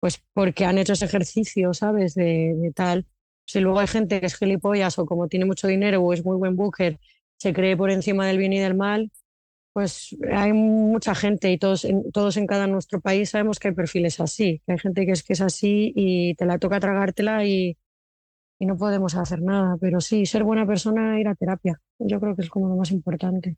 Pues 0.00 0.20
porque 0.32 0.64
han 0.64 0.78
hecho 0.78 0.94
ese 0.94 1.04
ejercicio, 1.04 1.74
¿sabes? 1.74 2.14
De, 2.14 2.54
de 2.56 2.72
tal. 2.72 3.06
Si 3.46 3.60
luego 3.60 3.78
hay 3.78 3.86
gente 3.86 4.18
que 4.20 4.26
es 4.26 4.36
gilipollas 4.36 4.98
o 4.98 5.06
como 5.06 5.28
tiene 5.28 5.46
mucho 5.46 5.68
dinero 5.68 6.02
o 6.02 6.12
es 6.12 6.24
muy 6.24 6.36
buen 6.36 6.56
booker, 6.56 6.98
se 7.36 7.52
cree 7.52 7.76
por 7.76 7.92
encima 7.92 8.26
del 8.26 8.38
bien 8.38 8.52
y 8.52 8.58
del 8.58 8.74
mal, 8.74 9.12
pues 9.78 10.16
hay 10.32 10.52
mucha 10.52 11.14
gente 11.14 11.52
y 11.52 11.56
todos 11.56 11.84
en, 11.84 12.10
todos 12.10 12.36
en 12.36 12.48
cada 12.48 12.66
nuestro 12.66 13.00
país 13.00 13.30
sabemos 13.30 13.60
que 13.60 13.68
hay 13.68 13.74
perfiles 13.74 14.18
así, 14.18 14.60
que 14.66 14.72
hay 14.72 14.78
gente 14.80 15.06
que 15.06 15.12
es 15.12 15.22
que 15.22 15.34
es 15.34 15.40
así 15.40 15.92
y 15.94 16.34
te 16.34 16.46
la 16.46 16.58
toca 16.58 16.80
tragártela 16.80 17.44
y, 17.44 17.78
y 18.58 18.66
no 18.66 18.76
podemos 18.76 19.14
hacer 19.14 19.40
nada. 19.40 19.76
Pero 19.80 20.00
sí, 20.00 20.26
ser 20.26 20.42
buena 20.42 20.66
persona, 20.66 21.20
ir 21.20 21.28
a 21.28 21.36
terapia, 21.36 21.80
yo 22.00 22.18
creo 22.18 22.34
que 22.34 22.42
es 22.42 22.50
como 22.50 22.68
lo 22.68 22.74
más 22.74 22.90
importante. 22.90 23.56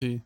Sí. 0.00 0.22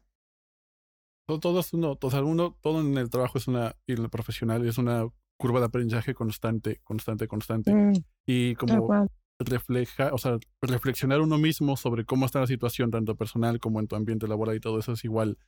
Todo, 1.26 1.40
todo 1.40 1.60
es 1.60 1.72
uno, 1.72 1.96
todo, 1.96 2.54
todo 2.60 2.82
en 2.82 2.98
el 2.98 3.08
trabajo 3.08 3.38
es 3.38 3.48
una, 3.48 3.74
y 3.86 3.94
en 3.94 4.02
lo 4.02 4.10
profesional 4.10 4.68
es 4.68 4.76
una 4.76 5.08
curva 5.38 5.60
de 5.60 5.66
aprendizaje 5.66 6.12
constante, 6.12 6.82
constante, 6.84 7.26
constante. 7.26 7.74
Mm, 7.74 7.94
y 8.26 8.54
como 8.56 9.08
refleja, 9.38 10.12
o 10.12 10.18
sea, 10.18 10.38
reflexionar 10.60 11.20
uno 11.20 11.38
mismo 11.38 11.76
sobre 11.76 12.04
cómo 12.04 12.26
está 12.26 12.40
la 12.40 12.46
situación, 12.46 12.90
tanto 12.90 13.16
personal 13.16 13.58
como 13.58 13.80
en 13.80 13.88
tu 13.88 13.96
ambiente 13.96 14.28
laboral 14.28 14.56
y 14.56 14.60
todo 14.60 14.78
eso 14.78 14.92
es 14.92 15.04
igual, 15.04 15.38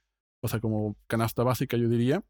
o 0.42 0.48
sea, 0.48 0.60
como 0.60 0.96
canasta 1.06 1.42
básica, 1.44 1.76
yo 1.76 1.88
diría. 1.88 2.24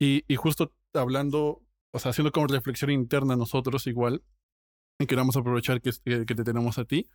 Y, 0.00 0.24
y 0.26 0.36
justo 0.36 0.72
hablando, 0.94 1.62
o 1.92 1.98
sea, 1.98 2.10
haciendo 2.10 2.32
como 2.32 2.46
reflexión 2.46 2.90
interna 2.90 3.36
nosotros 3.36 3.86
igual, 3.86 4.24
y 4.98 5.06
queramos 5.06 5.36
aprovechar 5.36 5.80
que, 5.80 5.90
que, 6.04 6.34
te 6.34 6.44
tenemos 6.44 6.78
a 6.78 6.84
ti, 6.84 7.08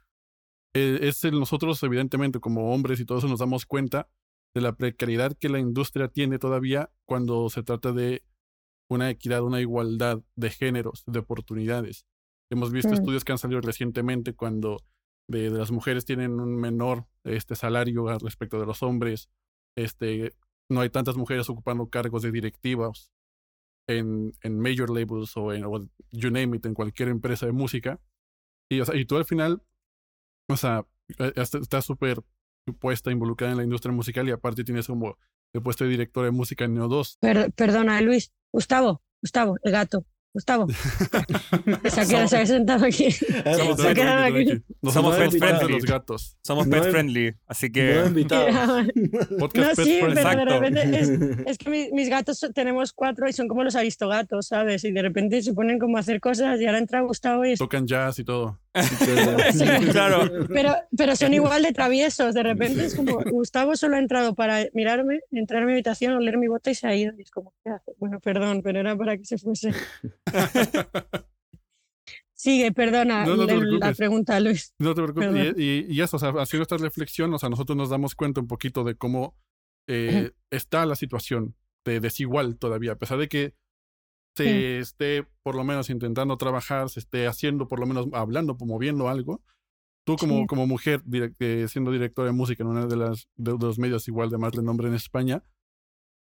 eh, 0.74 1.00
es 1.02 1.24
el 1.24 1.40
nosotros, 1.40 1.82
evidentemente, 1.84 2.40
como 2.40 2.74
hombres 2.74 3.00
y 3.00 3.06
todo 3.06 3.20
eso, 3.20 3.28
nos 3.28 3.40
damos 3.40 3.66
cuenta 3.66 4.10
de 4.54 4.62
la 4.62 4.76
precariedad 4.76 5.34
que 5.38 5.50
la 5.50 5.60
industria 5.60 6.08
tiene 6.08 6.40
todavía 6.40 6.92
cuando 7.06 7.50
se 7.50 7.64
trata 7.64 7.92
de 7.92 8.24
una 8.90 9.10
equidad, 9.10 9.44
una 9.44 9.62
igualdad 9.62 10.22
de 10.36 10.50
géneros, 10.50 11.04
de 11.06 11.20
oportunidades. 11.20 12.06
Hemos 12.52 12.72
visto 12.72 12.92
mm. 12.92 12.94
estudios 12.94 13.26
que 13.26 13.32
han 13.32 13.38
salido 13.38 13.62
recientemente 13.62 14.34
cuando 14.34 14.78
de, 15.30 15.50
las 15.50 15.72
mujeres 15.72 16.06
tienen 16.06 16.40
un 16.40 16.56
menor 16.56 17.06
este, 17.24 17.56
salario 17.56 18.08
respecto 18.20 18.60
de 18.60 18.66
los 18.66 18.84
hombres. 18.84 19.30
Este, 19.78 20.34
no 20.70 20.82
hay 20.82 20.90
tantas 20.90 21.18
mujeres 21.18 21.50
ocupando 21.50 21.90
cargos 21.90 22.22
de 22.24 22.32
directivas 22.32 23.12
en, 23.90 24.34
en 24.42 24.60
major 24.60 24.90
labels 24.90 25.36
o 25.38 25.54
en 25.54 25.64
you 26.12 26.30
name 26.30 26.58
it, 26.58 26.66
en 26.66 26.74
cualquier 26.74 27.10
empresa 27.10 27.46
de 27.46 27.52
música. 27.52 28.00
Y, 28.70 28.82
o 28.82 28.86
sea, 28.86 28.96
y 28.96 29.06
tú 29.06 29.18
al 29.18 29.26
final, 29.26 29.62
o 30.50 30.58
sea, 30.58 30.86
e, 31.18 31.34
estás 31.36 31.86
súper 31.86 32.22
puesta, 32.80 33.12
involucrada 33.12 33.54
en 33.54 33.58
la 33.58 33.64
industria 33.64 33.94
musical 33.94 34.28
y 34.28 34.32
aparte 34.32 34.64
tienes 34.64 34.88
como 34.88 35.18
el 35.54 35.62
puesto 35.62 35.86
de 35.86 35.92
director 35.92 36.26
de 36.26 36.32
música 36.32 36.66
en 36.66 36.74
Neo 36.74 36.88
2. 36.88 37.20
perdona, 37.56 38.02
Luis. 38.02 38.34
Gustavo, 38.52 39.02
Gustavo, 39.22 39.58
el 39.64 39.72
gato. 39.72 40.06
Gustavo. 40.38 40.68
se, 41.90 42.16
ha, 42.16 42.24
ha 42.24 42.46
sentado 42.46 42.86
aquí. 42.86 43.10
Somos, 43.12 43.82
se 43.82 43.88
ha 43.88 43.94
quedado 43.96 44.24
aquí. 44.26 44.62
Somos 44.84 45.16
pet 45.16 45.32
friendly. 45.32 45.74
Los 45.74 45.84
gatos. 45.86 46.38
Somos 46.44 46.68
pet 46.68 46.92
friendly, 46.92 47.34
así 47.48 47.72
que. 47.72 47.96
No 47.96 48.06
invitados. 48.06 48.86
no, 48.96 49.76
sí, 49.76 50.00
pero 50.00 50.46
de 50.46 50.60
repente 50.60 51.00
es, 51.00 51.10
es 51.48 51.58
que 51.58 51.90
mis 51.92 52.08
gatos 52.08 52.40
tenemos 52.54 52.94
cuatro 52.94 53.28
y 53.28 53.34
son 53.34 53.48
como 53.48 53.64
los 53.64 53.76
aristogatos, 53.76 54.46
¿sabes? 54.46 54.84
Y 54.84 54.92
de 54.92 55.02
repente 55.02 55.42
se 55.42 55.54
ponen 55.54 55.80
como 55.80 55.98
a 55.98 56.02
hacer 56.02 56.20
cosas 56.20 56.62
y 56.62 56.68
ahora 56.68 56.78
entra 56.78 57.02
Gustavo 57.02 57.44
y. 57.44 57.56
Tocan 57.56 57.88
jazz 57.88 58.20
y 58.20 58.24
todo. 58.24 58.60
sí, 59.54 59.66
claro. 59.92 60.48
Pero, 60.48 60.76
pero 60.96 61.16
son 61.16 61.34
igual 61.34 61.64
de 61.64 61.74
traviesos. 61.74 62.34
De 62.34 62.44
repente 62.44 62.86
es 62.86 62.96
como 62.96 63.20
Gustavo 63.24 63.76
solo 63.76 63.96
ha 63.96 64.00
entrado 64.00 64.36
para 64.36 64.66
mirarme, 64.74 65.20
entrar 65.32 65.64
a 65.64 65.66
mi 65.66 65.74
habitación, 65.74 66.14
oler 66.14 66.38
mi 66.38 66.48
bota 66.48 66.72
y 66.72 66.76
se 66.76 66.88
ha 66.88 66.96
ido. 66.96 67.14
Y 67.18 67.22
es 67.22 67.32
como, 67.32 67.54
¿qué 67.64 67.72
hace? 67.72 67.94
Bueno, 67.98 68.20
perdón, 68.20 68.62
pero 68.64 68.80
era 68.80 68.96
para 68.96 69.18
que 69.18 69.26
se 69.26 69.38
fuese. 69.38 69.74
Sigue, 72.34 72.72
perdona 72.72 73.26
la 73.26 73.94
pregunta, 73.94 74.40
Luis. 74.40 74.76
No 74.78 74.94
te 74.94 75.02
preocupes. 75.02 75.56
Y, 75.58 75.88
y, 75.90 76.02
eso, 76.02 76.18
o 76.18 76.20
sea, 76.20 76.30
haciendo 76.38 76.62
esta 76.62 76.78
reflexión, 76.78 77.34
o 77.34 77.40
sea, 77.40 77.50
nosotros 77.50 77.76
nos 77.76 77.90
damos 77.90 78.14
cuenta 78.14 78.40
un 78.40 78.48
poquito 78.48 78.84
de 78.84 78.94
cómo 78.94 79.36
eh, 79.88 80.32
está 80.52 80.86
la 80.86 80.96
situación 80.96 81.56
de 81.84 82.00
desigual 82.00 82.58
todavía, 82.58 82.92
a 82.92 82.98
pesar 82.98 83.18
de 83.18 83.28
que 83.28 83.56
se 84.38 84.80
esté 84.80 85.28
por 85.44 85.56
lo 85.56 85.64
menos 85.64 85.90
intentando 85.90 86.38
trabajar, 86.38 86.90
se 86.90 87.00
esté 87.00 87.28
haciendo, 87.28 87.68
por 87.68 87.80
lo 87.80 87.88
menos 87.88 88.08
hablando, 88.14 88.58
promoviendo 88.58 89.10
algo. 89.10 89.42
Tú 90.06 90.16
como, 90.16 90.48
como 90.48 90.68
mujer, 90.68 91.04
eh, 91.40 91.66
siendo 91.68 91.92
directora 91.92 92.28
de 92.28 92.34
música 92.34 92.64
en 92.64 92.70
uno 92.70 92.88
de, 92.88 92.96
las, 92.96 93.28
de, 93.36 93.58
los 93.60 93.78
medios 93.78 94.08
igual 94.08 94.30
de 94.30 94.38
más 94.38 94.54
renombre 94.54 94.88
en 94.88 94.94
España, 94.94 95.44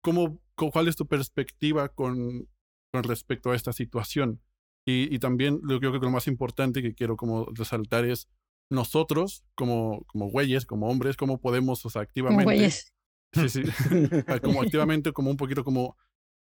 ¿cómo, 0.03 0.41
¿cuál 0.57 0.89
es 0.89 0.97
tu 0.97 1.07
perspectiva 1.07 1.89
con, 1.89 2.49
con 2.93 3.05
respecto 3.05 3.53
a 3.53 3.55
esta 3.55 3.73
situación? 3.73 4.41
Y, 4.85 5.15
y 5.15 5.19
también 5.21 5.61
lo 5.63 5.75
que 5.75 5.89
creo 5.89 5.93
que 5.93 6.07
lo 6.07 6.11
más 6.11 6.27
importante 6.27 6.83
que 6.83 6.95
quiero 6.95 7.17
como 7.17 7.47
resaltar 7.53 8.05
es 8.05 8.29
nosotros 8.71 9.45
como, 9.55 10.05
como 10.07 10.31
güeyes, 10.31 10.67
como 10.67 10.89
hombres, 10.89 11.17
cómo 11.17 11.41
podemos, 11.41 11.85
o 11.87 11.91
sea, 11.91 12.03
activamente... 12.03 12.45
Como 12.45 12.57
güeyes. 12.57 12.93
Sí, 13.33 13.49
sí. 13.49 13.63
como 14.43 14.63
activamente, 14.63 15.13
como 15.13 15.31
un 15.31 15.37
poquito 15.37 15.65
como 15.65 15.97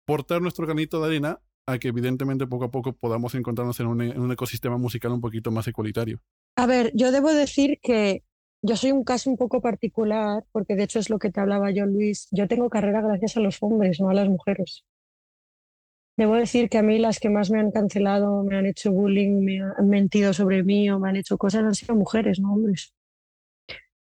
portar 0.07 0.41
nuestro 0.41 0.65
granito 0.67 1.01
de 1.01 1.07
arena 1.07 1.41
a 1.67 1.79
que 1.79 1.89
evidentemente 1.89 2.47
poco 2.47 2.65
a 2.65 2.71
poco 2.71 2.93
podamos 2.95 3.35
encontrarnos 3.35 3.79
en 3.81 3.89
un, 3.89 4.01
un 4.01 4.33
ecosistema 4.33 4.79
musical 4.79 5.13
un 5.13 5.21
poquito 5.21 5.51
más 5.51 5.67
ecualitario. 5.67 6.21
A 6.57 6.67
ver, 6.67 6.93
yo 6.95 7.13
debo 7.13 7.33
decir 7.33 7.81
que 7.83 8.23
yo 8.63 8.77
soy 8.77 8.93
un 8.93 9.05
caso 9.05 9.29
un 9.29 9.37
poco 9.37 9.61
particular, 9.61 10.45
porque 10.53 10.77
de 10.77 10.85
hecho 10.85 10.99
es 10.99 11.11
lo 11.11 11.19
que 11.19 11.31
te 11.31 11.41
hablaba 11.41 11.71
yo, 11.71 11.87
Luis. 11.87 12.29
Yo 12.31 12.49
tengo 12.49 12.71
carrera 12.71 13.03
gracias 13.03 13.37
a 13.37 13.41
los 13.41 13.59
hombres, 13.63 14.01
no 14.01 14.09
a 14.09 14.15
las 14.15 14.29
mujeres. 14.29 14.85
Debo 16.17 16.35
decir 16.35 16.71
que 16.71 16.79
a 16.79 16.83
mí 16.83 16.99
las 16.99 17.21
que 17.21 17.29
más 17.29 17.51
me 17.51 17.61
han 17.61 17.71
cancelado, 17.71 18.43
me 18.43 18.57
han 18.57 18.65
hecho 18.65 18.91
bullying, 18.91 19.45
me 19.45 19.61
han 19.61 19.89
mentido 19.89 20.33
sobre 20.33 20.63
mí 20.63 20.91
o 20.91 20.99
me 20.99 21.11
han 21.11 21.17
hecho 21.17 21.37
cosas 21.37 21.65
han 21.65 21.75
sido 21.75 21.95
mujeres, 21.95 22.41
no 22.41 22.55
hombres. 22.55 22.95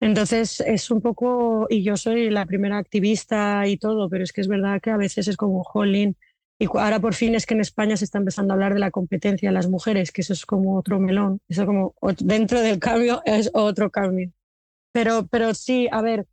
Entonces 0.03 0.61
es 0.67 0.91
un 0.91 1.01
poco, 1.01 1.69
y 1.71 1.85
yo 1.85 1.97
soy 1.97 2.29
la 2.29 2.45
primera 2.45 2.77
activista 2.77 3.69
y 3.69 3.77
todo, 3.77 4.11
pero 4.11 4.25
es 4.25 4.33
que 4.33 4.41
es 4.41 4.49
verdad 4.49 4.81
que 4.81 4.91
a 4.91 4.97
veces 4.97 5.29
es 5.29 5.37
como 5.37 5.63
jolín. 5.63 6.17
Y 6.59 6.67
ahora 6.67 6.99
por 6.99 7.15
fin 7.15 7.37
es 7.37 7.47
que 7.47 7.55
en 7.55 7.61
España 7.61 7.97
se 7.97 8.05
está 8.05 8.19
empezando 8.19 8.53
a 8.53 8.57
hablar 8.57 8.75
de 8.75 8.81
la 8.81 8.91
competencia 8.91 9.49
de 9.49 9.55
las 9.55 9.69
mujeres, 9.69 10.11
que 10.11 10.23
eso 10.23 10.33
es 10.33 10.45
como 10.45 10.77
otro 10.77 10.99
melón, 10.99 11.39
eso 11.49 11.67
como 11.67 11.95
dentro 12.19 12.61
del 12.61 12.81
cambio 12.81 13.23
es 13.25 13.49
otro 13.55 13.91
cambio. 13.91 14.33
Pero, 14.91 15.29
pero 15.29 15.55
sí, 15.55 15.87
a 15.93 16.03
ver, 16.03 16.27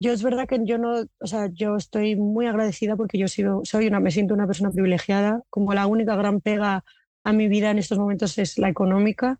yo 0.00 0.12
es 0.14 0.22
verdad 0.22 0.48
que 0.48 0.60
yo 0.64 0.78
no, 0.78 1.04
o 1.20 1.26
sea, 1.26 1.50
yo 1.52 1.76
estoy 1.76 2.16
muy 2.16 2.46
agradecida 2.46 2.96
porque 2.96 3.18
yo 3.18 3.28
sido, 3.28 3.60
soy 3.64 3.88
una, 3.88 4.00
me 4.00 4.10
siento 4.10 4.32
una 4.32 4.46
persona 4.46 4.70
privilegiada, 4.70 5.42
como 5.50 5.74
la 5.74 5.86
única 5.86 6.16
gran 6.16 6.40
pega 6.40 6.82
a 7.24 7.32
mi 7.34 7.46
vida 7.48 7.70
en 7.70 7.78
estos 7.78 7.98
momentos 7.98 8.38
es 8.38 8.56
la 8.56 8.70
económica, 8.70 9.38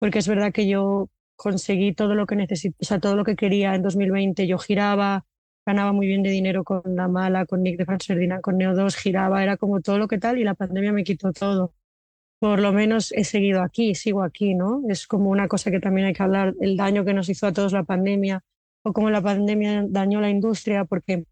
porque 0.00 0.18
es 0.18 0.26
verdad 0.26 0.52
que 0.52 0.66
yo 0.66 1.08
conseguí 1.42 1.92
todo 1.92 2.14
lo 2.14 2.24
que 2.26 2.36
necesito, 2.36 2.76
o 2.80 2.84
sea, 2.84 3.00
todo 3.00 3.16
lo 3.16 3.24
que 3.24 3.34
quería 3.34 3.74
en 3.74 3.82
2020, 3.82 4.46
yo 4.46 4.58
giraba, 4.58 5.26
ganaba 5.66 5.92
muy 5.92 6.06
bien 6.06 6.22
de 6.22 6.30
dinero 6.30 6.62
con 6.62 6.82
La 6.94 7.08
Mala, 7.08 7.46
con 7.46 7.64
Nick 7.64 7.78
de 7.78 7.84
Franserdina, 7.84 8.40
con 8.40 8.58
Neo 8.58 8.76
2, 8.76 8.94
giraba, 8.94 9.42
era 9.42 9.56
como 9.56 9.80
todo 9.80 9.98
lo 9.98 10.06
que 10.06 10.18
tal 10.18 10.38
y 10.38 10.44
la 10.44 10.54
pandemia 10.54 10.92
me 10.92 11.02
quitó 11.02 11.32
todo. 11.32 11.74
Por 12.38 12.60
lo 12.60 12.72
menos 12.72 13.10
he 13.10 13.24
seguido 13.24 13.60
aquí, 13.62 13.96
sigo 13.96 14.22
aquí, 14.22 14.54
¿no? 14.54 14.82
Es 14.88 15.08
como 15.08 15.30
una 15.30 15.48
cosa 15.48 15.72
que 15.72 15.80
también 15.80 16.06
hay 16.06 16.12
que 16.12 16.22
hablar, 16.22 16.54
el 16.60 16.76
daño 16.76 17.04
que 17.04 17.12
nos 17.12 17.28
hizo 17.28 17.48
a 17.48 17.52
todos 17.52 17.72
la 17.72 17.82
pandemia 17.82 18.44
o 18.84 18.92
cómo 18.92 19.10
la 19.10 19.20
pandemia 19.20 19.84
dañó 19.88 20.20
la 20.20 20.30
industria, 20.30 20.84
porque 20.84 21.24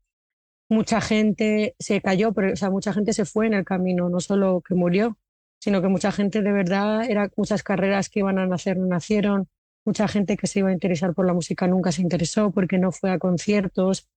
mucha 0.68 1.00
gente 1.00 1.76
se 1.78 2.00
cayó, 2.00 2.32
pero, 2.32 2.52
o 2.52 2.56
sea, 2.56 2.70
mucha 2.70 2.92
gente 2.92 3.12
se 3.12 3.24
fue 3.26 3.46
en 3.46 3.54
el 3.54 3.64
camino, 3.64 4.08
no 4.08 4.18
solo 4.18 4.60
que 4.60 4.74
murió, 4.74 5.18
sino 5.60 5.80
que 5.82 5.88
mucha 5.88 6.10
gente 6.10 6.42
de 6.42 6.52
verdad, 6.52 7.08
era 7.08 7.30
muchas 7.36 7.62
carreras 7.62 8.08
que 8.08 8.20
iban 8.20 8.40
a 8.40 8.46
nacer 8.46 8.76
no 8.76 8.86
nacieron, 8.86 9.48
mucha 9.84 10.08
gente 10.08 10.36
que 10.36 10.46
se 10.46 10.60
iba 10.60 10.68
a 10.70 10.72
interesar 10.72 11.14
por 11.14 11.26
la 11.26 11.34
música 11.34 11.66
nunca 11.66 11.92
se 11.92 12.02
interesó 12.02 12.50
porque 12.50 12.78
no 12.78 12.92
fue 12.92 13.10
a 13.10 13.18
conciertos, 13.18 14.08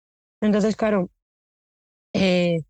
entonces, 0.42 0.76
claro, 0.76 1.10
eh, 2.14 2.64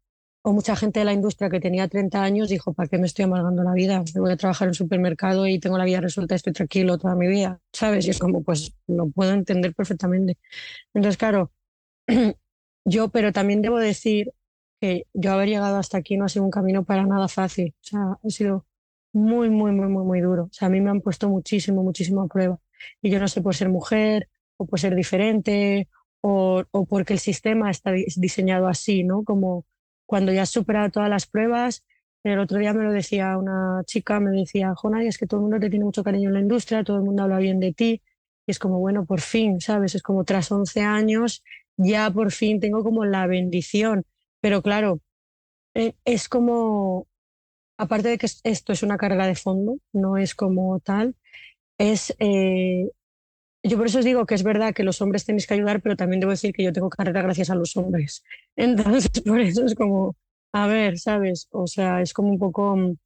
o 0.44 0.54
mucha 0.54 0.76
gente 0.76 1.00
de 1.00 1.06
la 1.06 1.14
industria 1.14 1.50
que 1.50 1.60
tenía 1.60 1.88
30 1.88 2.22
años 2.22 2.50
dijo, 2.50 2.74
¿para 2.74 2.90
qué 2.90 2.98
me 2.98 3.08
estoy 3.08 3.26
amargando 3.26 3.64
la 3.64 3.74
vida? 3.74 4.04
voy 4.16 4.32
a 4.32 4.38
trabajar 4.38 4.68
en 4.68 4.70
un 4.72 4.76
supermercado 4.76 5.48
y 5.48 5.60
tengo 5.60 5.78
la 5.78 5.86
vida 5.86 6.02
resuelta, 6.02 6.36
estoy 6.36 6.54
tranquilo 6.54 6.98
toda 6.98 7.16
mi 7.16 7.28
vida, 7.28 7.62
¿sabes? 7.72 8.06
Y 8.08 8.10
es 8.12 8.20
como, 8.20 8.44
pues 8.44 8.74
lo 8.88 9.10
puedo 9.10 9.32
entender 9.34 9.74
perfectamente. 9.74 10.38
Entonces, 10.94 11.18
claro, 11.18 11.52
yo, 12.86 13.10
pero 13.10 13.32
también 13.32 13.62
debo 13.62 13.80
decir 13.80 14.34
que 14.82 15.08
yo 15.14 15.32
haber 15.34 15.50
llegado 15.50 15.78
hasta 15.78 15.98
aquí 15.98 16.18
no 16.18 16.26
ha 16.26 16.30
sido 16.30 16.46
un 16.46 16.52
camino 16.52 16.84
para 16.86 17.06
nada 17.06 17.28
fácil. 17.30 17.74
O 17.82 17.84
sea, 17.86 18.02
ha 18.24 18.30
sido 18.30 18.66
muy, 19.14 19.50
muy, 19.50 19.72
muy, 19.72 19.88
muy, 19.88 20.04
muy 20.04 20.22
duro. 20.22 20.46
O 20.46 20.54
sea, 20.54 20.68
a 20.68 20.72
mí 20.72 20.82
me 20.82 20.90
han 20.92 21.02
puesto 21.02 21.30
muchísimo, 21.30 21.84
muchísimo 21.84 22.22
a 22.22 22.28
prueba. 22.28 22.60
Y 23.02 23.10
yo 23.10 23.20
no 23.20 23.28
sé 23.28 23.42
por 23.42 23.56
ser 23.56 23.70
mujer 23.70 24.30
o 24.58 24.66
por 24.66 24.80
ser 24.80 24.96
diferente 24.96 25.90
o, 26.22 26.64
o, 26.72 26.86
porque 26.86 27.14
el 27.14 27.20
sistema 27.20 27.70
está 27.72 27.92
diseñado 27.92 28.68
así, 28.68 29.04
¿no? 29.04 29.24
Como 29.24 29.66
cuando 30.06 30.32
ya 30.32 30.44
has 30.44 30.50
superado 30.52 30.90
todas 30.92 31.10
las 31.10 31.26
pruebas. 31.28 31.84
El 32.24 32.40
otro 32.40 32.60
día 32.60 32.74
me 32.74 32.84
lo 32.84 32.92
decía 32.92 33.38
una 33.38 33.84
chica, 33.86 34.20
me 34.20 34.32
decía, 34.32 34.74
Jonay, 34.76 35.08
es 35.08 35.18
que 35.18 35.28
todo 35.28 35.40
el 35.40 35.44
mundo 35.44 35.60
te 35.60 35.70
tiene 35.70 35.86
mucho 35.86 36.04
cariño 36.04 36.30
en 36.30 36.36
la 36.36 36.40
industria, 36.42 36.84
todo 36.84 36.98
el 36.98 37.04
mundo 37.04 37.24
habla 37.24 37.40
bien 37.40 37.60
de 37.60 37.74
ti. 37.74 38.02
Y 38.46 38.52
es 38.52 38.60
como, 38.60 38.80
bueno, 38.80 39.06
por 39.06 39.22
fin, 39.22 39.60
¿sabes? 39.62 39.96
Es 39.96 40.04
como 40.04 40.24
tras 40.24 40.52
11 40.52 40.82
años, 40.82 41.44
ya 41.78 42.10
por 42.12 42.32
fin 42.32 42.60
tengo 42.60 42.84
como 42.84 43.06
la 43.06 43.28
bendición. 43.28 44.06
Pero 44.42 44.62
claro, 44.62 45.02
eh, 45.74 45.96
es 46.06 46.30
como, 46.30 47.08
aparte 47.78 48.10
de 48.10 48.18
que 48.18 48.28
esto 48.44 48.74
es 48.74 48.84
una 48.84 48.98
carrera 48.98 49.28
de 49.28 49.36
fondo, 49.36 49.78
no 49.94 50.18
es 50.18 50.36
como 50.36 50.80
tal, 50.80 51.16
es 51.78 52.16
eh, 52.20 52.90
yo 53.64 53.78
por 53.78 53.88
eso 53.88 54.00
os 54.00 54.06
digo 54.06 54.26
que 54.26 54.36
es 54.36 54.44
verdad 54.44 54.74
que 54.74 54.84
los 54.84 55.02
hombres 55.02 55.26
tenéis 55.26 55.48
que 55.48 55.54
ayudar, 55.54 55.82
pero 55.82 55.96
también 55.96 56.20
debo 56.20 56.32
decir 56.32 56.54
que 56.54 56.64
yo 56.64 56.74
tengo 56.74 56.90
carrera 56.90 57.22
gracias 57.22 57.50
a 57.50 57.56
los 57.56 57.78
hombres. 57.78 58.24
Entonces, 58.58 59.10
por 59.22 59.40
eso 59.40 59.66
es 59.66 59.74
como, 59.76 60.18
a 60.52 60.68
ver, 60.68 61.00
¿sabes? 61.00 61.48
O 61.52 61.68
sea, 61.68 62.02
es 62.02 62.14
como 62.14 62.30
un 62.30 62.40
poco 62.40 62.76
mm, 62.76 62.98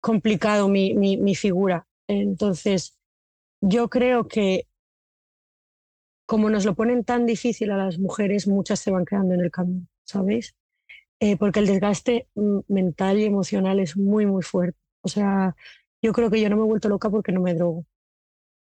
complicado 0.00 0.68
mi, 0.68 0.94
mi, 0.94 1.34
figura. 1.34 1.88
Entonces, 2.08 2.96
yo 3.60 3.88
creo 3.90 4.28
que 4.28 4.68
como 6.26 6.50
nos 6.50 6.64
lo 6.64 6.74
ponen 6.74 7.04
tan 7.04 7.26
difícil 7.26 7.70
a 7.72 7.76
las 7.76 7.98
mujeres, 7.98 8.48
muchas 8.48 8.80
se 8.80 8.90
van 8.90 9.04
quedando 9.04 9.34
en 9.34 9.40
el 9.40 9.50
camino, 9.50 9.86
¿sabéis? 10.04 10.56
Eh, 11.20 11.36
porque 11.36 11.60
el 11.60 11.66
desgaste 11.66 12.28
mm, 12.34 12.60
mental 12.68 13.18
y 13.18 13.24
emocional 13.24 13.80
es 13.80 13.96
muy, 13.96 14.26
muy 14.26 14.42
fuerte. 14.42 14.78
O 15.02 15.08
sea, 15.08 15.56
yo 16.02 16.12
creo 16.12 16.30
que 16.30 16.40
yo 16.40 16.50
no 16.50 16.56
me 16.56 16.62
he 16.62 16.66
vuelto 16.66 16.88
loca 16.88 17.10
porque 17.10 17.32
no 17.32 17.40
me 17.40 17.54
drogo. 17.54 17.86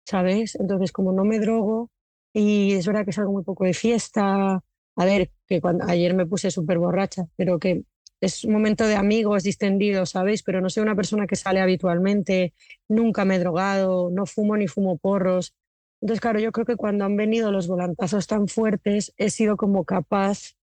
¿Sabes? 0.05 0.57
Entonces, 0.57 0.93
como 0.93 1.13
no 1.13 1.25
me 1.25 1.39
drogo, 1.39 1.91
y 2.33 2.73
es 2.75 2.87
verdad 2.87 3.05
que 3.05 3.13
salgo 3.13 3.33
muy 3.33 3.45
poco 3.45 3.65
de 3.65 3.75
fiesta, 3.75 4.61
a 4.97 5.05
ver, 5.05 5.31
que 5.47 5.61
ayer 5.89 6.15
me 6.15 6.27
puse 6.27 6.51
súper 6.51 6.79
borracha, 6.79 7.27
pero 7.37 7.59
que 7.59 7.85
es 8.21 8.45
un 8.45 8.53
momento 8.53 8.87
de 8.87 8.97
amigos 8.97 9.43
distendidos, 9.45 10.11
¿sabéis? 10.11 10.43
Pero 10.43 10.61
no 10.61 10.69
soy 10.71 10.83
una 10.83 10.95
persona 10.97 11.27
que 11.27 11.37
sale 11.37 11.61
habitualmente, 11.61 12.55
nunca 12.89 13.25
me 13.25 13.37
he 13.37 13.39
drogado, 13.39 14.11
no 14.11 14.27
fumo 14.27 14.57
ni 14.57 14.69
fumo 14.69 14.99
porros. 14.99 15.55
Entonces, 16.01 16.21
claro, 16.21 16.41
yo 16.41 16.53
creo 16.53 16.67
que 16.67 16.77
cuando 16.77 17.05
han 17.05 17.17
venido 17.17 17.51
los 17.51 17.67
volantazos 17.67 18.27
tan 18.27 18.49
fuertes, 18.49 19.13
he 19.17 19.31
sido 19.31 19.57
como 19.57 19.85
capaz 19.85 20.55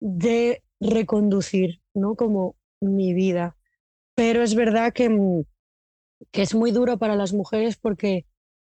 de 0.00 0.62
reconducir, 0.80 1.80
¿no? 1.94 2.16
Como 2.16 2.56
mi 2.80 3.14
vida. 3.14 3.56
Pero 4.14 4.42
es 4.42 4.54
verdad 4.54 4.92
que, 4.92 5.08
mm, 5.08 5.44
que 6.30 6.42
es 6.42 6.54
muy 6.54 6.70
duro 6.72 6.98
para 6.98 7.16
las 7.16 7.32
mujeres 7.32 7.76
porque 7.76 8.26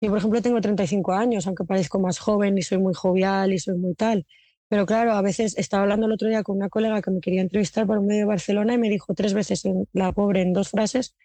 yo, 0.04 0.10
por 0.10 0.18
ejemplo, 0.18 0.42
tengo 0.42 0.60
35 0.60 1.14
años, 1.14 1.48
aunque 1.48 1.64
parezco 1.64 1.98
más 1.98 2.20
joven 2.20 2.58
y 2.58 2.62
soy 2.62 2.78
muy 2.78 2.94
jovial 2.94 3.54
y 3.54 3.60
soy 3.60 3.78
muy 3.78 3.96
tal. 3.96 4.26
Pero 4.68 4.86
claro, 4.86 5.14
a 5.14 5.22
veces 5.22 5.58
estaba 5.58 5.84
hablando 5.84 6.08
el 6.08 6.12
otro 6.12 6.28
día 6.28 6.44
con 6.44 6.58
una 6.58 6.68
colega 6.68 7.02
que 7.02 7.10
me 7.10 7.22
quería 7.22 7.42
entrevistar 7.42 7.88
para 7.88 8.02
un 8.02 8.08
medio 8.08 8.22
de 8.22 8.26
Barcelona 8.26 8.74
y 8.74 8.78
me 8.78 8.90
dijo 8.90 9.14
tres 9.14 9.34
veces, 9.34 9.64
la 9.94 10.12
pobre, 10.12 10.42
en 10.42 10.52
dos 10.52 10.70
frases, 10.72 11.16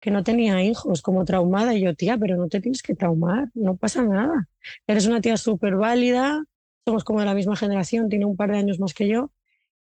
que 0.00 0.12
no 0.12 0.22
tenía 0.22 0.62
hijos, 0.62 1.02
como 1.02 1.24
traumada. 1.24 1.74
Y 1.74 1.80
yo, 1.80 1.94
tía, 1.96 2.16
pero 2.16 2.36
no 2.36 2.48
te 2.48 2.60
tienes 2.60 2.80
que 2.82 2.94
traumar, 2.94 3.48
no 3.54 3.76
pasa 3.76 4.04
nada. 4.04 4.48
Eres 4.86 5.06
una 5.06 5.20
tía 5.20 5.36
súper 5.36 5.74
válida, 5.74 6.44
somos 6.86 7.02
como 7.02 7.18
de 7.18 7.26
la 7.26 7.34
misma 7.34 7.56
generación, 7.56 8.08
tiene 8.08 8.24
un 8.24 8.36
par 8.36 8.52
de 8.52 8.58
años 8.58 8.78
más 8.78 8.94
que 8.94 9.08
yo. 9.08 9.32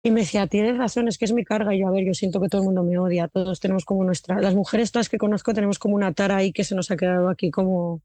Y 0.01 0.09
me 0.09 0.21
decía, 0.21 0.47
tienes 0.47 0.77
razón, 0.77 1.07
es 1.07 1.19
que 1.19 1.25
es 1.25 1.33
mi 1.33 1.43
carga. 1.43 1.75
Y 1.75 1.81
yo, 1.81 1.87
a 1.89 1.91
ver, 1.91 2.05
yo 2.05 2.13
siento 2.15 2.41
que 2.41 2.49
todo 2.49 2.61
el 2.61 2.65
mundo 2.65 2.83
me 2.83 2.97
odia, 2.97 3.27
todos 3.27 3.59
tenemos 3.59 3.85
como 3.85 4.03
nuestra. 4.03 4.41
Las 4.41 4.55
mujeres 4.55 4.91
todas 4.91 5.09
que 5.09 5.19
conozco 5.19 5.53
tenemos 5.53 5.77
como 5.77 5.95
una 5.95 6.13
tara 6.13 6.37
ahí 6.37 6.51
que 6.53 6.63
se 6.63 6.73
nos 6.73 6.89
ha 6.89 6.97
quedado 6.97 7.29
aquí 7.29 7.51
como 7.51 8.01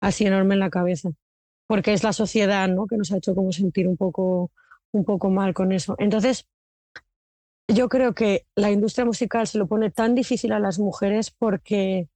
así 0.00 0.26
enorme 0.26 0.54
en 0.54 0.60
la 0.60 0.70
cabeza, 0.70 1.10
porque 1.66 1.92
es 1.92 2.02
la 2.02 2.12
sociedad 2.12 2.68
¿no? 2.68 2.86
que 2.86 2.96
nos 2.96 3.12
ha 3.12 3.16
hecho 3.16 3.34
como 3.34 3.52
sentir 3.52 3.88
un 3.88 3.96
poco, 3.96 4.50
un 4.92 5.04
poco 5.04 5.30
mal 5.30 5.54
con 5.54 5.72
eso. 5.72 5.96
Entonces, 5.98 6.46
yo 7.68 7.88
creo 7.88 8.14
que 8.14 8.46
la 8.54 8.70
industria 8.70 9.04
musical 9.04 9.46
se 9.46 9.58
lo 9.58 9.66
pone 9.66 9.90
tan 9.90 10.14
difícil 10.14 10.52
a 10.52 10.58
las 10.58 10.78
mujeres 10.78 11.30
porque, 11.30 12.08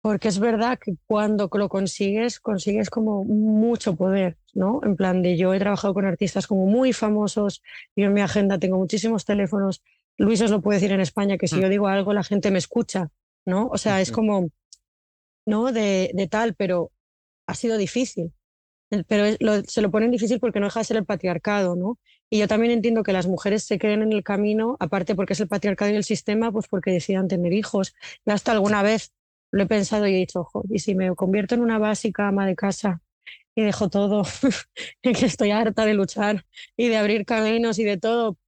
porque 0.00 0.28
es 0.28 0.38
verdad 0.38 0.78
que 0.78 0.96
cuando 1.06 1.48
lo 1.52 1.68
consigues, 1.68 2.40
consigues 2.40 2.90
como 2.90 3.24
mucho 3.24 3.94
poder, 3.94 4.36
¿no? 4.52 4.80
En 4.82 4.96
plan 4.96 5.22
de 5.22 5.36
yo 5.36 5.54
he 5.54 5.58
trabajado 5.58 5.94
con 5.94 6.06
artistas 6.06 6.46
como 6.46 6.66
muy 6.66 6.92
famosos, 6.92 7.62
yo 7.94 8.06
en 8.06 8.12
mi 8.12 8.20
agenda 8.20 8.58
tengo 8.58 8.78
muchísimos 8.78 9.24
teléfonos, 9.24 9.82
Luis 10.16 10.42
os 10.42 10.50
lo 10.50 10.60
puede 10.60 10.78
decir 10.78 10.92
en 10.92 11.00
España, 11.00 11.38
que 11.38 11.48
si 11.48 11.56
mm. 11.56 11.60
yo 11.60 11.68
digo 11.68 11.86
algo 11.86 12.12
la 12.12 12.24
gente 12.24 12.50
me 12.50 12.58
escucha, 12.58 13.10
¿no? 13.46 13.68
O 13.68 13.78
sea, 13.78 14.00
es 14.00 14.10
como, 14.10 14.50
¿no? 15.46 15.72
De, 15.72 16.10
de 16.14 16.26
tal, 16.26 16.54
pero 16.54 16.90
ha 17.50 17.54
sido 17.54 17.76
difícil. 17.76 18.32
Pero 19.06 19.24
se 19.68 19.82
lo 19.82 19.90
ponen 19.90 20.10
difícil 20.10 20.40
porque 20.40 20.60
no 20.60 20.66
deja 20.66 20.80
de 20.80 20.84
ser 20.84 20.96
el 20.96 21.04
patriarcado, 21.04 21.76
¿no? 21.76 21.98
Y 22.28 22.38
yo 22.38 22.48
también 22.48 22.72
entiendo 22.72 23.04
que 23.04 23.12
las 23.12 23.26
mujeres 23.28 23.64
se 23.64 23.78
queden 23.78 24.02
en 24.02 24.12
el 24.12 24.24
camino, 24.24 24.76
aparte 24.80 25.14
porque 25.14 25.34
es 25.34 25.40
el 25.40 25.48
patriarcado 25.48 25.92
y 25.92 25.96
el 25.96 26.04
sistema, 26.04 26.50
pues 26.52 26.66
porque 26.68 26.90
decidan 26.90 27.28
tener 27.28 27.52
hijos. 27.52 27.94
Yo 28.26 28.34
hasta 28.34 28.52
alguna 28.52 28.82
vez 28.82 29.12
lo 29.52 29.62
he 29.62 29.66
pensado 29.66 30.06
y 30.08 30.14
he 30.14 30.18
dicho, 30.18 30.40
ojo, 30.40 30.64
y 30.68 30.80
si 30.80 30.94
me 30.96 31.14
convierto 31.14 31.54
en 31.54 31.60
una 31.62 31.78
básica 31.78 32.28
ama 32.28 32.46
de 32.46 32.56
casa 32.56 33.02
y 33.54 33.62
dejo 33.62 33.88
todo, 33.90 34.24
que 35.02 35.10
estoy 35.26 35.50
harta 35.52 35.84
de 35.84 35.94
luchar 35.94 36.46
y 36.76 36.88
de 36.88 36.96
abrir 36.96 37.24
caminos 37.26 37.78
y 37.78 37.84
de 37.84 37.96
todo, 37.98 38.38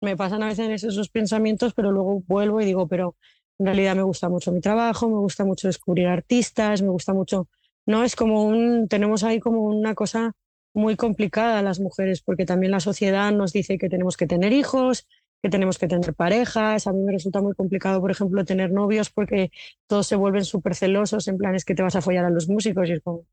me 0.00 0.16
pasan 0.16 0.42
a 0.42 0.48
veces 0.48 0.84
esos 0.84 1.08
pensamientos, 1.10 1.74
pero 1.74 1.92
luego 1.92 2.22
vuelvo 2.26 2.60
y 2.60 2.64
digo, 2.64 2.88
pero 2.88 3.16
en 3.58 3.66
realidad 3.66 3.96
me 3.96 4.02
gusta 4.02 4.28
mucho 4.28 4.52
mi 4.52 4.60
trabajo, 4.60 5.08
me 5.08 5.18
gusta 5.18 5.44
mucho 5.44 5.68
descubrir 5.68 6.06
artistas, 6.08 6.82
me 6.82 6.88
gusta 6.90 7.12
mucho 7.14 7.48
¿no? 7.88 8.04
Es 8.04 8.16
como 8.16 8.44
un, 8.44 8.86
tenemos 8.86 9.24
ahí 9.24 9.40
como 9.40 9.62
una 9.62 9.94
cosa 9.94 10.32
muy 10.74 10.94
complicada 10.96 11.62
las 11.62 11.80
mujeres, 11.80 12.20
porque 12.22 12.44
también 12.44 12.70
la 12.70 12.80
sociedad 12.80 13.32
nos 13.32 13.52
dice 13.54 13.78
que 13.78 13.88
tenemos 13.88 14.18
que 14.18 14.26
tener 14.26 14.52
hijos, 14.52 15.08
que 15.42 15.48
tenemos 15.48 15.78
que 15.78 15.88
tener 15.88 16.14
parejas. 16.14 16.86
A 16.86 16.92
mí 16.92 17.02
me 17.02 17.12
resulta 17.12 17.40
muy 17.40 17.54
complicado, 17.54 18.00
por 18.02 18.10
ejemplo, 18.10 18.44
tener 18.44 18.70
novios 18.72 19.08
porque 19.10 19.50
todos 19.86 20.06
se 20.06 20.16
vuelven 20.16 20.44
súper 20.44 20.74
celosos, 20.74 21.28
en 21.28 21.38
plan 21.38 21.54
es 21.54 21.64
que 21.64 21.74
te 21.74 21.82
vas 21.82 21.96
a 21.96 22.02
follar 22.02 22.26
a 22.26 22.30
los 22.30 22.48
músicos 22.48 22.88
y 22.90 22.92
es 22.92 23.00
como, 23.00 23.24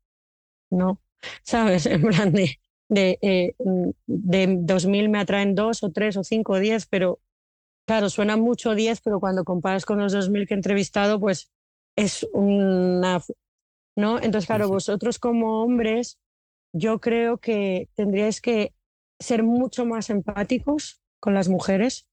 no, 0.70 1.02
¿sabes? 1.44 1.84
En 1.86 2.02
plan 2.02 2.32
de, 2.32 2.58
de, 2.88 3.18
eh, 3.20 3.54
de 4.06 4.48
2.000 4.48 5.10
me 5.10 5.18
atraen 5.18 5.54
dos 5.54 5.82
o 5.82 5.92
tres 5.92 6.16
o 6.16 6.24
cinco 6.24 6.54
o 6.54 6.58
diez, 6.58 6.86
pero 6.86 7.20
claro, 7.86 8.08
suena 8.10 8.38
mucho 8.38 8.74
10, 8.74 9.02
pero 9.02 9.20
cuando 9.20 9.44
comparas 9.44 9.84
con 9.84 9.98
los 9.98 10.14
2.000 10.14 10.46
que 10.48 10.54
he 10.54 10.56
entrevistado, 10.56 11.20
pues 11.20 11.50
es 11.96 12.26
una... 12.32 13.22
¿No? 13.96 14.18
Entonces, 14.18 14.46
claro, 14.46 14.68
vosotros 14.68 15.18
como 15.18 15.62
hombres, 15.62 16.18
yo 16.72 17.00
creo 17.00 17.38
que 17.38 17.88
tendríais 17.94 18.40
que 18.40 18.74
ser 19.18 19.42
mucho 19.42 19.86
más 19.86 20.10
empáticos 20.10 21.02
con 21.20 21.34
las 21.34 21.48
mujeres, 21.48 22.06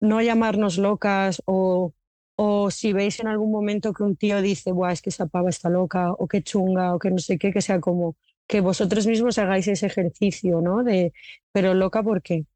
no 0.00 0.22
llamarnos 0.22 0.78
locas 0.78 1.42
o, 1.46 1.92
o 2.36 2.70
si 2.70 2.92
veis 2.92 3.20
en 3.20 3.26
algún 3.28 3.50
momento 3.50 3.92
que 3.92 4.04
un 4.04 4.16
tío 4.16 4.42
dice, 4.42 4.72
Buah, 4.72 4.92
es 4.92 5.02
que 5.02 5.10
esa 5.10 5.26
pava 5.26 5.50
está 5.50 5.68
loca 5.70 6.12
o 6.12 6.28
que 6.28 6.42
chunga 6.42 6.94
o 6.94 6.98
que 6.98 7.10
no 7.10 7.18
sé 7.18 7.38
qué, 7.38 7.52
que 7.52 7.62
sea 7.62 7.80
como 7.80 8.16
que 8.46 8.60
vosotros 8.60 9.06
mismos 9.06 9.38
hagáis 9.38 9.66
ese 9.68 9.86
ejercicio, 9.86 10.60
¿no? 10.60 10.84
De, 10.84 11.12
pero 11.52 11.74
loca, 11.74 12.02
¿por 12.02 12.22
qué? 12.22 12.46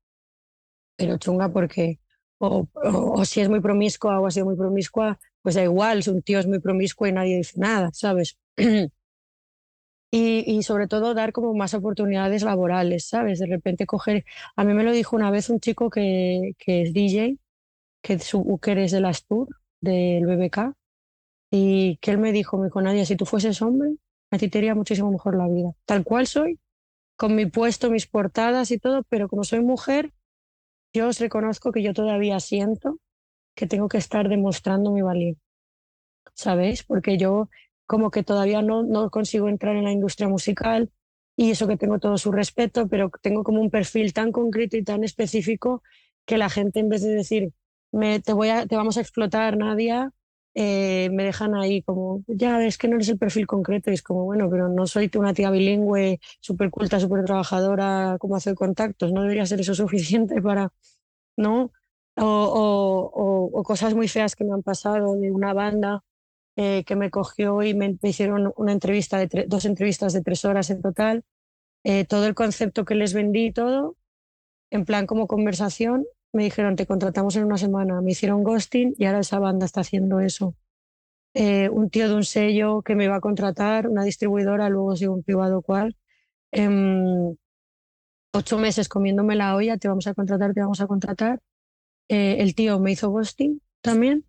Pero 0.96 1.16
chunga, 1.18 1.48
¿por 1.52 1.68
qué? 1.68 2.00
O, 2.38 2.68
o, 2.74 3.24
si 3.24 3.40
es 3.40 3.48
muy 3.48 3.60
promiscua 3.60 4.20
o 4.20 4.26
ha 4.26 4.30
sido 4.30 4.46
muy 4.46 4.56
promiscua, 4.56 5.18
pues 5.42 5.54
da 5.54 5.62
igual, 5.62 6.02
si 6.02 6.10
un 6.10 6.22
tío 6.22 6.38
es 6.38 6.46
muy 6.46 6.60
promiscuo 6.60 7.06
y 7.06 7.12
nadie 7.12 7.36
dice 7.36 7.58
nada, 7.58 7.90
¿sabes? 7.92 8.38
y, 10.10 10.62
sobre 10.62 10.88
todo 10.88 11.14
dar 11.14 11.32
como 11.32 11.54
más 11.54 11.74
oportunidades 11.74 12.42
laborales, 12.42 13.06
¿sabes? 13.08 13.38
De 13.38 13.46
repente 13.46 13.86
coger, 13.86 14.24
a 14.56 14.64
mí 14.64 14.74
me 14.74 14.84
lo 14.84 14.92
dijo 14.92 15.16
una 15.16 15.30
vez 15.30 15.50
un 15.50 15.60
chico 15.60 15.90
que, 15.90 16.52
que 16.58 16.82
es 16.82 16.92
DJ, 16.92 17.38
que, 18.02 18.18
su, 18.18 18.58
que 18.62 18.72
eres 18.72 18.92
del 18.92 19.04
Astur, 19.06 19.48
del 19.80 20.26
BBK, 20.26 20.74
y 21.50 21.98
que 21.98 22.10
él 22.12 22.18
me 22.18 22.32
dijo, 22.32 22.58
me 22.58 22.66
dijo, 22.66 22.82
Nadia, 22.82 23.06
si 23.06 23.16
tú 23.16 23.26
fueses 23.26 23.62
hombre, 23.62 23.96
a 24.30 24.38
ti 24.38 24.48
te 24.48 24.58
iría 24.58 24.74
muchísimo 24.74 25.10
mejor 25.10 25.36
la 25.36 25.48
vida. 25.48 25.72
Tal 25.86 26.04
cual 26.04 26.26
soy, 26.26 26.58
con 27.16 27.34
mi 27.34 27.46
puesto, 27.46 27.90
mis 27.90 28.06
portadas 28.06 28.70
y 28.70 28.78
todo, 28.78 29.02
pero 29.08 29.28
como 29.28 29.44
soy 29.44 29.60
mujer, 29.60 30.12
yo 30.92 31.08
os 31.08 31.20
reconozco 31.20 31.72
que 31.72 31.82
yo 31.82 31.92
todavía 31.94 32.40
siento 32.40 32.98
que 33.54 33.66
tengo 33.66 33.88
que 33.88 33.98
estar 33.98 34.28
demostrando 34.28 34.92
mi 34.92 35.02
valía. 35.02 35.34
¿Sabéis? 36.34 36.84
Porque 36.84 37.18
yo 37.18 37.48
como 37.88 38.10
que 38.10 38.22
todavía 38.22 38.60
no, 38.62 38.82
no 38.84 39.10
consigo 39.10 39.48
entrar 39.48 39.74
en 39.74 39.84
la 39.84 39.92
industria 39.92 40.28
musical 40.28 40.90
y 41.36 41.50
eso 41.52 41.66
que 41.66 41.78
tengo 41.78 41.98
todo 41.98 42.18
su 42.18 42.30
respeto, 42.30 42.86
pero 42.86 43.10
tengo 43.22 43.42
como 43.44 43.62
un 43.62 43.70
perfil 43.70 44.12
tan 44.12 44.30
concreto 44.30 44.76
y 44.76 44.84
tan 44.84 45.04
específico 45.04 45.82
que 46.26 46.36
la 46.36 46.50
gente 46.50 46.80
en 46.80 46.90
vez 46.90 47.02
de 47.02 47.10
decir, 47.10 47.54
me, 47.90 48.20
te, 48.20 48.34
voy 48.34 48.50
a, 48.50 48.66
te 48.66 48.76
vamos 48.76 48.98
a 48.98 49.00
explotar, 49.00 49.56
Nadia, 49.56 50.12
eh, 50.54 51.08
me 51.12 51.24
dejan 51.24 51.54
ahí 51.54 51.80
como, 51.82 52.24
ya 52.26 52.58
ves 52.58 52.76
que 52.76 52.88
no 52.88 52.96
eres 52.96 53.08
el 53.08 53.18
perfil 53.18 53.46
concreto 53.46 53.90
es 53.90 54.02
como, 54.02 54.24
bueno, 54.24 54.50
pero 54.50 54.68
no 54.68 54.86
soy 54.86 55.10
una 55.16 55.32
tía 55.32 55.50
bilingüe, 55.50 56.20
súper 56.40 56.70
culta, 56.70 57.00
súper 57.00 57.24
trabajadora, 57.24 58.18
como 58.20 58.36
hacer 58.36 58.54
contactos, 58.54 59.12
no 59.12 59.22
debería 59.22 59.46
ser 59.46 59.60
eso 59.60 59.74
suficiente 59.74 60.42
para, 60.42 60.72
¿no? 61.36 61.72
O, 62.16 63.50
o, 63.54 63.62
cosas 63.62 63.94
muy 63.94 64.08
feas 64.08 64.36
que 64.36 64.44
me 64.44 64.52
han 64.52 64.62
pasado 64.62 65.16
de 65.16 65.30
una 65.30 65.52
banda 65.54 66.02
eh, 66.60 66.82
que 66.84 66.96
me 66.96 67.08
cogió 67.08 67.62
y 67.62 67.72
me, 67.72 67.96
hicieron 68.02 68.52
una 68.56 68.72
entrevista 68.72 69.16
de 69.16 69.46
dos 69.46 69.64
entrevistas 69.64 70.12
de 70.12 70.22
tres 70.22 70.44
horas 70.44 70.70
en 70.70 70.82
total. 70.82 71.24
Eh, 71.84 72.04
todo 72.04 72.26
el 72.26 72.34
concepto 72.34 72.84
que 72.84 72.96
les 72.96 73.14
vendí, 73.14 73.52
todo, 73.52 73.96
en 74.70 74.84
plan 74.84 75.06
como 75.06 75.28
conversación, 75.28 76.04
me 76.32 76.42
dijeron, 76.42 76.74
te 76.74 76.84
contratamos 76.84 77.36
en 77.36 77.44
una 77.44 77.58
semana, 77.58 78.00
me 78.00 78.10
hicieron 78.10 78.42
ghosting 78.42 78.94
y 78.98 79.04
ahora 79.04 79.20
esa 79.20 79.38
banda 79.38 79.66
está 79.66 79.82
haciendo 79.82 80.18
eso. 80.18 80.56
Eh, 81.32 81.68
un 81.68 81.90
tío 81.90 82.08
de 82.08 82.16
un 82.16 82.24
sello 82.24 82.82
que 82.82 82.96
me 82.96 83.04
iba 83.04 83.14
a 83.14 83.20
contratar, 83.20 83.86
una 83.86 84.02
distribuidora, 84.02 84.68
luego 84.68 84.96
sigo 84.96 85.14
un 85.14 85.22
privado 85.22 85.62
cual. 85.62 85.96
Eh, 86.50 86.68
ocho 88.32 88.58
meses 88.58 88.88
comiéndome 88.88 89.36
la 89.36 89.54
olla, 89.54 89.76
te 89.78 89.86
vamos 89.86 90.08
a 90.08 90.14
contratar, 90.14 90.54
te 90.54 90.60
vamos 90.60 90.80
a 90.80 90.88
contratar. 90.88 91.40
El 92.08 92.54
tío 92.56 92.80
me 92.80 92.92
hizo 92.92 93.10
ghosting 93.10 93.60
también 93.80 94.24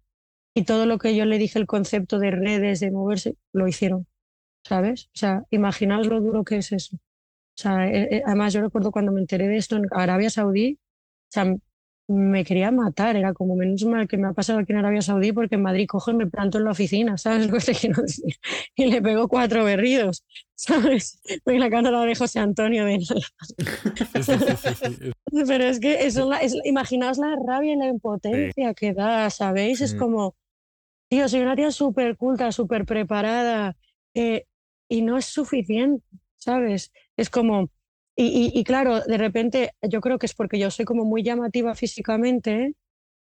y 0.54 0.64
todo 0.66 0.86
lo 0.86 0.98
que 0.98 1.16
yo 1.16 1.26
le 1.26 1.38
dije, 1.38 1.60
el 1.60 1.68
concepto 1.68 2.20
de 2.20 2.32
redes, 2.32 2.80
de 2.80 2.92
moverse, 2.92 3.36
lo 3.54 3.68
hicieron, 3.68 4.08
¿sabes? 4.64 5.06
O 5.08 5.18
sea, 5.18 5.44
imaginaos 5.52 6.08
lo 6.08 6.22
duro 6.22 6.44
que 6.44 6.58
es 6.58 6.72
eso. 6.72 6.98
O 6.98 7.62
sea, 7.62 7.88
eh, 7.90 8.18
eh, 8.18 8.24
además 8.26 8.54
yo 8.54 8.62
recuerdo 8.62 8.92
cuando 8.92 9.12
me 9.12 9.22
enteré 9.22 9.48
de 9.48 9.58
esto 9.58 9.78
en 9.78 9.88
Arabia 9.92 10.30
Saudí, 10.30 10.80
o 11.30 11.32
sea, 11.32 11.56
me 12.10 12.44
quería 12.44 12.72
matar, 12.72 13.16
era 13.16 13.34
como 13.34 13.56
menos 13.56 13.86
mal 13.86 14.08
que 14.08 14.18
me 14.18 14.28
ha 14.28 14.34
pasado 14.34 14.60
aquí 14.60 14.72
en 14.72 14.80
Arabia 14.80 15.02
Saudí 15.02 15.32
porque 15.32 15.56
en 15.56 15.62
Madrid 15.62 15.86
cojo 15.88 16.10
y 16.10 16.16
me 16.16 16.26
planto 16.26 16.58
en 16.58 16.64
la 16.64 16.72
oficina, 16.72 17.20
¿sabes 17.20 17.48
lo 17.48 17.58
que 17.58 17.66
te 17.66 17.76
quiero 17.76 18.02
decir? 18.02 18.36
Y 18.76 18.88
le 18.88 19.02
pego 19.02 19.28
cuatro 19.28 19.64
berridos, 19.64 20.26
¿sabes? 20.56 21.22
Porque 21.44 21.60
la 21.60 21.70
cámara 21.70 22.02
de 22.02 22.16
José 22.16 22.40
Antonio 22.40 22.86
de... 22.86 22.98
Pero 25.48 25.64
es 25.66 25.80
que 25.80 26.08
eso, 26.08 26.34
es, 26.34 26.56
imaginaos 26.64 27.20
la 27.20 27.36
rabia 27.46 27.74
y 27.74 27.78
la 27.78 27.88
impotencia 27.88 28.74
que 28.74 28.94
da, 28.94 29.30
¿sabéis? 29.30 29.82
Es 29.82 29.94
como, 29.94 30.36
tío, 31.10 31.30
soy 31.30 31.42
una 31.42 31.56
tía 31.56 31.72
súper 31.72 32.18
culta, 32.18 32.52
súper 32.52 32.86
preparada 32.86 33.78
eh, 34.16 34.46
y 34.88 35.04
no 35.04 35.18
es 35.18 35.26
suficiente, 35.26 36.04
¿sabes? 36.38 36.92
Es 37.18 37.30
como, 37.30 37.70
y, 38.22 38.64
claro, 38.66 39.00
de 39.00 39.18
repente 39.18 39.72
yo 39.82 40.02
creo 40.02 40.20
que 40.20 40.26
es 40.26 40.34
porque 40.34 40.60
yo 40.60 40.70
soy 40.72 40.84
como 40.84 41.06
muy 41.06 41.24
llamativa 41.24 41.74
físicamente, 41.74 42.76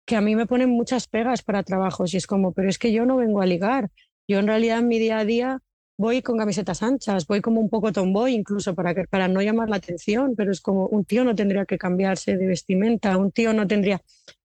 que 0.04 0.16
a 0.16 0.20
mí 0.20 0.34
me 0.34 0.46
ponen 0.46 0.70
muchas 0.70 1.06
pegas 1.06 1.42
para 1.42 1.62
trabajos 1.62 2.14
y 2.14 2.16
es 2.16 2.26
como, 2.26 2.52
pero 2.52 2.68
es 2.68 2.78
que 2.78 2.90
yo 2.90 3.06
no 3.06 3.16
vengo 3.16 3.40
a 3.40 3.46
ligar. 3.46 3.90
Yo 4.26 4.40
en 4.40 4.48
realidad 4.48 4.80
en 4.80 4.88
mi 4.88 4.98
día 4.98 5.18
a 5.18 5.24
día 5.24 5.60
voy 5.96 6.22
con 6.22 6.36
camisetas 6.36 6.82
anchas, 6.82 7.28
voy 7.28 7.40
como 7.40 7.60
un 7.60 7.68
poco 7.68 7.92
tomboy 7.92 8.34
incluso 8.34 8.74
para, 8.74 8.92
que, 8.92 9.04
para 9.04 9.28
no 9.28 9.40
llamar 9.40 9.68
la 9.68 9.76
atención, 9.76 10.34
pero 10.36 10.50
es 10.50 10.60
como 10.60 10.86
un 10.86 11.04
tío 11.04 11.24
no 11.24 11.34
tendría 11.34 11.64
que 11.64 11.78
cambiarse 11.78 12.36
de 12.36 12.46
vestimenta, 12.46 13.16
un 13.18 13.30
tío 13.30 13.52
no 13.52 13.68
tendría, 13.68 14.02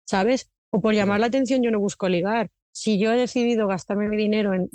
¿sabes? 0.05 0.49
O 0.69 0.79
por 0.79 0.93
llamar 0.93 1.19
la 1.19 1.27
atención 1.27 1.61
yo 1.61 1.71
no 1.71 1.79
busco 1.79 2.07
ligar. 2.07 2.49
Si 2.71 2.99
yo 2.99 3.11
he 3.11 3.17
decidido 3.17 3.67
gastarme 3.67 4.07
mi 4.07 4.15
dinero 4.15 4.53
en 4.53 4.69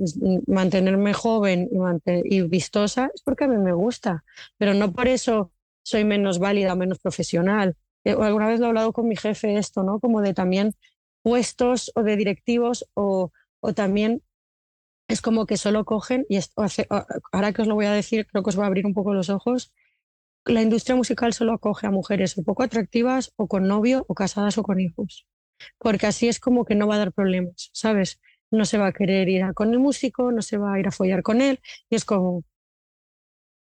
mantenerme 0.47 1.15
joven 1.15 1.71
y, 2.05 2.37
y 2.37 2.43
vistosa, 2.43 3.11
es 3.15 3.23
porque 3.23 3.45
a 3.45 3.49
mí 3.49 3.57
me 3.57 3.73
gusta, 3.73 4.25
pero 4.59 4.75
no 4.75 4.93
por 4.93 5.09
eso 5.09 5.53
soy 5.83 6.05
menos 6.05 6.39
válida 6.39 6.73
o 6.73 6.77
menos 6.77 6.99
profesional. 6.99 7.77
Eh, 8.05 8.17
alguna 8.19 8.49
vez 8.49 8.61
lo 8.61 8.67
he 8.67 8.69
hablado 8.69 8.93
con 8.93 9.09
mi 9.09 9.17
jefe 9.17 9.57
esto, 9.59 9.83
¿no? 9.83 10.01
Como 10.01 10.21
de 10.23 10.35
también 10.35 10.75
puestos 11.23 11.93
o 11.95 12.03
de 12.03 12.17
directivos 12.17 12.89
o, 12.95 13.33
o 13.61 13.73
también 13.75 14.23
es 15.09 15.21
como 15.21 15.47
que 15.47 15.57
solo 15.57 15.85
cogen, 15.85 16.25
y 16.29 16.37
esto 16.37 16.63
hace, 16.63 16.87
ahora 17.33 17.53
que 17.53 17.63
os 17.63 17.69
lo 17.69 17.75
voy 17.75 17.87
a 17.87 17.93
decir, 17.93 18.27
creo 18.27 18.43
que 18.43 18.51
os 18.51 18.59
va 18.59 18.65
a 18.65 18.67
abrir 18.67 18.87
un 18.87 18.95
poco 18.95 19.13
los 19.13 19.29
ojos, 19.29 19.73
la 20.47 20.63
industria 20.63 20.97
musical 20.97 21.33
solo 21.33 21.53
acoge 21.53 21.87
a 21.87 21.91
mujeres 21.91 22.37
o 22.39 22.43
poco 22.43 22.63
atractivas 22.63 23.33
o 23.37 23.47
con 23.47 23.69
novio 23.69 24.05
o 24.09 24.15
casadas 24.15 24.59
o 24.59 24.63
con 24.63 24.81
hijos, 24.81 25.27
porque 25.79 26.07
así 26.07 26.29
es 26.29 26.41
como 26.41 26.65
que 26.65 26.75
no 26.75 26.87
va 26.87 26.97
a 26.97 26.99
dar 26.99 27.13
problemas, 27.13 27.71
¿sabes? 27.73 28.21
No 28.51 28.65
se 28.65 28.79
va 28.79 28.89
a 28.89 28.93
querer 28.93 29.29
ir 29.29 29.45
a 29.45 29.53
con 29.53 29.73
el 29.73 29.79
músico, 29.79 30.33
no 30.33 30.43
se 30.43 30.59
va 30.59 30.75
a 30.75 30.81
ir 30.81 30.89
a 30.89 30.93
follar 30.93 31.23
con 31.23 31.41
él, 31.41 31.61
y 31.91 31.97
es 31.97 32.05
como, 32.05 32.45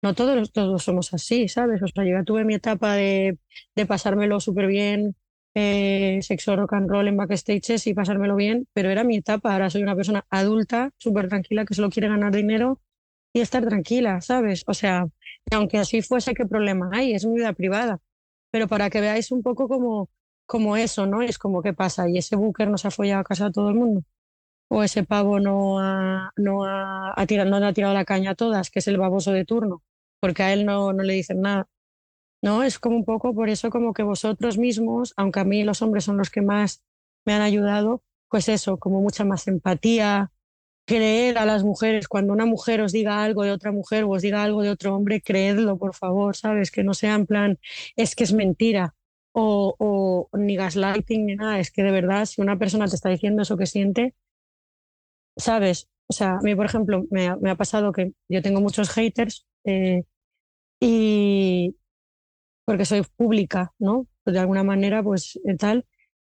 no 0.02 0.14
todos, 0.14 0.52
todos 0.52 0.82
somos 0.84 1.12
así, 1.14 1.48
¿sabes? 1.48 1.82
O 1.82 1.88
sea, 1.88 2.04
yo 2.04 2.12
ya 2.12 2.24
tuve 2.24 2.44
mi 2.44 2.54
etapa 2.54 2.94
de, 2.94 3.38
de 3.74 3.86
pasármelo 3.86 4.40
súper 4.40 4.66
bien, 4.66 5.16
eh, 5.54 6.20
sexo 6.22 6.56
rock 6.56 6.74
and 6.74 6.88
roll 6.90 7.08
en 7.08 7.16
backstages 7.16 7.86
y 7.86 7.94
pasármelo 7.94 8.36
bien, 8.36 8.68
pero 8.72 8.90
era 8.90 9.04
mi 9.04 9.16
etapa. 9.16 9.52
Ahora 9.52 9.70
soy 9.70 9.82
una 9.82 9.96
persona 9.96 10.24
adulta, 10.30 10.90
súper 10.98 11.28
tranquila, 11.28 11.64
que 11.64 11.74
solo 11.74 11.90
quiere 11.90 12.08
ganar 12.08 12.34
dinero 12.34 12.80
y 13.32 13.40
estar 13.40 13.66
tranquila, 13.66 14.20
¿sabes? 14.20 14.64
O 14.66 14.74
sea, 14.74 15.06
aunque 15.52 15.78
así 15.78 16.02
fuese, 16.02 16.34
¿qué 16.34 16.46
problema 16.46 16.90
hay? 16.92 17.12
Es 17.14 17.26
mi 17.26 17.36
vida 17.36 17.52
privada. 17.52 17.98
Pero 18.50 18.68
para 18.68 18.90
que 18.90 19.00
veáis 19.00 19.30
un 19.32 19.42
poco 19.42 19.68
como, 19.68 20.10
como 20.46 20.76
eso, 20.76 21.06
¿no? 21.06 21.22
Es 21.22 21.38
como, 21.38 21.62
¿qué 21.62 21.72
pasa? 21.74 22.08
¿Y 22.08 22.18
ese 22.18 22.36
búnker 22.36 22.70
no 22.70 22.78
se 22.78 22.88
ha 22.88 22.90
follado 22.90 23.20
a 23.20 23.24
casa 23.24 23.46
a 23.46 23.52
todo 23.52 23.68
el 23.70 23.74
mundo? 23.76 24.02
¿O 24.68 24.82
ese 24.84 25.04
pavo 25.04 25.40
no 25.40 25.80
ha, 25.80 26.32
no 26.36 26.64
ha, 26.64 27.14
ha 27.20 27.26
tirado, 27.26 27.50
no 27.50 27.56
ha 27.66 27.72
tirado 27.74 27.94
la 27.94 28.04
caña 28.06 28.32
a 28.32 28.34
todas, 28.36 28.70
que 28.70 28.80
es 28.80 28.88
el 28.88 28.98
baboso 28.98 29.32
de 29.32 29.44
turno? 29.44 29.82
Porque 30.20 30.42
a 30.42 30.52
él 30.52 30.66
no, 30.66 30.92
no 30.92 31.02
le 31.02 31.14
dicen 31.14 31.40
nada. 31.40 31.68
¿no? 32.42 32.62
Es 32.62 32.78
como 32.78 32.96
un 32.96 33.04
poco 33.04 33.34
por 33.34 33.48
eso 33.48 33.70
como 33.70 33.92
que 33.92 34.02
vosotros 34.02 34.58
mismos, 34.58 35.12
aunque 35.16 35.40
a 35.40 35.44
mí 35.44 35.64
los 35.64 35.82
hombres 35.82 36.04
son 36.04 36.18
los 36.18 36.30
que 36.30 36.42
más 36.42 36.82
me 37.24 37.34
han 37.34 37.42
ayudado, 37.42 38.02
pues 38.28 38.48
eso, 38.48 38.78
como 38.78 39.00
mucha 39.00 39.24
más 39.24 39.48
empatía, 39.48 40.32
creer 40.86 41.38
a 41.38 41.46
las 41.46 41.64
mujeres, 41.64 42.08
cuando 42.08 42.32
una 42.32 42.46
mujer 42.46 42.80
os 42.80 42.92
diga 42.92 43.22
algo 43.24 43.42
de 43.44 43.52
otra 43.52 43.72
mujer 43.72 44.04
o 44.04 44.10
os 44.10 44.22
diga 44.22 44.42
algo 44.42 44.62
de 44.62 44.70
otro 44.70 44.94
hombre, 44.96 45.20
creedlo, 45.22 45.78
por 45.78 45.94
favor, 45.94 46.36
¿sabes? 46.36 46.70
Que 46.70 46.84
no 46.84 46.94
sea 46.94 47.14
en 47.14 47.26
plan, 47.26 47.58
es 47.96 48.14
que 48.16 48.24
es 48.24 48.32
mentira 48.32 48.94
o, 49.32 49.74
o 49.78 50.38
ni 50.38 50.56
gaslighting 50.56 51.26
ni 51.26 51.36
nada, 51.36 51.60
es 51.60 51.70
que 51.70 51.82
de 51.82 51.92
verdad, 51.92 52.24
si 52.26 52.40
una 52.40 52.58
persona 52.58 52.88
te 52.88 52.96
está 52.96 53.10
diciendo 53.10 53.42
eso 53.42 53.56
que 53.56 53.66
siente, 53.66 54.14
¿sabes? 55.36 55.88
O 56.08 56.12
sea, 56.12 56.38
a 56.38 56.40
mí, 56.42 56.54
por 56.54 56.66
ejemplo, 56.66 57.04
me 57.10 57.36
me 57.36 57.50
ha 57.50 57.56
pasado 57.56 57.92
que 57.92 58.12
yo 58.28 58.42
tengo 58.42 58.60
muchos 58.60 58.90
haters 58.90 59.46
eh, 59.64 60.04
y 60.80 61.76
porque 62.64 62.84
soy 62.84 63.02
pública, 63.16 63.72
¿no? 63.78 64.08
Pues 64.24 64.34
de 64.34 64.40
alguna 64.40 64.64
manera, 64.64 65.02
pues 65.02 65.38
eh, 65.46 65.56
tal. 65.56 65.86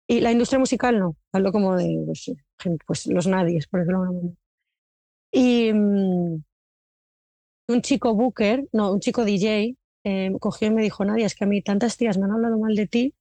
Y 0.08 0.22
la 0.22 0.32
industria 0.32 0.60
musical 0.60 1.00
no, 1.00 1.18
hablo 1.34 1.52
como 1.52 1.76
de 1.78 2.04
pues, 2.08 2.32
pues 2.88 3.08
los 3.08 3.28
nadies, 3.28 3.68
por 3.68 3.82
ejemplo. 3.82 4.36
Y, 5.32 5.72
mm, 5.74 6.44
un 7.68 7.82
chico 7.82 8.16
booker, 8.16 8.68
no, 8.74 8.92
un 8.94 9.00
chico 9.00 9.24
DJ, 9.26 9.76
eh, 10.04 10.32
cogió 10.40 10.68
y 10.68 10.72
me 10.72 10.82
dijo, 10.82 11.06
Nadia, 11.06 11.26
es 11.26 11.36
que 11.36 11.44
a 11.44 11.48
mí 11.48 11.62
tantas 11.62 11.98
tías 11.98 12.18
me 12.18 12.26
han 12.26 12.32
hablado 12.32 12.58
mal 12.58 12.76
de 12.76 12.88
ti 12.88 13.16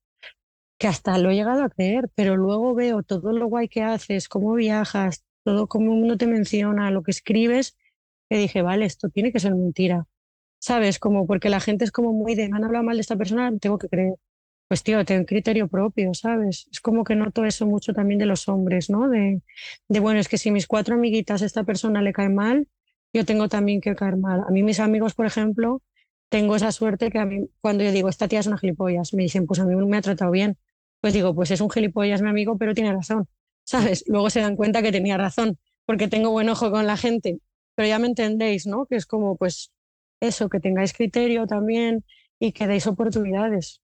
que 0.78 0.88
hasta 0.88 1.18
lo 1.18 1.30
he 1.30 1.34
llegado 1.34 1.64
a 1.64 1.70
creer, 1.70 2.10
pero 2.14 2.36
luego 2.36 2.74
veo 2.74 3.02
todo 3.02 3.32
lo 3.32 3.48
guay 3.48 3.68
que 3.68 3.82
haces, 3.82 4.28
cómo 4.28 4.54
viajas, 4.54 5.24
todo 5.44 5.66
cómo 5.68 5.92
uno 5.94 6.16
te 6.18 6.26
menciona, 6.26 6.90
lo 6.90 7.02
que 7.02 7.10
escribes, 7.10 7.76
que 8.28 8.38
dije, 8.38 8.62
vale, 8.62 8.86
esto 8.86 9.08
tiene 9.08 9.32
que 9.32 9.40
ser 9.40 9.54
mentira. 9.54 10.06
¿Sabes? 10.60 10.98
Como 10.98 11.26
porque 11.26 11.50
la 11.50 11.60
gente 11.60 11.84
es 11.84 11.92
como 11.92 12.12
muy 12.12 12.34
de, 12.34 12.44
han 12.44 12.64
hablado 12.64 12.84
mal 12.84 12.96
de 12.96 13.02
esta 13.02 13.16
persona, 13.16 13.52
tengo 13.58 13.78
que 13.78 13.88
creer. 13.88 14.14
Pues 14.68 14.82
tío, 14.82 15.04
tengo 15.04 15.20
un 15.20 15.26
criterio 15.26 15.68
propio, 15.68 16.12
¿sabes? 16.14 16.68
Es 16.70 16.80
como 16.80 17.04
que 17.04 17.14
noto 17.16 17.44
eso 17.44 17.66
mucho 17.66 17.94
también 17.94 18.18
de 18.18 18.26
los 18.26 18.48
hombres, 18.48 18.90
¿no? 18.90 19.08
De, 19.08 19.40
de, 19.88 20.00
bueno, 20.00 20.20
es 20.20 20.28
que 20.28 20.36
si 20.38 20.50
mis 20.50 20.66
cuatro 20.66 20.94
amiguitas 20.96 21.42
a 21.42 21.46
esta 21.46 21.64
persona 21.64 22.02
le 22.02 22.12
cae 22.12 22.28
mal, 22.28 22.68
yo 23.12 23.24
tengo 23.24 23.48
también 23.48 23.80
que 23.80 23.94
caer 23.94 24.16
mal. 24.16 24.42
A 24.46 24.50
mí 24.50 24.62
mis 24.62 24.80
amigos, 24.80 25.14
por 25.14 25.26
ejemplo, 25.26 25.82
tengo 26.28 26.56
esa 26.56 26.72
suerte 26.72 27.10
que 27.10 27.18
a 27.18 27.24
mí, 27.24 27.48
cuando 27.60 27.84
yo 27.84 27.92
digo, 27.92 28.08
esta 28.08 28.28
tía 28.28 28.40
es 28.40 28.46
una 28.46 28.58
gilipollas, 28.58 29.14
me 29.14 29.22
dicen, 29.22 29.46
pues 29.46 29.60
a 29.60 29.64
mí 29.64 29.74
me 29.74 29.96
ha 29.96 30.02
tratado 30.02 30.30
bien. 30.30 30.58
Pues 31.00 31.14
digo, 31.14 31.34
pues 31.34 31.50
es 31.50 31.60
un 31.60 31.70
gilipollas 31.70 32.22
mi 32.22 32.28
amigo, 32.28 32.58
pero 32.58 32.74
tiene 32.74 32.92
razón, 32.92 33.26
¿sabes? 33.68 34.02
Luego 34.06 34.30
se 34.30 34.40
dan 34.40 34.56
cuenta 34.56 34.80
que 34.80 34.92
tenía 34.92 35.18
razón, 35.18 35.58
porque 35.84 36.08
tengo 36.08 36.30
buen 36.30 36.48
ojo 36.48 36.70
con 36.70 36.86
la 36.86 36.96
gente. 36.96 37.38
Pero 37.74 37.86
ya 37.86 37.98
me 37.98 38.06
entendéis, 38.06 38.66
¿no? 38.66 38.86
Que 38.86 38.96
es 38.96 39.04
como, 39.04 39.36
pues, 39.36 39.72
eso, 40.20 40.48
que 40.48 40.58
tengáis 40.58 40.94
criterio 40.94 41.46
también 41.46 42.02
y 42.38 42.52
que 42.52 42.66
deis 42.66 42.86
oportunidades 42.86 43.82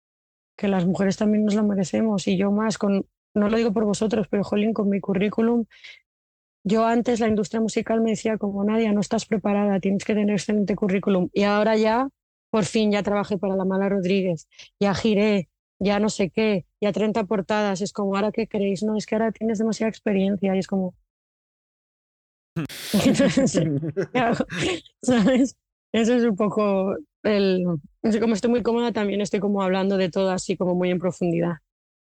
que 0.57 0.69
las 0.69 0.86
mujeres 0.86 1.19
también 1.19 1.44
nos 1.44 1.55
lo 1.55 1.62
merecemos 1.62 2.27
y 2.27 2.39
yo 2.39 2.51
más, 2.51 2.78
con, 2.78 3.07
no 3.35 3.51
lo 3.51 3.57
digo 3.59 3.74
por 3.74 3.85
vosotros, 3.85 4.27
pero 4.31 4.43
jolín, 4.44 4.73
con 4.73 4.89
mi 4.89 5.01
currículum, 5.01 5.66
yo 6.65 6.86
antes 6.86 7.20
la 7.20 7.28
industria 7.28 7.61
musical 7.61 8.01
me 8.01 8.11
decía 8.11 8.39
como 8.39 8.65
Nadia, 8.65 8.93
no 8.94 9.01
estás 9.01 9.27
preparada, 9.27 9.78
tienes 9.78 10.05
que 10.05 10.15
tener 10.15 10.31
excelente 10.31 10.74
currículum 10.74 11.28
y 11.35 11.43
ahora 11.43 11.77
ya, 11.77 12.09
por 12.48 12.65
fin, 12.65 12.93
ya 12.93 13.03
trabajé 13.03 13.36
para 13.36 13.57
la 13.57 13.66
Mala 13.66 13.90
Rodríguez, 13.90 14.48
ya 14.81 14.94
giré, 14.94 15.51
ya 15.78 15.98
no 15.98 16.09
sé 16.09 16.31
qué, 16.31 16.66
ya 16.81 16.93
30 16.93 17.24
portadas, 17.24 17.81
es 17.81 17.93
como, 17.93 18.16
¿ahora 18.16 18.32
qué 18.32 18.47
queréis? 18.47 18.82
No, 18.82 18.97
es 18.97 19.07
que 19.07 19.15
ahora 19.15 19.32
tienes 19.32 19.59
demasiada 19.59 19.90
experiencia 19.90 20.55
y 20.55 20.59
es 20.59 20.66
como... 20.66 20.94
¿Sabes? 25.03 25.57
Eso 25.93 26.15
es 26.15 26.24
un 26.24 26.36
poco 26.36 26.97
el, 27.23 27.65
como 28.20 28.35
estoy 28.35 28.51
muy 28.51 28.62
cómoda, 28.62 28.93
también 28.93 29.20
estoy 29.20 29.40
como 29.40 29.62
hablando 29.62 29.97
de 29.97 30.11
todo 30.11 30.31
así 30.31 30.57
como 30.57 30.74
muy 30.74 30.90
en 30.90 30.98
profundidad. 30.98 31.59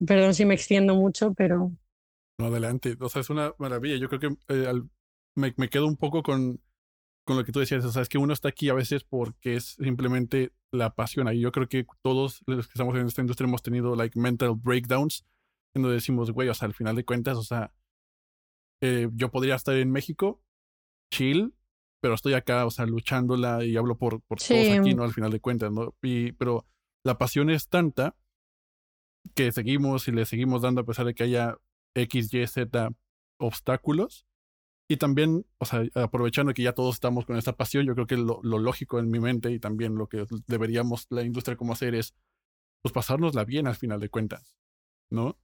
Perdón 0.04 0.34
si 0.34 0.44
me 0.44 0.54
extiendo 0.54 0.94
mucho, 0.94 1.34
pero... 1.34 1.72
No, 2.38 2.46
adelante. 2.46 2.96
O 3.00 3.08
sea, 3.08 3.20
es 3.20 3.30
una 3.30 3.52
maravilla. 3.58 3.96
Yo 3.96 4.08
creo 4.08 4.20
que 4.20 4.36
eh, 4.48 4.72
me, 5.34 5.52
me, 5.56 5.68
quedo 5.68 5.86
un 5.86 5.96
poco 5.96 6.22
con, 6.22 6.60
con 7.30 7.38
lo 7.38 7.44
que 7.44 7.52
tú 7.52 7.60
decías. 7.60 7.84
O 7.84 7.92
sea, 7.92 8.02
es 8.02 8.08
que 8.08 8.18
uno 8.18 8.32
está 8.32 8.48
aquí 8.48 8.68
a 8.70 8.74
veces 8.74 9.04
porque 9.04 9.54
es 9.54 9.76
simplemente 9.78 10.52
la 10.72 10.96
pasión. 10.96 11.32
Y 11.32 11.38
yo 11.38 11.52
creo 11.52 11.68
que 11.68 11.86
todos 12.02 12.42
los 12.46 12.66
que 12.66 12.72
estamos 12.72 12.96
en 12.96 13.06
esta 13.06 13.20
industria 13.20 13.46
hemos 13.46 13.62
tenido 13.62 13.94
like 13.94 14.18
mental 14.18 14.56
breakdowns 14.56 15.24
en 15.76 15.82
donde 15.82 15.94
decimos, 15.94 16.32
güey, 16.32 16.48
o 16.48 16.54
sea, 16.54 16.66
al 16.66 16.74
final 16.74 16.96
de 16.96 17.04
cuentas, 17.04 17.38
o 17.38 17.44
sea, 17.44 17.72
eh, 18.82 19.08
yo 19.12 19.30
podría 19.30 19.54
estar 19.54 19.76
en 19.76 19.92
México, 19.92 20.42
chill, 21.14 21.54
pero 22.02 22.14
estoy 22.14 22.34
acá, 22.34 22.66
o 22.66 22.72
sea, 22.72 22.84
luchándola 22.86 23.64
y 23.64 23.76
hablo 23.76 23.96
por, 23.96 24.20
por 24.22 24.40
todos 24.40 24.68
aquí, 24.68 24.94
¿no? 24.94 25.04
Al 25.04 25.12
final 25.12 25.30
de 25.30 25.38
cuentas, 25.38 25.70
¿no? 25.70 25.94
Y, 26.02 26.32
pero 26.32 26.66
la 27.04 27.16
pasión 27.16 27.48
es 27.48 27.68
tanta 27.68 28.16
que 29.36 29.52
seguimos 29.52 30.08
y 30.08 30.10
le 30.10 30.26
seguimos 30.26 30.62
dando 30.62 30.80
a 30.80 30.84
pesar 30.84 31.06
de 31.06 31.14
que 31.14 31.22
haya 31.22 31.56
X, 31.94 32.34
Y, 32.34 32.44
Z 32.48 32.90
obstáculos. 33.38 34.26
Y 34.90 34.96
también, 34.96 35.46
o 35.58 35.66
sea, 35.66 35.84
aprovechando 35.94 36.52
que 36.52 36.64
ya 36.64 36.72
todos 36.72 36.96
estamos 36.96 37.24
con 37.24 37.36
esta 37.36 37.56
pasión, 37.56 37.86
yo 37.86 37.94
creo 37.94 38.08
que 38.08 38.16
lo, 38.16 38.42
lógico 38.42 38.98
en 38.98 39.08
mi 39.08 39.20
mente 39.20 39.52
y 39.52 39.60
también 39.60 39.94
lo 39.94 40.08
que 40.08 40.26
deberíamos 40.48 41.06
la 41.10 41.22
industria 41.22 41.56
como 41.56 41.74
hacer 41.74 41.94
es, 41.94 42.16
pues 42.82 42.92
pasárnosla 42.92 43.44
bien 43.44 43.68
al 43.68 43.76
final 43.76 44.00
de 44.00 44.08
cuentas, 44.08 44.56
¿no? 45.08 45.38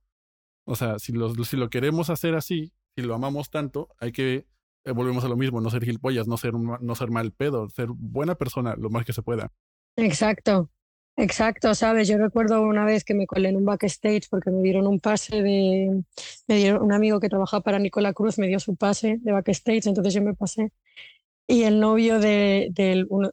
O 0.64 0.74
sea, 0.74 0.98
si 0.98 1.12
lo, 1.12 1.32
si 1.44 1.56
lo 1.56 1.70
queremos 1.70 2.10
hacer 2.10 2.34
así, 2.34 2.72
si 2.96 3.04
lo 3.04 3.14
amamos 3.14 3.48
tanto, 3.48 3.88
hay 4.00 4.10
que 4.10 4.48
eh, 4.84 4.90
volvemos 4.90 5.22
a 5.22 5.28
lo 5.28 5.36
mismo, 5.36 5.60
no 5.60 5.70
ser 5.70 5.84
gilipollas, 5.84 6.26
no 6.26 6.36
ser, 6.38 6.54
no 6.54 6.94
ser 6.96 7.12
mal 7.12 7.30
pedo, 7.30 7.68
ser 7.68 7.86
buena 7.90 8.34
persona 8.34 8.74
lo 8.74 8.90
más 8.90 9.06
que 9.06 9.12
se 9.12 9.22
pueda. 9.22 9.52
Exacto, 9.94 10.72
exacto, 11.16 11.74
sabes, 11.74 12.08
yo 12.08 12.18
recuerdo 12.18 12.62
una 12.62 12.84
vez 12.84 13.04
que 13.04 13.14
me 13.14 13.26
colé 13.26 13.48
en 13.48 13.56
un 13.56 13.64
backstage 13.64 14.28
porque 14.30 14.50
me 14.50 14.62
dieron 14.62 14.86
un 14.86 15.00
pase 15.00 15.42
de, 15.42 16.02
me 16.46 16.56
dieron 16.56 16.82
un 16.82 16.92
amigo 16.92 17.20
que 17.20 17.28
trabajaba 17.28 17.62
para 17.62 17.78
Nicola 17.78 18.12
Cruz, 18.12 18.38
me 18.38 18.48
dio 18.48 18.60
su 18.60 18.76
pase 18.76 19.18
de 19.20 19.32
backstage, 19.32 19.86
entonces 19.86 20.14
yo 20.14 20.22
me 20.22 20.34
pasé. 20.34 20.72
Y 21.48 21.64
el 21.64 21.80
novio 21.80 22.18
de, 22.20 22.68
del, 22.72 23.06
uno, 23.10 23.30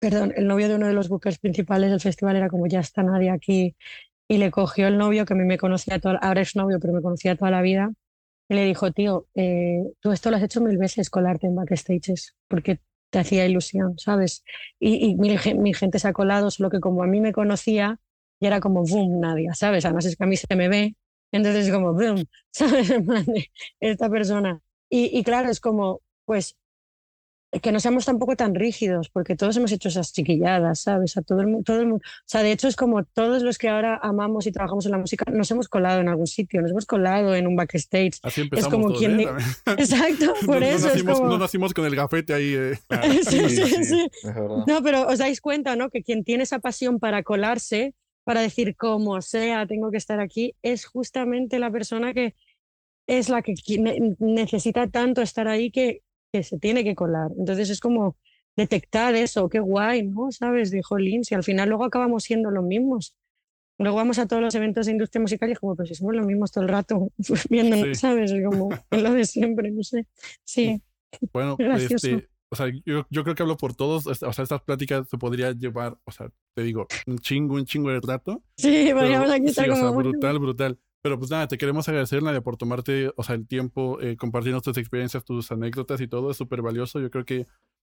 perdón, 0.00 0.32
el 0.36 0.46
novio 0.46 0.68
de 0.68 0.76
uno 0.76 0.86
de 0.86 0.94
los 0.94 1.08
bookers 1.08 1.38
principales 1.38 1.90
del 1.90 2.00
festival 2.00 2.36
era 2.36 2.48
como, 2.48 2.66
ya 2.66 2.80
está 2.80 3.02
nadie 3.02 3.30
aquí, 3.30 3.76
y 4.28 4.38
le 4.38 4.50
cogió 4.50 4.88
el 4.88 4.98
novio 4.98 5.24
que 5.26 5.34
a 5.34 5.36
mí 5.36 5.44
me 5.44 5.58
conocía, 5.58 6.00
toda, 6.00 6.18
ahora 6.18 6.42
es 6.42 6.56
novio, 6.56 6.78
pero 6.80 6.92
me 6.94 7.02
conocía 7.02 7.36
toda 7.36 7.50
la 7.50 7.62
vida, 7.62 7.92
y 8.48 8.54
le 8.54 8.64
dijo, 8.64 8.92
tío, 8.92 9.26
eh, 9.34 9.84
tú 10.00 10.12
esto 10.12 10.30
lo 10.30 10.36
has 10.36 10.42
hecho 10.42 10.60
mil 10.60 10.78
veces, 10.78 11.10
colarte 11.10 11.46
en 11.46 11.54
backstages, 11.56 12.36
porque 12.48 12.80
te 13.10 13.18
hacía 13.18 13.46
ilusión, 13.46 13.98
¿sabes? 13.98 14.44
Y, 14.78 15.16
mi, 15.16 15.36
gente 15.74 15.98
se 15.98 16.08
ha 16.08 16.12
colado, 16.12 16.50
solo 16.50 16.70
que 16.70 16.80
como 16.80 17.02
a 17.02 17.06
mí 17.06 17.20
me 17.20 17.32
conocía, 17.32 17.98
y 18.40 18.46
era 18.46 18.60
como, 18.60 18.84
boom, 18.84 19.20
nadie, 19.20 19.48
¿sabes? 19.54 19.84
Además 19.84 20.06
es 20.06 20.16
que 20.16 20.24
a 20.24 20.26
mí 20.26 20.36
se 20.36 20.54
me 20.56 20.68
ve, 20.68 20.96
entonces 21.32 21.66
es 21.66 21.72
como, 21.72 21.92
boom, 21.94 22.24
¿sabes? 22.50 22.92
Esta 23.80 24.10
persona. 24.10 24.60
Y 24.90 25.22
claro, 25.22 25.50
es 25.50 25.60
como, 25.60 26.00
pues 26.24 26.56
que 27.50 27.72
no 27.72 27.80
seamos 27.80 28.04
tampoco 28.04 28.36
tan 28.36 28.54
rígidos, 28.54 29.08
porque 29.08 29.34
todos 29.34 29.56
hemos 29.56 29.72
hecho 29.72 29.88
esas 29.88 30.12
chiquilladas, 30.12 30.82
¿sabes? 30.82 31.16
A 31.16 31.22
todo 31.22 31.40
el, 31.40 31.64
todo 31.64 31.80
el 31.80 31.86
mundo. 31.86 32.04
O 32.04 32.22
sea, 32.26 32.42
de 32.42 32.52
hecho 32.52 32.68
es 32.68 32.76
como 32.76 33.04
todos 33.04 33.42
los 33.42 33.56
que 33.56 33.68
ahora 33.68 33.98
amamos 34.02 34.46
y 34.46 34.52
trabajamos 34.52 34.84
en 34.84 34.92
la 34.92 34.98
música, 34.98 35.24
nos 35.32 35.50
hemos 35.50 35.68
colado 35.68 36.00
en 36.00 36.08
algún 36.08 36.26
sitio, 36.26 36.60
nos 36.60 36.70
hemos 36.72 36.84
colado 36.84 37.34
en 37.34 37.46
un 37.46 37.56
backstage. 37.56 38.18
Así 38.22 38.42
empezamos 38.42 38.66
es 38.66 38.70
como 38.70 38.94
quien... 38.94 39.20
¿eh? 39.20 39.28
Exacto, 39.78 40.34
por 40.46 40.62
eso. 40.62 40.88
No 41.04 41.38
nacimos, 41.38 41.72
con 41.72 41.86
el 41.86 41.96
gafete 41.96 42.34
ahí. 42.34 42.54
Eh. 42.54 42.78
sí, 43.28 43.48
sí, 43.48 43.84
sí. 43.84 44.10
No, 44.66 44.82
pero 44.82 45.06
os 45.08 45.18
dais 45.18 45.40
cuenta, 45.40 45.74
¿no? 45.74 45.88
Que 45.88 46.02
quien 46.02 46.24
tiene 46.24 46.42
esa 46.42 46.58
pasión 46.58 46.98
para 46.98 47.22
colarse, 47.22 47.94
para 48.24 48.42
decir 48.42 48.76
como 48.76 49.22
sea, 49.22 49.66
tengo 49.66 49.90
que 49.90 49.96
estar 49.96 50.20
aquí, 50.20 50.54
es 50.60 50.84
justamente 50.84 51.58
la 51.58 51.70
persona 51.70 52.12
que 52.12 52.34
es 53.06 53.30
la 53.30 53.40
que 53.40 53.54
necesita 54.18 54.86
tanto 54.86 55.22
estar 55.22 55.48
ahí 55.48 55.70
que 55.70 56.02
que 56.32 56.42
se 56.42 56.58
tiene 56.58 56.84
que 56.84 56.94
colar. 56.94 57.30
Entonces 57.38 57.70
es 57.70 57.80
como 57.80 58.16
detectar 58.56 59.14
eso, 59.14 59.48
qué 59.48 59.60
guay, 59.60 60.02
¿no? 60.02 60.30
¿Sabes? 60.32 60.70
Dijo 60.70 60.98
Lindsay. 60.98 61.36
Al 61.36 61.44
final 61.44 61.68
luego 61.68 61.84
acabamos 61.84 62.24
siendo 62.24 62.50
los 62.50 62.64
mismos. 62.64 63.14
Luego 63.78 63.96
vamos 63.96 64.18
a 64.18 64.26
todos 64.26 64.42
los 64.42 64.54
eventos 64.56 64.86
de 64.86 64.92
industria 64.92 65.22
musical 65.22 65.48
y 65.48 65.52
es 65.52 65.60
como, 65.60 65.76
pues 65.76 65.88
si 65.88 65.94
somos 65.94 66.14
los 66.14 66.26
mismos 66.26 66.50
todo 66.50 66.64
el 66.64 66.68
rato, 66.68 67.12
viendo, 67.50 67.94
¿sabes? 67.94 68.34
Como 68.44 68.70
lo 68.90 69.12
de 69.12 69.24
siempre, 69.24 69.70
no 69.70 69.82
sé. 69.84 70.06
Sí. 70.44 70.82
Bueno, 71.32 71.56
este, 71.76 72.28
o 72.50 72.56
sea, 72.56 72.66
yo, 72.84 73.06
yo, 73.08 73.22
creo 73.22 73.36
que 73.36 73.42
hablo 73.42 73.56
por 73.56 73.74
todos. 73.74 74.06
O 74.06 74.14
sea, 74.14 74.42
estas 74.42 74.62
pláticas 74.62 75.08
se 75.08 75.18
podría 75.18 75.52
llevar, 75.52 75.96
o 76.04 76.10
sea, 76.10 76.28
te 76.54 76.62
digo, 76.62 76.88
un 77.06 77.18
chingo, 77.18 77.54
un 77.54 77.64
chingo 77.64 77.90
de 77.90 78.00
rato. 78.00 78.42
Sí, 78.56 78.90
podríamos 78.92 79.30
aquí 79.30 79.46
estar 79.46 79.66
sí, 79.66 79.70
o 79.70 79.76
sea, 79.76 79.90
brutal, 79.90 80.38
brutal. 80.40 80.78
Pero 81.02 81.18
pues 81.18 81.30
nada, 81.30 81.46
te 81.46 81.58
queremos 81.58 81.88
agradecer, 81.88 82.22
Nadia, 82.22 82.40
por 82.40 82.56
tomarte, 82.56 83.12
o 83.16 83.22
sea, 83.22 83.36
el 83.36 83.46
tiempo, 83.46 84.00
eh, 84.00 84.16
compartiendo 84.16 84.60
tus 84.60 84.76
experiencias, 84.76 85.24
tus 85.24 85.52
anécdotas 85.52 86.00
y 86.00 86.08
todo, 86.08 86.30
es 86.30 86.36
súper 86.36 86.60
valioso. 86.62 87.00
Yo 87.00 87.10
creo 87.10 87.24
que 87.24 87.46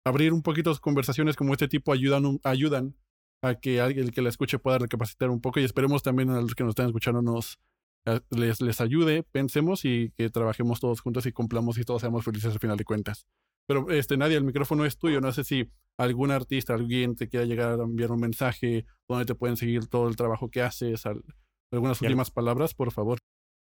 abrir 0.06 0.34
un 0.34 0.44
poquito 0.44 0.76
conversaciones 0.80 1.36
como 1.36 1.53
este 1.53 1.68
tipo 1.68 1.94
ayudan, 1.94 2.40
ayudan 2.44 2.95
a 3.44 3.56
que 3.56 3.82
alguien 3.82 4.10
que 4.10 4.22
la 4.22 4.30
escuche 4.30 4.60
pueda 4.60 4.78
recapacitar 4.78 5.30
un 5.30 5.41
poco 5.41 5.60
y 5.60 5.64
esperemos 5.64 6.03
también 6.03 6.30
a 6.30 6.41
los 6.41 6.53
que 6.53 6.64
nos 6.64 6.72
están 6.72 6.88
escuchando 6.88 7.22
nos 7.23 7.60
eh, 8.06 8.19
les, 8.30 8.61
les 8.61 8.82
ayude, 8.82 9.23
pensemos 9.23 9.86
y 9.86 10.11
que 10.15 10.30
trabajemos 10.30 10.80
todos 10.80 11.02
juntos 11.02 11.26
y 11.26 11.32
cumplamos 11.32 11.78
y 11.78 11.84
todos 11.84 12.02
seamos 12.02 12.23
felices 12.23 12.53
al 12.53 12.60
final 12.60 12.78
de 12.78 12.86
cuentas. 12.86 13.26
Pero 13.68 13.90
este, 13.90 14.18
Nadia, 14.18 14.38
el 14.38 14.44
micrófono 14.44 14.86
es 14.86 14.98
tuyo. 14.98 15.22
No 15.22 15.32
sé 15.32 15.44
si 15.44 15.69
algún 15.98 16.32
artista, 16.32 16.73
alguien 16.73 17.15
te 17.15 17.30
quiera 17.30 17.45
llegar 17.45 17.80
a 17.80 17.84
enviar 17.84 18.11
un 18.11 18.19
mensaje, 18.19 18.86
donde 19.07 19.26
te 19.26 19.36
pueden 19.36 19.56
seguir 19.56 19.88
todo 19.88 20.07
el 20.07 20.15
trabajo 20.15 20.49
que 20.49 20.61
haces, 20.61 21.06
al, 21.06 21.23
algunas 21.72 22.02
últimas 22.02 22.31
palabras, 22.31 22.73
por 22.73 22.91
favor. 22.91 23.19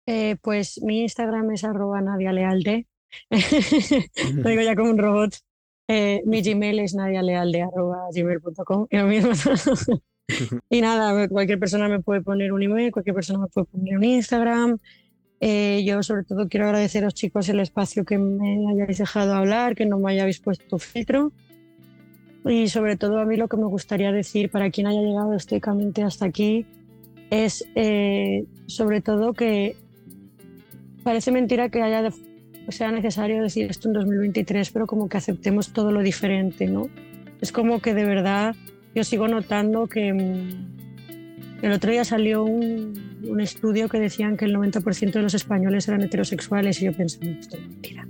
Eh, 0.08 0.38
pues 0.42 0.82
mi 0.84 1.02
Instagram 1.02 1.52
es 1.52 1.64
arroba 1.64 2.02
nadialealde. 2.02 2.88
Lo 4.36 4.50
digo 4.50 4.62
ya 4.62 4.76
como 4.76 4.92
un 4.92 4.98
robot. 4.98 5.36
Eh, 5.88 6.22
mi 6.26 6.42
Gmail 6.42 6.80
es 6.80 6.96
nadialealde 6.96 7.62
arroba 7.64 8.08
gmail.com. 8.14 8.88
y 10.70 10.82
nada, 10.82 11.28
cualquier 11.28 11.60
persona 11.60 11.88
me 11.88 12.02
puede 12.02 12.22
poner 12.22 12.52
un 12.54 12.64
email, 12.64 12.92
cualquier 12.92 13.16
persona 13.16 13.40
me 13.40 13.48
puede 13.48 13.66
poner 13.68 13.98
un 13.98 14.04
Instagram. 14.04 14.78
Eh, 15.42 15.84
yo 15.86 16.02
sobre 16.02 16.24
todo 16.24 16.48
quiero 16.48 16.66
agradeceros 16.66 17.14
chicos 17.14 17.50
el 17.50 17.60
espacio 17.60 18.06
que 18.06 18.18
me 18.18 18.66
hayáis 18.72 18.98
dejado 18.98 19.34
hablar, 19.34 19.76
que 19.76 19.86
no 19.86 20.00
me 20.00 20.12
hayáis 20.12 20.40
puesto 20.40 20.80
filtro. 20.80 21.32
Y 22.46 22.68
sobre 22.68 22.96
todo 22.96 23.20
a 23.20 23.26
mí 23.26 23.38
lo 23.38 23.48
que 23.48 23.58
me 23.58 23.66
gustaría 23.66 24.12
decir 24.12 24.52
para 24.52 24.70
quien 24.70 24.86
haya 24.86 25.02
llegado 25.02 25.34
estoicamente 25.34 26.04
hasta 26.04 26.26
aquí 26.26 26.66
es 27.30 27.66
eh, 27.76 28.46
sobre 28.68 29.02
todo 29.02 29.34
que 29.34 29.76
parece 31.04 31.32
mentira 31.32 31.70
que 31.70 31.82
haya 31.82 32.12
sea 32.70 32.92
necesario 32.92 33.44
decir 33.44 33.70
esto 33.70 33.90
en 33.90 33.94
2023, 33.94 34.72
pero 34.72 34.88
como 34.88 35.08
que 35.08 35.18
aceptemos 35.18 35.72
todo 35.72 35.92
lo 35.92 36.02
diferente, 36.02 36.68
¿no? 36.68 36.90
Es 37.42 37.52
como 37.52 37.80
que 37.80 37.94
de 37.94 38.06
verdad 38.06 38.56
yo 38.96 39.04
sigo 39.04 39.28
notando 39.28 39.88
que 39.88 40.14
mm, 40.14 41.64
el 41.66 41.72
otro 41.72 41.92
día 41.92 42.04
salió 42.04 42.44
un, 42.44 43.16
un 43.28 43.42
estudio 43.42 43.90
que 43.90 44.00
decían 44.00 44.38
que 44.38 44.46
el 44.46 44.56
90% 44.56 45.12
de 45.12 45.22
los 45.22 45.34
españoles 45.34 45.88
eran 45.88 46.02
heterosexuales 46.02 46.82
y 46.82 46.86
yo 46.86 46.94
pensé, 46.94 47.38
esto 47.40 47.58
es 47.58 47.68
mentira. 47.68 48.08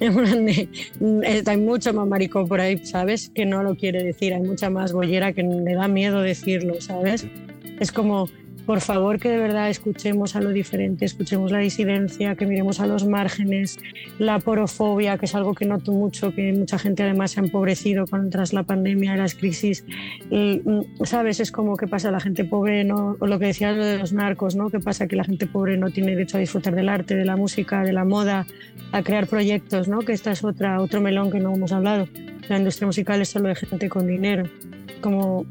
mm, 1.00 1.20
hay 1.46 1.56
mucho 1.56 1.92
más 1.92 2.06
maricón 2.06 2.48
por 2.48 2.60
ahí, 2.60 2.84
¿sabes? 2.84 3.30
Que 3.34 3.46
no 3.46 3.62
lo 3.62 3.74
quiere 3.74 4.02
decir, 4.02 4.32
hay 4.34 4.42
mucha 4.42 4.70
más 4.70 4.92
bollera 4.92 5.32
que 5.32 5.42
le 5.42 5.74
da 5.74 5.88
miedo 5.88 6.20
decirlo, 6.20 6.80
¿sabes? 6.80 7.26
Es 7.80 7.92
como, 7.92 8.28
por 8.68 8.82
favor 8.82 9.18
que 9.18 9.30
de 9.30 9.38
verdad 9.38 9.70
escuchemos 9.70 10.36
a 10.36 10.42
lo 10.42 10.50
diferente, 10.50 11.06
escuchemos 11.06 11.50
la 11.50 11.60
disidencia, 11.60 12.34
que 12.36 12.44
miremos 12.44 12.80
a 12.80 12.86
los 12.86 13.06
márgenes, 13.06 13.78
la 14.18 14.38
porofobia, 14.40 15.16
que 15.16 15.24
es 15.24 15.34
algo 15.34 15.54
que 15.54 15.64
noto 15.64 15.92
mucho, 15.92 16.34
que 16.34 16.52
mucha 16.52 16.78
gente 16.78 17.02
además 17.02 17.30
se 17.30 17.40
ha 17.40 17.44
empobrecido 17.44 18.06
con, 18.06 18.28
tras 18.28 18.52
la 18.52 18.64
pandemia 18.64 19.14
y 19.14 19.16
las 19.16 19.34
crisis. 19.34 19.86
Y, 20.30 20.60
mm, 20.62 21.04
¿Sabes? 21.04 21.40
Es 21.40 21.50
como 21.50 21.78
que 21.78 21.86
pasa 21.86 22.10
la 22.10 22.20
gente 22.20 22.44
pobre, 22.44 22.84
¿no? 22.84 23.16
o 23.18 23.26
lo 23.26 23.38
que 23.38 23.46
decías 23.46 23.74
lo 23.74 23.86
de 23.86 23.96
los 23.96 24.12
narcos, 24.12 24.54
¿no? 24.54 24.68
que 24.68 24.80
pasa 24.80 25.06
que 25.06 25.16
la 25.16 25.24
gente 25.24 25.46
pobre 25.46 25.78
no 25.78 25.88
tiene 25.90 26.10
derecho 26.10 26.36
a 26.36 26.40
disfrutar 26.40 26.74
del 26.74 26.90
arte, 26.90 27.16
de 27.16 27.24
la 27.24 27.36
música, 27.36 27.82
de 27.82 27.94
la 27.94 28.04
moda, 28.04 28.46
a 28.92 29.02
crear 29.02 29.28
proyectos, 29.28 29.88
¿no? 29.88 30.00
que 30.00 30.12
esta 30.12 30.32
es 30.32 30.44
otra, 30.44 30.82
otro 30.82 31.00
melón 31.00 31.30
que 31.30 31.40
no 31.40 31.54
hemos 31.54 31.72
hablado. 31.72 32.06
La 32.50 32.58
industria 32.58 32.86
musical 32.86 33.22
es 33.22 33.30
solo 33.30 33.48
de 33.48 33.54
gente 33.54 33.88
con 33.88 34.06
dinero. 34.06 34.44
Como, 35.00 35.46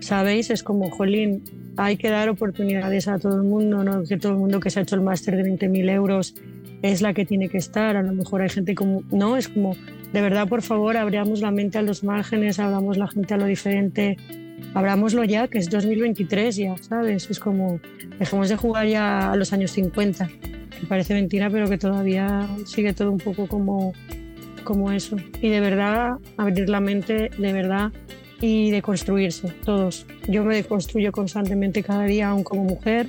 ¿sabéis? 0.00 0.50
Es 0.50 0.62
como, 0.62 0.90
jolín, 0.90 1.42
hay 1.76 1.96
que 1.96 2.10
dar 2.10 2.28
oportunidades 2.28 3.08
a 3.08 3.18
todo 3.18 3.36
el 3.36 3.42
mundo, 3.42 3.84
no 3.84 4.02
que 4.04 4.16
todo 4.16 4.32
el 4.32 4.38
mundo 4.38 4.60
que 4.60 4.70
se 4.70 4.80
ha 4.80 4.82
hecho 4.82 4.96
el 4.96 5.02
máster 5.02 5.36
de 5.36 5.44
20.000 5.44 5.90
euros 5.90 6.34
es 6.82 7.02
la 7.02 7.14
que 7.14 7.24
tiene 7.24 7.48
que 7.48 7.58
estar. 7.58 7.96
A 7.96 8.02
lo 8.02 8.12
mejor 8.12 8.42
hay 8.42 8.48
gente 8.48 8.74
como, 8.74 9.02
no, 9.10 9.36
es 9.36 9.48
como, 9.48 9.76
de 10.12 10.20
verdad, 10.20 10.48
por 10.48 10.62
favor, 10.62 10.96
abramos 10.96 11.40
la 11.40 11.50
mente 11.50 11.78
a 11.78 11.82
los 11.82 12.04
márgenes, 12.04 12.58
abramos 12.58 12.96
la 12.96 13.08
gente 13.08 13.34
a 13.34 13.36
lo 13.36 13.46
diferente, 13.46 14.16
abrámoslo 14.74 15.24
ya, 15.24 15.48
que 15.48 15.58
es 15.58 15.70
2023 15.70 16.56
ya, 16.56 16.76
¿sabes? 16.78 17.30
Es 17.30 17.40
como, 17.40 17.80
dejemos 18.18 18.48
de 18.48 18.56
jugar 18.56 18.86
ya 18.86 19.32
a 19.32 19.36
los 19.36 19.52
años 19.52 19.72
50, 19.72 20.28
que 20.28 20.86
parece 20.88 21.14
mentira, 21.14 21.50
pero 21.50 21.68
que 21.68 21.78
todavía 21.78 22.48
sigue 22.66 22.92
todo 22.92 23.10
un 23.10 23.18
poco 23.18 23.46
como, 23.46 23.92
como 24.64 24.92
eso. 24.92 25.16
Y 25.40 25.48
de 25.48 25.60
verdad, 25.60 26.12
abrir 26.36 26.68
la 26.68 26.80
mente, 26.80 27.30
de 27.36 27.52
verdad, 27.52 27.92
y 28.40 28.70
de 28.70 28.82
construirse, 28.82 29.52
todos. 29.64 30.06
Yo 30.28 30.44
me 30.44 30.54
deconstruyo 30.54 31.12
constantemente 31.12 31.82
cada 31.82 32.04
día, 32.04 32.28
aún 32.28 32.44
como 32.44 32.64
mujer. 32.64 33.08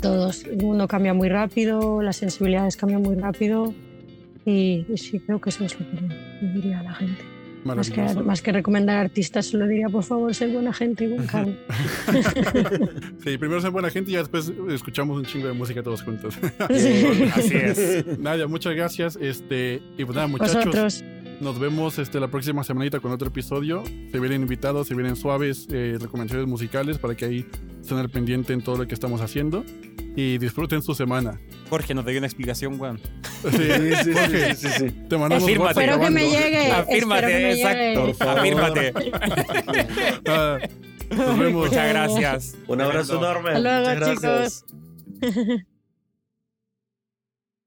Todos. 0.00 0.44
El 0.44 0.58
mundo 0.58 0.86
cambia 0.88 1.14
muy 1.14 1.28
rápido, 1.28 2.02
las 2.02 2.16
sensibilidades 2.16 2.76
cambian 2.76 3.02
muy 3.02 3.16
rápido 3.16 3.74
y, 4.44 4.86
y 4.88 4.98
sí, 4.98 5.18
creo 5.20 5.40
que 5.40 5.50
eso 5.50 5.64
es 5.64 5.78
lo 5.78 5.86
que 5.86 6.46
diría 6.46 6.80
a 6.80 6.82
la 6.82 6.94
gente. 6.94 7.34
Más 7.64 7.88
que, 7.88 8.02
más 8.02 8.42
que 8.42 8.52
recomendar 8.52 8.98
artistas, 8.98 9.46
solo 9.46 9.66
diría, 9.66 9.88
por 9.88 10.04
favor, 10.04 10.34
ser 10.34 10.50
buena 10.50 10.72
gente 10.74 11.04
y 11.04 11.08
buen. 11.08 11.26
Sí, 13.24 13.38
primero 13.38 13.58
ser 13.62 13.70
buena 13.70 13.88
gente 13.88 14.10
y 14.10 14.14
ya 14.14 14.18
después 14.18 14.52
escuchamos 14.68 15.16
un 15.16 15.24
chingo 15.24 15.46
de 15.46 15.54
música 15.54 15.82
todos 15.82 16.02
juntos. 16.02 16.34
Sí. 16.34 17.24
Así 17.34 17.54
es. 17.54 18.18
Nadia, 18.18 18.46
muchas 18.46 18.74
gracias. 18.74 19.16
Este, 19.18 19.80
y 19.96 20.04
pues 20.04 20.14
nada, 20.14 20.28
muchachos. 20.28 20.66
Vosotros. 20.66 21.04
Nos 21.44 21.58
vemos 21.58 21.98
este, 21.98 22.20
la 22.20 22.28
próxima 22.28 22.64
semanita 22.64 23.00
con 23.00 23.12
otro 23.12 23.28
episodio. 23.28 23.84
Se 24.10 24.18
vienen 24.18 24.40
invitados, 24.40 24.88
se 24.88 24.94
vienen 24.94 25.14
suaves 25.14 25.68
eh, 25.70 25.98
recomendaciones 26.00 26.48
musicales 26.48 26.96
para 26.96 27.14
que 27.14 27.26
ahí 27.26 27.46
estén 27.82 27.98
al 27.98 28.08
pendiente 28.08 28.54
en 28.54 28.62
todo 28.62 28.78
lo 28.78 28.86
que 28.88 28.94
estamos 28.94 29.20
haciendo. 29.20 29.62
Y 30.16 30.38
disfruten 30.38 30.80
su 30.80 30.94
semana. 30.94 31.38
Jorge 31.68 31.92
nos 31.92 32.06
dio 32.06 32.16
una 32.16 32.26
explicación, 32.26 32.80
weón. 32.80 32.98
Sí, 33.42 33.50
Sí, 33.50 33.94
sí, 34.04 34.12
Jorge, 34.14 34.54
sí, 34.54 34.68
sí, 34.68 34.88
sí. 34.88 34.90
te 35.06 35.18
mandamos 35.18 35.44
Afírmate. 35.44 35.80
Espero 35.82 36.00
que 36.00 36.10
me 36.10 36.30
llegue. 36.30 36.70
Afírmate, 36.72 37.26
espero 37.26 37.28
que 37.28 37.42
me 37.42 37.52
exacto. 37.52 38.00
llegue. 38.00 38.14
Favor. 38.14 38.38
Afírmate. 38.38 38.92
Ah, 40.26 40.58
nos 41.14 41.38
vemos. 41.38 41.68
Muchas 41.68 41.88
gracias. 41.90 42.56
Un 42.68 42.80
abrazo 42.80 43.18
enorme. 43.18 43.50
Hasta 43.50 43.60
luego, 43.60 43.80
Muchas 43.90 44.20
gracias. 44.20 44.64
chicos. 45.20 45.64